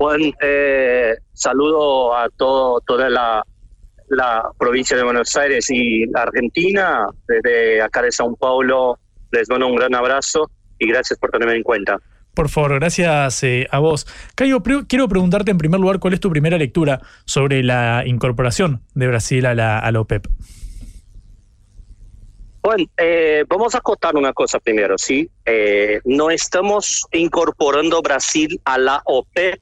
Juan, 0.00 0.32
eh, 0.40 1.14
saludo 1.34 2.16
a 2.16 2.30
todo, 2.30 2.80
toda 2.86 3.10
la, 3.10 3.44
provincia 4.58 4.96
de 4.96 5.02
Buenos 5.04 5.36
Aires 5.36 5.70
y 5.70 6.06
la 6.06 6.22
Argentina. 6.22 7.06
Desde 7.28 7.82
acá 7.82 8.00
de 8.00 8.10
Sao 8.10 8.34
Paulo 8.34 8.98
les 9.30 9.50
mando 9.50 9.66
un 9.66 9.76
gran 9.76 9.94
abrazo 9.94 10.50
y 10.78 10.88
gracias 10.88 11.18
por 11.18 11.30
tenerme 11.30 11.56
en 11.56 11.62
cuenta. 11.62 11.98
Por 12.32 12.48
favor, 12.48 12.76
gracias 12.76 13.42
eh, 13.42 13.66
a 13.70 13.78
vos. 13.78 14.06
Cayo, 14.34 14.62
quiero 14.88 15.06
preguntarte 15.06 15.50
en 15.50 15.58
primer 15.58 15.78
lugar 15.78 15.98
cuál 15.98 16.14
es 16.14 16.20
tu 16.20 16.30
primera 16.30 16.56
lectura 16.56 17.02
sobre 17.26 17.62
la 17.62 18.02
incorporación 18.06 18.82
de 18.94 19.06
Brasil 19.06 19.44
a 19.44 19.54
la, 19.54 19.78
a 19.80 19.92
la 19.92 20.00
OPEP. 20.00 20.28
Bueno, 22.62 22.86
eh, 22.96 23.44
vamos 23.46 23.74
a 23.74 23.78
acotar 23.78 24.16
una 24.16 24.32
cosa 24.32 24.58
primero, 24.60 24.96
¿sí? 24.96 25.30
no 26.06 26.30
estamos 26.30 27.04
incorporando 27.12 28.00
Brasil 28.00 28.58
a 28.64 28.78
la 28.78 29.02
OPEP 29.04 29.60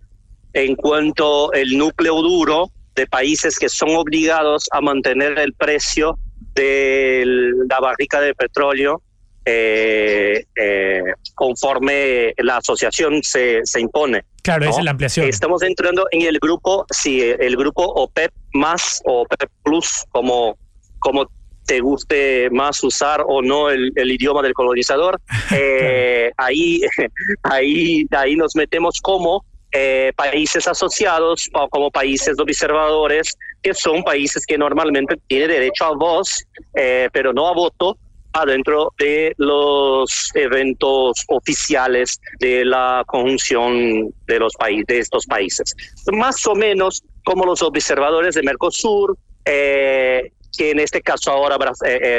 en 0.52 0.74
cuanto 0.76 1.52
el 1.52 1.76
núcleo 1.76 2.22
duro 2.22 2.70
de 2.94 3.06
países 3.06 3.58
que 3.58 3.68
son 3.68 3.90
obligados 3.90 4.68
a 4.72 4.80
mantener 4.80 5.38
el 5.38 5.52
precio 5.54 6.18
de 6.54 7.24
la 7.68 7.78
barrica 7.80 8.20
de 8.20 8.34
petróleo 8.34 9.02
eh, 9.44 10.44
eh, 10.56 11.00
conforme 11.34 12.34
la 12.38 12.58
asociación 12.58 13.22
se, 13.22 13.60
se 13.64 13.80
impone. 13.80 14.24
Claro, 14.42 14.68
es 14.68 14.82
la 14.82 14.90
ampliación. 14.90 15.26
Estamos 15.26 15.62
entrando 15.62 16.06
en 16.10 16.22
el 16.22 16.38
grupo, 16.38 16.84
sí, 16.90 17.22
el 17.22 17.56
grupo 17.56 17.82
OPEP 17.82 18.30
más 18.52 19.00
o 19.06 19.22
OPEP 19.22 19.50
Plus, 19.62 20.04
como, 20.10 20.58
como 20.98 21.30
te 21.64 21.80
guste 21.80 22.50
más 22.50 22.82
usar 22.82 23.22
o 23.26 23.40
no 23.40 23.70
el, 23.70 23.92
idioma 23.96 24.42
del 24.42 24.54
colonizador. 24.54 25.20
Eh, 25.54 26.30
ahí, 26.36 26.82
ahí, 27.42 28.06
ahí 28.10 28.36
nos 28.36 28.54
metemos 28.54 29.00
como 29.00 29.46
eh, 29.70 30.12
países 30.16 30.66
asociados 30.66 31.50
o 31.52 31.68
como 31.68 31.90
países 31.90 32.38
observadores, 32.38 33.36
que 33.62 33.74
son 33.74 34.02
países 34.02 34.46
que 34.46 34.56
normalmente 34.56 35.16
tienen 35.26 35.48
derecho 35.48 35.84
a 35.84 35.94
voz, 35.94 36.42
eh, 36.74 37.08
pero 37.12 37.32
no 37.34 37.48
a 37.48 37.52
voto, 37.52 37.98
adentro 38.32 38.94
de 38.98 39.34
los 39.36 40.30
eventos 40.34 41.24
oficiales 41.28 42.18
de 42.40 42.64
la 42.64 43.02
conjunción 43.06 44.08
de 44.26 44.38
los 44.38 44.52
de 44.86 44.98
estos 44.98 45.26
países. 45.26 45.74
Más 46.12 46.46
o 46.46 46.54
menos 46.54 47.02
como 47.24 47.44
los 47.44 47.60
observadores 47.62 48.36
de 48.36 48.42
Mercosur, 48.42 49.18
eh, 49.44 50.32
que 50.56 50.70
en 50.70 50.80
este 50.80 51.02
caso 51.02 51.30
ahora 51.30 51.58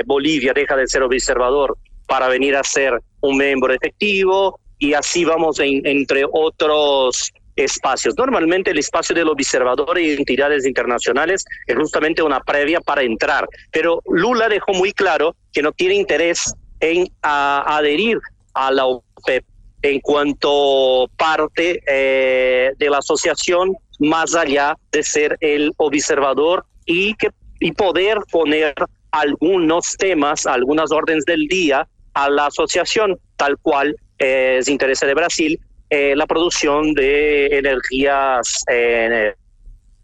Bolivia 0.05 0.53
deja 0.53 0.75
de 0.75 0.87
ser 0.87 1.01
observador 1.03 1.77
para 2.07 2.27
venir 2.27 2.55
a 2.55 2.63
ser 2.63 2.99
un 3.21 3.37
miembro 3.37 3.73
efectivo, 3.73 4.59
y 4.79 4.93
así 4.93 5.25
vamos 5.25 5.59
entre 5.59 6.23
otros 6.31 7.31
espacios. 7.59 8.15
Normalmente 8.17 8.71
el 8.71 8.79
espacio 8.79 9.15
del 9.15 9.29
observador 9.29 9.99
y 9.99 10.11
entidades 10.11 10.65
internacionales 10.65 11.43
es 11.67 11.75
justamente 11.75 12.21
una 12.21 12.39
previa 12.39 12.79
para 12.81 13.03
entrar, 13.03 13.47
pero 13.71 14.01
Lula 14.09 14.47
dejó 14.47 14.73
muy 14.73 14.93
claro 14.93 15.35
que 15.51 15.61
no 15.61 15.71
tiene 15.71 15.95
interés 15.95 16.53
en 16.79 17.07
adherir 17.21 18.19
a 18.53 18.71
la 18.71 18.85
OPEP 18.85 19.43
en 19.81 19.99
cuanto 19.99 21.09
parte 21.17 21.81
eh, 21.87 22.71
de 22.77 22.89
la 22.89 22.97
asociación, 22.97 23.75
más 23.99 24.35
allá 24.35 24.75
de 24.91 25.03
ser 25.03 25.37
el 25.41 25.73
observador 25.77 26.65
y, 26.85 27.13
que, 27.15 27.29
y 27.59 27.71
poder 27.71 28.17
poner 28.31 28.73
algunos 29.11 29.95
temas, 29.97 30.45
algunas 30.45 30.91
órdenes 30.91 31.25
del 31.25 31.47
día 31.47 31.87
a 32.13 32.29
la 32.29 32.47
asociación, 32.47 33.17
tal 33.37 33.57
cual 33.57 33.95
es 34.17 34.67
interés 34.67 34.99
de 34.99 35.13
Brasil, 35.13 35.59
eh, 35.89 36.15
la 36.15 36.27
producción 36.27 36.93
de 36.93 37.47
energías 37.47 38.63
eh, 38.71 39.33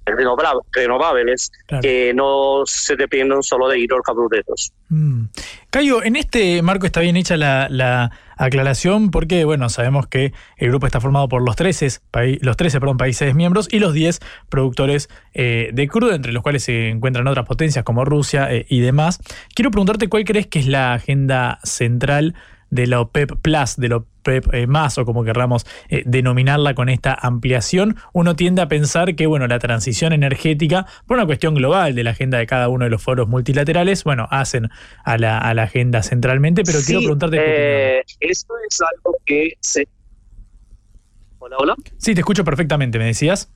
renovables 0.05 1.51
que 1.63 2.13
no 2.13 2.63
se 2.65 2.95
dependen 2.95 3.41
solo 3.43 3.67
de 3.67 3.79
hidrocarburos. 3.79 4.71
Mm. 4.89 5.25
Cayo, 5.69 6.03
en 6.03 6.15
este 6.15 6.61
marco 6.61 6.85
está 6.85 7.01
bien 7.01 7.17
hecha 7.17 7.37
la, 7.37 8.11
aclaración 8.37 9.11
porque, 9.11 9.45
bueno, 9.45 9.69
sabemos 9.69 10.07
que 10.07 10.33
el 10.57 10.69
grupo 10.69 10.87
está 10.87 10.99
formado 10.99 11.29
por 11.29 11.41
los 11.41 11.55
13, 11.55 11.87
los 12.41 12.57
13 12.57 12.79
perdón, 12.81 12.97
países 12.97 13.33
miembros 13.33 13.69
y 13.71 13.79
los 13.79 13.93
10 13.93 14.19
productores 14.49 15.09
eh, 15.33 15.69
de 15.71 15.87
crudo, 15.87 16.13
entre 16.13 16.33
los 16.33 16.43
cuales 16.43 16.63
se 16.63 16.89
encuentran 16.89 17.27
otras 17.27 17.45
potencias 17.45 17.85
como 17.85 18.03
Rusia 18.03 18.49
y 18.67 18.79
demás. 18.81 19.19
Quiero 19.53 19.71
preguntarte 19.71 20.09
cuál 20.09 20.25
crees 20.25 20.47
que 20.47 20.59
es 20.59 20.67
la 20.67 20.93
agenda 20.93 21.59
central 21.63 22.35
de 22.69 22.87
la 22.87 23.01
OPEP 23.01 23.33
Plus, 23.41 23.75
de 23.77 23.89
la 23.89 23.97
OPEP 23.97 24.53
eh, 24.53 24.67
más, 24.67 24.97
o 24.97 25.05
como 25.05 25.23
querramos 25.23 25.65
eh, 25.89 26.03
denominarla 26.05 26.73
con 26.73 26.89
esta 26.89 27.13
ampliación, 27.13 27.97
uno 28.13 28.35
tiende 28.35 28.61
a 28.61 28.67
pensar 28.67 29.15
que, 29.15 29.27
bueno, 29.27 29.47
la 29.47 29.59
transición 29.59 30.13
energética, 30.13 30.85
por 31.07 31.17
una 31.17 31.25
cuestión 31.25 31.55
global 31.55 31.95
de 31.95 32.03
la 32.03 32.11
agenda 32.11 32.37
de 32.37 32.47
cada 32.47 32.69
uno 32.69 32.85
de 32.85 32.91
los 32.91 33.01
foros 33.01 33.27
multilaterales, 33.27 34.03
bueno, 34.03 34.27
hacen 34.31 34.69
a 35.03 35.17
la, 35.17 35.37
a 35.37 35.53
la 35.53 35.63
agenda 35.63 36.03
centralmente, 36.03 36.63
pero 36.63 36.79
quiero 36.85 37.01
preguntarte... 37.01 37.37
Eh, 37.39 38.03
esto 38.19 38.53
es 38.69 38.81
algo 38.81 39.15
que 39.25 39.53
se... 39.59 39.87
Hola, 41.39 41.57
hola. 41.59 41.75
Sí, 41.97 42.13
te 42.13 42.21
escucho 42.21 42.43
perfectamente, 42.43 42.97
me 42.97 43.05
decías. 43.05 43.51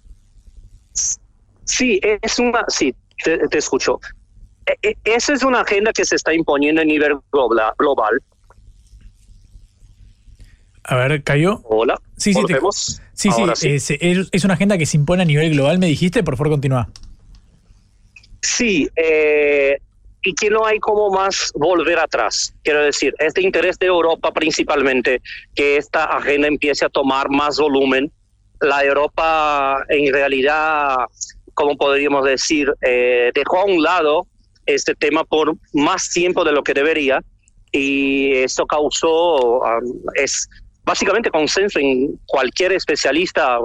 Sí, 1.64 2.00
es 2.04 2.40
una... 2.40 2.66
Sí, 2.68 2.94
te, 3.24 3.48
te 3.48 3.58
escucho. 3.58 4.00
E, 4.66 4.90
e, 4.90 4.98
esa 5.04 5.34
es 5.34 5.44
una 5.44 5.62
agenda 5.62 5.92
que 5.92 6.06
se 6.06 6.16
está 6.16 6.34
imponiendo 6.34 6.82
a 6.82 6.86
nivel 6.86 7.18
global. 7.32 8.22
A 10.84 10.96
ver, 10.96 11.24
cayó. 11.24 11.62
Hola. 11.64 12.00
Sí, 12.18 12.34
sí, 12.34 12.44
te, 12.46 12.54
vemos? 12.54 13.02
sí, 13.14 13.30
sí, 13.32 13.98
Es, 14.02 14.30
es, 14.32 14.44
una 14.44 14.54
agenda 14.56 14.78
que 14.78 14.86
se 14.86 14.98
impone 14.98 15.24
a 15.24 15.26
nivel 15.26 15.52
global, 15.52 15.80
me 15.80 15.88
dijiste, 15.88 16.24
por 16.24 16.38
favor, 16.38 16.52
continúa. 16.52 16.90
Sí, 18.42 18.90
eh, 18.96 19.78
y 20.24 20.34
que 20.34 20.50
no 20.50 20.66
hay 20.66 20.80
como 20.80 21.10
más 21.10 21.52
volver 21.56 22.00
atrás. 22.00 22.54
Quiero 22.64 22.84
decir, 22.84 23.14
este 23.20 23.42
interés 23.42 23.78
de 23.80 23.88
Europa 23.88 24.32
principalmente, 24.32 25.22
que 25.56 25.78
esta 25.78 26.06
agenda 26.06 26.48
empiece 26.48 26.86
a 26.86 26.90
tomar 26.90 27.30
más 27.30 27.58
volumen. 27.58 28.12
La 28.62 28.84
Europa 28.84 29.86
en 29.88 30.14
realidad, 30.14 30.98
como 31.54 31.78
podríamos 31.78 32.26
decir, 32.26 32.74
eh, 32.82 33.32
dejó 33.34 33.60
a 33.60 33.66
un 33.66 33.82
lado 33.82 34.28
este 34.66 34.96
tema 34.96 35.24
por 35.24 35.56
más 35.74 36.10
tiempo 36.10 36.44
de 36.44 36.52
lo 36.52 36.64
que 36.64 36.74
debería 36.74 37.22
y 37.72 38.34
eso 38.34 38.66
causó, 38.66 39.60
um, 39.60 40.02
es 40.16 40.50
básicamente 40.90 41.30
consenso 41.30 41.78
en 41.78 42.20
cualquier 42.26 42.72
especialista, 42.72 43.60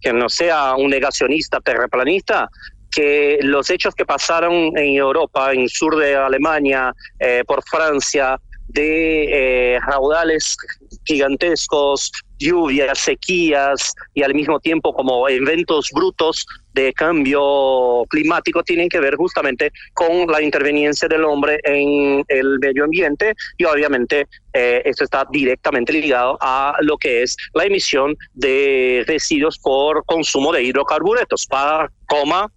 que 0.00 0.12
no 0.12 0.28
sea 0.28 0.76
un 0.76 0.88
negacionista 0.88 1.58
terraplanista, 1.58 2.48
que 2.92 3.40
los 3.42 3.70
hechos 3.70 3.92
que 3.92 4.06
pasaron 4.06 4.78
en 4.78 4.94
Europa, 4.94 5.52
en 5.52 5.68
sur 5.68 5.96
de 5.96 6.14
Alemania, 6.14 6.94
eh, 7.18 7.42
por 7.44 7.64
Francia, 7.64 8.38
de 8.68 9.74
eh, 9.74 9.80
raudales 9.80 10.56
gigantescos, 11.04 12.10
lluvias, 12.38 12.98
sequías 12.98 13.94
y 14.14 14.22
al 14.22 14.34
mismo 14.34 14.58
tiempo 14.60 14.92
como 14.92 15.28
eventos 15.28 15.90
brutos 15.92 16.46
de 16.72 16.92
cambio 16.92 18.04
climático 18.08 18.62
tienen 18.62 18.88
que 18.88 19.00
ver 19.00 19.16
justamente 19.16 19.72
con 19.92 20.26
la 20.26 20.40
interveniencia 20.40 21.08
del 21.08 21.24
hombre 21.24 21.58
en 21.64 22.24
el 22.28 22.58
medio 22.58 22.84
ambiente 22.84 23.34
y 23.58 23.64
obviamente 23.64 24.26
eh, 24.52 24.82
esto 24.84 25.04
está 25.04 25.26
directamente 25.30 25.92
ligado 25.92 26.38
a 26.40 26.76
lo 26.80 26.96
que 26.96 27.22
es 27.22 27.36
la 27.54 27.64
emisión 27.64 28.16
de 28.32 29.04
residuos 29.06 29.58
por 29.58 30.04
consumo 30.06 30.52
de 30.52 30.62
hidrocarburetos 30.62 31.46
para 31.46 31.90
coma 32.06 32.50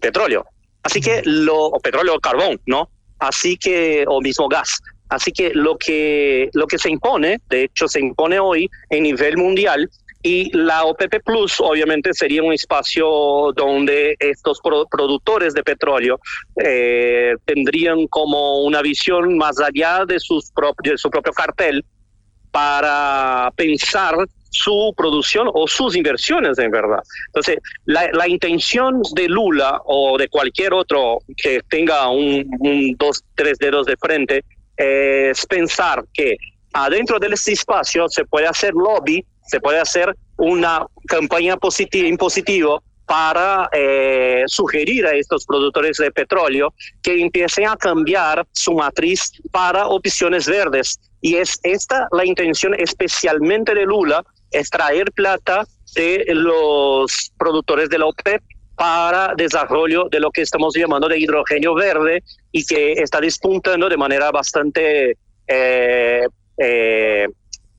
petróleo. 0.00 0.46
Así 0.82 1.00
que 1.00 1.22
lo 1.24 1.66
o 1.66 1.80
petróleo 1.80 2.14
o 2.14 2.20
carbón, 2.20 2.60
¿no? 2.66 2.88
Así 3.18 3.56
que 3.56 4.04
o 4.06 4.20
mismo 4.20 4.48
gas. 4.48 4.80
Así 5.08 5.32
que 5.32 5.52
lo 5.54 5.76
que, 5.76 6.50
lo 6.52 6.66
que 6.66 6.78
se 6.78 6.90
impone, 6.90 7.40
de 7.48 7.64
hecho 7.64 7.86
se 7.88 8.00
impone 8.00 8.40
hoy 8.40 8.68
en 8.90 9.04
nivel 9.04 9.36
mundial, 9.36 9.88
y 10.22 10.50
la 10.56 10.84
OPP 10.84 11.22
Plus 11.24 11.60
obviamente 11.60 12.12
sería 12.12 12.42
un 12.42 12.52
espacio 12.52 13.52
donde 13.54 14.16
estos 14.18 14.60
productores 14.60 15.54
de 15.54 15.62
petróleo 15.62 16.18
eh, 16.56 17.36
tendrían 17.44 18.08
como 18.08 18.62
una 18.64 18.82
visión 18.82 19.38
más 19.38 19.60
allá 19.60 20.04
de, 20.04 20.18
sus 20.18 20.50
de 20.82 20.98
su 20.98 21.10
propio 21.10 21.32
cartel 21.32 21.84
para 22.50 23.52
pensar 23.54 24.16
su 24.50 24.92
producción 24.96 25.48
o 25.52 25.68
sus 25.68 25.94
inversiones 25.94 26.58
en 26.58 26.72
verdad. 26.72 27.02
Entonces, 27.28 27.58
la, 27.84 28.08
la 28.12 28.26
intención 28.26 29.02
de 29.14 29.28
Lula 29.28 29.80
o 29.84 30.18
de 30.18 30.28
cualquier 30.28 30.72
otro 30.72 31.18
que 31.36 31.60
tenga 31.68 32.08
un, 32.08 32.50
un 32.58 32.96
dos, 32.98 33.22
tres 33.36 33.58
dedos 33.58 33.86
de 33.86 33.96
frente 33.96 34.44
es 34.76 35.46
pensar 35.46 36.04
que 36.12 36.36
adentro 36.72 37.18
de 37.18 37.28
este 37.28 37.52
espacio 37.52 38.08
se 38.08 38.24
puede 38.24 38.46
hacer 38.46 38.74
lobby, 38.74 39.24
se 39.46 39.60
puede 39.60 39.80
hacer 39.80 40.14
una 40.36 40.86
campaña 41.06 41.56
positiva, 41.56 42.06
impositiva 42.06 42.80
para 43.06 43.68
eh, 43.72 44.42
sugerir 44.46 45.06
a 45.06 45.12
estos 45.12 45.46
productores 45.46 45.96
de 45.96 46.10
petróleo 46.10 46.74
que 47.02 47.20
empiecen 47.20 47.68
a 47.68 47.76
cambiar 47.76 48.44
su 48.52 48.72
matriz 48.74 49.30
para 49.52 49.86
opciones 49.86 50.46
verdes. 50.46 50.98
Y 51.20 51.36
es 51.36 51.58
esta 51.62 52.08
la 52.10 52.26
intención 52.26 52.74
especialmente 52.74 53.74
de 53.74 53.84
Lula, 53.84 54.24
extraer 54.50 55.12
plata 55.12 55.64
de 55.94 56.24
los 56.28 57.32
productores 57.38 57.88
de 57.88 57.98
la 57.98 58.06
OPEP 58.06 58.42
para 58.76 59.34
desarrollo 59.34 60.08
de 60.10 60.20
lo 60.20 60.30
que 60.30 60.42
estamos 60.42 60.76
llamando 60.76 61.08
de 61.08 61.18
hidrógeno 61.18 61.74
verde 61.74 62.22
y 62.52 62.64
que 62.64 62.92
está 62.92 63.20
despuntando 63.20 63.88
de 63.88 63.96
manera 63.96 64.30
bastante, 64.30 65.16
eh, 65.46 66.26
eh, 66.58 67.26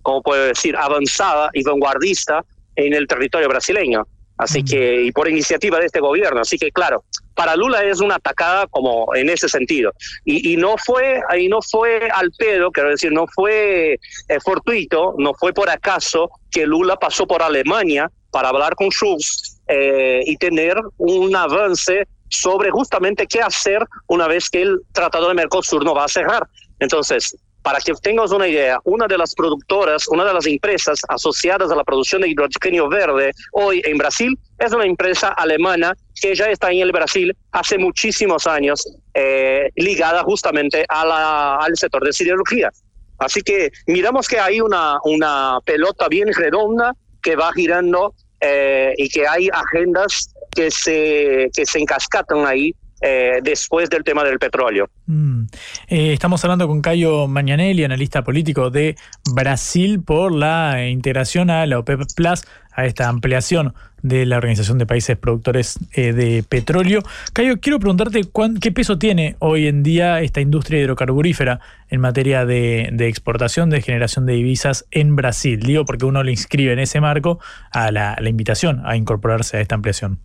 ¿cómo 0.01 0.21
puedo 0.23 0.45
decir?, 0.45 0.75
avanzada 0.75 1.51
y 1.53 1.63
vanguardista 1.63 2.43
en 2.75 2.93
el 2.93 3.07
territorio 3.07 3.47
brasileño. 3.47 4.07
Así 4.39 4.63
que, 4.63 5.01
y 5.03 5.11
por 5.11 5.27
iniciativa 5.27 5.79
de 5.79 5.87
este 5.87 5.99
gobierno. 5.99 6.41
Así 6.41 6.57
que, 6.57 6.71
claro, 6.71 7.03
para 7.33 7.55
Lula 7.55 7.83
es 7.83 8.01
una 8.01 8.15
atacada 8.15 8.67
como 8.67 9.15
en 9.15 9.29
ese 9.29 9.49
sentido. 9.49 9.93
Y, 10.25 10.53
y 10.53 10.57
no 10.57 10.75
fue, 10.77 11.21
ahí 11.29 11.47
no 11.47 11.59
fue 11.61 12.07
al 12.13 12.31
pedo, 12.37 12.71
quiero 12.71 12.89
decir, 12.89 13.11
no 13.11 13.25
fue 13.27 13.93
eh, 13.93 14.39
fortuito, 14.43 15.15
no 15.17 15.33
fue 15.33 15.53
por 15.53 15.69
acaso 15.69 16.29
que 16.51 16.67
Lula 16.67 16.97
pasó 16.97 17.25
por 17.25 17.41
Alemania 17.41 18.11
para 18.31 18.49
hablar 18.49 18.75
con 18.75 18.89
Schulz 18.89 19.56
eh, 19.67 20.21
y 20.25 20.37
tener 20.37 20.77
un 20.97 21.35
avance 21.35 22.07
sobre 22.29 22.69
justamente 22.71 23.25
qué 23.27 23.41
hacer 23.41 23.85
una 24.07 24.27
vez 24.27 24.49
que 24.49 24.61
el 24.61 24.81
Tratado 24.91 25.29
de 25.29 25.33
Mercosur 25.33 25.83
no 25.83 25.95
va 25.95 26.05
a 26.05 26.07
cerrar. 26.07 26.47
Entonces, 26.79 27.35
para 27.67 27.79
que 27.79 27.93
tengas 28.01 28.31
una 28.31 28.47
idea, 28.47 28.79
una 28.85 29.07
de 29.07 29.17
las 29.17 29.35
productoras, 29.35 30.07
una 30.07 30.23
de 30.23 30.33
las 30.33 30.45
empresas 30.45 31.01
asociadas 31.09 31.69
a 31.69 31.75
la 31.75 31.83
producción 31.83 32.21
de 32.21 32.29
hidrógeno 32.29 32.87
verde 32.87 33.31
hoy 33.51 33.81
en 33.83 33.97
Brasil 33.97 34.39
es 34.57 34.71
una 34.71 34.85
empresa 34.85 35.29
alemana 35.29 35.93
que 36.21 36.33
ya 36.33 36.45
está 36.45 36.71
en 36.71 36.79
el 36.79 36.93
Brasil 36.93 37.35
hace 37.51 37.77
muchísimos 37.77 38.47
años, 38.47 38.87
eh, 39.13 39.69
ligada 39.75 40.23
justamente 40.23 40.85
al 40.87 41.75
sector 41.75 42.05
de 42.05 42.13
siderurgia. 42.13 42.71
Así 43.17 43.41
que 43.41 43.71
miramos 43.87 44.29
que 44.29 44.39
hay 44.39 44.61
una, 44.61 44.99
una 45.03 45.59
pelota 45.65 46.07
bien 46.07 46.31
redonda 46.33 46.93
que 47.21 47.35
va 47.35 47.51
girando 47.51 48.13
eh, 48.41 48.93
y 48.97 49.09
que 49.09 49.27
hay 49.27 49.49
agendas 49.51 50.33
que 50.51 50.71
se, 50.71 51.49
que 51.53 51.65
se 51.65 51.79
encascatan 51.79 52.45
ahí 52.45 52.73
eh, 53.01 53.39
después 53.43 53.89
del 53.89 54.03
tema 54.03 54.23
del 54.23 54.39
petróleo. 54.39 54.89
Mm. 55.05 55.43
Eh, 55.87 56.13
estamos 56.13 56.43
hablando 56.43 56.67
con 56.67 56.81
Cayo 56.81 57.27
Mañanelli, 57.27 57.83
analista 57.83 58.23
político 58.23 58.71
de 58.71 58.95
Brasil, 59.33 60.01
por 60.01 60.33
la 60.33 60.87
integración 60.87 61.49
a 61.49 61.65
la 61.67 61.77
OPEP 61.77 62.01
Plus, 62.15 62.43
a 62.71 62.85
esta 62.85 63.07
ampliación 63.07 63.73
de 64.01 64.25
la 64.25 64.37
Organización 64.37 64.77
de 64.77 64.85
Países 64.85 65.17
Productores 65.17 65.79
eh, 65.93 66.13
de 66.13 66.43
Petróleo. 66.43 67.01
Cayo, 67.33 67.59
quiero 67.59 67.79
preguntarte 67.79 68.21
qué 68.61 68.71
peso 68.71 68.97
tiene 68.97 69.35
hoy 69.39 69.67
en 69.67 69.83
día 69.83 70.21
esta 70.21 70.41
industria 70.41 70.81
hidrocarburífera 70.81 71.59
en 71.89 72.01
materia 72.01 72.45
de, 72.45 72.95
exportación, 73.07 73.69
de 73.69 73.81
generación 73.81 74.25
de 74.25 74.33
divisas 74.33 74.85
en 74.91 75.15
Brasil. 75.15 75.59
Digo 75.59 75.85
porque 75.85 76.05
uno 76.05 76.23
le 76.23 76.31
inscribe 76.31 76.73
en 76.73 76.79
ese 76.79 76.99
marco 76.99 77.39
a 77.71 77.91
la 77.91 78.29
invitación 78.29 78.81
a 78.85 78.95
incorporarse 78.95 79.57
a 79.57 79.61
esta 79.61 79.75
ampliación. 79.75 80.19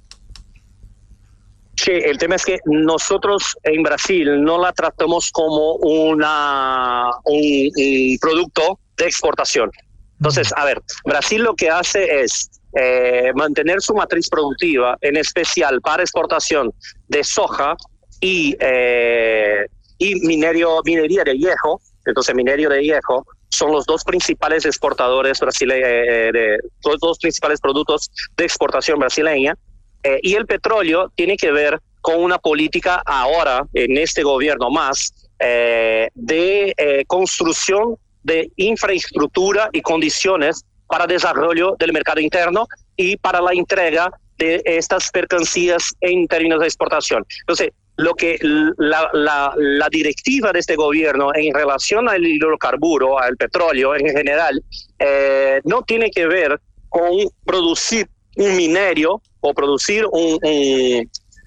Sí, 1.76 1.90
el 1.90 2.18
tema 2.18 2.36
es 2.36 2.44
que 2.44 2.58
nosotros 2.66 3.56
en 3.62 3.82
Brasil 3.82 4.42
no 4.42 4.60
la 4.60 4.72
tratamos 4.72 5.30
como 5.30 5.74
una, 5.76 7.10
un, 7.24 8.18
producto 8.20 8.78
de 8.96 9.06
exportación. 9.06 9.70
Entonces, 10.18 10.52
a 10.54 10.64
ver, 10.64 10.80
Brasil 11.04 11.42
lo 11.42 11.54
que 11.54 11.70
hace 11.70 12.22
es 12.22 12.50
eh, 12.74 13.32
mantener 13.34 13.80
su 13.80 13.94
matriz 13.94 14.28
productiva, 14.28 14.96
en 15.00 15.16
especial 15.16 15.80
para 15.80 16.02
exportación 16.02 16.72
de 17.08 17.24
soja 17.24 17.76
y, 18.20 18.54
eh, 18.60 19.66
y 19.98 20.14
minerio, 20.26 20.80
minería 20.84 21.24
de 21.24 21.36
hierro. 21.36 21.80
Entonces, 22.04 22.34
minerio 22.34 22.68
de 22.68 22.82
hierro 22.82 23.24
son 23.48 23.72
los 23.72 23.84
dos 23.84 24.04
principales 24.04 24.64
exportadores 24.64 25.38
brasileños, 25.38 25.86
eh, 25.86 26.30
de 26.32 26.58
los 26.84 26.98
dos 27.00 27.18
principales 27.18 27.60
productos 27.60 28.10
de 28.36 28.44
exportación 28.44 28.98
brasileña. 28.98 29.56
Eh, 30.02 30.18
y 30.22 30.34
el 30.34 30.46
petróleo 30.46 31.12
tiene 31.14 31.36
que 31.36 31.52
ver 31.52 31.80
con 32.00 32.22
una 32.22 32.38
política 32.38 33.02
ahora, 33.06 33.64
en 33.74 33.96
este 33.96 34.22
gobierno 34.22 34.70
más, 34.70 35.12
eh, 35.38 36.08
de 36.14 36.74
eh, 36.76 37.04
construcción 37.06 37.96
de 38.22 38.50
infraestructura 38.56 39.70
y 39.72 39.80
condiciones 39.82 40.64
para 40.86 41.06
desarrollo 41.06 41.74
del 41.78 41.92
mercado 41.92 42.20
interno 42.20 42.66
y 42.96 43.16
para 43.16 43.40
la 43.40 43.52
entrega 43.52 44.10
de 44.38 44.62
estas 44.64 45.10
mercancías 45.14 45.94
en 46.00 46.26
términos 46.26 46.60
de 46.60 46.66
exportación. 46.66 47.24
Entonces, 47.40 47.70
lo 47.96 48.14
que 48.14 48.38
la, 48.40 49.08
la, 49.12 49.52
la, 49.56 49.88
directiva 49.88 50.52
de 50.52 50.60
este 50.60 50.76
gobierno 50.76 51.30
en 51.34 51.54
relación 51.54 52.08
al 52.08 52.24
hidrocarburo, 52.24 53.18
al 53.18 53.36
petróleo 53.36 53.94
en 53.94 54.08
general, 54.08 54.62
eh, 54.98 55.60
no 55.64 55.82
tiene 55.82 56.10
que 56.10 56.26
ver 56.26 56.60
con 56.88 57.10
producir 57.44 58.08
un 58.36 58.56
minerio 58.56 59.20
o 59.43 59.52
producir 59.52 60.06
un, 60.10 60.39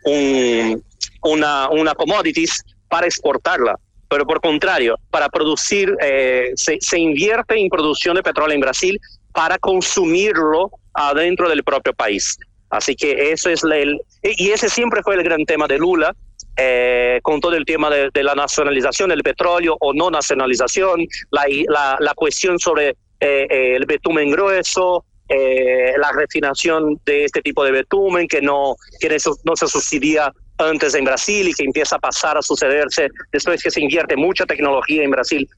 un, 0.05 0.83
una, 1.23 1.69
una 1.69 1.95
commodities 1.95 2.63
para 2.87 3.07
exportarla, 3.07 3.75
pero 4.09 4.25
por 4.25 4.39
contrario, 4.39 4.97
para 5.09 5.29
producir, 5.29 5.95
eh, 6.01 6.51
se, 6.55 6.77
se 6.79 6.99
invierte 6.99 7.59
en 7.59 7.69
producción 7.69 8.15
de 8.15 8.23
petróleo 8.23 8.53
en 8.53 8.61
Brasil 8.61 8.99
para 9.33 9.57
consumirlo 9.57 10.71
adentro 10.93 11.49
del 11.49 11.63
propio 11.63 11.93
país. 11.93 12.37
Así 12.69 12.95
que 12.95 13.31
eso 13.31 13.49
es 13.49 13.63
el, 13.63 13.99
y 14.21 14.49
ese 14.49 14.69
siempre 14.69 15.01
fue 15.03 15.15
el 15.15 15.23
gran 15.23 15.45
tema 15.45 15.67
de 15.67 15.77
Lula, 15.77 16.15
eh, 16.57 17.19
con 17.21 17.41
todo 17.41 17.53
el 17.55 17.65
tema 17.65 17.89
de, 17.89 18.09
de, 18.13 18.23
la 18.23 18.33
nacionalización 18.33 19.09
del 19.09 19.23
petróleo 19.23 19.75
o 19.79 19.93
no 19.93 20.09
nacionalización, 20.09 21.05
la, 21.31 21.45
la, 21.67 21.97
la 21.99 22.13
cuestión 22.13 22.59
sobre 22.59 22.89
eh, 23.19 23.47
eh 23.49 23.75
el 23.75 23.85
betumen 23.85 24.31
grueso, 24.31 25.03
eh, 25.29 25.93
la 25.97 26.11
refinación 26.11 26.99
de 27.05 27.25
este 27.25 27.41
tipo 27.41 27.63
de 27.63 27.71
betumen 27.71 28.27
que 28.27 28.41
no, 28.41 28.75
que 28.99 29.17
no 29.43 29.55
se 29.55 29.67
sucedía 29.67 30.31
antes 30.57 30.95
en 30.95 31.05
Brasil 31.05 31.47
y 31.47 31.53
que 31.53 31.63
empieza 31.63 31.97
a 31.97 31.99
pasar 31.99 32.37
a 32.37 32.41
sucederse 32.41 33.09
después 33.31 33.61
que 33.61 33.71
se 33.71 33.81
invierte 33.81 34.15
mucha 34.15 34.45
tecnología 34.45 35.03
en 35.03 35.11
Brasil. 35.11 35.49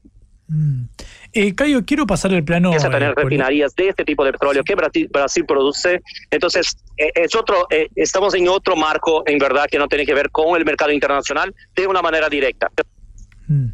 Mm. 0.48 0.84
Eh, 1.32 1.54
Cayo, 1.54 1.84
quiero 1.84 2.06
pasar 2.06 2.32
el 2.32 2.42
plano. 2.42 2.68
Empieza 2.68 2.88
a 2.88 2.90
tener 2.90 3.10
eh, 3.10 3.14
refinerías 3.14 3.74
de 3.74 3.88
este 3.90 4.04
tipo 4.04 4.24
de 4.24 4.32
petróleo 4.32 4.64
que 4.64 4.74
Brasil, 4.74 5.08
Brasil 5.12 5.44
produce. 5.46 6.00
Entonces, 6.30 6.76
eh, 6.96 7.12
es 7.14 7.34
otro, 7.34 7.66
eh, 7.70 7.88
estamos 7.94 8.34
en 8.34 8.48
otro 8.48 8.74
marco, 8.74 9.22
en 9.26 9.38
verdad, 9.38 9.66
que 9.70 9.78
no 9.78 9.88
tiene 9.88 10.06
que 10.06 10.14
ver 10.14 10.30
con 10.30 10.56
el 10.56 10.64
mercado 10.64 10.90
internacional 10.90 11.54
de 11.76 11.86
una 11.86 12.00
manera 12.00 12.28
directa. 12.28 12.68
Mm. 13.46 13.66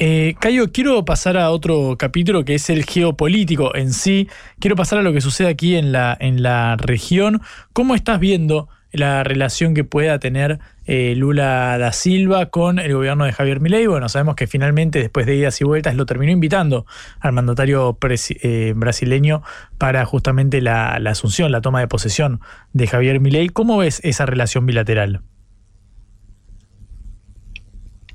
Eh, 0.00 0.36
Cayo, 0.38 0.70
quiero 0.70 1.04
pasar 1.04 1.36
a 1.36 1.50
otro 1.50 1.96
capítulo 1.98 2.44
que 2.44 2.54
es 2.54 2.70
el 2.70 2.84
geopolítico 2.84 3.74
en 3.74 3.92
sí. 3.92 4.28
Quiero 4.60 4.76
pasar 4.76 5.00
a 5.00 5.02
lo 5.02 5.12
que 5.12 5.20
sucede 5.20 5.48
aquí 5.48 5.74
en 5.74 5.90
la, 5.90 6.16
en 6.20 6.42
la 6.42 6.76
región. 6.76 7.42
¿Cómo 7.72 7.96
estás 7.96 8.20
viendo 8.20 8.68
la 8.92 9.24
relación 9.24 9.74
que 9.74 9.84
pueda 9.84 10.18
tener 10.18 10.60
eh, 10.86 11.14
Lula 11.16 11.76
da 11.78 11.92
Silva 11.92 12.46
con 12.46 12.78
el 12.78 12.94
gobierno 12.94 13.24
de 13.24 13.32
Javier 13.32 13.60
Milei. 13.60 13.86
Bueno, 13.86 14.08
sabemos 14.08 14.34
que 14.36 14.46
finalmente, 14.46 15.00
después 15.00 15.26
de 15.26 15.36
idas 15.36 15.60
y 15.60 15.64
vueltas, 15.64 15.94
lo 15.94 16.06
terminó 16.06 16.32
invitando 16.32 16.86
al 17.20 17.32
mandatario 17.32 17.98
eh, 18.00 18.72
brasileño 18.74 19.42
para 19.76 20.04
justamente 20.06 20.60
la, 20.60 20.98
la, 21.00 21.10
asunción, 21.10 21.52
la 21.52 21.60
toma 21.60 21.80
de 21.80 21.88
posesión 21.88 22.40
de 22.72 22.86
Javier 22.86 23.20
Milei. 23.20 23.48
¿Cómo 23.48 23.78
ves 23.78 24.00
esa 24.04 24.24
relación 24.24 24.64
bilateral? 24.64 25.22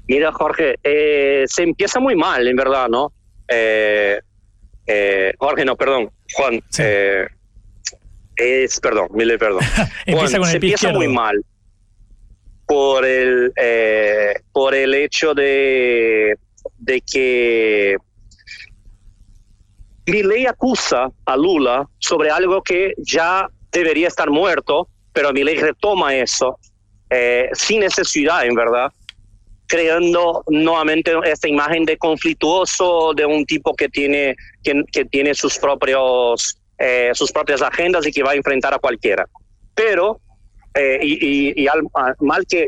Mira, 0.07 0.31
Jorge, 0.31 0.75
eh, 0.83 1.43
se 1.47 1.63
empieza 1.63 1.99
muy 1.99 2.15
mal, 2.15 2.47
en 2.47 2.55
verdad, 2.55 2.87
¿no? 2.89 3.13
Eh, 3.47 4.19
eh, 4.85 5.33
Jorge, 5.37 5.65
no, 5.65 5.75
perdón, 5.75 6.11
Juan. 6.33 6.61
Sí. 6.69 6.83
es, 8.35 8.79
perdón, 8.79 9.07
Milei, 9.13 9.37
perdón. 9.37 9.61
empieza 10.05 10.37
Juan, 10.37 10.41
con 10.41 10.43
el 10.43 10.51
se 10.51 10.55
empieza 10.57 10.75
izquierdo. 10.75 10.97
muy 10.97 11.07
mal 11.07 11.43
por 12.65 13.05
el, 13.05 13.53
por 14.51 14.73
el 14.73 14.93
hecho 14.93 15.33
de, 15.33 16.35
de 16.79 17.01
que 17.01 17.97
Milei 20.05 20.45
acusa 20.45 21.09
a 21.25 21.37
Lula 21.37 21.87
sobre 21.99 22.29
algo 22.29 22.61
que 22.61 22.93
ya 22.97 23.47
debería 23.71 24.07
estar 24.07 24.29
muerto, 24.29 24.87
pero 25.13 25.31
Milei 25.31 25.57
retoma 25.57 26.15
eso 26.15 26.57
eh, 27.09 27.49
sin 27.53 27.81
necesidad, 27.81 28.45
en 28.45 28.55
verdad, 28.55 28.91
creando 29.67 30.43
nuevamente 30.47 31.13
esta 31.25 31.47
imagen 31.47 31.85
de 31.85 31.97
conflictuoso, 31.97 33.13
de 33.15 33.25
un 33.25 33.45
tipo 33.45 33.73
que 33.75 33.89
tiene, 33.89 34.35
que, 34.63 34.83
que 34.91 35.05
tiene 35.05 35.33
sus, 35.33 35.57
propios, 35.57 36.57
eh, 36.77 37.11
sus 37.13 37.31
propias 37.31 37.61
agendas 37.61 38.05
y 38.05 38.11
que 38.11 38.23
va 38.23 38.31
a 38.31 38.35
enfrentar 38.35 38.73
a 38.73 38.79
cualquiera. 38.79 39.27
Pero 39.73 40.19
eh, 40.75 40.99
y, 41.01 41.67
al, 41.67 41.83
mal 42.19 42.45
que 42.47 42.67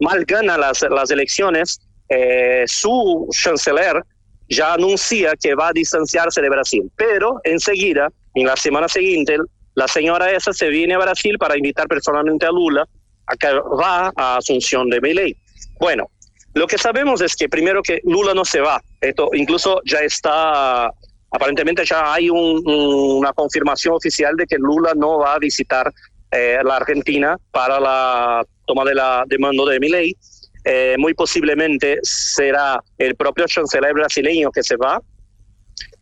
mal 0.00 0.24
gana 0.24 0.56
las, 0.56 0.82
las 0.82 1.10
elecciones, 1.10 1.80
eh, 2.08 2.64
su 2.66 3.28
chanceler 3.30 4.02
ya 4.48 4.74
anuncia 4.74 5.34
que 5.40 5.54
va 5.54 5.68
a 5.68 5.72
distanciarse 5.72 6.40
de 6.40 6.48
Brasil. 6.48 6.90
Pero 6.96 7.40
enseguida, 7.44 8.08
en 8.34 8.46
la 8.46 8.56
semana 8.56 8.88
siguiente, 8.88 9.36
la 9.74 9.88
señora 9.88 10.30
esa 10.30 10.52
se 10.52 10.68
viene 10.68 10.94
a 10.94 10.98
Brasil 10.98 11.36
para 11.38 11.56
invitar 11.56 11.86
personalmente 11.86 12.46
a 12.46 12.50
Lula 12.50 12.86
a 13.26 13.36
que 13.36 13.48
va 13.52 14.12
a 14.16 14.36
Asunción 14.36 14.88
de 14.90 15.00
Milei. 15.00 15.36
Bueno, 15.78 16.10
lo 16.54 16.66
que 16.66 16.78
sabemos 16.78 17.20
es 17.20 17.34
que 17.36 17.48
primero 17.48 17.82
que 17.82 18.00
Lula 18.04 18.32
no 18.32 18.44
se 18.44 18.60
va. 18.60 18.80
Esto 19.00 19.30
incluso 19.32 19.80
ya 19.84 19.98
está, 19.98 20.90
aparentemente 21.30 21.84
ya 21.84 22.12
hay 22.12 22.30
un, 22.30 22.62
una 22.64 23.32
confirmación 23.32 23.94
oficial 23.94 24.36
de 24.36 24.46
que 24.46 24.56
Lula 24.58 24.92
no 24.94 25.18
va 25.18 25.34
a 25.34 25.38
visitar 25.38 25.92
eh, 26.30 26.58
la 26.64 26.76
Argentina 26.76 27.36
para 27.50 27.78
la 27.80 28.44
toma 28.66 28.84
de 28.84 28.94
la 28.94 29.24
de 29.26 29.38
mando 29.38 29.66
de 29.66 29.80
Milei. 29.80 30.16
Eh, 30.64 30.94
muy 30.96 31.12
posiblemente 31.12 31.98
será 32.02 32.80
el 32.96 33.14
propio 33.16 33.46
chanceler 33.46 33.92
brasileño 33.92 34.50
que 34.50 34.62
se 34.62 34.76
va. 34.76 34.98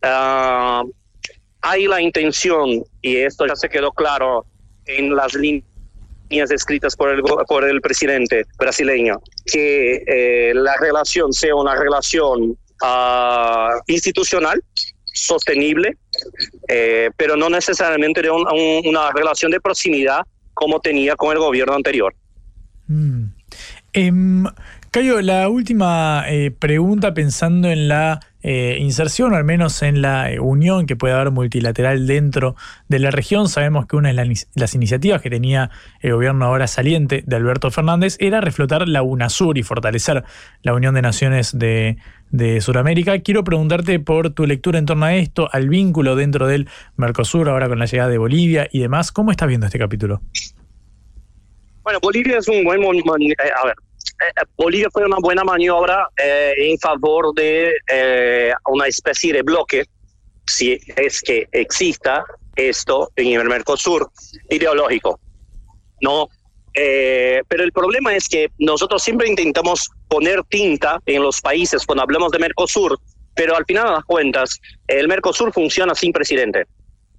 Uh, 0.01 0.89
hay 1.61 1.87
la 1.87 2.01
intención, 2.01 2.83
y 3.01 3.17
esto 3.17 3.45
ya 3.47 3.55
se 3.55 3.69
quedó 3.69 3.91
claro 3.91 4.45
en 4.85 5.15
las 5.15 5.33
líneas 5.33 5.72
escritas 6.41 6.95
por 6.95 7.09
el, 7.09 7.21
por 7.21 7.63
el 7.63 7.81
presidente 7.81 8.45
brasileño, 8.57 9.21
que 9.45 10.03
eh, 10.07 10.53
la 10.53 10.75
relación 10.77 11.33
sea 11.33 11.55
una 11.55 11.75
relación 11.75 12.57
uh, 12.81 13.81
institucional, 13.87 14.63
sostenible, 15.05 15.97
eh, 16.67 17.09
pero 17.15 17.35
no 17.35 17.49
necesariamente 17.49 18.21
una 18.29 19.11
relación 19.11 19.51
de 19.51 19.59
proximidad 19.61 20.21
como 20.53 20.79
tenía 20.79 21.15
con 21.15 21.31
el 21.31 21.39
gobierno 21.39 21.73
anterior. 21.75 22.15
Mm. 22.87 23.25
Eh, 23.93 24.11
Cayo, 24.93 25.23
la 25.23 25.49
última 25.49 26.23
eh, 26.27 26.51
pregunta 26.51 27.15
pensando 27.15 27.67
en 27.67 27.87
la 27.87 28.19
eh, 28.43 28.77
inserción 28.79 29.33
o 29.33 29.35
al 29.35 29.43
menos 29.43 29.81
en 29.81 30.03
la 30.03 30.31
eh, 30.31 30.39
unión 30.39 30.85
que 30.85 30.95
puede 30.95 31.15
haber 31.15 31.31
multilateral 31.31 32.05
dentro 32.05 32.55
de 32.89 32.99
la 32.99 33.09
región. 33.09 33.47
Sabemos 33.47 33.87
que 33.87 33.95
una 33.95 34.09
de 34.09 34.13
la, 34.13 34.31
las 34.53 34.75
iniciativas 34.75 35.19
que 35.19 35.31
tenía 35.31 35.71
el 36.01 36.13
gobierno 36.13 36.45
ahora 36.45 36.67
saliente 36.67 37.23
de 37.25 37.35
Alberto 37.35 37.71
Fernández 37.71 38.17
era 38.19 38.39
reflotar 38.39 38.87
la 38.87 39.01
UNASUR 39.01 39.57
y 39.57 39.63
fortalecer 39.63 40.25
la 40.61 40.75
Unión 40.75 40.93
de 40.93 41.01
Naciones 41.01 41.57
de, 41.57 41.97
de 42.29 42.61
Sudamérica. 42.61 43.17
Quiero 43.21 43.43
preguntarte 43.43 43.99
por 43.99 44.29
tu 44.29 44.45
lectura 44.45 44.77
en 44.77 44.85
torno 44.85 45.07
a 45.07 45.15
esto, 45.15 45.49
al 45.51 45.69
vínculo 45.69 46.15
dentro 46.15 46.45
del 46.45 46.69
Mercosur, 46.97 47.49
ahora 47.49 47.67
con 47.67 47.79
la 47.79 47.87
llegada 47.87 48.11
de 48.11 48.19
Bolivia 48.19 48.67
y 48.71 48.81
demás. 48.81 49.11
¿Cómo 49.11 49.31
estás 49.31 49.47
viendo 49.47 49.65
este 49.65 49.79
capítulo? 49.79 50.21
Bueno, 51.81 51.97
Bolivia 51.99 52.37
es 52.37 52.47
un 52.47 52.63
buen... 52.63 52.79
A 52.83 53.65
ver, 53.65 53.75
Bolivia 54.55 54.87
fue 54.91 55.05
una 55.05 55.17
buena 55.19 55.43
maniobra 55.43 56.07
eh, 56.17 56.53
en 56.57 56.77
favor 56.79 57.33
de 57.35 57.73
eh, 57.91 58.53
una 58.67 58.87
especie 58.87 59.33
de 59.33 59.41
bloque, 59.41 59.85
si 60.45 60.79
es 60.95 61.21
que 61.21 61.47
exista 61.51 62.23
esto 62.55 63.11
en 63.15 63.39
el 63.39 63.47
Mercosur, 63.47 64.09
ideológico. 64.49 65.19
No, 66.01 66.27
pero 66.73 67.63
el 67.63 67.71
problema 67.71 68.15
es 68.15 68.27
que 68.27 68.49
nosotros 68.57 69.03
siempre 69.03 69.27
intentamos 69.27 69.89
poner 70.07 70.43
tinta 70.49 70.99
en 71.05 71.21
los 71.21 71.39
países 71.39 71.85
cuando 71.85 72.03
hablamos 72.03 72.31
de 72.31 72.39
Mercosur, 72.39 72.99
pero 73.35 73.55
al 73.55 73.65
final 73.65 73.85
de 73.85 73.91
las 73.93 74.05
cuentas, 74.05 74.59
el 74.87 75.07
Mercosur 75.07 75.51
funciona 75.53 75.95
sin 75.95 76.11
presidente. 76.11 76.65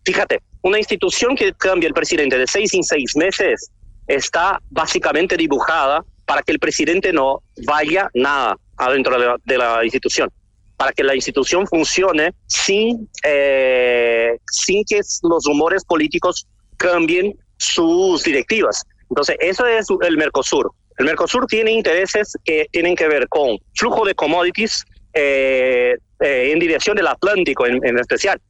Fíjate, 0.04 0.40
una 0.62 0.78
institución 0.78 1.34
que 1.34 1.52
cambia 1.54 1.86
el 1.86 1.94
presidente 1.94 2.38
de 2.38 2.46
seis 2.46 2.74
en 2.74 2.84
seis 2.84 3.16
meses 3.16 3.70
está 4.06 4.60
básicamente 4.70 5.36
dibujada 5.36 6.04
para 6.26 6.42
que 6.42 6.52
el 6.52 6.58
presidente 6.58 7.12
no 7.12 7.42
vaya 7.66 8.08
nada 8.14 8.56
adentro 8.76 9.38
de 9.44 9.58
la, 9.58 9.84
institución, 9.84 10.30
para 10.76 10.92
que 10.92 11.04
la 11.04 11.14
institución 11.14 11.66
funcione 11.66 12.32
sin, 12.46 13.08
eh, 13.24 14.36
sin 14.50 14.84
que 14.84 15.00
los 15.22 15.44
rumores 15.44 15.84
políticos 15.84 16.46
cambien 16.76 17.34
sus 17.56 18.24
directivas. 18.24 18.82
Entonces, 19.08 19.36
eso 19.40 19.66
es 19.66 19.86
el 20.02 20.16
Mercosur. 20.16 20.72
El 20.98 21.06
Mercosur 21.06 21.46
tiene 21.46 21.72
intereses 21.72 22.36
que 22.44 22.66
tienen 22.70 22.96
que 22.96 23.08
ver 23.08 23.28
con 23.28 23.58
flujo 23.74 24.04
de 24.04 24.14
commodities 24.14 24.84
eh, 25.12 25.96
eh, 26.20 26.50
en 26.52 26.58
dirección 26.58 26.96
del 26.96 27.06
Atlántico 27.06 27.66
en, 27.66 27.84
en 27.84 27.98
especial. 27.98 28.40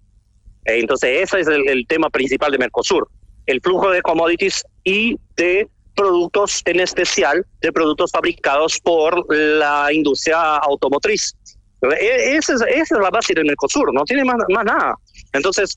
entonces, 0.65 1.23
ese 1.23 1.41
es 1.41 1.49
el 1.49 1.87
tema 1.87 2.09
principal 2.09 2.53
de 2.53 2.59
Mercosur, 2.59 3.09
el 3.47 3.61
flujo 3.61 3.91
de 3.91 4.01
commodities 4.01 4.65
y 4.85 5.17
de 5.37 5.69
productos 5.95 6.63
en 6.65 6.81
especial 6.81 7.47
de 7.61 7.73
productos 7.73 8.11
fabricados 8.11 8.81
por 8.81 9.25
la 9.35 9.93
industria 9.93 10.57
automotriz. 10.57 11.35
Esa 12.01 12.55
es, 12.55 12.63
esa 12.63 12.95
es 12.95 13.01
la 13.01 13.11
base 13.11 13.35
del 13.35 13.45
Mercosur, 13.45 13.93
no 13.93 14.05
tiene 14.05 14.25
más, 14.25 14.37
más 14.49 14.65
nada. 14.65 14.97
Entonces, 15.33 15.77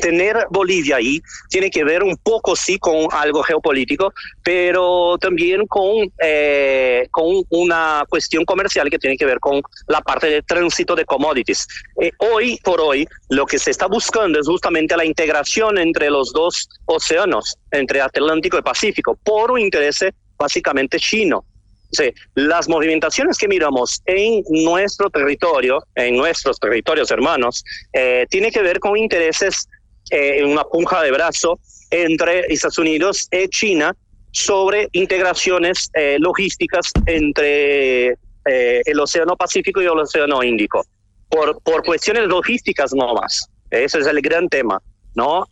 tener 0.00 0.46
Bolivia 0.50 0.96
ahí 0.96 1.20
tiene 1.48 1.70
que 1.70 1.84
ver 1.84 2.02
un 2.02 2.16
poco, 2.16 2.54
sí, 2.54 2.78
con 2.78 3.08
algo 3.10 3.42
geopolítico, 3.42 4.12
pero 4.42 5.18
también 5.18 5.66
con, 5.66 6.12
eh, 6.22 7.08
con 7.10 7.42
una 7.50 8.04
cuestión 8.08 8.44
comercial 8.44 8.88
que 8.90 8.98
tiene 8.98 9.16
que 9.16 9.26
ver 9.26 9.40
con 9.40 9.62
la 9.88 10.00
parte 10.00 10.28
de 10.28 10.42
tránsito 10.42 10.94
de 10.94 11.04
commodities. 11.04 11.66
Eh, 12.00 12.10
hoy 12.18 12.58
por 12.62 12.80
hoy, 12.80 13.06
lo 13.28 13.46
que 13.46 13.58
se 13.58 13.70
está 13.70 13.86
buscando 13.86 14.38
es 14.38 14.46
justamente 14.46 14.96
la 14.96 15.04
integración 15.04 15.78
entre 15.78 16.10
los 16.10 16.32
dos 16.32 16.68
océanos, 16.86 17.56
entre 17.70 18.00
Atlántico 18.00 18.58
y 18.58 18.62
Pacífico, 18.62 19.18
por 19.24 19.50
un 19.50 19.60
interés 19.60 20.04
básicamente 20.38 20.98
chino. 20.98 21.44
Sí, 21.92 22.12
las 22.34 22.68
movimentaciones 22.68 23.38
que 23.38 23.46
miramos 23.46 24.02
en 24.06 24.42
nuestro 24.48 25.08
territorio, 25.08 25.78
en 25.94 26.16
nuestros 26.16 26.58
territorios 26.58 27.10
hermanos, 27.10 27.64
eh, 27.92 28.26
tiene 28.28 28.50
que 28.50 28.60
ver 28.60 28.80
con 28.80 28.96
intereses 28.96 29.68
eh, 30.10 30.44
una 30.44 30.64
punja 30.64 31.02
de 31.02 31.10
brazo 31.10 31.58
entre 31.90 32.52
Estados 32.52 32.78
Unidos 32.78 33.28
y 33.30 33.48
China 33.48 33.94
sobre 34.30 34.88
integraciones 34.92 35.90
eh, 35.94 36.16
logísticas 36.20 36.92
entre 37.06 38.08
eh, 38.10 38.82
el 38.84 39.00
Océano 39.00 39.36
Pacífico 39.36 39.80
y 39.80 39.86
el 39.86 39.98
Océano 39.98 40.42
Índico. 40.42 40.84
Por, 41.28 41.60
por 41.62 41.82
cuestiones 41.84 42.28
logísticas 42.28 42.92
no 42.94 43.14
más. 43.14 43.48
Ese 43.70 43.98
es 43.98 44.06
el 44.06 44.20
gran 44.20 44.48
tema, 44.48 44.80
¿no? 45.14 45.44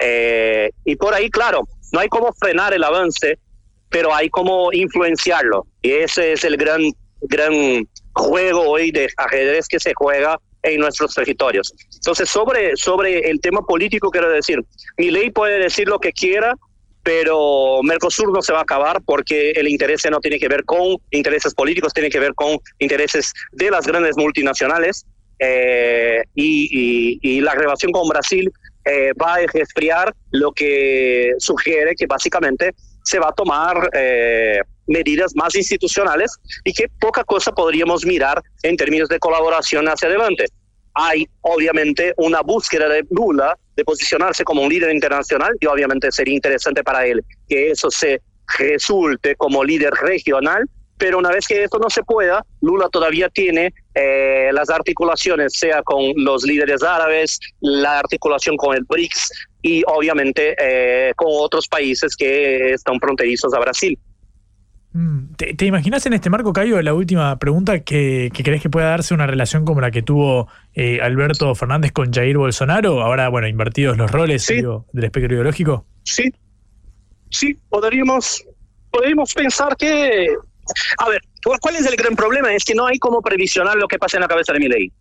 y 0.84 0.96
por 0.96 1.14
ahí, 1.14 1.28
claro, 1.30 1.66
no 1.92 1.98
hay 1.98 2.08
cómo 2.08 2.32
frenar 2.32 2.72
el 2.72 2.84
avance, 2.84 3.38
pero 3.88 4.14
hay 4.14 4.30
cómo 4.30 4.72
influenciarlo. 4.72 5.66
Y 5.82 5.90
ese 5.90 6.32
es 6.32 6.44
el 6.44 6.56
gran, 6.56 6.80
gran 7.22 7.88
juego 8.12 8.62
hoy 8.62 8.92
de 8.92 9.08
ajedrez 9.16 9.66
que 9.66 9.80
se 9.80 9.92
juega 9.94 10.38
en 10.64 10.80
nuestros 10.80 11.14
territorios. 11.14 11.72
Entonces, 11.94 12.28
sobre, 12.28 12.76
sobre 12.76 13.30
el 13.30 13.40
tema 13.40 13.60
político, 13.60 14.10
quiero 14.10 14.30
decir, 14.30 14.60
mi 14.96 15.10
ley 15.10 15.30
puede 15.30 15.58
decir 15.58 15.86
lo 15.86 15.98
que 15.98 16.12
quiera, 16.12 16.54
pero 17.02 17.82
Mercosur 17.82 18.32
no 18.32 18.40
se 18.40 18.52
va 18.52 18.60
a 18.60 18.62
acabar 18.62 19.02
porque 19.04 19.50
el 19.52 19.68
interés 19.68 20.02
no 20.10 20.20
tiene 20.20 20.38
que 20.38 20.48
ver 20.48 20.64
con 20.64 20.96
intereses 21.10 21.54
políticos, 21.54 21.92
tiene 21.92 22.08
que 22.08 22.18
ver 22.18 22.34
con 22.34 22.58
intereses 22.78 23.32
de 23.52 23.70
las 23.70 23.86
grandes 23.86 24.16
multinacionales 24.16 25.04
eh, 25.38 26.22
y, 26.34 27.18
y, 27.20 27.40
la 27.40 27.54
relación 27.54 27.92
con 27.92 28.08
Brasil 28.08 28.50
eh, 28.84 29.12
va 29.20 29.34
a 29.34 29.46
resfriar, 29.52 30.14
lo 30.30 30.52
que 30.52 31.32
sugiere 31.38 31.94
que 31.94 32.06
básicamente 32.06 32.74
se 33.02 33.18
va 33.18 33.28
a 33.28 33.32
tomar 33.32 33.90
eh, 33.92 34.60
medidas 34.86 35.32
más 35.34 35.54
institucionales 35.54 36.32
y 36.64 36.72
que 36.72 36.88
poca 37.00 37.24
cosa 37.24 37.52
podríamos 37.52 38.04
mirar 38.04 38.42
en 38.62 38.76
términos 38.76 39.08
de 39.08 39.18
colaboración 39.18 39.86
hacia 39.86 40.08
adelante. 40.08 40.46
Hay 40.94 41.26
obviamente 41.40 42.14
una 42.16 42.40
búsqueda 42.42 42.88
de 42.88 43.04
Lula 43.10 43.56
de 43.76 43.84
posicionarse 43.84 44.44
como 44.44 44.62
un 44.62 44.68
líder 44.68 44.94
internacional 44.94 45.52
y 45.60 45.66
obviamente 45.66 46.12
sería 46.12 46.34
interesante 46.34 46.84
para 46.84 47.06
él 47.06 47.24
que 47.48 47.70
eso 47.70 47.90
se 47.90 48.20
resulte 48.58 49.34
como 49.36 49.64
líder 49.64 49.92
regional, 49.94 50.68
pero 50.96 51.18
una 51.18 51.30
vez 51.30 51.46
que 51.46 51.64
esto 51.64 51.78
no 51.78 51.90
se 51.90 52.02
pueda, 52.02 52.44
Lula 52.60 52.88
todavía 52.88 53.28
tiene 53.28 53.74
eh, 53.94 54.50
las 54.52 54.70
articulaciones, 54.70 55.58
sea 55.58 55.82
con 55.82 56.12
los 56.16 56.44
líderes 56.44 56.82
árabes, 56.82 57.40
la 57.60 57.98
articulación 57.98 58.56
con 58.56 58.76
el 58.76 58.84
BRICS 58.84 59.48
y 59.62 59.82
obviamente 59.86 60.54
eh, 60.58 61.12
con 61.16 61.28
otros 61.30 61.66
países 61.66 62.14
que 62.14 62.72
están 62.72 63.00
fronterizos 63.00 63.52
a 63.54 63.58
Brasil. 63.58 63.98
Mm, 64.94 65.34
¿Te, 65.34 65.66
imaginas 65.66 66.06
en 66.06 66.12
este 66.12 66.30
marco, 66.30 66.52
Cayo, 66.52 66.80
la 66.80 66.94
última 66.94 67.36
pregunta, 67.40 67.80
que, 67.80 68.30
crees 68.32 68.62
que 68.62 68.70
pueda 68.70 68.90
darse 68.90 69.12
una 69.12 69.26
relación 69.26 69.64
como 69.64 69.80
la 69.80 69.90
que 69.90 70.02
tuvo 70.02 70.46
eh, 70.72 71.00
Alberto 71.02 71.52
Fernández 71.56 71.90
con 71.90 72.12
Jair 72.12 72.38
Bolsonaro? 72.38 73.02
Ahora, 73.02 73.28
bueno, 73.28 73.48
invertidos 73.48 73.98
los 73.98 74.10
roles 74.12 74.46
del 74.46 75.04
espectro 75.04 75.34
ideológico. 75.34 75.84
Sí, 76.04 76.32
sí, 77.28 77.58
podríamos, 77.68 78.44
podríamos 78.90 79.34
pensar 79.34 79.76
que... 79.76 80.28
A 80.98 81.08
ver, 81.08 81.20
¿cuál 81.60 81.74
es 81.74 81.86
el 81.86 81.96
gran 81.96 82.14
problema? 82.14 82.54
Es 82.54 82.64
que 82.64 82.74
no 82.74 82.86
hay 82.86 82.98
como 82.98 83.20
previsionar 83.20 83.76
lo 83.76 83.88
que 83.88 83.98
pasa 83.98 84.16
en 84.16 84.22
la 84.22 84.28
cabeza 84.28 84.52
de 84.52 84.60
mi 84.60 84.68
ley. 84.68 84.92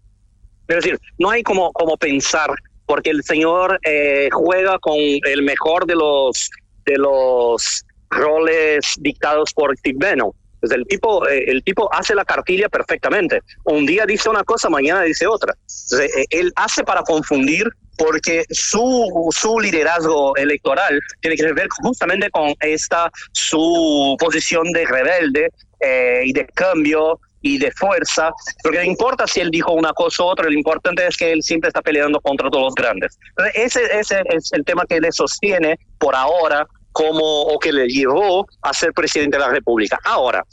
Es 0.70 0.76
decir, 0.78 1.00
no 1.20 1.30
hay 1.30 1.44
como, 1.44 1.72
como 1.72 1.98
pensar, 1.98 2.50
porque 2.88 3.12
el 3.12 3.24
señor 3.24 3.80
eh, 3.84 4.28
juega 4.32 4.80
con 4.80 4.98
el 4.98 5.44
mejor 5.44 5.86
de 5.86 5.96
los, 5.96 6.50
de 6.84 6.98
los 6.98 7.86
roles 8.14 8.96
dictados 9.00 9.54
por 9.54 9.76
Bannon. 9.96 10.32
Entonces 10.64 10.78
el 10.78 10.88
tipo, 10.88 11.28
eh, 11.28 11.44
el 11.48 11.64
tipo 11.64 11.94
hace 11.94 12.16
la 12.16 12.24
cartilla 12.24 12.70
perfectamente. 12.70 13.42
Un 13.66 13.86
día 13.86 14.06
dice 14.06 14.30
una 14.30 14.46
cosa, 14.46 14.70
mañana 14.70 15.02
dice 15.02 15.28
otra. 15.28 15.54
Entonces, 15.60 16.16
eh, 16.16 16.26
él 16.30 16.54
hace 16.56 16.86
para 16.86 17.04
confundir 17.04 17.68
porque 17.98 18.46
su, 18.50 19.30
su 19.32 19.60
liderazgo 19.60 20.36
electoral 20.38 21.00
tiene 21.20 21.36
que 21.36 21.52
ver 21.52 21.68
justamente 21.82 22.30
con 22.30 22.56
esta 22.62 23.12
su 23.34 24.16
posición 24.18 24.72
de 24.72 24.86
rebelde 24.86 25.50
eh, 25.82 26.22
y 26.26 26.32
de 26.32 26.46
cambio 26.48 27.20
y 27.42 27.58
de 27.58 27.70
fuerza, 27.74 28.32
porque 28.64 28.78
no 28.78 28.86
importa 28.86 29.28
si 29.28 29.42
él 29.42 29.52
dijo 29.52 29.74
una 29.74 29.92
cosa 29.92 30.24
u 30.24 30.28
otra, 30.28 30.46
lo 30.46 30.54
importante 30.54 31.06
es 31.06 31.18
que 31.18 31.34
él 31.34 31.44
siempre 31.44 31.68
está 31.68 31.82
peleando 31.82 32.22
contra 32.22 32.50
todos 32.50 32.68
los 32.68 32.74
grandes. 32.74 33.20
ese 33.54 33.82
es 34.00 34.54
el 34.54 34.64
tema 34.64 34.86
que 34.88 35.02
le 35.02 35.12
sostiene 35.12 35.78
por 36.00 36.16
ahora 36.16 36.66
como 36.94 37.42
o 37.42 37.60
que 37.60 37.74
le 37.74 37.88
llevó 37.88 38.48
a 38.62 38.74
ser 38.74 38.94
presidente 38.94 39.38
de 39.38 39.44
la 39.44 39.50
República. 39.50 40.00
Ahora, 40.06 40.46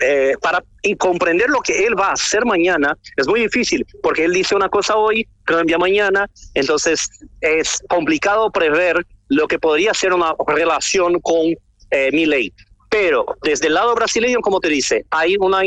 eh, 0.00 0.34
para 0.40 0.62
comprender 0.98 1.50
lo 1.50 1.60
que 1.60 1.84
él 1.84 1.98
va 1.98 2.10
a 2.10 2.12
hacer 2.12 2.44
mañana 2.46 2.96
es 3.16 3.26
muy 3.26 3.40
difícil, 3.40 3.84
porque 4.02 4.24
él 4.24 4.32
dice 4.32 4.54
una 4.54 4.68
cosa 4.68 4.96
hoy, 4.96 5.26
cambia 5.44 5.76
mañana, 5.76 6.30
entonces 6.54 7.08
es 7.40 7.82
complicado 7.88 8.50
prever 8.50 9.04
lo 9.28 9.48
que 9.48 9.58
podría 9.58 9.92
ser 9.94 10.12
una 10.12 10.34
relación 10.46 11.20
con 11.20 11.54
eh, 11.90 12.10
mi 12.12 12.26
ley. 12.26 12.52
Pero 12.90 13.26
desde 13.42 13.66
el 13.66 13.74
lado 13.74 13.94
brasileño, 13.94 14.40
como 14.40 14.60
te 14.60 14.68
dice, 14.68 15.04
hay 15.10 15.36
una, 15.38 15.62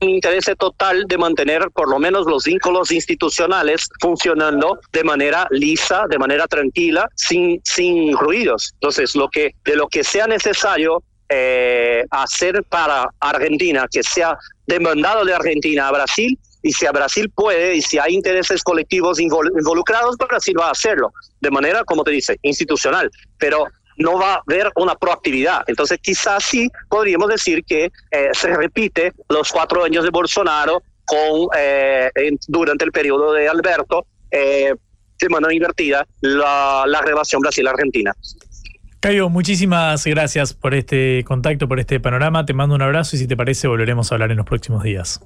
interés 0.00 0.50
total 0.58 1.04
de 1.06 1.18
mantener 1.18 1.70
por 1.72 1.88
lo 1.88 1.98
menos 1.98 2.26
los 2.26 2.44
vínculos 2.44 2.90
institucionales 2.90 3.88
funcionando 4.00 4.78
de 4.92 5.04
manera 5.04 5.46
lisa, 5.50 6.04
de 6.08 6.18
manera 6.18 6.46
tranquila, 6.46 7.08
sin, 7.14 7.60
sin 7.64 8.16
ruidos. 8.16 8.70
Entonces, 8.74 9.14
lo 9.14 9.28
que, 9.28 9.54
de 9.64 9.76
lo 9.76 9.88
que 9.88 10.02
sea 10.02 10.26
necesario 10.26 11.02
eh, 11.28 12.04
hacer 12.10 12.64
para 12.64 13.08
Argentina, 13.20 13.86
que 13.90 14.02
sea 14.02 14.36
demandado 14.66 15.24
de 15.24 15.34
Argentina 15.34 15.88
a 15.88 15.92
Brasil, 15.92 16.38
y 16.62 16.72
si 16.72 16.86
a 16.86 16.92
Brasil 16.92 17.30
puede, 17.30 17.76
y 17.76 17.82
si 17.82 17.98
hay 17.98 18.14
intereses 18.14 18.62
colectivos 18.62 19.18
involucrados, 19.18 20.16
Brasil 20.18 20.54
va 20.58 20.68
a 20.68 20.72
hacerlo, 20.72 21.12
de 21.40 21.50
manera, 21.50 21.84
como 21.84 22.04
te 22.04 22.10
dice, 22.10 22.38
institucional. 22.42 23.10
Pero 23.38 23.64
no 24.00 24.18
va 24.18 24.34
a 24.34 24.42
haber 24.46 24.72
una 24.76 24.94
proactividad. 24.94 25.62
Entonces, 25.66 25.98
quizás 26.02 26.42
sí 26.44 26.68
podríamos 26.88 27.28
decir 27.28 27.64
que 27.64 27.92
eh, 28.10 28.30
se 28.32 28.56
repite 28.56 29.12
los 29.28 29.52
cuatro 29.52 29.84
años 29.84 30.04
de 30.04 30.10
Bolsonaro 30.10 30.82
con 31.04 31.48
eh, 31.56 32.10
durante 32.48 32.84
el 32.84 32.92
periodo 32.92 33.32
de 33.32 33.48
Alberto, 33.48 34.06
eh, 34.30 34.74
de 35.18 35.54
invertida, 35.54 36.06
la, 36.20 36.84
la 36.86 37.02
relación 37.02 37.42
Brasil-Argentina. 37.42 38.14
Cayo, 39.00 39.28
muchísimas 39.28 40.04
gracias 40.06 40.54
por 40.54 40.74
este 40.74 41.24
contacto, 41.26 41.68
por 41.68 41.80
este 41.80 42.00
panorama. 42.00 42.44
Te 42.44 42.54
mando 42.54 42.74
un 42.74 42.82
abrazo 42.82 43.16
y 43.16 43.18
si 43.18 43.26
te 43.26 43.36
parece 43.36 43.68
volveremos 43.68 44.10
a 44.10 44.14
hablar 44.14 44.30
en 44.30 44.38
los 44.38 44.46
próximos 44.46 44.82
días. 44.82 45.20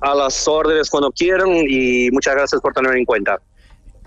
A 0.00 0.14
las 0.14 0.48
órdenes 0.48 0.88
cuando 0.88 1.10
quieran 1.10 1.48
y 1.68 2.10
muchas 2.10 2.34
gracias 2.34 2.60
por 2.62 2.72
tener 2.72 2.96
en 2.96 3.04
cuenta. 3.04 3.38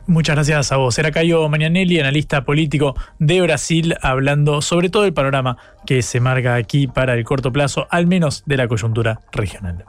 Muchas 0.06 0.36
gracias 0.36 0.72
a 0.72 0.78
vos. 0.78 0.98
Era 1.00 1.12
Cayo 1.12 1.48
Mañanelli, 1.50 2.00
analista 2.00 2.44
político 2.44 2.96
de 3.20 3.42
Brasil, 3.42 3.96
hablando 4.02 4.62
sobre 4.62 4.90
todo 4.90 5.06
el 5.06 5.14
panorama 5.14 5.58
que 5.86 6.02
se 6.02 6.20
marca 6.20 6.56
aquí 6.56 6.88
para 6.88 7.14
el 7.14 7.24
corto 7.24 7.52
plazo, 7.52 7.88
al 7.90 8.08
menos 8.08 8.44
de 8.46 8.58
la 8.58 8.68
coyuntura 8.68 9.20
regional. 9.32 9.86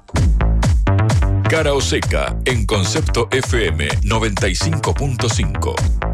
Cara 1.48 1.74
o 1.74 1.80
seca 1.80 2.36
en 2.44 2.66
concepto 2.66 3.28
FM 3.30 3.88
95.5. 4.02 6.13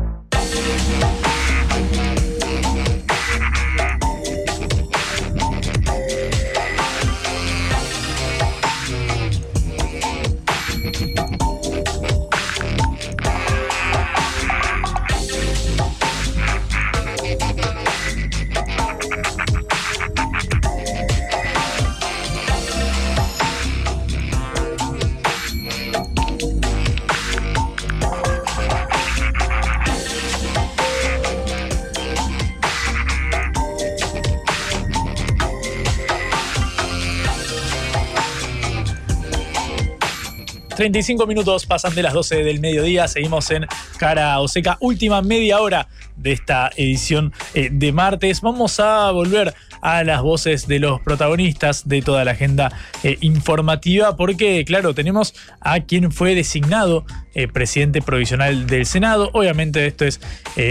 35 40.81 41.27
minutos 41.27 41.67
pasan 41.67 41.95
de 41.95 42.03
las 42.03 42.15
12 42.15 42.43
del 42.43 42.59
mediodía. 42.59 43.07
Seguimos 43.07 43.51
en 43.51 43.67
Cara 43.99 44.41
Oseca, 44.41 44.79
última 44.81 45.21
media 45.21 45.61
hora 45.61 45.89
de 46.17 46.33
esta 46.33 46.71
edición 46.75 47.35
eh, 47.53 47.69
de 47.71 47.93
martes. 47.93 48.41
Vamos 48.41 48.81
a 48.81 49.11
volver 49.11 49.55
a 49.83 50.05
las 50.05 50.23
voces 50.23 50.67
de 50.67 50.79
los 50.79 50.99
protagonistas 51.03 51.87
de 51.87 52.01
toda 52.01 52.25
la 52.25 52.31
agenda 52.31 52.73
eh, 53.03 53.19
informativa, 53.21 54.17
porque, 54.17 54.65
claro, 54.65 54.95
tenemos 54.95 55.35
a 55.61 55.81
quien 55.81 56.13
fue 56.13 56.35
designado 56.35 57.05
eh, 57.35 57.47
presidente 57.47 58.01
provisional 58.01 58.67
del 58.67 58.87
Senado. 58.87 59.29
Obviamente, 59.35 59.87
esto 59.87 60.07
es 60.07 60.19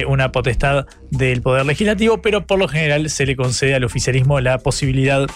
una 0.07 0.31
potestad 0.31 0.88
del 1.11 1.44
Poder 1.44 1.68
Legislativo, 1.68 2.19
pero 2.19 2.48
por 2.48 2.57
lo 2.57 2.68
general 2.68 3.11
se 3.11 3.27
le 3.27 3.36
concede 3.36 3.76
al 3.76 3.84
oficialismo 3.84 4.40
la 4.40 4.57
posibilidad 4.57 5.27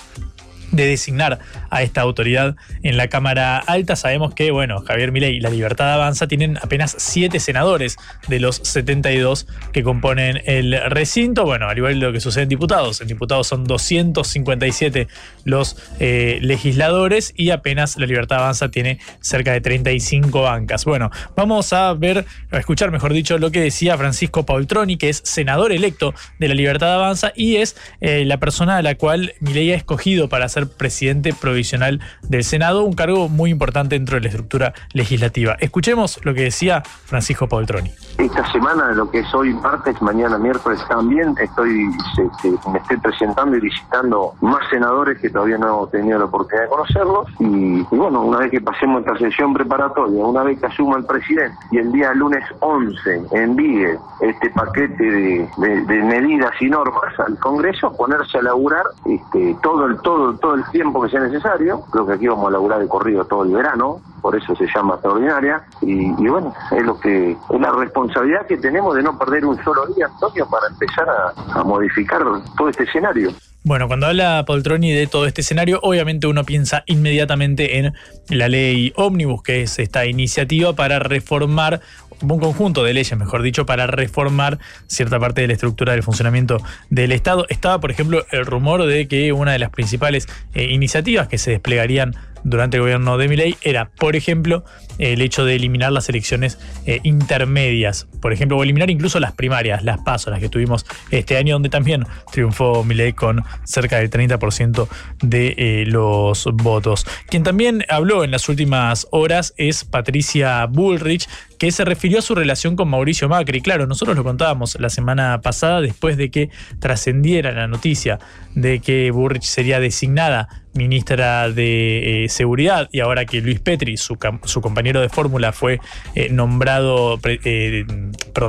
de 0.74 0.86
designar 0.88 1.40
a 1.70 1.84
esta 1.84 2.02
autoridad 2.02 2.56
en 2.82 2.98
la 2.98 3.08
Cámara 3.08 3.58
Alta. 3.60 3.96
Sabemos 3.96 4.34
que, 4.34 4.52
bueno, 4.52 4.82
Javier 4.82 5.12
Milei 5.12 5.38
y 5.38 5.40
la 5.40 5.50
Libertad 5.50 5.94
Avanza 5.94 6.28
tienen 6.28 6.58
apenas 6.62 6.96
siete 6.98 7.40
senadores 7.40 7.98
de 8.28 8.40
los 8.40 8.58
72 8.58 9.48
que 9.72 9.84
componen 9.84 10.42
el 10.46 10.78
recinto. 10.90 11.46
Bueno, 11.46 11.70
al 11.70 11.78
igual 11.78 12.00
de 12.00 12.06
lo 12.08 12.12
que 12.12 12.20
sucede 12.20 12.44
en 12.44 12.50
diputados. 12.50 13.00
En 13.02 13.08
diputados 13.08 13.48
son 13.48 13.64
257 13.64 15.08
los 15.46 15.78
eh, 16.00 16.40
legisladores 16.42 17.34
y 17.36 17.52
apenas 17.52 17.98
la 17.98 18.06
Libertad 18.06 18.40
Avanza 18.40 18.70
tiene 18.70 19.00
cerca 19.20 19.54
de 19.54 19.62
35 19.62 20.42
bancas. 20.42 20.86
Bueno, 20.86 21.12
vamos 21.36 21.72
a 21.74 21.94
ver, 21.94 22.26
a 22.52 22.58
escuchar, 22.58 22.92
mejor 22.92 23.14
dicho, 23.14 23.38
lo 23.38 23.52
que 23.52 23.62
decía 23.62 23.98
Francisco 23.98 24.46
Paultroni, 24.46 24.98
que 24.98 25.10
es 25.10 25.22
senador 25.24 25.72
electo 25.72 26.14
de 26.40 26.48
la 26.48 26.56
Libertad 26.56 26.94
Avanza 26.94 27.32
y 27.36 27.58
es 27.58 27.76
eh, 28.02 28.26
la 28.26 28.38
persona 28.38 28.78
a 28.78 28.82
la 28.82 28.96
cual 28.96 29.34
Milei 29.40 29.72
ha 29.72 29.76
escogido 29.76 30.30
para 30.30 30.50
ser 30.50 30.63
presidente 30.68 31.34
provisional 31.34 32.00
del 32.22 32.44
Senado, 32.44 32.84
un 32.84 32.94
cargo 32.94 33.30
muy 33.30 33.52
importante 33.52 33.96
dentro 33.96 34.16
de 34.16 34.22
la 34.22 34.28
estructura 34.28 34.74
legislativa. 34.94 35.58
Escuchemos 35.60 36.20
lo 36.24 36.34
que 36.34 36.42
decía 36.42 36.84
Francisco 37.06 37.48
Paultroni. 37.48 37.92
Esta 38.18 38.50
semana, 38.52 38.92
lo 38.94 39.10
que 39.10 39.20
es 39.20 39.34
hoy 39.34 39.54
martes, 39.56 40.00
mañana 40.02 40.38
miércoles 40.38 40.80
también, 40.88 41.36
estoy 41.42 41.90
se- 42.16 42.70
me 42.72 42.78
estoy 42.80 42.98
presentando 42.98 43.58
y 43.58 43.60
visitando 43.60 44.34
más 44.40 44.60
senadores 44.70 45.20
que 45.20 45.30
todavía 45.32 45.58
no 45.58 45.86
he 45.86 45.88
tenido 45.98 46.20
la 46.20 46.26
oportunidad 46.26 46.66
de 46.66 46.70
conocerlos. 46.70 47.28
Y, 47.40 47.82
bueno, 47.96 48.22
una 48.22 48.38
vez 48.38 48.52
que 48.52 48.62
pasemos 48.62 49.02
esta 49.02 49.18
sesión 49.18 49.54
preparatoria, 49.54 50.24
una 50.26 50.44
vez 50.44 50.60
que 50.60 50.68
asuma 50.68 50.98
el 50.98 51.06
presidente 51.06 51.58
y 51.72 51.80
el 51.80 51.92
día 51.92 52.14
lunes 52.14 52.44
11 52.60 53.24
envíe 53.32 53.98
este 54.22 54.50
paquete 54.52 55.04
de, 55.04 55.50
de- 55.58 55.82
de 55.82 56.04
medidas 56.04 56.52
y 56.62 56.70
normas 56.70 57.20
al 57.20 57.38
Congreso, 57.40 57.92
ponerse 57.98 58.38
a 58.38 58.44
laburar 58.44 58.86
este, 59.06 59.58
todo 59.62 59.86
el 59.88 60.00
todo 60.02 60.36
todo 60.38 60.54
el 60.54 60.64
tiempo 60.72 61.02
que 61.02 61.10
sea 61.10 61.20
necesario. 61.22 61.82
Creo 61.92 62.06
que 62.06 62.14
aquí 62.14 62.28
vamos 62.28 62.48
a 62.48 62.52
laburar 62.52 62.80
de 62.80 62.88
corrido 62.88 63.26
todo 63.26 63.44
el 63.44 63.52
verano, 63.54 64.00
por 64.24 64.36
eso 64.38 64.56
se 64.56 64.66
llama 64.74 64.94
extraordinaria. 64.94 65.62
Y, 65.82 66.06
y 66.18 66.28
bueno, 66.30 66.54
es 66.72 66.82
lo 66.82 66.98
que 67.00 67.32
es 67.32 67.60
la 67.60 67.72
responsabilidad 67.72 68.48
que 68.48 68.58
tenemos 68.58 68.96
de 68.96 69.04
no 69.04 69.20
perder 69.20 69.46
un 69.46 69.62
solo 69.64 69.86
día, 69.88 70.08
Antonio, 70.08 70.48
para 70.50 70.68
empezar 70.68 71.06
a, 71.10 71.64
modificar 71.64 72.24
todo 72.58 72.70
este 72.70 72.84
escenario. 72.84 73.32
Bueno, 73.66 73.88
cuando 73.88 74.08
habla 74.08 74.44
Poltroni 74.46 74.92
de 74.92 75.08
todo 75.08 75.26
este 75.26 75.42
escenario, 75.42 75.80
obviamente 75.84 76.28
uno 76.28 76.44
piensa 76.44 76.84
inmediatamente 76.86 77.78
en 77.78 77.94
la 78.30 78.48
ley 78.48 78.94
Omnibus, 78.96 79.44
que 79.44 79.62
es 79.62 79.80
esta 79.80 80.06
iniciativa 80.06 80.74
para 80.74 81.00
reformar 81.00 81.82
un 82.22 82.40
conjunto 82.40 82.84
de 82.84 82.94
leyes, 82.94 83.18
mejor 83.18 83.42
dicho, 83.42 83.66
para 83.66 83.88
reformar 83.88 84.58
cierta 84.88 85.20
parte 85.20 85.42
de 85.42 85.48
la 85.48 85.54
estructura 85.54 85.94
del 85.94 86.04
funcionamiento 86.04 86.58
del 86.90 87.12
Estado. 87.12 87.46
Estaba, 87.50 87.80
por 87.80 87.92
ejemplo, 87.92 88.26
el 88.32 88.46
rumor 88.46 88.86
de 88.86 89.08
que 89.08 89.34
una 89.34 89.52
de 89.52 89.60
las 89.60 89.70
principales 89.70 90.28
eh, 90.54 90.66
iniciativas 90.66 91.28
que 91.28 91.38
se 91.38 91.52
desplegarían 91.52 92.16
durante 92.44 92.78
el 92.78 92.82
gobierno 92.82 93.18
de 93.18 93.28
Milei 93.28 93.58
era, 93.62 93.90
por 93.90 94.16
ejemplo, 94.16 94.64
el 94.98 95.22
hecho 95.22 95.46
de 95.46 95.56
eliminar 95.56 95.92
las 95.92 96.10
elecciones 96.10 96.60
eh, 96.86 97.00
intermedias, 97.04 98.08
por 98.22 98.34
ejemplo, 98.34 98.58
o 98.58 98.64
eliminar 98.64 98.90
incluso 98.90 99.20
las 99.20 99.34
primarias, 99.34 99.84
las 99.84 100.00
pasos, 100.00 100.32
las 100.32 100.40
que 100.40 100.50
tuvimos 100.50 100.86
este 101.12 101.38
año, 101.38 101.56
donde 101.56 101.70
también 101.70 102.06
triunfó 102.32 102.84
Milei 102.84 103.14
con 103.14 103.44
cerca 103.64 103.98
del 103.98 104.10
30% 104.10 104.88
de 105.22 105.56
eh, 105.58 105.84
los 105.88 106.46
votos. 106.54 107.06
Quien 107.28 107.44
también 107.44 107.86
habló 107.90 108.24
en 108.24 108.32
las 108.32 108.50
últimas 108.50 109.08
horas 109.12 109.54
es 109.58 109.84
Patricia 109.86 110.66
Bullrich, 110.66 111.28
que 111.58 111.72
se 111.72 111.86
refirió 111.86 112.20
a 112.20 112.22
su 112.22 112.36
relación 112.36 112.76
con 112.76 112.90
Mauricio 112.90 113.30
Macri. 113.30 113.62
Claro, 113.62 113.88
nosotros 113.88 114.18
lo 114.18 114.24
contábamos 114.24 114.78
la 114.80 114.90
semana 114.90 115.40
pasada 115.42 115.82
después 115.82 116.18
de 116.18 116.30
que 116.30 116.50
trascendiera 116.80 117.52
la 117.52 117.68
noticia 117.68 118.20
de 118.54 118.80
que 118.80 119.12
Bullrich 119.12 119.44
sería 119.44 119.80
designada 119.80 120.63
ministra 120.74 121.50
de 121.50 122.26
eh, 122.26 122.30
Seguridad 122.30 122.90
y 122.92 123.00
ahora 123.00 123.26
que 123.26 123.42
Luis 123.42 123.60
Petri, 123.60 123.98
su, 123.98 124.18
compañero 124.18 125.02
de 125.02 125.10
fórmula, 125.10 125.52
fue 125.52 125.80
eh, 126.16 126.30
nombrado 126.30 127.20
eh, 127.24 127.86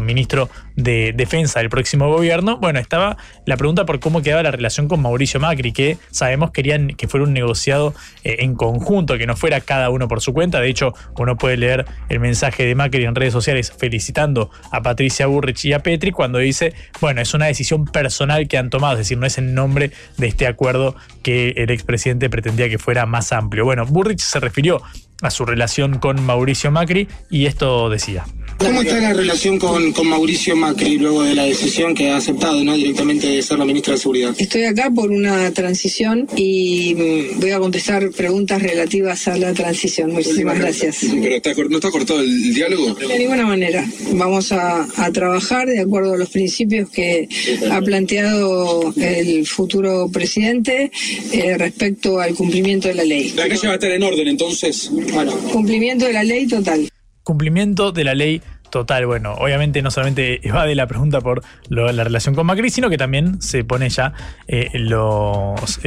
ministro 0.01 0.49
de 0.77 1.13
Defensa 1.17 1.61
del 1.61 1.71
próximo 1.71 2.09
gobierno, 2.09 2.59
bueno, 2.59 2.81
estaba 2.81 3.17
la 3.47 3.57
pregunta 3.57 3.87
por 3.87 4.01
cómo 4.01 4.23
quedaba 4.23 4.43
la 4.43 4.51
relación 4.51 4.89
con 4.89 5.01
Mauricio 5.01 5.39
Macri, 5.39 5.73
que 5.73 5.99
sabemos 6.11 6.51
querían 6.51 6.89
que 6.89 7.07
fuera 7.07 7.25
un 7.25 7.33
negociado 7.33 7.95
en 8.25 8.55
conjunto, 8.57 9.17
que 9.17 9.27
no 9.27 9.37
fuera 9.37 9.61
cada 9.61 9.91
uno 9.91 10.09
por 10.09 10.21
su 10.21 10.33
cuenta. 10.33 10.61
De 10.61 10.69
hecho, 10.69 10.93
uno 11.17 11.37
puede 11.37 11.57
leer 11.57 11.85
el 12.09 12.19
mensaje 12.19 12.65
de 12.65 12.75
Macri 12.75 13.05
en 13.05 13.15
redes 13.15 13.33
sociales 13.33 13.73
felicitando 13.77 14.51
a 14.73 14.83
Patricia 14.83 15.27
Burrich 15.27 15.65
y 15.65 15.73
a 15.73 15.79
Petri 15.79 16.11
cuando 16.11 16.39
dice, 16.39 16.75
bueno, 17.01 17.21
es 17.21 17.35
una 17.35 17.47
decisión 17.47 17.85
personal 17.85 18.49
que 18.49 18.59
han 18.59 18.71
tomado, 18.71 18.95
es 18.95 19.01
decir, 19.01 19.19
no 19.19 19.27
es 19.27 19.39
en 19.39 19.55
nombre 19.55 19.93
de 20.17 20.27
este 20.27 20.47
acuerdo 20.49 20.97
que 21.23 21.51
el 21.57 21.71
expresidente 21.71 22.14
pretendía 22.31 22.69
que 22.69 22.79
fuera 22.79 23.07
más 23.07 23.33
amplio. 23.33 23.65
Bueno, 23.65 23.85
Burrich 23.87 24.21
se 24.21 24.41
refirió 24.41 24.81
a 25.23 25.31
su 25.31 25.45
relación 25.45 25.99
con 25.99 26.25
Mauricio 26.25 26.71
Macri 26.71 27.09
y 27.31 27.47
esto 27.47 27.89
decía. 27.89 28.25
¿Cómo 28.59 28.83
está 28.83 29.01
la 29.01 29.13
relación 29.13 29.59
con, 29.59 29.93
con 29.93 30.09
Mauricio 30.09 30.57
Macri 30.57 30.99
luego 30.99 31.23
de 31.23 31.35
la 31.35 31.45
decisión 31.45 31.95
que 31.95 32.11
ha 32.11 32.17
aceptado 32.17 32.63
¿no? 32.65 32.75
directamente 32.75 33.27
de 33.27 33.43
ser 33.43 33.59
la 33.59 33.65
ministra 33.65 33.95
de 33.95 34.01
Seguridad? 34.01 34.35
Estoy 34.39 34.65
acá 34.65 34.91
por 34.95 35.11
una 35.11 35.51
transición 35.53 36.27
y 36.37 36.95
mm, 36.95 37.41
voy 37.41 37.51
a 37.51 37.59
contestar 37.59 38.11
preguntas 38.11 38.63
relativas 38.63 39.29
a 39.29 39.37
la 39.37 39.53
transición. 39.53 40.13
Muchísimas 40.13 40.59
gracias. 40.59 41.01
Pero 41.01 41.37
está 41.37 41.53
no 41.55 41.77
está 41.77 41.91
cortado 41.91 42.21
el 42.21 42.55
diálogo. 42.55 42.95
De 42.95 43.19
ninguna 43.19 43.47
manera. 43.47 43.85
Vamos 44.13 44.53
a, 44.53 44.87
a 44.97 45.13
trabajar 45.13 45.69
de 45.69 45.81
acuerdo 45.81 46.15
a 46.15 46.17
los 46.17 46.31
principios 46.31 46.91
que 46.91 47.29
ha 47.71 47.81
planteado 47.81 48.93
el 48.97 49.47
futuro 49.47 50.09
presidente 50.13 50.91
eh, 51.33 51.59
respecto 51.59 52.21
al 52.21 52.35
cumplimiento 52.35 52.89
de 52.89 52.95
la 52.95 53.05
ley. 53.05 53.33
La 53.37 53.49
calle 53.49 53.67
va 53.67 53.73
a 53.73 53.77
estar 53.77 53.91
en 53.91 54.03
orden 54.03 54.29
entonces. 54.29 54.91
Bueno, 55.13 55.33
cumplimiento 55.53 56.07
de 56.07 56.13
la 56.13 56.25
ley 56.25 56.47
total. 56.47 56.89
Cumplimiento 57.25 57.91
de 57.91 58.05
la 58.05 58.15
ley 58.15 58.43
total. 58.75 59.07
Bueno, 59.07 59.35
obviamente 59.35 59.83
no 59.83 59.93
solamente 59.93 60.45
evade 60.47 60.75
la 60.75 60.89
pregunta 60.89 61.21
por 61.21 61.43
la 61.69 62.03
relación 62.03 62.35
con 62.35 62.45
Macri, 62.45 62.71
sino 62.71 62.91
que 62.91 62.99
también 62.99 63.41
se 63.41 63.63
pone 63.63 63.89
ya 63.89 64.13
eh, 64.49 64.69
los, 64.75 65.79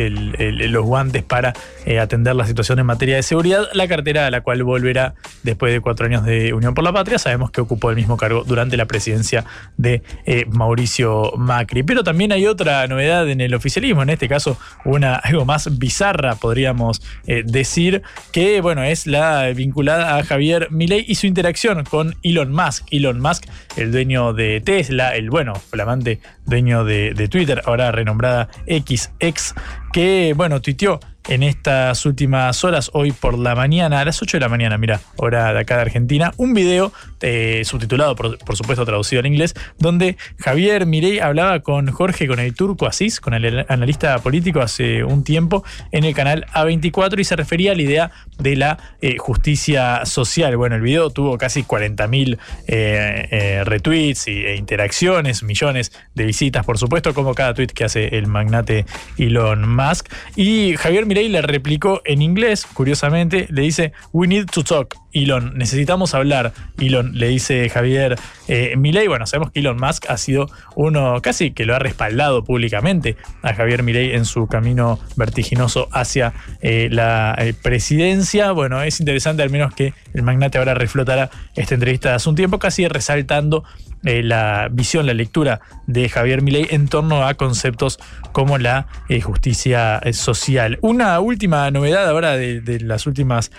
guantes 0.85 1.21
para 1.23 1.51
eh, 1.85 1.99
atender 1.99 2.33
la 2.37 2.47
situación 2.47 2.79
en 2.79 2.85
materia 2.85 3.17
de 3.17 3.23
seguridad. 3.23 3.67
La 3.73 3.89
cartera 3.89 4.25
a 4.25 4.31
la 4.31 4.39
cual 4.39 4.63
volverá 4.63 5.15
después 5.43 5.73
de 5.73 5.81
cuatro 5.81 6.05
años 6.05 6.23
de 6.23 6.53
Unión 6.53 6.73
por 6.73 6.85
la 6.85 6.93
Patria. 6.93 7.19
Sabemos 7.19 7.51
que 7.51 7.59
ocupó 7.59 7.89
el 7.89 7.97
mismo 7.97 8.15
cargo 8.15 8.45
durante 8.45 8.77
la 8.77 8.85
presidencia 8.85 9.43
de 9.75 10.01
eh, 10.25 10.45
Mauricio 10.49 11.33
Macri. 11.35 11.83
Pero 11.83 12.05
también 12.05 12.31
hay 12.31 12.47
otra 12.47 12.87
novedad 12.87 13.29
en 13.29 13.41
el 13.41 13.53
oficialismo, 13.53 14.01
en 14.03 14.11
este 14.11 14.29
caso 14.29 14.57
una 14.85 15.15
algo 15.15 15.43
más 15.43 15.77
bizarra, 15.77 16.35
podríamos 16.35 17.01
decir, 17.25 18.01
que 18.31 18.61
bueno, 18.61 18.83
es 18.83 19.07
la 19.07 19.47
vinculada 19.53 20.17
a 20.17 20.23
Javier 20.23 20.69
Milei 20.71 21.03
y 21.05 21.15
su 21.15 21.27
interacción 21.27 21.83
con 21.83 22.15
Elon 22.23 22.53
Musk. 22.53 22.76
Elon 22.91 23.19
Musk, 23.19 23.45
el 23.75 23.91
dueño 23.91 24.33
de 24.33 24.61
Tesla, 24.61 25.15
el 25.15 25.29
bueno, 25.29 25.55
flamante 25.55 26.19
dueño 26.45 26.83
de, 26.83 27.13
de 27.13 27.27
Twitter, 27.27 27.61
ahora 27.65 27.91
renombrada 27.91 28.49
XX, 28.67 29.53
que 29.91 30.33
bueno, 30.35 30.61
tuiteó 30.61 30.99
en 31.27 31.43
estas 31.43 32.05
últimas 32.05 32.63
horas, 32.63 32.89
hoy 32.93 33.11
por 33.11 33.37
la 33.37 33.55
mañana, 33.55 33.99
a 33.99 34.05
las 34.05 34.21
8 34.21 34.37
de 34.37 34.41
la 34.41 34.49
mañana, 34.49 34.77
mira, 34.77 35.01
hora 35.17 35.53
de 35.53 35.59
acá 35.59 35.75
de 35.75 35.81
Argentina, 35.81 36.33
un 36.37 36.53
video 36.53 36.93
eh, 37.21 37.63
subtitulado, 37.65 38.15
por, 38.15 38.55
supuesto 38.55 38.85
traducido 38.85 39.19
al 39.19 39.25
inglés, 39.25 39.53
donde 39.77 40.17
Javier 40.39 40.85
Mirey 40.85 41.19
hablaba 41.19 41.59
con 41.59 41.91
Jorge, 41.91 42.27
con 42.27 42.39
el 42.39 42.53
turco 42.55 42.87
Asís, 42.87 43.19
con 43.19 43.33
el 43.33 43.65
analista 43.67 44.17
político 44.19 44.61
hace 44.61 45.03
un 45.03 45.23
tiempo, 45.23 45.63
en 45.91 46.05
el 46.05 46.15
canal 46.15 46.45
A24 46.53 47.19
y 47.19 47.23
se 47.23 47.35
refería 47.35 47.73
a 47.73 47.75
la 47.75 47.81
idea 47.81 48.11
de 48.39 48.55
la 48.55 48.77
eh, 49.01 49.17
justicia 49.17 50.05
social. 50.05 50.55
Bueno, 50.55 50.75
el 50.75 50.81
video 50.81 51.09
tuvo 51.09 51.37
casi 51.37 51.63
40.000 51.63 52.37
eh, 52.67 53.27
eh, 53.31 53.63
retweets 53.65 54.27
e 54.27 54.55
interacciones, 54.55 55.43
millones 55.43 55.91
de 56.15 56.25
visitas, 56.25 56.65
por 56.65 56.77
supuesto, 56.77 57.13
como 57.13 57.33
cada 57.33 57.53
tweet 57.53 57.67
que 57.67 57.83
hace 57.83 58.17
el 58.17 58.27
magnate 58.27 58.85
Elon 59.17 59.67
Musk. 59.67 60.07
Y 60.35 60.75
Javier 60.77 61.05
Mirey 61.05 61.16
le 61.23 61.41
replicó 61.41 62.01
en 62.05 62.21
inglés, 62.21 62.65
curiosamente, 62.65 63.47
le 63.49 63.63
dice, 63.63 63.93
We 64.13 64.27
need 64.27 64.45
to 64.51 64.63
talk. 64.63 64.95
Elon, 65.13 65.57
necesitamos 65.57 66.13
hablar. 66.13 66.53
Elon, 66.79 67.17
le 67.17 67.27
dice 67.27 67.69
Javier 67.69 68.17
eh, 68.47 68.75
Milei. 68.77 69.07
Bueno, 69.07 69.25
sabemos 69.25 69.51
que 69.51 69.59
Elon 69.59 69.77
Musk 69.77 70.05
ha 70.09 70.17
sido 70.17 70.49
uno 70.75 71.21
casi 71.21 71.51
que 71.51 71.65
lo 71.65 71.75
ha 71.75 71.79
respaldado 71.79 72.43
públicamente 72.43 73.17
a 73.41 73.53
Javier 73.53 73.83
Milei 73.83 74.13
en 74.13 74.25
su 74.25 74.47
camino 74.47 74.99
vertiginoso 75.15 75.87
hacia 75.91 76.33
eh, 76.61 76.89
la 76.91 77.35
eh, 77.37 77.53
presidencia. 77.53 78.51
Bueno, 78.51 78.81
es 78.81 78.99
interesante 78.99 79.43
al 79.43 79.49
menos 79.49 79.73
que 79.73 79.93
el 80.13 80.23
magnate 80.23 80.57
ahora 80.57 80.73
reflotara 80.73 81.29
esta 81.55 81.73
entrevista 81.73 82.15
hace 82.15 82.29
un 82.29 82.35
tiempo, 82.35 82.59
casi 82.59 82.87
resaltando 82.87 83.63
eh, 84.03 84.21
la 84.23 84.69
visión, 84.71 85.05
la 85.05 85.13
lectura 85.13 85.61
de 85.87 86.09
Javier 86.09 86.41
Milei 86.41 86.67
en 86.69 86.87
torno 86.87 87.25
a 87.25 87.33
conceptos 87.33 87.99
como 88.31 88.57
la 88.57 88.87
justicia 89.23 90.01
social. 90.11 90.77
Una 90.81 91.19
última 91.19 91.69
novedad 91.71 92.07
ahora 92.07 92.37
de, 92.37 92.61
de 92.61 92.79
las 92.81 93.07
últimas 93.07 93.51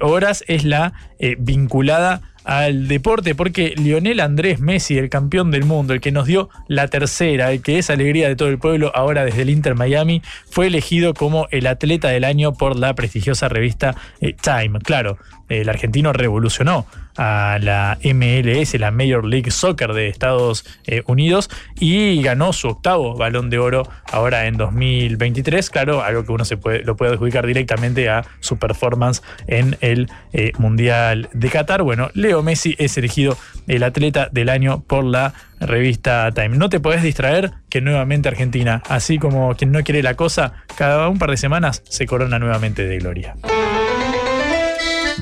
horas 0.00 0.42
es 0.48 0.64
la 0.64 0.92
eh, 1.18 1.36
vinculada 1.38 2.22
al 2.44 2.88
deporte, 2.88 3.34
porque 3.34 3.74
Lionel 3.76 4.20
Andrés 4.20 4.60
Messi, 4.60 4.98
el 4.98 5.08
campeón 5.08 5.50
del 5.50 5.64
mundo, 5.64 5.94
el 5.94 6.00
que 6.00 6.12
nos 6.12 6.26
dio 6.26 6.50
la 6.68 6.88
tercera, 6.88 7.50
el 7.50 7.62
que 7.62 7.78
es 7.78 7.88
alegría 7.88 8.28
de 8.28 8.36
todo 8.36 8.48
el 8.48 8.58
pueblo 8.58 8.92
ahora 8.94 9.24
desde 9.24 9.42
el 9.42 9.50
Inter 9.50 9.74
Miami, 9.74 10.22
fue 10.50 10.66
elegido 10.66 11.14
como 11.14 11.48
el 11.50 11.66
atleta 11.66 12.08
del 12.08 12.24
año 12.24 12.52
por 12.52 12.78
la 12.78 12.94
prestigiosa 12.94 13.48
revista 13.48 13.96
eh, 14.20 14.34
Time. 14.34 14.78
Claro, 14.80 15.18
el 15.48 15.68
argentino 15.68 16.12
revolucionó 16.12 16.86
a 17.16 17.58
la 17.60 17.98
MLS, 18.02 18.74
la 18.78 18.90
Major 18.90 19.24
League 19.24 19.50
Soccer 19.50 19.92
de 19.92 20.08
Estados 20.08 20.64
eh, 20.86 21.02
Unidos, 21.06 21.50
y 21.78 22.22
ganó 22.22 22.52
su 22.52 22.68
octavo 22.68 23.16
balón 23.16 23.50
de 23.50 23.58
oro 23.58 23.88
ahora 24.10 24.46
en 24.46 24.56
2023. 24.56 25.70
Claro, 25.70 26.02
algo 26.02 26.24
que 26.24 26.32
uno 26.32 26.44
se 26.44 26.56
puede, 26.56 26.84
lo 26.84 26.96
puede 26.96 27.12
adjudicar 27.12 27.46
directamente 27.46 28.08
a 28.08 28.24
su 28.40 28.58
performance 28.58 29.22
en 29.46 29.76
el 29.80 30.08
eh, 30.32 30.52
Mundial 30.58 31.28
de 31.32 31.48
Qatar. 31.50 31.82
Bueno, 31.82 32.10
Leo 32.14 32.42
Messi 32.42 32.74
es 32.78 32.96
elegido 32.96 33.36
el 33.66 33.82
atleta 33.82 34.28
del 34.30 34.48
año 34.48 34.82
por 34.86 35.04
la 35.04 35.34
revista 35.60 36.30
Time. 36.32 36.56
No 36.56 36.68
te 36.68 36.80
podés 36.80 37.02
distraer 37.02 37.52
que 37.68 37.80
nuevamente 37.80 38.28
Argentina, 38.28 38.82
así 38.88 39.18
como 39.18 39.54
quien 39.54 39.72
no 39.72 39.82
quiere 39.82 40.02
la 40.02 40.14
cosa, 40.14 40.52
cada 40.76 41.08
un 41.08 41.18
par 41.18 41.30
de 41.30 41.36
semanas 41.36 41.82
se 41.88 42.06
corona 42.06 42.38
nuevamente 42.38 42.86
de 42.86 42.98
gloria. 42.98 43.36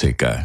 Cara 0.00 0.44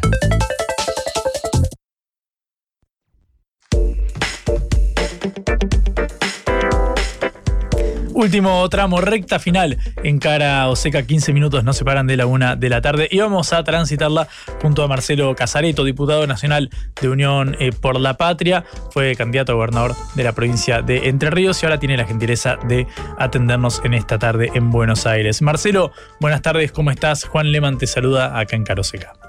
Último 8.12 8.68
tramo, 8.70 9.00
recta 9.00 9.38
final 9.38 9.78
en 10.02 10.18
cara 10.18 10.68
o 10.68 10.76
seca, 10.76 11.02
15 11.02 11.32
minutos 11.32 11.64
no 11.64 11.72
se 11.72 11.84
paran 11.84 12.06
de 12.06 12.16
la 12.16 12.26
una 12.26 12.56
de 12.56 12.68
la 12.70 12.80
tarde 12.80 13.08
y 13.10 13.18
vamos 13.18 13.52
a 13.52 13.62
transitarla 13.62 14.26
junto 14.60 14.82
a 14.82 14.88
Marcelo 14.88 15.34
Casareto, 15.34 15.84
diputado 15.84 16.26
nacional 16.26 16.70
de 17.00 17.08
Unión 17.08 17.56
eh, 17.60 17.72
por 17.72 18.00
la 18.00 18.16
Patria, 18.16 18.64
fue 18.90 19.14
candidato 19.16 19.52
a 19.52 19.54
gobernador 19.56 19.94
de 20.14 20.24
la 20.24 20.32
provincia 20.32 20.82
de 20.82 21.08
Entre 21.08 21.30
Ríos 21.30 21.62
y 21.62 21.66
ahora 21.66 21.78
tiene 21.78 21.96
la 21.96 22.06
gentileza 22.06 22.56
de 22.66 22.86
atendernos 23.18 23.82
en 23.84 23.94
esta 23.94 24.18
tarde 24.18 24.50
en 24.54 24.70
Buenos 24.70 25.06
Aires. 25.06 25.42
Marcelo, 25.42 25.92
buenas 26.18 26.42
tardes, 26.42 26.72
¿cómo 26.72 26.90
estás? 26.90 27.24
Juan 27.24 27.52
Leman 27.52 27.78
te 27.78 27.86
saluda 27.86 28.38
acá 28.38 28.56
en 28.56 28.64
Cara 28.64 28.80
o 28.80 28.84
Seca. 28.84 29.25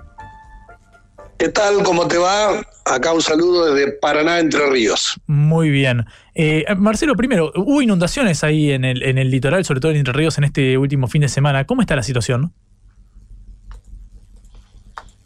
¿Qué 1.38 1.50
tal? 1.50 1.84
¿Cómo 1.84 2.08
te 2.08 2.18
va? 2.18 2.62
Acá 2.86 3.14
un 3.14 3.22
saludo 3.22 3.74
desde 3.74 3.92
Paraná, 3.92 4.40
Entre 4.40 4.66
Ríos. 4.70 5.20
Muy 5.28 5.70
bien. 5.70 6.06
Eh, 6.34 6.66
Marcelo, 6.78 7.16
primero, 7.16 7.52
hubo 7.56 7.82
inundaciones 7.82 8.44
ahí 8.44 8.72
en 8.72 8.84
el, 8.86 9.04
en 9.04 9.18
el 9.18 9.30
litoral, 9.30 9.64
sobre 9.64 9.80
todo 9.80 9.92
en 9.92 9.98
Entre 9.98 10.14
Ríos, 10.14 10.38
en 10.38 10.46
este 10.46 10.78
último 10.78 11.08
fin 11.08 11.22
de 11.22 11.30
semana. 11.30 11.66
¿Cómo 11.66 11.82
está 11.82 11.96
la 11.96 12.04
situación? 12.04 12.54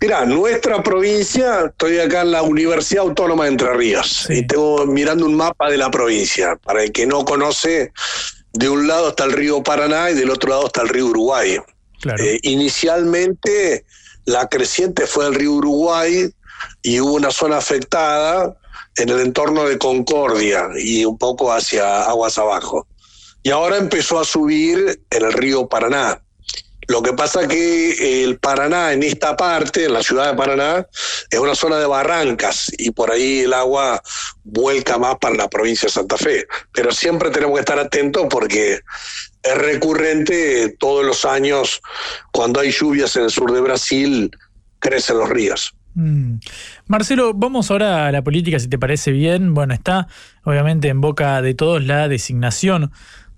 Mira, 0.02 0.26
nuestra 0.26 0.82
provincia, 0.82 1.68
estoy 1.68 2.00
acá 2.00 2.22
en 2.22 2.32
la 2.32 2.42
Universidad 2.42 3.04
Autónoma 3.04 3.44
de 3.44 3.52
Entre 3.52 3.72
Ríos 3.72 4.28
y 4.30 4.46
tengo 4.48 4.86
mirando 4.88 5.26
un 5.26 5.36
mapa 5.36 5.70
de 5.70 5.78
la 5.78 5.92
provincia. 5.92 6.56
Para 6.56 6.84
el 6.84 6.92
que 6.92 7.06
no 7.06 7.24
conoce, 7.24 7.94
de 8.52 8.70
un 8.70 8.88
lado 8.88 9.10
está 9.10 9.26
el 9.26 9.32
río 9.32 9.62
Paraná 9.62 10.10
y 10.10 10.16
del 10.16 10.32
otro 10.32 10.50
lado 10.50 10.66
está 10.66 10.82
el 10.82 10.90
río 10.90 11.06
Uruguay. 11.06 11.58
Eh, 12.20 12.40
inicialmente 12.42 13.86
la 14.26 14.48
creciente 14.48 15.08
fue 15.08 15.28
el 15.28 15.36
río 15.36 15.54
Uruguay 15.54 16.30
y 16.82 17.00
hubo 17.00 17.14
una 17.14 17.32
zona 17.32 17.58
afectada 17.58 18.56
en 18.98 19.10
el 19.10 19.20
entorno 19.20 19.68
de 19.68 19.78
Concordia 19.78 20.70
y 20.78 21.06
un 21.06 21.18
poco 21.18 21.52
hacia 21.52 22.04
aguas 22.04 22.38
abajo. 22.38 22.88
Y 23.44 23.50
ahora 23.50 23.78
empezó 23.78 24.20
a 24.20 24.26
subir 24.26 25.02
en 25.10 25.26
el 25.26 25.34
río 25.34 25.68
Paraná. 25.68 26.22
Lo 26.88 27.02
que 27.02 27.14
pasa 27.14 27.48
que 27.48 28.24
el 28.24 28.38
Paraná 28.38 28.92
en 28.92 29.02
esta 29.04 29.38
parte, 29.38 29.86
en 29.86 29.94
la 29.94 30.04
ciudad 30.04 30.32
de 30.32 30.38
Paraná, 30.38 30.86
es 31.30 31.40
una 31.40 31.56
zona 31.56 31.78
de 31.78 31.86
barrancas 31.86 32.72
y 32.78 32.92
por 32.92 33.12
ahí 33.12 33.42
el 33.42 33.54
agua 33.54 34.02
vuelca 34.44 34.98
más 34.98 35.16
para 35.20 35.36
la 35.36 35.50
provincia 35.50 35.88
de 35.88 35.94
Santa 35.94 36.18
Fe. 36.18 36.46
Pero 36.74 36.92
siempre 36.92 37.30
tenemos 37.30 37.56
que 37.56 37.62
estar 37.62 37.80
atentos 37.80 38.28
porque 38.30 38.82
es 39.44 39.58
recurrente 39.58 40.76
todos 40.80 41.06
los 41.06 41.26
años, 41.26 41.82
cuando 42.32 42.60
hay 42.60 42.72
lluvias 42.72 43.16
en 43.16 43.24
el 43.24 43.32
sur 43.32 43.52
de 43.52 43.62
Brasil, 43.62 44.32
crecen 44.80 45.18
los 45.18 45.30
ríos. 45.30 45.74
Mm. 45.94 46.36
Marcelo, 46.88 47.34
vamos 47.34 47.70
ahora 47.70 48.08
a 48.08 48.12
la 48.12 48.22
política, 48.22 48.60
si 48.60 48.70
te 48.70 48.80
parece 48.80 49.12
bien. 49.12 49.54
Bueno, 49.54 49.74
está 49.74 50.08
obviamente 50.44 50.88
en 50.88 51.02
boca 51.02 51.42
de 51.42 51.54
todos 51.54 51.84
la 51.84 52.08
designación 52.08 52.92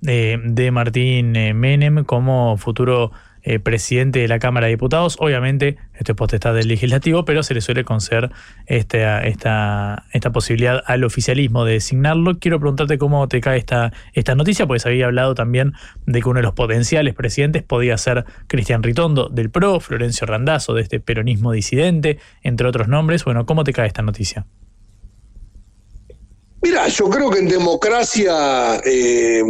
eh, 0.06 0.38
de 0.44 0.72
Martín 0.72 1.36
eh, 1.36 1.54
Menem 1.54 2.04
como 2.04 2.58
futuro 2.58 3.12
eh, 3.44 3.60
presidente 3.60 4.20
de 4.20 4.28
la 4.28 4.40
Cámara 4.40 4.68
de 4.68 4.72
Diputados. 4.72 5.18
Obviamente, 5.20 5.78
esto 5.94 6.14
es 6.14 6.16
potestad 6.16 6.54
del 6.54 6.68
legislativo, 6.68 7.26
pero 7.26 7.44
se 7.44 7.54
le 7.54 7.62
suele 7.62 7.84
conceder 7.84 8.32
esta, 8.68 9.22
esta, 9.22 10.06
esta 10.14 10.32
posibilidad 10.32 10.82
al 10.86 11.04
oficialismo 11.04 11.66
de 11.66 11.74
designarlo. 11.74 12.40
Quiero 12.40 12.60
preguntarte 12.60 12.98
cómo 12.98 13.28
te 13.28 13.42
cae 13.42 13.58
esta, 13.58 13.92
esta 14.14 14.36
noticia, 14.36 14.66
pues 14.66 14.86
había 14.86 15.08
hablado 15.08 15.36
también 15.36 15.74
de 16.06 16.22
que 16.22 16.30
uno 16.30 16.38
de 16.38 16.44
los 16.44 16.54
potenciales 16.54 17.14
presidentes 17.14 17.64
podía 17.64 17.98
ser 17.98 18.26
Cristian 18.48 18.82
Ritondo 18.82 19.30
del 19.30 19.50
PRO, 19.50 19.80
Florencio 19.80 20.26
Randazzo 20.26 20.74
de 20.74 20.82
este 20.82 21.00
peronismo 21.00 21.52
disidente, 21.52 22.20
entre 22.44 22.68
otros 22.68 22.88
nombres. 22.88 23.26
Bueno, 23.26 23.46
¿cómo 23.46 23.64
te 23.64 23.74
cae 23.74 23.88
esta 23.88 24.02
noticia? 24.02 24.46
Mira, 26.62 26.88
yo 26.88 27.10
creo 27.10 27.30
que 27.30 27.40
en 27.40 27.50
democracia 27.50 28.78
eh, 28.86 29.44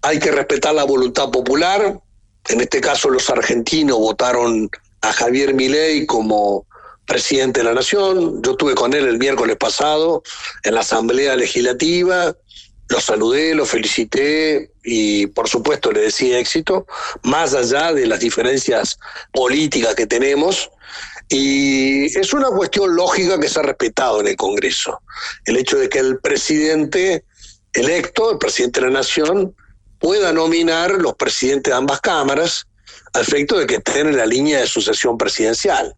hay 0.00 0.18
que 0.18 0.30
respetar 0.30 0.74
la 0.74 0.84
voluntad 0.84 1.30
popular, 1.30 2.00
en 2.48 2.60
este 2.60 2.80
caso 2.80 3.10
los 3.10 3.28
argentinos 3.30 3.98
votaron 3.98 4.70
a 5.02 5.12
Javier 5.12 5.54
Milei 5.54 6.06
como 6.06 6.66
presidente 7.06 7.60
de 7.60 7.64
la 7.64 7.74
Nación. 7.74 8.42
Yo 8.42 8.52
estuve 8.52 8.74
con 8.74 8.92
él 8.92 9.06
el 9.06 9.18
miércoles 9.18 9.56
pasado 9.56 10.22
en 10.64 10.74
la 10.74 10.80
Asamblea 10.80 11.36
Legislativa, 11.36 12.34
lo 12.88 13.00
saludé, 13.00 13.54
lo 13.54 13.66
felicité 13.66 14.70
y 14.84 15.26
por 15.28 15.48
supuesto 15.48 15.90
le 15.90 16.02
decía 16.02 16.38
éxito, 16.38 16.86
más 17.22 17.54
allá 17.54 17.92
de 17.92 18.06
las 18.06 18.20
diferencias 18.20 18.98
políticas 19.32 19.94
que 19.94 20.06
tenemos. 20.06 20.70
Y 21.28 22.16
es 22.16 22.32
una 22.32 22.48
cuestión 22.50 22.94
lógica 22.94 23.40
que 23.40 23.48
se 23.48 23.58
ha 23.58 23.64
respetado 23.64 24.20
en 24.20 24.28
el 24.28 24.36
Congreso. 24.36 25.00
El 25.44 25.56
hecho 25.56 25.76
de 25.76 25.88
que 25.88 25.98
el 25.98 26.20
presidente 26.20 27.24
electo, 27.72 28.30
el 28.30 28.38
presidente 28.38 28.80
de 28.80 28.86
la 28.86 28.92
Nación, 28.92 29.54
pueda 29.98 30.32
nominar 30.32 30.92
los 30.92 31.14
presidentes 31.14 31.72
de 31.72 31.76
ambas 31.76 32.00
cámaras 32.00 32.66
al 33.12 33.22
efecto 33.22 33.58
de 33.58 33.66
que 33.66 33.76
estén 33.76 34.08
en 34.08 34.16
la 34.16 34.26
línea 34.26 34.60
de 34.60 34.66
sucesión 34.66 35.16
presidencial. 35.16 35.94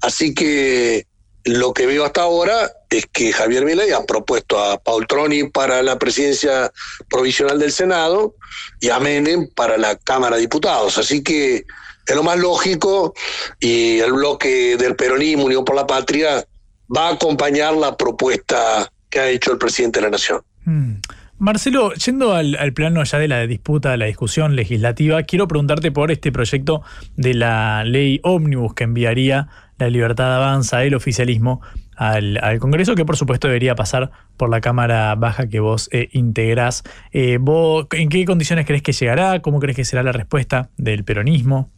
Así 0.00 0.34
que 0.34 1.06
lo 1.44 1.74
que 1.74 1.86
veo 1.86 2.04
hasta 2.04 2.22
ahora 2.22 2.72
es 2.88 3.06
que 3.12 3.32
Javier 3.32 3.64
Milei 3.64 3.92
ha 3.92 4.04
propuesto 4.04 4.58
a 4.58 4.78
Paul 4.78 5.06
Troni 5.06 5.44
para 5.44 5.82
la 5.82 5.98
presidencia 5.98 6.72
provisional 7.10 7.58
del 7.58 7.70
Senado 7.70 8.34
y 8.80 8.88
a 8.88 8.98
Menem 8.98 9.48
para 9.54 9.76
la 9.76 9.96
Cámara 9.96 10.36
de 10.36 10.42
Diputados. 10.42 10.96
Así 10.96 11.22
que 11.22 11.66
es 12.06 12.16
lo 12.16 12.22
más 12.22 12.38
lógico 12.38 13.14
y 13.60 13.98
el 14.00 14.12
bloque 14.12 14.76
del 14.76 14.96
peronismo, 14.96 15.44
Unión 15.44 15.64
por 15.64 15.76
la 15.76 15.86
Patria, 15.86 16.46
va 16.94 17.08
a 17.08 17.12
acompañar 17.14 17.74
la 17.74 17.96
propuesta 17.96 18.90
que 19.10 19.20
ha 19.20 19.28
hecho 19.28 19.52
el 19.52 19.58
presidente 19.58 20.00
de 20.00 20.04
la 20.04 20.10
Nación. 20.10 20.42
Mm. 20.64 20.94
Marcelo, 21.38 21.92
yendo 21.94 22.32
al, 22.34 22.72
plano 22.74 23.02
ya 23.02 23.18
de 23.18 23.28
la 23.28 23.46
disputa, 23.46 23.90
de 23.90 23.96
la 23.96 24.06
discusión 24.06 24.54
legislativa, 24.54 25.22
quiero 25.24 25.48
preguntarte 25.48 25.90
por 25.90 26.10
este 26.10 26.30
proyecto 26.30 26.82
de 27.16 27.34
la 27.34 27.84
ley 27.84 28.20
ómnibus 28.22 28.74
que 28.74 28.84
enviaría 28.84 29.48
la 29.78 29.90
libertad 29.90 30.36
avanza, 30.36 30.84
el 30.84 30.94
oficialismo, 30.94 31.60
al, 31.96 32.58
Congreso, 32.60 32.94
que 32.94 33.04
por 33.04 33.16
supuesto 33.16 33.48
debería 33.48 33.74
pasar 33.74 34.10
por 34.36 34.48
la 34.48 34.60
Cámara 34.60 35.14
Baja 35.16 35.48
que 35.48 35.60
vos 35.60 35.88
eh, 35.92 36.08
integrás. 36.12 36.82
Eh, 37.12 37.38
¿vos, 37.40 37.86
¿En 37.92 38.08
qué 38.08 38.24
condiciones 38.24 38.66
crees 38.66 38.82
que 38.82 38.92
llegará? 38.92 39.40
¿Cómo 39.40 39.60
crees 39.60 39.76
que 39.76 39.84
será 39.84 40.02
la 40.02 40.12
respuesta 40.12 40.70
del 40.76 41.04
peronismo? 41.04 41.70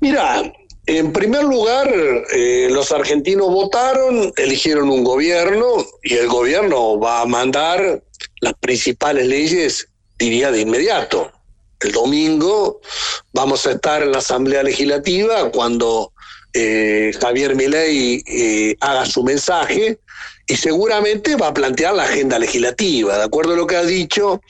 Mira, 0.00 0.42
en 0.86 1.12
primer 1.12 1.42
lugar, 1.42 1.92
eh, 2.32 2.68
los 2.70 2.92
argentinos 2.92 3.48
votaron, 3.48 4.32
eligieron 4.36 4.88
un 4.88 5.02
gobierno 5.02 5.66
y 6.02 6.14
el 6.14 6.28
gobierno 6.28 6.98
va 6.98 7.22
a 7.22 7.26
mandar 7.26 8.02
las 8.40 8.54
principales 8.54 9.26
leyes, 9.26 9.88
diría, 10.16 10.52
de 10.52 10.60
inmediato. 10.60 11.32
El 11.80 11.90
domingo 11.90 12.80
vamos 13.32 13.66
a 13.66 13.72
estar 13.72 14.02
en 14.02 14.12
la 14.12 14.18
Asamblea 14.18 14.62
Legislativa 14.62 15.50
cuando 15.50 16.12
eh, 16.52 17.12
Javier 17.20 17.56
Milei 17.56 18.22
eh, 18.24 18.76
haga 18.80 19.04
su 19.06 19.24
mensaje 19.24 19.98
y 20.46 20.56
seguramente 20.56 21.34
va 21.34 21.48
a 21.48 21.54
plantear 21.54 21.94
la 21.94 22.04
agenda 22.04 22.38
legislativa. 22.38 23.18
De 23.18 23.24
acuerdo 23.24 23.54
a 23.54 23.56
lo 23.56 23.66
que 23.66 23.76
ha 23.76 23.84
dicho, 23.84 24.40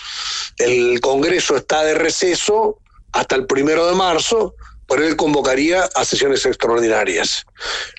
el 0.58 1.00
Congreso 1.00 1.56
está 1.56 1.82
de 1.82 1.94
receso 1.94 2.78
hasta 3.12 3.36
el 3.36 3.46
primero 3.46 3.86
de 3.86 3.94
marzo 3.94 4.54
por 4.86 5.02
él 5.02 5.16
convocaría 5.16 5.88
a 5.94 6.04
sesiones 6.04 6.46
extraordinarias. 6.46 7.44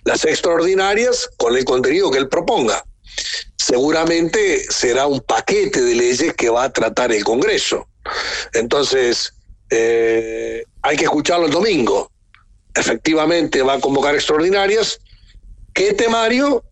Las 0.04 0.26
extraordinarias 0.26 1.30
con 1.38 1.56
el 1.58 1.66
contenido 1.66 2.12
que 2.12 2.18
él 2.18 2.30
proponga. 2.30 2.84
Seguramente 3.58 4.64
será 4.70 5.08
un 5.08 5.20
paquete 5.22 5.82
de 5.82 5.96
leyes 5.96 6.34
que 6.34 6.50
va 6.50 6.66
a 6.66 6.74
tratar 6.74 7.12
el 7.12 7.24
Congreso. 7.24 7.88
Entonces, 8.54 9.34
eh, 9.70 10.64
hay 10.82 10.98
que 10.98 11.04
escucarlo 11.04 11.48
el 11.48 11.52
domingo. 11.52 12.12
Efectivamente 12.74 13.62
va 13.62 13.74
a 13.74 13.80
convocar 13.80 14.16
extraordinarias. 14.16 15.00
¿Qué 15.74 15.94
temario? 15.94 16.64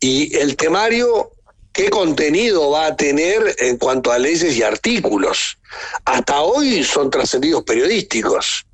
Y 0.00 0.36
el 0.36 0.56
temario 0.56 1.32
qué 1.78 1.90
contenido 1.90 2.72
va 2.72 2.86
a 2.86 2.96
tener 2.96 3.54
en 3.60 3.76
cuanto 3.76 4.10
a 4.10 4.18
leyes 4.18 4.56
y 4.56 4.64
artículos. 4.64 5.58
Hasta 6.04 6.40
hoy 6.40 6.82
son 6.82 7.08
trascendidos 7.08 7.62
periodísticos. 7.62 8.66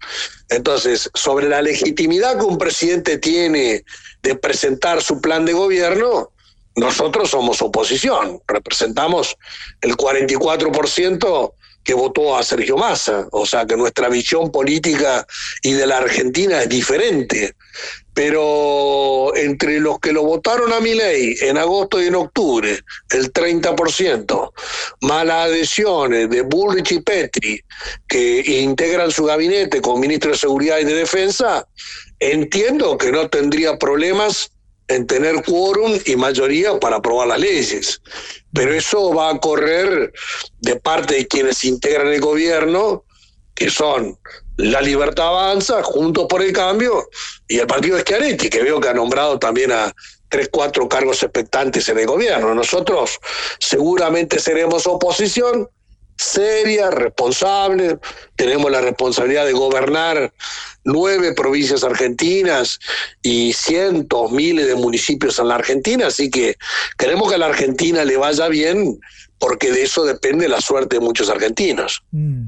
Entonces, 0.48 1.10
sobre 1.12 1.50
la 1.50 1.60
legitimidad 1.60 2.38
que 2.38 2.46
un 2.46 2.56
presidente 2.56 3.18
tiene 3.18 3.84
de 4.22 4.34
presentar 4.36 5.02
su 5.02 5.20
plan 5.20 5.44
de 5.44 5.52
gobierno, 5.52 6.30
nosotros 6.76 7.28
somos 7.28 7.60
oposición, 7.60 8.40
representamos 8.48 9.36
el 9.82 9.98
44% 9.98 11.52
que 11.84 11.92
votó 11.92 12.38
a 12.38 12.42
Sergio 12.42 12.78
Massa, 12.78 13.28
o 13.32 13.44
sea 13.44 13.66
que 13.66 13.76
nuestra 13.76 14.08
visión 14.08 14.50
política 14.50 15.26
y 15.60 15.72
de 15.72 15.86
la 15.86 15.98
Argentina 15.98 16.62
es 16.62 16.70
diferente 16.70 17.54
pero 18.14 19.34
entre 19.36 19.80
los 19.80 19.98
que 19.98 20.12
lo 20.12 20.22
votaron 20.22 20.72
a 20.72 20.80
mi 20.80 20.94
ley 20.94 21.34
en 21.40 21.58
agosto 21.58 22.00
y 22.00 22.06
en 22.06 22.14
octubre, 22.14 22.78
el 23.10 23.32
30%, 23.32 24.52
más 25.02 25.26
las 25.26 25.48
adhesiones 25.48 26.30
de 26.30 26.42
Bullrich 26.42 26.92
y 26.92 27.00
Petri, 27.00 27.60
que 28.08 28.40
integran 28.60 29.10
su 29.10 29.24
gabinete 29.24 29.80
con 29.80 30.00
ministro 30.00 30.30
de 30.30 30.38
Seguridad 30.38 30.78
y 30.78 30.84
de 30.84 30.94
Defensa, 30.94 31.66
entiendo 32.20 32.96
que 32.96 33.10
no 33.10 33.28
tendría 33.28 33.78
problemas 33.78 34.50
en 34.88 35.06
tener 35.06 35.42
quórum 35.44 35.98
y 36.04 36.16
mayoría 36.16 36.78
para 36.78 36.96
aprobar 36.96 37.28
las 37.28 37.40
leyes. 37.40 38.00
Pero 38.52 38.74
eso 38.74 39.14
va 39.14 39.30
a 39.30 39.38
correr 39.38 40.12
de 40.60 40.76
parte 40.76 41.14
de 41.14 41.26
quienes 41.26 41.64
integran 41.64 42.08
el 42.08 42.20
gobierno, 42.20 43.04
que 43.54 43.70
son 43.70 44.18
la 44.56 44.80
Libertad 44.80 45.28
Avanza, 45.28 45.82
Juntos 45.82 46.26
por 46.28 46.42
el 46.42 46.52
Cambio 46.52 47.08
y 47.48 47.58
el 47.58 47.66
Partido 47.66 47.96
de 47.96 48.02
Schiaretti, 48.02 48.48
que 48.48 48.62
veo 48.62 48.80
que 48.80 48.88
ha 48.88 48.94
nombrado 48.94 49.38
también 49.38 49.72
a 49.72 49.92
tres, 50.28 50.48
cuatro 50.50 50.88
cargos 50.88 51.22
expectantes 51.22 51.88
en 51.88 51.98
el 51.98 52.06
gobierno. 52.06 52.54
Nosotros 52.54 53.18
seguramente 53.58 54.38
seremos 54.38 54.86
oposición 54.86 55.68
seria, 56.16 56.90
responsable, 56.90 57.98
tenemos 58.36 58.70
la 58.70 58.80
responsabilidad 58.80 59.46
de 59.46 59.52
gobernar 59.52 60.32
nueve 60.84 61.32
provincias 61.32 61.82
argentinas 61.82 62.78
y 63.22 63.52
cientos, 63.52 64.30
miles 64.30 64.66
de 64.66 64.74
municipios 64.74 65.38
en 65.38 65.48
la 65.48 65.56
Argentina, 65.56 66.06
así 66.08 66.30
que 66.30 66.56
queremos 66.98 67.28
que 67.28 67.34
a 67.34 67.38
la 67.38 67.46
Argentina 67.46 68.04
le 68.04 68.16
vaya 68.16 68.48
bien 68.48 69.00
porque 69.38 69.72
de 69.72 69.82
eso 69.82 70.04
depende 70.04 70.48
la 70.48 70.60
suerte 70.60 70.96
de 70.96 71.00
muchos 71.00 71.28
argentinos. 71.28 72.02
Mm. 72.12 72.46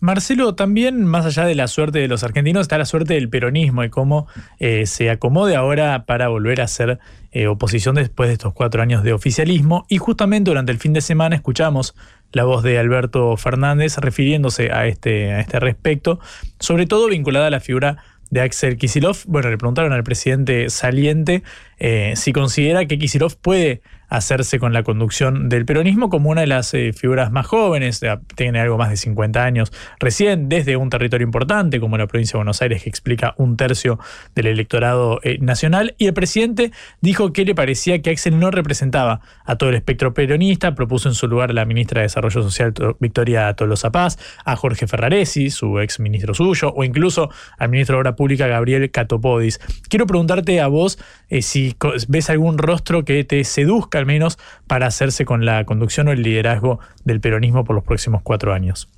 Marcelo, 0.00 0.54
también 0.54 1.04
más 1.04 1.26
allá 1.26 1.44
de 1.44 1.54
la 1.54 1.68
suerte 1.68 1.98
de 1.98 2.08
los 2.08 2.24
argentinos, 2.24 2.62
está 2.62 2.78
la 2.78 2.86
suerte 2.86 3.14
del 3.14 3.28
peronismo 3.28 3.84
y 3.84 3.90
cómo 3.90 4.26
eh, 4.58 4.86
se 4.86 5.10
acomode 5.10 5.56
ahora 5.56 6.06
para 6.06 6.28
volver 6.28 6.62
a 6.62 6.68
ser 6.68 6.98
eh, 7.32 7.46
oposición 7.46 7.96
después 7.96 8.28
de 8.28 8.32
estos 8.32 8.54
cuatro 8.54 8.80
años 8.80 9.02
de 9.02 9.12
oficialismo. 9.12 9.84
Y 9.88 9.98
justamente 9.98 10.50
durante 10.50 10.72
el 10.72 10.78
fin 10.78 10.94
de 10.94 11.02
semana 11.02 11.36
escuchamos 11.36 11.94
la 12.32 12.44
voz 12.44 12.62
de 12.62 12.78
Alberto 12.78 13.36
Fernández 13.36 13.98
refiriéndose 13.98 14.72
a 14.72 14.86
este, 14.86 15.32
a 15.32 15.40
este 15.40 15.60
respecto, 15.60 16.18
sobre 16.58 16.86
todo 16.86 17.08
vinculada 17.08 17.48
a 17.48 17.50
la 17.50 17.60
figura 17.60 17.98
de 18.30 18.40
Axel 18.40 18.78
Kisilov. 18.78 19.18
Bueno, 19.26 19.50
le 19.50 19.58
preguntaron 19.58 19.92
al 19.92 20.04
presidente 20.04 20.70
saliente 20.70 21.42
eh, 21.78 22.14
si 22.16 22.32
considera 22.32 22.86
que 22.86 22.98
Kisilov 22.98 23.36
puede 23.36 23.82
hacerse 24.10 24.58
con 24.58 24.72
la 24.72 24.82
conducción 24.82 25.48
del 25.48 25.64
peronismo 25.64 26.10
como 26.10 26.30
una 26.30 26.42
de 26.42 26.48
las 26.48 26.74
eh, 26.74 26.92
figuras 26.92 27.30
más 27.30 27.46
jóvenes, 27.46 28.00
tiene 28.34 28.60
algo 28.60 28.76
más 28.76 28.90
de 28.90 28.96
50 28.96 29.42
años 29.42 29.72
recién, 29.98 30.48
desde 30.48 30.76
un 30.76 30.90
territorio 30.90 31.24
importante 31.24 31.80
como 31.80 31.96
la 31.96 32.06
provincia 32.06 32.32
de 32.32 32.38
Buenos 32.40 32.60
Aires, 32.60 32.82
que 32.82 32.90
explica 32.90 33.34
un 33.38 33.56
tercio 33.56 33.98
del 34.34 34.48
electorado 34.48 35.20
eh, 35.22 35.38
nacional, 35.40 35.94
y 35.96 36.06
el 36.06 36.12
presidente 36.12 36.72
dijo 37.00 37.32
que 37.32 37.44
le 37.44 37.54
parecía 37.54 38.02
que 38.02 38.10
Axel 38.10 38.38
no 38.38 38.50
representaba 38.50 39.20
a 39.44 39.56
todo 39.56 39.70
el 39.70 39.76
espectro 39.76 40.12
peronista, 40.12 40.74
propuso 40.74 41.08
en 41.08 41.14
su 41.14 41.28
lugar 41.28 41.50
a 41.50 41.54
la 41.54 41.64
ministra 41.64 42.00
de 42.00 42.06
Desarrollo 42.06 42.42
Social 42.42 42.74
Victoria 42.98 43.54
Tolosa 43.54 43.92
Paz, 43.92 44.18
a 44.44 44.56
Jorge 44.56 44.88
Ferraresi, 44.88 45.50
su 45.50 45.78
ex 45.78 46.00
ministro 46.00 46.34
suyo, 46.34 46.72
o 46.74 46.82
incluso 46.82 47.30
al 47.58 47.68
ministro 47.68 47.96
de 47.96 48.00
Obra 48.00 48.16
Pública 48.16 48.48
Gabriel 48.48 48.90
Catopodis. 48.90 49.60
Quiero 49.88 50.06
preguntarte 50.06 50.60
a 50.60 50.66
vos 50.66 50.98
eh, 51.28 51.42
si 51.42 51.76
ves 52.08 52.30
algún 52.30 52.58
rostro 52.58 53.04
que 53.04 53.22
te 53.24 53.44
seduzca 53.44 53.99
al 54.00 54.06
menos 54.06 54.38
para 54.66 54.86
hacerse 54.86 55.24
con 55.24 55.44
la 55.44 55.64
conducción 55.64 56.08
o 56.08 56.12
el 56.12 56.22
liderazgo 56.22 56.80
del 57.04 57.20
peronismo 57.20 57.64
por 57.64 57.76
los 57.76 57.84
próximos 57.84 58.22
cuatro 58.22 58.52
años? 58.52 58.88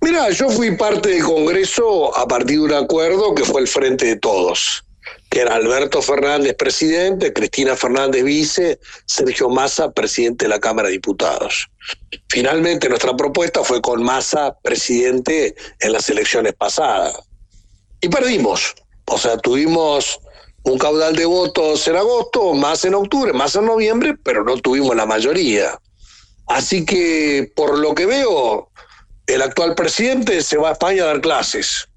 Mira, 0.00 0.30
yo 0.30 0.48
fui 0.48 0.76
parte 0.76 1.10
del 1.10 1.22
Congreso 1.22 2.16
a 2.16 2.26
partir 2.26 2.58
de 2.58 2.64
un 2.64 2.72
acuerdo 2.72 3.34
que 3.34 3.44
fue 3.44 3.60
el 3.60 3.68
Frente 3.68 4.06
de 4.06 4.16
Todos, 4.16 4.84
que 5.28 5.40
era 5.40 5.54
Alberto 5.54 6.00
Fernández 6.00 6.54
presidente, 6.54 7.32
Cristina 7.32 7.76
Fernández 7.76 8.24
vice, 8.24 8.80
Sergio 9.04 9.50
Massa 9.50 9.92
presidente 9.92 10.46
de 10.46 10.48
la 10.48 10.58
Cámara 10.58 10.88
de 10.88 10.94
Diputados. 10.94 11.68
Finalmente 12.28 12.88
nuestra 12.88 13.14
propuesta 13.14 13.62
fue 13.62 13.82
con 13.82 14.02
Massa 14.02 14.56
presidente 14.62 15.54
en 15.80 15.92
las 15.92 16.08
elecciones 16.08 16.54
pasadas. 16.54 17.14
Y 18.00 18.08
perdimos. 18.08 18.74
O 19.04 19.18
sea, 19.18 19.36
tuvimos 19.36 20.20
un 20.62 20.78
caudal 20.78 21.16
de 21.16 21.24
votos 21.24 21.86
en 21.88 21.96
agosto, 21.96 22.54
más 22.54 22.84
en 22.84 22.94
octubre, 22.94 23.32
más 23.32 23.54
en 23.56 23.66
noviembre, 23.66 24.16
pero 24.22 24.44
no 24.44 24.56
tuvimos 24.58 24.94
la 24.94 25.06
mayoría. 25.06 25.78
Así 26.46 26.84
que, 26.84 27.50
por 27.54 27.78
lo 27.78 27.94
que 27.94 28.06
veo, 28.06 28.70
el 29.26 29.42
actual 29.42 29.74
presidente 29.74 30.42
se 30.42 30.56
va 30.56 30.70
a 30.70 30.72
España 30.72 31.04
a 31.04 31.06
dar 31.06 31.20
clases. 31.20 31.88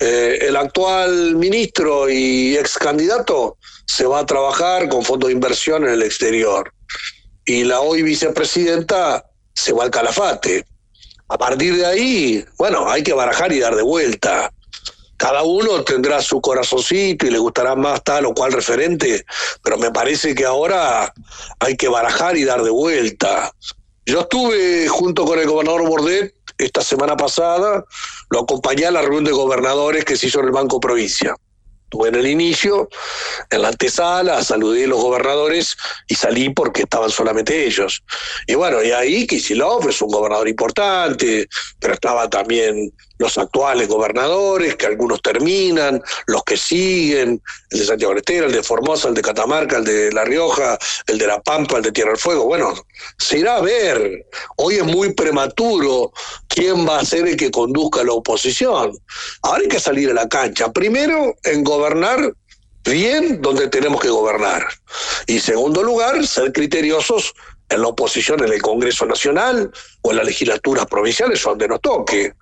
Eh, 0.00 0.38
el 0.42 0.56
actual 0.56 1.36
ministro 1.36 2.10
y 2.10 2.56
ex 2.56 2.76
candidato 2.76 3.56
se 3.86 4.06
va 4.06 4.20
a 4.20 4.26
trabajar 4.26 4.88
con 4.88 5.04
fondos 5.04 5.28
de 5.28 5.34
inversión 5.34 5.84
en 5.84 5.94
el 5.94 6.02
exterior. 6.02 6.72
Y 7.44 7.64
la 7.64 7.80
hoy 7.80 8.02
vicepresidenta 8.02 9.24
se 9.54 9.72
va 9.72 9.84
al 9.84 9.90
calafate. 9.90 10.66
A 11.28 11.38
partir 11.38 11.76
de 11.76 11.86
ahí, 11.86 12.44
bueno, 12.58 12.90
hay 12.90 13.02
que 13.02 13.12
barajar 13.12 13.52
y 13.52 13.60
dar 13.60 13.74
de 13.74 13.82
vuelta. 13.82 14.52
Cada 15.24 15.42
uno 15.42 15.82
tendrá 15.84 16.20
su 16.20 16.38
corazoncito 16.38 17.26
y 17.26 17.30
le 17.30 17.38
gustará 17.38 17.74
más 17.74 18.04
tal 18.04 18.26
o 18.26 18.34
cual 18.34 18.52
referente, 18.52 19.24
pero 19.62 19.78
me 19.78 19.90
parece 19.90 20.34
que 20.34 20.44
ahora 20.44 21.14
hay 21.60 21.78
que 21.78 21.88
barajar 21.88 22.36
y 22.36 22.44
dar 22.44 22.62
de 22.62 22.68
vuelta. 22.68 23.50
Yo 24.04 24.20
estuve 24.20 24.86
junto 24.86 25.24
con 25.24 25.38
el 25.38 25.46
gobernador 25.46 25.88
Bordet 25.88 26.34
esta 26.58 26.82
semana 26.82 27.16
pasada, 27.16 27.86
lo 28.28 28.40
acompañé 28.40 28.84
a 28.84 28.90
la 28.90 29.00
reunión 29.00 29.24
de 29.24 29.32
gobernadores 29.32 30.04
que 30.04 30.14
se 30.14 30.26
hizo 30.26 30.40
en 30.40 30.44
el 30.44 30.52
Banco 30.52 30.78
Provincia. 30.78 31.34
Estuve 31.84 32.08
en 32.08 32.16
el 32.16 32.26
inicio, 32.26 32.90
en 33.48 33.62
la 33.62 33.68
antesala, 33.68 34.44
saludé 34.44 34.84
a 34.84 34.88
los 34.88 35.00
gobernadores 35.00 35.74
y 36.06 36.16
salí 36.16 36.50
porque 36.50 36.82
estaban 36.82 37.08
solamente 37.08 37.64
ellos. 37.64 38.02
Y 38.46 38.56
bueno, 38.56 38.82
y 38.82 38.90
ahí 38.90 39.26
Kisilov 39.26 39.88
es 39.88 40.02
un 40.02 40.10
gobernador 40.10 40.48
importante, 40.48 41.48
pero 41.78 41.94
estaba 41.94 42.28
también 42.28 42.92
los 43.24 43.38
actuales 43.38 43.88
gobernadores, 43.88 44.76
que 44.76 44.84
algunos 44.84 45.22
terminan, 45.22 46.02
los 46.26 46.44
que 46.44 46.58
siguen, 46.58 47.42
el 47.70 47.78
de 47.78 47.86
Santiago 47.86 48.12
del 48.12 48.18
Estero, 48.18 48.46
el 48.46 48.52
de 48.52 48.62
Formosa, 48.62 49.08
el 49.08 49.14
de 49.14 49.22
Catamarca, 49.22 49.78
el 49.78 49.84
de 49.84 50.12
La 50.12 50.24
Rioja, 50.24 50.78
el 51.06 51.16
de 51.16 51.26
La 51.26 51.40
Pampa, 51.40 51.78
el 51.78 51.82
de 51.84 51.92
Tierra 51.92 52.10
del 52.10 52.20
Fuego. 52.20 52.44
Bueno, 52.44 52.74
se 53.18 53.38
irá 53.38 53.56
a 53.56 53.62
ver. 53.62 54.26
Hoy 54.56 54.74
es 54.74 54.84
muy 54.84 55.14
prematuro 55.14 56.12
quién 56.48 56.86
va 56.86 56.98
a 56.98 57.04
ser 57.04 57.26
el 57.26 57.36
que 57.36 57.50
conduzca 57.50 58.04
la 58.04 58.12
oposición. 58.12 58.92
Ahora 59.42 59.62
hay 59.62 59.68
que 59.68 59.80
salir 59.80 60.10
a 60.10 60.14
la 60.14 60.28
cancha. 60.28 60.70
Primero, 60.70 61.34
en 61.44 61.64
gobernar 61.64 62.34
bien 62.84 63.40
donde 63.40 63.68
tenemos 63.68 64.02
que 64.02 64.10
gobernar. 64.10 64.66
Y 65.26 65.40
segundo 65.40 65.82
lugar, 65.82 66.26
ser 66.26 66.52
criteriosos 66.52 67.32
en 67.68 67.82
la 67.82 67.88
oposición 67.88 68.44
en 68.44 68.52
el 68.52 68.62
Congreso 68.62 69.06
Nacional 69.06 69.70
o 70.02 70.10
en 70.10 70.16
las 70.16 70.26
legislaturas 70.26 70.86
provinciales 70.86 71.42
donde 71.42 71.68
nos 71.68 71.80
toque. 71.80 72.34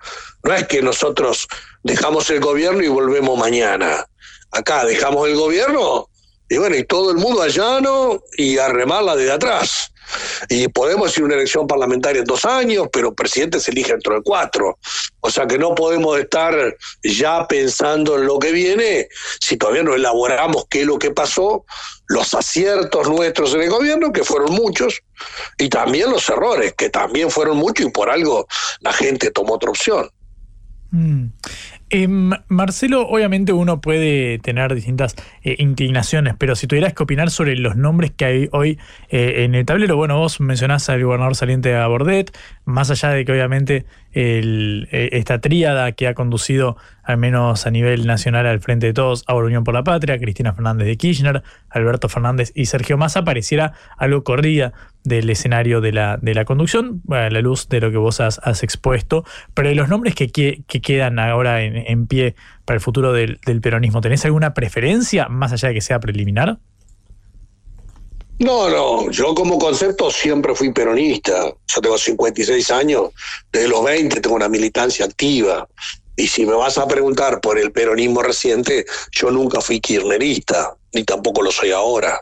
No 0.43 0.53
es 0.53 0.67
que 0.67 0.81
nosotros 0.81 1.47
dejamos 1.83 2.29
el 2.29 2.39
gobierno 2.39 2.83
y 2.83 2.87
volvemos 2.87 3.37
mañana. 3.37 4.05
Acá 4.51 4.85
dejamos 4.85 5.27
el 5.27 5.35
gobierno 5.35 6.09
y 6.49 6.57
bueno, 6.57 6.75
y 6.75 6.83
todo 6.83 7.11
el 7.11 7.17
mundo 7.17 7.41
allano 7.41 8.21
y 8.37 8.57
a 8.57 8.67
remarla 8.67 9.15
desde 9.15 9.31
atrás. 9.31 9.91
Y 10.49 10.67
podemos 10.67 11.17
ir 11.17 11.23
una 11.23 11.35
elección 11.35 11.65
parlamentaria 11.65 12.19
en 12.19 12.25
dos 12.25 12.45
años, 12.45 12.87
pero 12.91 13.15
presidente 13.15 13.59
se 13.59 13.71
elige 13.71 13.93
dentro 13.93 14.15
de 14.15 14.21
cuatro. 14.21 14.77
O 15.21 15.31
sea 15.31 15.47
que 15.47 15.57
no 15.57 15.73
podemos 15.73 16.19
estar 16.19 16.53
ya 17.01 17.47
pensando 17.47 18.17
en 18.17 18.25
lo 18.25 18.37
que 18.37 18.51
viene 18.51 19.07
si 19.39 19.57
todavía 19.57 19.83
no 19.83 19.95
elaboramos 19.95 20.65
qué 20.69 20.81
es 20.81 20.85
lo 20.85 20.99
que 20.99 21.11
pasó, 21.11 21.65
los 22.07 22.33
aciertos 22.33 23.09
nuestros 23.09 23.53
en 23.55 23.61
el 23.61 23.69
gobierno, 23.69 24.11
que 24.11 24.23
fueron 24.23 24.53
muchos, 24.53 25.01
y 25.57 25.69
también 25.69 26.11
los 26.11 26.27
errores, 26.29 26.73
que 26.77 26.89
también 26.89 27.29
fueron 27.29 27.57
muchos 27.57 27.87
y 27.87 27.89
por 27.89 28.09
algo 28.09 28.47
la 28.81 28.93
gente 28.93 29.31
tomó 29.31 29.53
otra 29.53 29.69
opción. 29.69 30.09
Mm. 30.91 31.25
Em, 31.89 32.31
Marcelo, 32.47 33.07
obviamente 33.07 33.53
uno 33.53 33.79
puede 33.79 34.39
tener 34.39 34.73
distintas 34.73 35.15
eh, 35.43 35.55
inclinaciones, 35.59 36.33
pero 36.37 36.55
si 36.55 36.65
tuvieras 36.65 36.93
que 36.93 37.03
opinar 37.03 37.29
sobre 37.29 37.55
los 37.55 37.75
nombres 37.75 38.11
que 38.11 38.25
hay 38.25 38.49
hoy 38.51 38.79
eh, 39.09 39.43
en 39.43 39.53
el 39.53 39.63
tablero, 39.63 39.95
bueno, 39.95 40.17
vos 40.17 40.39
mencionás 40.39 40.89
al 40.89 41.03
gobernador 41.03 41.35
saliente 41.35 41.69
de 41.69 41.85
Bordet, 41.85 42.35
más 42.65 42.89
allá 42.89 43.09
de 43.09 43.25
que 43.25 43.31
obviamente 43.31 43.85
eh, 44.13 45.09
esta 45.11 45.39
tríada 45.39 45.91
que 45.91 46.07
ha 46.07 46.13
conducido 46.13 46.77
al 47.03 47.17
menos 47.17 47.65
a 47.65 47.71
nivel 47.71 48.05
nacional 48.05 48.45
al 48.45 48.59
frente 48.61 48.87
de 48.87 48.93
todos 48.93 49.23
a 49.27 49.35
Unión 49.35 49.63
por 49.63 49.73
la 49.73 49.83
Patria, 49.83 50.17
Cristina 50.17 50.53
Fernández 50.53 50.87
de 50.87 50.97
Kirchner, 50.97 51.43
Alberto 51.69 52.07
Fernández 52.09 52.51
y 52.55 52.65
Sergio 52.65 52.97
Massa, 52.97 53.23
pareciera 53.23 53.73
algo 53.97 54.23
corrida 54.23 54.73
del 55.03 55.29
escenario 55.29 55.81
de 55.81 55.91
la, 55.91 56.17
de 56.21 56.33
la 56.33 56.45
conducción, 56.45 57.01
a 57.09 57.29
la 57.29 57.41
luz 57.41 57.67
de 57.67 57.81
lo 57.81 57.91
que 57.91 57.97
vos 57.97 58.21
has, 58.21 58.63
expuesto, 58.63 59.25
pero 59.53 59.69
de 59.69 59.75
los 59.75 59.89
nombres 59.89 60.15
que, 60.15 60.29
que, 60.31 60.63
quedan 60.63 61.19
ahora 61.19 61.61
en, 61.61 62.07
pie 62.07 62.35
para 62.63 62.75
el 62.75 62.81
futuro 62.81 63.11
del, 63.11 63.39
del 63.45 63.59
peronismo, 63.59 63.99
¿tenés 63.99 64.23
alguna 64.23 64.53
preferencia 64.53 65.27
más 65.27 65.51
allá 65.51 65.69
de 65.69 65.75
que 65.75 65.81
sea 65.81 65.99
preliminar? 65.99 66.59
No, 68.43 68.69
no, 68.69 69.09
yo 69.09 69.33
como 69.33 69.57
concepto 69.57 70.11
siempre 70.11 70.53
fui 70.53 70.73
peronista. 70.73 71.53
Yo 71.65 71.81
tengo 71.81 71.97
56 71.97 72.71
años, 72.71 73.11
desde 73.49 73.69
los 73.69 73.85
20 73.85 74.19
tengo 74.19 74.35
una 74.35 74.49
militancia 74.49 75.05
activa. 75.05 75.65
Y 76.17 76.27
si 76.27 76.45
me 76.45 76.53
vas 76.53 76.77
a 76.77 76.85
preguntar 76.85 77.39
por 77.39 77.57
el 77.57 77.71
peronismo 77.71 78.21
reciente, 78.21 78.85
yo 79.13 79.31
nunca 79.31 79.61
fui 79.61 79.79
kirchnerista, 79.79 80.75
ni 80.91 81.05
tampoco 81.05 81.41
lo 81.41 81.53
soy 81.53 81.71
ahora. 81.71 82.21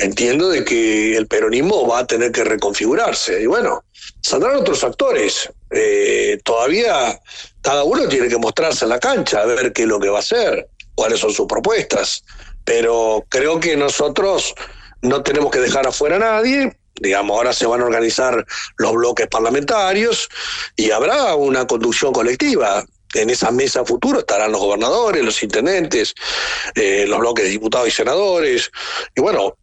Entiendo 0.00 0.48
de 0.48 0.64
que 0.64 1.16
el 1.16 1.28
peronismo 1.28 1.86
va 1.86 2.00
a 2.00 2.06
tener 2.08 2.32
que 2.32 2.42
reconfigurarse. 2.42 3.40
Y 3.40 3.46
bueno, 3.46 3.84
saldrán 4.20 4.56
otros 4.56 4.82
actores. 4.82 5.48
Eh, 5.70 6.40
todavía 6.42 7.20
cada 7.60 7.84
uno 7.84 8.08
tiene 8.08 8.28
que 8.28 8.36
mostrarse 8.36 8.84
en 8.84 8.88
la 8.88 8.98
cancha, 8.98 9.42
a 9.42 9.46
ver 9.46 9.72
qué 9.72 9.82
es 9.82 9.88
lo 9.88 10.00
que 10.00 10.08
va 10.08 10.16
a 10.16 10.22
hacer, 10.22 10.68
cuáles 10.96 11.20
son 11.20 11.32
sus 11.32 11.46
propuestas. 11.46 12.24
Pero 12.64 13.24
creo 13.28 13.60
que 13.60 13.76
nosotros 13.76 14.54
no 15.02 15.22
tenemos 15.22 15.50
que 15.50 15.60
dejar 15.60 15.86
afuera 15.86 16.16
a 16.16 16.20
nadie. 16.20 16.76
Digamos, 16.94 17.36
ahora 17.36 17.52
se 17.52 17.66
van 17.66 17.80
a 17.80 17.84
organizar 17.84 18.44
los 18.76 18.92
bloques 18.92 19.26
parlamentarios 19.26 20.28
y 20.76 20.90
habrá 20.90 21.34
una 21.34 21.66
conducción 21.66 22.12
colectiva 22.12 22.84
en 23.14 23.30
esa 23.30 23.50
mesa 23.50 23.84
futuro 23.84 24.20
estarán 24.20 24.52
los 24.52 24.60
gobernadores, 24.60 25.24
los 25.24 25.42
intendentes, 25.42 26.14
eh, 26.74 27.04
los 27.06 27.18
bloques 27.18 27.44
de 27.44 27.50
diputados 27.50 27.88
y 27.88 27.90
senadores, 27.90 28.70
y 29.14 29.20
bueno, 29.20 29.56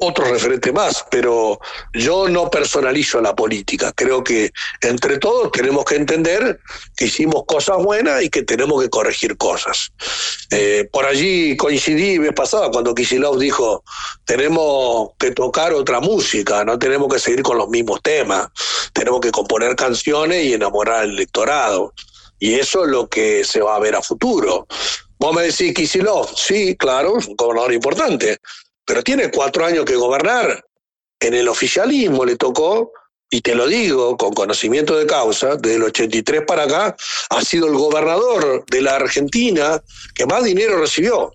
otro 0.00 0.24
referente 0.24 0.72
más, 0.72 1.04
pero 1.10 1.60
yo 1.92 2.28
no 2.28 2.50
personalizo 2.50 3.20
la 3.20 3.36
política. 3.36 3.92
Creo 3.94 4.24
que 4.24 4.50
entre 4.80 5.18
todos 5.18 5.52
tenemos 5.52 5.84
que 5.84 5.96
entender 5.96 6.58
que 6.96 7.04
hicimos 7.06 7.44
cosas 7.46 7.76
buenas 7.78 8.22
y 8.22 8.30
que 8.30 8.42
tenemos 8.42 8.82
que 8.82 8.88
corregir 8.88 9.36
cosas. 9.36 9.92
Eh, 10.50 10.88
por 10.90 11.04
allí 11.04 11.56
coincidí 11.56 12.18
vez 12.18 12.32
pasada 12.32 12.70
cuando 12.70 12.94
Kisilov 12.94 13.38
dijo, 13.38 13.84
tenemos 14.24 15.10
que 15.18 15.32
tocar 15.32 15.74
otra 15.74 16.00
música, 16.00 16.64
no 16.64 16.78
tenemos 16.78 17.12
que 17.12 17.20
seguir 17.20 17.42
con 17.42 17.58
los 17.58 17.68
mismos 17.68 18.00
temas, 18.02 18.48
tenemos 18.94 19.20
que 19.20 19.30
componer 19.30 19.76
canciones 19.76 20.44
y 20.44 20.54
enamorar 20.54 21.02
al 21.02 21.10
electorado. 21.10 21.92
Y 22.38 22.54
eso 22.54 22.84
es 22.84 22.90
lo 22.90 23.06
que 23.06 23.44
se 23.44 23.60
va 23.60 23.76
a 23.76 23.80
ver 23.80 23.94
a 23.94 24.02
futuro. 24.02 24.66
Vos 25.18 25.34
me 25.34 25.42
decís 25.42 25.74
Kisilov, 25.74 26.34
sí, 26.34 26.74
claro, 26.76 27.12
un 27.12 27.36
gobernador 27.36 27.74
importante, 27.74 28.38
pero 28.90 29.04
tiene 29.04 29.30
cuatro 29.30 29.64
años 29.64 29.84
que 29.84 29.94
gobernar. 29.94 30.64
En 31.20 31.34
el 31.34 31.46
oficialismo 31.46 32.24
le 32.24 32.34
tocó, 32.34 32.90
y 33.30 33.40
te 33.40 33.54
lo 33.54 33.68
digo 33.68 34.16
con 34.16 34.32
conocimiento 34.32 34.98
de 34.98 35.06
causa, 35.06 35.54
desde 35.54 35.76
el 35.76 35.84
83 35.84 36.42
para 36.44 36.64
acá, 36.64 36.96
ha 37.28 37.40
sido 37.42 37.68
el 37.68 37.74
gobernador 37.74 38.64
de 38.68 38.82
la 38.82 38.96
Argentina 38.96 39.80
que 40.12 40.26
más 40.26 40.42
dinero 40.42 40.80
recibió 40.80 41.30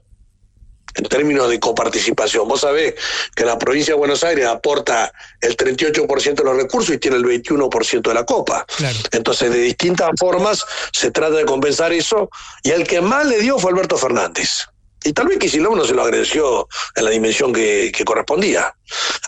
en 0.95 1.05
términos 1.05 1.49
de 1.49 1.57
coparticipación. 1.57 2.45
Vos 2.45 2.59
sabés 2.59 2.95
que 3.33 3.45
la 3.45 3.57
provincia 3.57 3.93
de 3.93 3.99
Buenos 3.99 4.25
Aires 4.25 4.47
aporta 4.47 5.13
el 5.39 5.55
38% 5.55 6.35
de 6.35 6.43
los 6.43 6.57
recursos 6.57 6.93
y 6.93 6.97
tiene 6.97 7.15
el 7.15 7.23
21% 7.23 8.01
de 8.01 8.13
la 8.13 8.25
copa. 8.25 8.65
Entonces, 9.13 9.49
de 9.49 9.59
distintas 9.59 10.09
formas 10.19 10.65
se 10.91 11.09
trata 11.09 11.35
de 11.35 11.45
compensar 11.45 11.93
eso 11.93 12.29
y 12.63 12.71
el 12.71 12.85
que 12.85 12.99
más 12.99 13.25
le 13.25 13.39
dio 13.39 13.57
fue 13.57 13.71
Alberto 13.71 13.95
Fernández. 13.95 14.65
Y 15.05 15.13
tal 15.13 15.27
vez 15.27 15.37
Kicillof 15.37 15.75
no 15.75 15.85
se 15.85 15.93
lo 15.93 16.01
agradeció 16.01 16.67
en 16.95 17.05
la 17.05 17.11
dimensión 17.11 17.53
que, 17.53 17.91
correspondía. 18.03 18.75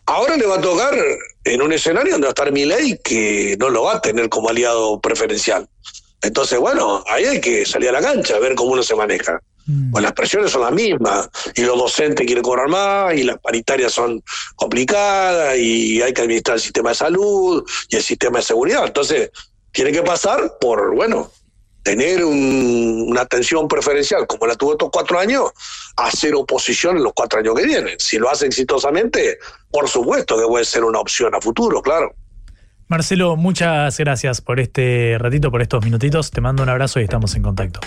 Ahora 0.08 0.36
le 0.36 0.48
va 0.48 0.56
a 0.56 0.62
tocar 0.62 0.95
en 1.44 1.62
un 1.62 1.72
escenario 1.72 2.14
donde 2.14 2.26
va 2.26 2.32
a 2.32 2.34
estar 2.34 2.52
Milei, 2.52 2.99
que 3.04 3.56
no 3.60 3.70
lo 3.70 3.84
va 3.84 3.94
a 3.94 4.02
tener 4.02 4.28
como 4.28 4.49
aliado 4.49 4.99
preferencial. 4.99 5.70
Entonces, 6.24 6.58
bueno, 6.58 7.04
ahí 7.08 7.26
hay 7.26 7.40
que 7.40 7.64
salir 7.64 7.90
a 7.90 7.91
la 7.91 8.02
cancha, 8.02 8.36
a 8.36 8.40
ver 8.40 8.56
cómo 8.56 8.72
uno 8.72 8.82
se 8.82 8.95
maneja. 8.95 9.40
Pues 9.91 10.02
las 10.02 10.14
presiones 10.14 10.49
son 10.49 10.62
las 10.62 10.72
mismas, 10.72 11.30
y 11.54 11.62
los 11.62 11.78
docentes 11.78 12.26
quieren 12.26 12.44
cobrar 12.44 12.70
más, 12.70 13.14
y 13.14 13.24
las 13.24 13.38
paritarias 13.38 13.91
son 13.91 14.24
complicadas, 14.56 15.58
y 15.58 16.02
hay 16.02 16.12
que 16.12 16.22
administrar 16.22 16.56
el 16.56 16.64
sistema 16.64 16.90
de 16.90 16.95
salud 16.95 17.64
y 17.90 17.98
el 17.98 18.02
sistema 18.02 18.40
de 18.40 18.45
seguridad. 18.45 18.88
Entonces, 18.88 19.30
tiene 19.72 19.91
que 19.91 20.02
pasar 20.02 20.58
por, 20.60 20.95
bueno, 20.95 21.32
tener 21.88 22.26
un- 22.26 23.06
una 23.08 23.22
atención 23.22 23.66
preferencial 23.66 24.28
como 24.28 24.46
la 24.46 24.56
tuvo 24.56 24.74
estos 24.74 24.90
cuatro 24.92 25.18
años, 25.18 25.44
hacer 25.96 26.36
oposición 26.36 26.98
en 26.98 27.04
los 27.04 27.14
cuatro 27.14 27.40
años 27.40 27.56
que 27.56 27.64
vienen. 27.66 27.98
Si 27.98 28.18
lo 28.18 28.30
hace 28.30 28.46
exitosamente, 28.46 29.38
por 29.72 29.88
supuesto 29.88 30.38
que 30.38 30.46
puede 30.46 30.66
ser 30.66 30.84
una 30.84 31.00
opción 31.00 31.34
a 31.34 31.40
futuro, 31.40 31.82
claro. 31.82 32.14
Marcelo, 32.90 33.38
muchas 33.38 33.98
gracias 33.98 34.42
por 34.42 34.60
este 34.60 35.16
ratito, 35.18 35.50
por 35.50 35.62
estos 35.62 35.82
minutitos. 35.86 36.30
Te 36.30 36.42
mando 36.42 36.62
un 36.62 36.68
abrazo 36.68 37.00
y 37.00 37.04
estamos 37.04 37.34
en 37.36 37.44
contacto. 37.44 37.80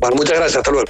Bueno, 0.00 0.16
muchas 0.16 0.38
gracias, 0.38 0.56
hasta 0.56 0.70
luego. 0.70 0.86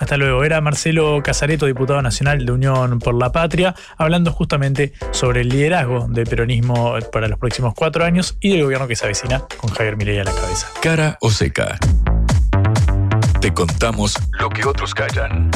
Hasta 0.00 0.16
luego. 0.16 0.42
Era 0.42 0.60
Marcelo 0.60 1.22
Casareto, 1.22 1.66
diputado 1.66 2.00
nacional 2.02 2.44
de 2.44 2.50
Unión 2.50 2.98
por 2.98 3.14
la 3.14 3.30
Patria, 3.30 3.74
hablando 3.96 4.32
justamente 4.32 4.94
sobre 5.12 5.42
el 5.42 5.50
liderazgo 5.50 6.08
del 6.08 6.26
peronismo 6.26 6.94
para 7.12 7.28
los 7.28 7.38
próximos 7.38 7.74
cuatro 7.76 8.04
años 8.04 8.36
y 8.40 8.50
del 8.50 8.64
gobierno 8.64 8.88
que 8.88 8.96
se 8.96 9.04
avecina 9.04 9.44
con 9.58 9.70
Javier 9.70 9.96
Milei 9.96 10.18
a 10.18 10.24
la 10.24 10.32
cabeza. 10.32 10.68
Cara 10.80 11.18
o 11.20 11.30
seca. 11.30 11.78
Te 13.40 13.52
contamos 13.52 14.16
lo 14.38 14.48
que 14.48 14.64
otros 14.66 14.94
callan. 14.94 15.50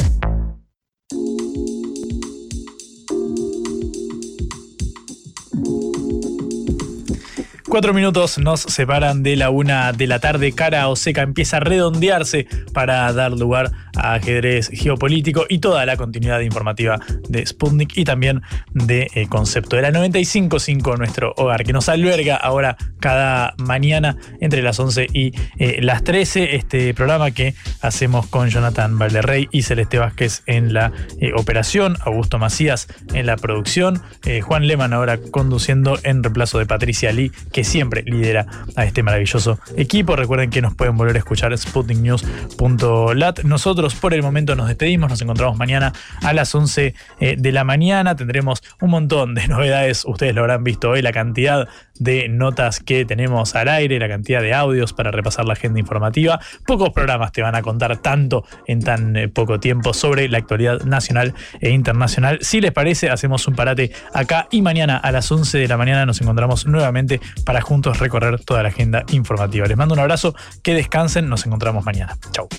Cuatro 7.75 7.93
minutos 7.93 8.37
nos 8.37 8.61
separan 8.61 9.21
de 9.21 9.35
la 9.35 9.49
una 9.49 9.91
de 9.91 10.07
la 10.07 10.19
tarde. 10.19 10.53
Cara 10.53 10.87
o 10.87 10.95
seca 10.95 11.23
empieza 11.23 11.57
a 11.57 11.59
redondearse 11.59 12.47
para 12.71 13.11
dar 13.11 13.33
lugar 13.33 13.69
a 13.97 14.13
ajedrez 14.13 14.69
geopolítico 14.69 15.45
y 15.49 15.59
toda 15.59 15.85
la 15.85 15.97
continuidad 15.97 16.39
informativa 16.39 17.01
de 17.27 17.45
Sputnik 17.45 17.97
y 17.97 18.05
también 18.05 18.43
de 18.73 19.09
eh, 19.13 19.27
concepto 19.27 19.75
de 19.75 19.81
la 19.81 19.91
95.5, 19.91 20.97
nuestro 20.97 21.33
hogar, 21.35 21.65
que 21.65 21.73
nos 21.73 21.89
alberga 21.89 22.37
ahora 22.37 22.77
cada 23.01 23.55
mañana 23.57 24.15
entre 24.39 24.61
las 24.61 24.79
11 24.79 25.07
y 25.11 25.33
eh, 25.59 25.79
las 25.81 26.05
13. 26.05 26.55
Este 26.55 26.93
programa 26.93 27.31
que 27.31 27.55
hacemos 27.81 28.27
con 28.27 28.49
Jonathan 28.49 28.97
Valderrey 28.97 29.49
y 29.51 29.63
Celeste 29.63 29.99
Vázquez 29.99 30.43
en 30.45 30.73
la 30.73 30.93
eh, 31.19 31.33
operación, 31.35 31.97
Augusto 32.05 32.39
Macías 32.39 32.87
en 33.13 33.25
la 33.25 33.35
producción, 33.35 34.01
eh, 34.23 34.39
Juan 34.39 34.65
Leman 34.65 34.93
ahora 34.93 35.17
conduciendo 35.17 35.99
en 36.03 36.23
reemplazo 36.23 36.57
de 36.57 36.65
Patricia 36.65 37.11
Lee, 37.11 37.33
que 37.51 37.64
siempre 37.65 38.03
lidera 38.03 38.45
a 38.75 38.85
este 38.85 39.03
maravilloso 39.03 39.59
equipo. 39.75 40.15
Recuerden 40.15 40.49
que 40.49 40.61
nos 40.61 40.75
pueden 40.75 40.95
volver 40.95 41.15
a 41.15 41.19
escuchar 41.19 41.57
sputniknews.lat. 41.57 43.39
Nosotros 43.43 43.95
por 43.95 44.13
el 44.13 44.23
momento 44.23 44.55
nos 44.55 44.67
despedimos, 44.67 45.09
nos 45.09 45.21
encontramos 45.21 45.57
mañana 45.57 45.91
a 46.21 46.33
las 46.33 46.53
11 46.55 46.93
eh, 47.19 47.35
de 47.37 47.51
la 47.51 47.63
mañana. 47.63 48.15
Tendremos 48.15 48.63
un 48.81 48.91
montón 48.91 49.35
de 49.35 49.47
novedades, 49.49 50.05
ustedes 50.05 50.33
lo 50.33 50.41
habrán 50.41 50.63
visto 50.63 50.91
hoy, 50.91 51.01
la 51.01 51.11
cantidad 51.11 51.67
de 51.99 52.27
notas 52.27 52.79
que 52.79 53.05
tenemos 53.05 53.55
al 53.55 53.69
aire, 53.69 53.99
la 53.99 54.07
cantidad 54.07 54.41
de 54.41 54.53
audios 54.53 54.93
para 54.93 55.11
repasar 55.11 55.45
la 55.45 55.53
agenda 55.53 55.79
informativa. 55.79 56.39
Pocos 56.65 56.89
programas 56.91 57.31
te 57.31 57.41
van 57.41 57.55
a 57.55 57.61
contar 57.61 57.97
tanto 57.97 58.45
en 58.67 58.81
tan 58.81 59.15
eh, 59.15 59.27
poco 59.27 59.59
tiempo 59.59 59.93
sobre 59.93 60.27
la 60.29 60.37
actualidad 60.37 60.81
nacional 60.81 61.33
e 61.61 61.69
internacional. 61.69 62.39
Si 62.41 62.61
les 62.61 62.71
parece, 62.71 63.09
hacemos 63.09 63.47
un 63.47 63.55
parate 63.55 63.91
acá 64.13 64.47
y 64.51 64.61
mañana 64.61 64.97
a 64.97 65.11
las 65.11 65.31
11 65.31 65.57
de 65.57 65.67
la 65.67 65.77
mañana 65.77 66.05
nos 66.05 66.21
encontramos 66.21 66.65
nuevamente 66.65 67.21
para 67.45 67.61
juntos 67.61 67.99
recorrer 67.99 68.43
toda 68.43 68.63
la 68.63 68.69
agenda 68.69 69.05
informativa. 69.09 69.67
Les 69.67 69.77
mando 69.77 69.93
un 69.93 69.99
abrazo, 69.99 70.35
que 70.63 70.73
descansen, 70.73 71.29
nos 71.29 71.45
encontramos 71.45 71.85
mañana. 71.85 72.17
Chau. 72.31 72.49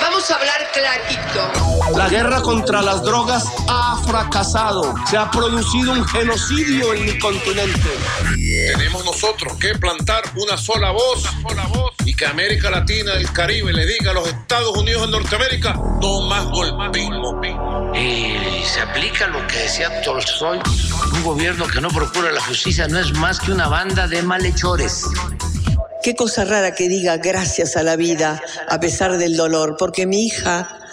Vamos 0.00 0.30
a 0.30 0.34
hablar 0.36 0.60
clarito. 0.72 1.96
La 1.96 2.08
guerra 2.08 2.42
contra 2.42 2.82
las 2.82 3.02
drogas 3.02 3.44
ha 3.68 4.02
fracasado. 4.06 4.94
Se 5.08 5.16
ha 5.16 5.30
producido 5.30 5.92
un 5.92 6.04
genocidio 6.06 6.94
en 6.94 7.04
mi 7.04 7.18
continente. 7.18 7.90
Tenemos 8.76 9.04
nosotros 9.04 9.54
que 9.58 9.74
plantar 9.74 10.22
una 10.36 10.56
sola 10.56 10.90
voz, 10.90 11.24
y 12.04 12.14
que 12.14 12.26
América 12.26 12.70
Latina, 12.70 13.12
el 13.14 13.30
Caribe, 13.32 13.72
le 13.72 13.86
diga 13.86 14.10
a 14.10 14.14
los 14.14 14.28
Estados 14.28 14.76
Unidos 14.76 15.06
de 15.06 15.12
Norteamérica, 15.12 15.74
no 16.00 16.22
más 16.22 16.44
golpismo. 16.46 17.40
Y 17.94 18.64
se 18.64 18.80
aplica 18.80 19.26
lo 19.26 19.46
que 19.46 19.58
decía 19.58 20.02
Tolstoy, 20.02 20.58
un 21.12 21.22
gobierno 21.22 21.66
que 21.66 21.80
no 21.80 21.88
procura 21.88 22.32
la 22.32 22.40
justicia 22.40 22.88
no 22.88 22.98
es 22.98 23.12
más 23.14 23.38
que 23.38 23.52
una 23.52 23.68
banda 23.68 24.08
de 24.08 24.22
malhechores. 24.22 25.04
Qué 26.02 26.16
cosa 26.16 26.44
rara 26.44 26.74
que 26.74 26.88
diga 26.88 27.18
gracias 27.18 27.76
a 27.76 27.82
la 27.82 27.96
vida 27.96 28.42
a 28.68 28.80
pesar 28.80 29.18
del 29.18 29.36
dolor, 29.36 29.76
porque 29.78 30.06
mi 30.06 30.26
hija 30.26 30.81